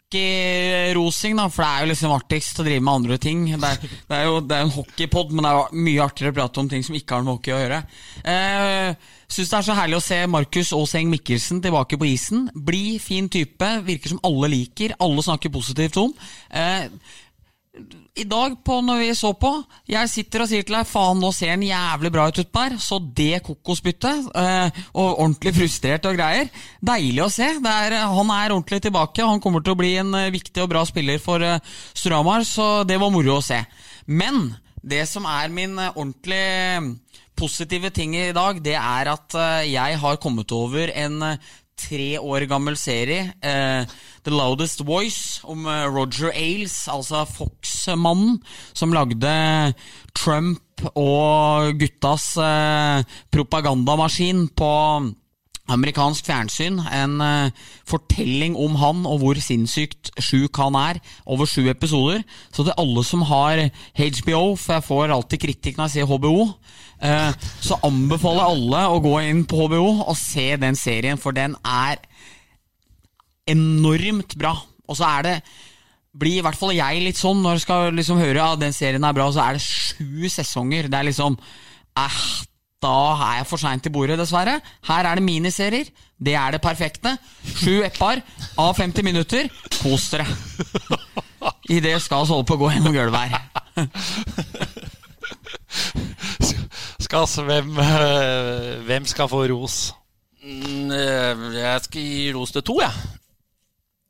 hockeyrosing, 0.10 1.38
da. 1.38 1.46
For 1.50 1.64
det 1.64 1.70
er 1.70 1.84
jo 1.84 1.92
liksom 1.92 2.16
artigst 2.16 2.60
å 2.60 2.66
drive 2.66 2.82
med 2.82 2.94
andre 2.94 3.18
ting. 3.22 3.46
Det 3.46 3.70
er, 3.70 3.94
det 4.10 4.18
er 4.18 4.26
jo 4.26 4.42
det 4.42 4.58
er 4.58 4.66
en 4.66 4.74
hockeypod, 4.74 5.32
men 5.32 5.46
det 5.46 5.54
er 5.54 5.78
mye 5.86 6.04
artigere 6.04 6.34
å 6.34 6.38
prate 6.40 6.60
om 6.60 6.70
ting 6.70 6.84
som 6.84 6.98
ikke 6.98 7.16
har 7.16 7.26
med 7.26 7.36
hockey 7.36 7.54
å 7.54 7.62
gjøre. 7.62 7.80
Uh, 8.26 9.16
Syns 9.30 9.52
det 9.52 9.58
er 9.60 9.66
så 9.68 9.78
herlig 9.78 9.98
å 10.00 10.02
se 10.02 10.18
Markus 10.26 10.72
Aaseng 10.74 11.12
Mikkelsen 11.12 11.60
tilbake 11.62 12.00
på 12.02 12.08
isen. 12.10 12.48
Blid, 12.56 12.98
fin 13.04 13.28
type. 13.30 13.68
Virker 13.86 14.16
som 14.16 14.22
alle 14.26 14.50
liker. 14.50 14.96
Alle 15.06 15.22
snakker 15.22 15.54
positivt 15.54 16.00
om. 16.02 16.16
Eh, 16.50 16.88
i 18.18 18.24
dag 18.26 18.56
på 18.66 18.80
når 18.82 18.98
vi 18.98 19.10
så 19.16 19.30
på 19.38 19.52
Jeg 19.88 20.10
sitter 20.10 20.42
og 20.42 20.50
sier 20.50 20.66
til 20.66 20.74
deg 20.74 20.88
Faen, 20.90 21.20
nå 21.22 21.30
ser 21.36 21.52
han 21.54 21.64
jævlig 21.64 22.10
bra 22.12 22.26
ut 22.28 22.40
utpå 22.42 22.64
her 22.66 22.78
Så 22.82 22.98
det 23.00 23.44
kokosbyttet 23.46 24.32
eh, 24.42 24.80
Og 24.96 25.22
ordentlig 25.22 25.54
frustrert 25.56 26.08
og 26.10 26.18
greier 26.18 26.50
Deilig 26.82 27.24
å 27.24 27.30
se. 27.32 27.52
Er, 27.60 27.96
Han 28.10 28.34
er 28.34 28.56
ordentlig 28.56 28.82
tilbake. 28.84 29.22
Han 29.22 29.44
kommer 29.44 29.62
til 29.64 29.76
å 29.76 29.80
bli 29.80 29.94
en 30.02 30.10
eh, 30.18 30.32
viktig 30.34 30.66
og 30.66 30.72
bra 30.74 30.82
spiller 30.90 31.22
for 31.22 31.46
eh, 31.46 31.62
Storhamar 31.94 32.48
Så 32.48 32.84
det 32.90 32.98
var 33.00 33.14
moro 33.14 33.38
å 33.38 33.46
se. 33.46 33.62
Men 34.10 34.50
det 34.82 35.06
som 35.12 35.30
er 35.30 35.54
min 35.54 35.78
eh, 35.78 35.94
ordentlig 35.94 36.98
positive 37.40 37.94
ting 37.96 38.18
i 38.18 38.32
dag 38.36 38.60
Det 38.64 38.76
er 38.76 39.14
at 39.14 39.38
eh, 39.38 39.72
jeg 39.76 40.02
har 40.02 40.22
kommet 40.22 40.52
over 40.56 40.92
en 40.92 41.22
eh, 41.34 41.50
tre 41.80 42.10
år 42.20 42.46
gammel 42.50 42.78
serie, 42.80 43.32
uh, 43.44 43.84
The 44.26 44.34
Loudest 44.34 44.84
Voice, 44.88 45.40
om 45.48 45.66
uh, 45.68 45.88
Roger 45.88 46.34
Ailes, 46.34 46.76
altså 46.92 47.26
Fox-mannen, 47.30 48.42
som 48.74 48.96
lagde 48.96 49.34
Trump 50.18 50.64
og 50.96 51.76
guttas 51.80 52.32
eh, 52.40 53.02
propagandamaskin 53.34 54.46
på 54.56 54.72
amerikansk 55.72 56.28
fjernsyn. 56.28 56.80
En 56.94 57.20
uh, 57.22 57.70
fortelling 57.88 58.58
om 58.60 58.78
han 58.82 59.06
og 59.10 59.22
hvor 59.24 59.40
sinnssykt 59.44 60.12
sjuk 60.22 60.58
han 60.62 60.78
er, 60.80 61.00
over 61.30 61.50
sju 61.50 61.70
episoder. 61.72 62.24
Så 62.52 62.66
til 62.66 62.76
alle 62.78 63.06
som 63.08 63.26
har 63.30 63.66
HBO, 63.96 64.56
for 64.56 64.78
jeg 64.78 64.88
får 64.90 65.16
alltid 65.16 65.44
kritikk 65.46 65.80
når 65.80 65.90
jeg 65.90 65.98
sier 66.00 66.12
HBO, 66.12 66.36
uh, 67.06 67.32
så 67.62 67.80
anbefaler 67.88 68.44
jeg 68.44 68.58
alle 68.58 68.84
å 68.90 69.02
gå 69.06 69.16
inn 69.30 69.46
på 69.50 69.66
HBO 69.66 69.88
og 70.10 70.16
se 70.20 70.52
den 70.62 70.80
serien, 70.80 71.22
for 71.22 71.36
den 71.36 71.58
er 71.64 72.02
enormt 73.50 74.38
bra. 74.40 74.56
Og 74.90 74.98
så 74.98 75.10
er 75.18 75.28
det 75.28 75.40
blir 76.20 76.40
i 76.40 76.44
hvert 76.44 76.58
fall 76.58 76.74
jeg 76.74 77.04
litt 77.04 77.20
sånn 77.20 77.42
når 77.44 77.58
jeg 77.58 77.66
skal 77.68 77.96
liksom 77.96 78.22
høre 78.22 78.46
at 78.56 78.62
den 78.62 78.76
serien 78.76 79.06
er 79.06 79.16
bra, 79.16 79.28
så 79.32 79.44
er 79.46 79.58
det 79.58 79.66
sju 79.66 80.30
sesonger. 80.32 80.90
Det 80.90 80.98
er 80.98 81.08
liksom 81.10 81.38
eh, 81.38 82.22
Da 82.80 82.92
er 83.20 83.40
jeg 83.42 83.48
for 83.50 83.60
seint 83.60 83.84
til 83.84 83.92
bordet, 83.92 84.16
dessverre. 84.20 84.60
Her 84.88 85.08
er 85.10 85.20
det 85.20 85.24
miniserier. 85.26 85.90
Det 86.20 86.34
er 86.36 86.52
det 86.56 86.62
perfekte. 86.64 87.18
Sju 87.60 87.82
eppar 87.84 88.22
av 88.60 88.74
50 88.78 89.04
minutter. 89.04 89.50
Kos 89.82 90.10
dere. 90.14 90.28
Idet 91.70 91.98
skal 92.04 92.24
vi 92.26 92.32
holde 92.34 92.48
på 92.48 92.56
å 92.56 92.62
gå 92.64 92.72
gjennom 92.74 92.96
gulvet 92.96 93.36
her. 93.36 93.44
Skal, 97.00 97.24
altså, 97.26 97.44
hvem, 97.48 97.72
eh, 97.82 98.84
hvem 98.86 99.06
skal 99.10 99.30
få 99.32 99.44
ros? 99.50 99.78
Mm, 100.44 100.92
eh, 100.92 101.46
Jeg 101.58 101.82
skal 101.84 102.02
gi 102.02 102.32
ros 102.36 102.52
til 102.54 102.62
to, 102.64 102.76
jeg. 102.84 102.92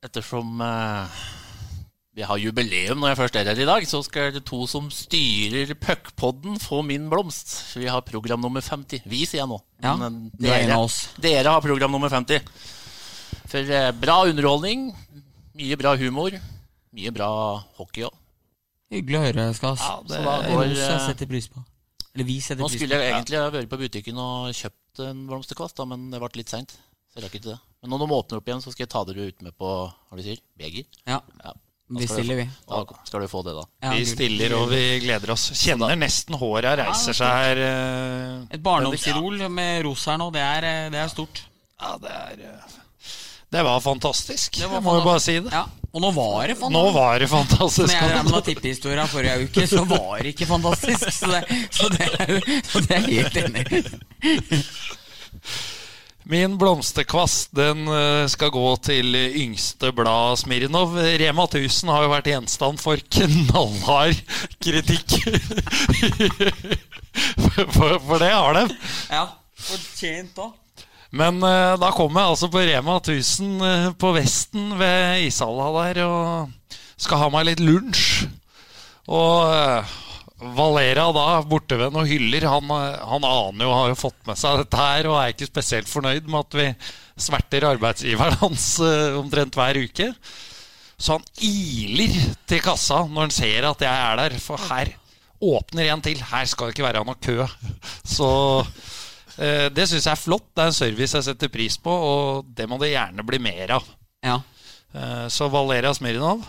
Ettersom 0.03 0.61
eh, 0.61 1.21
vi 2.19 2.25
har 2.27 2.39
jubileum 2.41 2.99
når 2.99 3.13
jeg 3.13 3.17
først 3.21 3.37
er 3.39 3.47
her 3.47 3.59
i 3.63 3.67
dag, 3.67 3.85
så 3.87 4.01
skal 4.03 4.33
det 4.35 4.41
to 4.47 4.65
som 4.67 4.89
styrer 4.91 5.69
puckpodden, 5.79 6.57
få 6.59 6.81
min 6.83 7.05
blomst. 7.11 7.53
Vi 7.79 7.87
har 7.87 8.03
program 8.03 8.41
nummer 8.43 8.59
50. 8.65 9.05
Vi, 9.07 9.21
sier 9.23 9.45
jeg 9.45 9.47
nå. 9.47 9.59
Ja, 9.79 9.93
oss. 10.75 10.97
Dere 11.23 11.53
har 11.55 11.63
program 11.63 11.95
nummer 11.95 12.11
50. 12.11 12.43
For 13.47 13.71
eh, 13.71 13.91
bra 13.95 14.17
underholdning, 14.27 14.89
mye 15.55 15.77
bra 15.79 15.93
humor, 16.01 16.35
mye 16.97 17.13
bra 17.15 17.29
hockey 17.79 18.03
òg. 18.09 18.17
Hyggelig 18.91 19.21
å 19.21 19.23
høre, 19.29 19.45
Skas. 19.55 19.85
Ja, 19.85 19.95
det 20.03 20.17
Så 20.17 20.25
da 20.25 20.35
går, 20.49 20.59
ros 20.65 20.81
jeg 20.83 20.97
eh, 20.97 21.05
setter 21.07 21.31
pris 21.31 21.47
på. 21.53 21.63
Eller 22.17 22.27
vi 22.27 22.37
setter 22.43 22.59
pris 22.59 22.65
på. 22.65 22.67
Nå 22.67 22.81
skulle 22.83 22.99
jeg 22.99 23.13
egentlig 23.13 23.39
ha 23.39 23.47
vært 23.55 23.71
på 23.71 23.81
butikken 23.85 24.19
og 24.25 24.51
kjøpt 24.59 25.05
en 25.07 25.23
blomsterkvast, 25.29 25.79
da, 25.79 25.87
men 25.93 26.09
det 26.11 26.19
ble 26.19 26.33
litt 26.41 26.51
seint. 26.51 26.75
Så 27.07 27.21
jeg 27.21 27.29
rakk 27.29 27.39
ikke 27.39 27.53
det. 27.53 27.57
Men 27.79 27.95
når 27.95 28.03
de 28.03 28.19
åpner 28.19 28.43
opp 28.43 28.51
igjen, 28.51 28.67
så 28.67 28.75
skal 28.75 28.89
jeg 28.89 28.93
ta 28.97 29.07
dere 29.07 29.31
ut 29.31 29.47
med 29.47 29.55
på 29.55 29.71
hva 29.87 30.19
du 30.19 30.25
sier, 30.27 30.43
beger. 30.59 30.83
Ja, 31.07 31.23
Ja. 31.45 31.55
Vi 31.89 32.07
stiller, 32.07 32.35
vi. 32.37 32.45
Da 32.69 32.83
skal 33.07 33.21
du 33.23 33.27
få 33.31 33.41
det, 33.47 33.53
da. 33.57 33.63
Ja, 33.83 33.91
Vi 33.97 34.05
stiller 34.05 34.53
og 34.59 34.67
vi 34.69 34.81
gleder 35.01 35.31
oss. 35.33 35.47
Kjenner 35.57 35.95
nesten 35.97 36.37
håret 36.37 36.77
reiser 36.77 37.17
seg 37.17 37.31
her. 37.41 37.61
eh. 37.65 38.43
Et 38.53 38.61
barndomsidol 38.61 39.41
med 39.49 39.81
ros 39.87 40.05
her 40.05 40.17
nå, 40.21 40.29
det 40.35 40.43
er, 40.45 40.67
eh, 40.69 40.89
det 40.93 41.01
er 41.01 41.09
stort. 41.09 41.41
Ja, 41.81 41.95
det 42.03 42.11
er 42.13 42.45
eh, 42.51 42.77
Det 43.51 43.63
var 43.65 43.79
fantastisk. 43.81 44.59
Det 44.61 44.67
var 44.69 44.77
jeg 44.77 44.83
må 44.85 44.95
jo 44.99 45.05
bare 45.07 45.19
si 45.25 45.39
det. 45.39 45.49
Ja, 45.51 45.63
og 45.89 46.01
nå 46.03 46.11
var 46.13 46.47
det 46.51 46.57
fantastisk. 46.59 46.77
Nå 46.77 46.91
var 46.93 47.19
det 47.23 47.29
fantastisk. 47.31 47.93
Når 47.95 48.13
jeg 48.13 48.25
drev 48.29 48.43
tippehistoria 48.51 49.05
forrige 49.09 49.47
uke, 49.47 49.65
så 49.71 49.85
var 49.89 50.19
det 50.21 50.35
ikke 50.35 50.45
fantastisk. 50.45 51.09
Så 51.17 51.31
det, 51.33 51.41
så 51.73 51.89
det, 51.89 52.09
er, 52.19 52.61
så 52.69 52.83
det 52.85 52.91
er 52.99 53.09
jeg 53.09 53.23
helt 53.23 53.37
enig 53.41 53.65
i. 53.73 53.83
Min 56.29 56.59
blomsterkvast 56.61 57.55
den 57.57 57.87
eh, 57.89 58.27
skal 58.29 58.51
gå 58.53 58.65
til 58.85 59.15
yngste 59.17 59.89
blad 59.97 60.37
Smirnov. 60.37 60.93
Rema 60.93 61.47
1000 61.47 61.89
har 61.89 62.05
jo 62.05 62.11
vært 62.11 62.29
gjenstand 62.29 62.77
for 62.77 63.01
knallhard 63.17 64.19
kritikk. 64.61 65.15
for, 67.73 67.97
for 67.97 68.21
det 68.21 68.29
har 68.29 68.59
de. 68.59 68.65
Ja, 69.09 69.23
fortjent 69.57 70.37
òg. 70.45 70.53
Men 71.09 71.41
eh, 71.41 71.73
da 71.81 71.89
kom 71.97 72.13
jeg 72.13 72.35
altså 72.35 72.51
på 72.53 72.61
Rema 72.61 72.99
1000 72.99 73.65
eh, 73.65 73.87
på 73.97 74.13
Vesten 74.13 74.75
ved 74.77 75.25
ishalla 75.25 75.71
der 75.79 76.03
og 76.05 76.75
skal 76.93 77.23
ha 77.23 77.31
meg 77.33 77.47
litt 77.49 77.63
lunsj. 77.63 78.27
Og 79.09 79.49
eh, 79.49 79.97
Valera 80.39 81.09
da, 81.11 81.25
bortevenn 81.43 81.97
og 81.99 82.07
hyller, 82.07 82.45
han, 82.47 82.69
han 82.71 83.25
aner 83.27 83.65
jo, 83.65 83.71
har 83.75 83.89
jo 83.91 83.97
fått 83.99 84.19
med 84.29 84.39
seg 84.39 84.61
dette 84.61 84.79
her 84.79 85.09
og 85.09 85.17
er 85.19 85.33
ikke 85.33 85.49
spesielt 85.49 85.89
fornøyd 85.91 86.29
med 86.29 86.39
at 86.39 86.55
vi 86.55 86.67
sverter 87.19 87.65
arbeidsgiveren 87.67 88.39
hans 88.39 88.69
uh, 88.79 89.19
omtrent 89.19 89.57
hver 89.59 89.81
uke. 89.83 90.07
Så 90.99 91.17
han 91.17 91.27
iler 91.43 92.15
til 92.47 92.63
kassa 92.63 93.01
når 93.07 93.27
han 93.27 93.35
ser 93.35 93.67
at 93.67 93.83
jeg 93.83 94.05
er 94.05 94.21
der, 94.21 94.37
for 94.43 94.69
her 94.69 94.93
åpner 95.39 95.91
en 95.91 96.03
til. 96.03 96.23
Her 96.31 96.47
skal 96.47 96.69
det 96.69 96.77
ikke 96.77 96.87
være 96.87 97.03
noe 97.07 97.19
kø. 97.19 97.43
Så 98.07 98.29
uh, 98.63 99.67
det 99.75 99.89
syns 99.91 100.07
jeg 100.07 100.13
er 100.13 100.23
flott. 100.23 100.47
Det 100.53 100.63
er 100.63 100.71
en 100.71 100.79
service 100.79 101.19
jeg 101.19 101.27
setter 101.27 101.51
pris 101.51 101.75
på, 101.83 101.91
og 101.91 102.47
det 102.55 102.67
må 102.71 102.79
det 102.79 102.93
gjerne 102.93 103.27
bli 103.27 103.41
mer 103.43 103.75
av. 103.79 103.91
Ja. 104.23 104.39
Uh, 104.95 105.27
så 105.31 105.51
Valera 105.51 105.91
Smirnov, 105.95 106.47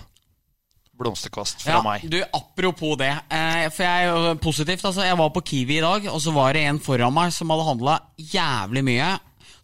blomsterkvast 1.01 1.65
fra 1.65 1.79
ja, 1.79 1.81
meg. 1.87 2.05
Du, 2.13 2.19
apropos 2.37 2.99
det. 3.01 3.13
Eh, 3.33 3.67
for 3.73 3.87
jeg 3.87 4.37
positivt, 4.45 4.85
altså. 4.85 5.07
Jeg 5.09 5.19
var 5.21 5.33
på 5.35 5.45
Kiwi 5.53 5.81
i 5.81 5.85
dag, 5.85 6.07
og 6.13 6.21
så 6.23 6.35
var 6.37 6.55
det 6.57 6.67
en 6.69 6.81
foran 6.83 7.17
meg 7.17 7.35
som 7.35 7.51
hadde 7.53 7.69
handla 7.73 7.99
jævlig 8.21 8.85
mye. 8.87 9.11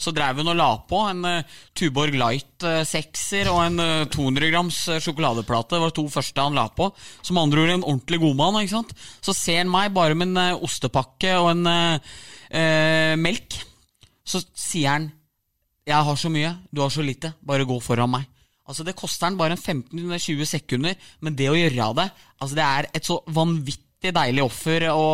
Så 0.01 0.13
drev 0.13 0.41
hun 0.41 0.53
og 0.53 0.59
la 0.59 0.69
på 0.89 1.01
en 1.09 1.25
uh, 1.25 1.57
Tuborg 1.77 2.17
Light 2.21 2.65
eh, 2.69 2.83
sekser 2.89 3.49
og 3.53 3.63
en 3.65 3.81
uh, 3.81 4.09
200 4.13 4.51
grams 4.53 4.81
eh, 4.93 5.01
sjokoladeplate. 5.03 5.75
Det 5.75 5.83
var 5.83 5.93
de 5.93 5.99
to 5.99 6.07
første 6.13 6.45
han 6.45 6.57
la 6.57 6.67
på. 6.69 6.91
Som 7.25 7.41
andre 7.41 7.65
ord 7.65 7.75
en 7.75 7.87
ordentlig 7.87 8.21
godmann. 8.23 8.61
ikke 8.61 8.77
sant? 8.77 8.93
Så 9.25 9.35
ser 9.37 9.63
han 9.63 9.73
meg 9.73 9.95
bare 9.97 10.19
med 10.19 10.35
en 10.35 10.43
eh, 10.43 10.65
ostepakke 10.69 11.37
og 11.41 11.51
en 11.55 11.73
eh, 11.73 12.15
eh, 12.61 13.15
melk. 13.21 13.61
Så 14.27 14.43
sier 14.53 14.93
han 14.93 15.13
'Jeg 15.87 16.03
har 16.03 16.17
så 16.19 16.29
mye, 16.29 16.57
du 16.75 16.81
har 16.83 16.91
så 16.91 17.03
lite. 17.03 17.35
Bare 17.47 17.65
gå 17.65 17.79
foran 17.81 18.11
meg'. 18.11 18.27
Altså 18.67 18.85
Det 18.85 18.97
koster 18.99 19.29
han 19.29 19.37
bare 19.39 19.55
en 19.55 19.63
15-20 19.63 20.45
sekunder, 20.51 20.95
men 21.23 21.37
det 21.39 21.47
å 21.53 21.55
gjøre 21.59 21.85
av 21.85 21.95
det 22.01 22.07
Altså 22.43 22.55
Det 22.59 22.65
er 22.67 22.89
et 22.99 23.07
så 23.07 23.21
vanvittig 23.31 24.13
deilig 24.15 24.43
offer 24.45 24.85
å 24.93 25.05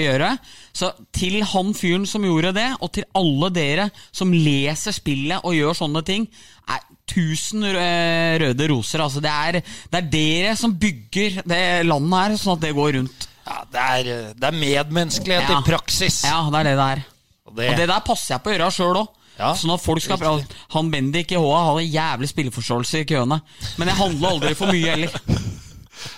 gjøre. 0.00 0.30
Så 0.74 0.88
til 1.14 1.42
han 1.46 1.74
fyren 1.76 2.06
som 2.08 2.24
gjorde 2.26 2.54
det, 2.56 2.68
og 2.82 2.90
til 2.96 3.04
alle 3.18 3.50
dere 3.54 3.84
som 4.10 4.32
leser 4.32 4.94
spillet 4.96 5.44
og 5.44 5.54
gjør 5.54 5.76
sånne 5.78 6.02
ting, 6.08 6.24
er 6.72 6.80
tusen 7.12 7.62
røde 7.66 8.68
roser. 8.72 9.02
Altså 9.04 9.20
Det 9.22 9.30
er, 9.30 9.60
det 9.92 10.00
er 10.00 10.08
dere 10.14 10.56
som 10.58 10.74
bygger 10.80 11.42
det 11.44 11.60
landet 11.86 12.18
her, 12.22 12.36
sånn 12.40 12.56
at 12.56 12.64
det 12.64 12.72
går 12.78 12.92
rundt. 12.98 13.28
Ja, 13.42 13.58
det, 13.74 13.84
er, 13.98 14.10
det 14.38 14.48
er 14.48 14.58
medmenneskelighet 14.64 15.50
Ja. 15.50 15.58
i 15.60 15.66
praksis. 15.66 16.22
Ja, 16.24 16.40
det 16.50 16.62
er 16.62 16.70
det 16.70 16.76
det 16.78 16.88
er. 16.96 17.04
Og 17.46 17.56
det, 17.58 17.68
Og 17.72 17.80
det 17.82 17.88
der 17.90 18.06
passer 18.06 18.34
jeg 18.36 18.42
på 18.44 18.50
å 18.50 18.56
gjøre 18.56 18.70
sjøl 18.74 19.00
òg. 19.04 19.12
Ja, 19.38 19.54
sånn 19.56 19.72
at 19.74 19.80
folk 19.82 20.02
skal 20.04 20.18
riktig. 20.20 20.56
Han 20.74 20.90
Bendik 20.92 21.32
i 21.32 21.38
HA 21.40 21.60
hadde 21.70 21.86
jævlig 21.88 22.28
spilleforståelse 22.30 23.00
i 23.00 23.06
køene. 23.08 23.40
Men 23.80 23.88
jeg 23.88 23.96
handler 23.96 24.28
aldri 24.36 24.54
for 24.58 24.70
mye 24.72 24.90
heller. 24.92 25.14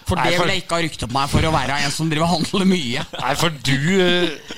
For 0.09 0.16
Nei, 0.16 0.31
det 0.31 0.36
for- 0.39 0.47
vil 0.47 0.55
jeg 0.55 0.62
ikke 0.65 0.77
ha 0.77 0.82
rykte 0.82 1.07
på 1.09 1.12
meg 1.15 1.28
for 1.31 1.45
å 1.47 1.53
være 1.55 1.78
en 1.85 1.91
som 1.95 2.09
driver 2.11 2.24
og 2.27 2.35
handler 2.39 2.65
mye. 2.70 3.05
Nei, 3.20 3.35
for 3.41 3.51
du 3.51 3.77
eh, 4.01 4.57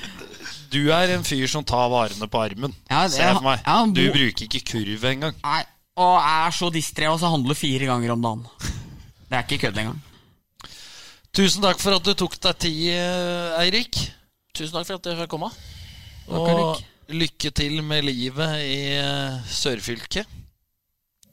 Du 0.69 0.81
er 0.91 1.13
en 1.15 1.23
fyr 1.23 1.47
som 1.47 1.63
tar 1.63 1.87
varene 1.89 2.27
på 2.27 2.39
armen. 2.43 2.73
Ja, 2.89 3.05
ser 3.07 3.23
jeg 3.29 3.35
for 3.37 3.43
meg. 3.47 3.61
ja, 3.65 3.77
Du 3.85 4.01
bo- 4.07 4.13
bruker 4.17 4.47
ikke 4.49 4.63
kurv 4.73 5.05
engang. 5.13 5.35
Nei, 5.43 5.63
Og 5.97 6.17
er 6.19 6.51
så 6.51 6.67
distré 6.73 7.07
og 7.09 7.19
så 7.21 7.29
handler 7.31 7.55
fire 7.55 7.87
ganger 7.87 8.11
om 8.13 8.21
dagen. 8.21 8.43
Det 9.29 9.37
er 9.37 9.43
ikke 9.47 9.61
kødd 9.67 9.77
engang. 9.81 10.01
Tusen 11.33 11.61
takk 11.61 11.79
for 11.81 11.95
at 11.97 12.03
du 12.05 12.13
tok 12.17 12.35
deg 12.41 12.57
tid, 12.59 12.83
eh, 12.95 13.57
Eirik. 13.61 13.97
Tusen 14.57 14.73
takk 14.73 14.87
for 14.89 14.95
at 14.97 15.03
jeg 15.11 15.17
fikk 15.19 15.29
komme. 15.29 15.49
Takk, 16.27 16.47
Eirik. 16.51 16.85
Lykke 17.13 17.51
til 17.55 17.81
med 17.85 18.05
livet 18.07 18.63
i 18.65 18.79
eh, 18.97 19.51
sørfylket. 19.51 20.37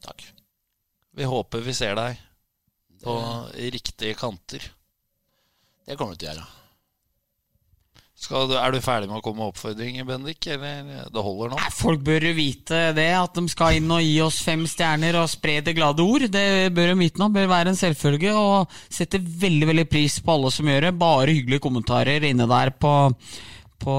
Takk. 0.04 0.26
Vi 1.14 1.28
håper 1.30 1.62
vi 1.64 1.74
ser 1.76 1.94
deg 1.98 2.18
på 3.04 3.14
riktige 3.54 4.16
kanter. 4.18 4.64
Det 5.84 5.96
kommer 5.98 6.16
du 6.16 6.22
til 6.22 6.30
å 6.30 6.34
gjøre. 6.34 6.50
Skal 8.24 8.46
du, 8.48 8.54
er 8.56 8.72
du 8.72 8.78
ferdig 8.80 9.08
med 9.10 9.18
å 9.18 9.24
komme 9.24 9.42
med 9.42 9.50
oppfordringer, 9.52 10.06
Bendik? 10.08 10.46
Eller 10.48 11.08
det 11.12 11.24
holder 11.26 11.50
nå? 11.52 11.58
Nei, 11.60 11.72
Folk 11.76 12.04
bør 12.06 12.24
vite 12.36 12.78
det, 12.96 13.10
at 13.18 13.36
de 13.36 13.44
skal 13.52 13.76
inn 13.76 13.90
og 13.92 14.00
gi 14.00 14.14
oss 14.24 14.38
fem 14.46 14.62
stjerner 14.70 15.18
og 15.20 15.28
spre 15.28 15.58
det 15.66 15.74
glade 15.76 16.04
ord. 16.04 16.24
Det 16.32 16.70
bør 16.72 16.92
de 16.92 16.96
vite 17.02 17.20
nå, 17.20 17.28
bør 17.34 17.50
være 17.50 17.74
en 17.74 17.80
selvfølge. 17.80 18.32
Og 18.32 18.78
setter 18.88 19.20
veldig 19.20 19.68
veldig 19.74 19.86
pris 19.92 20.16
på 20.24 20.38
alle 20.38 20.52
som 20.54 20.70
gjør 20.70 20.88
det. 20.88 20.94
Bare 21.02 21.34
hyggelige 21.34 21.66
kommentarer 21.66 22.24
inne 22.30 22.48
der 22.48 22.72
på 22.80 22.94
på 23.84 23.94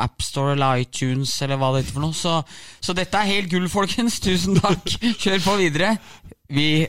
AppStore 0.00 0.54
eller 0.54 0.84
iTunes 0.84 1.34
eller 1.42 1.58
hva 1.60 1.72
det 1.74 1.84
heter 1.84 1.96
for 1.96 2.06
noe. 2.06 2.16
Så, 2.16 2.38
så 2.80 2.94
dette 2.96 3.18
er 3.18 3.32
helt 3.32 3.50
gull, 3.52 3.68
folkens. 3.72 4.20
Tusen 4.22 4.60
takk. 4.62 4.86
Kjør 5.18 5.42
på 5.44 5.58
videre. 5.60 5.96
Vi 6.54 6.68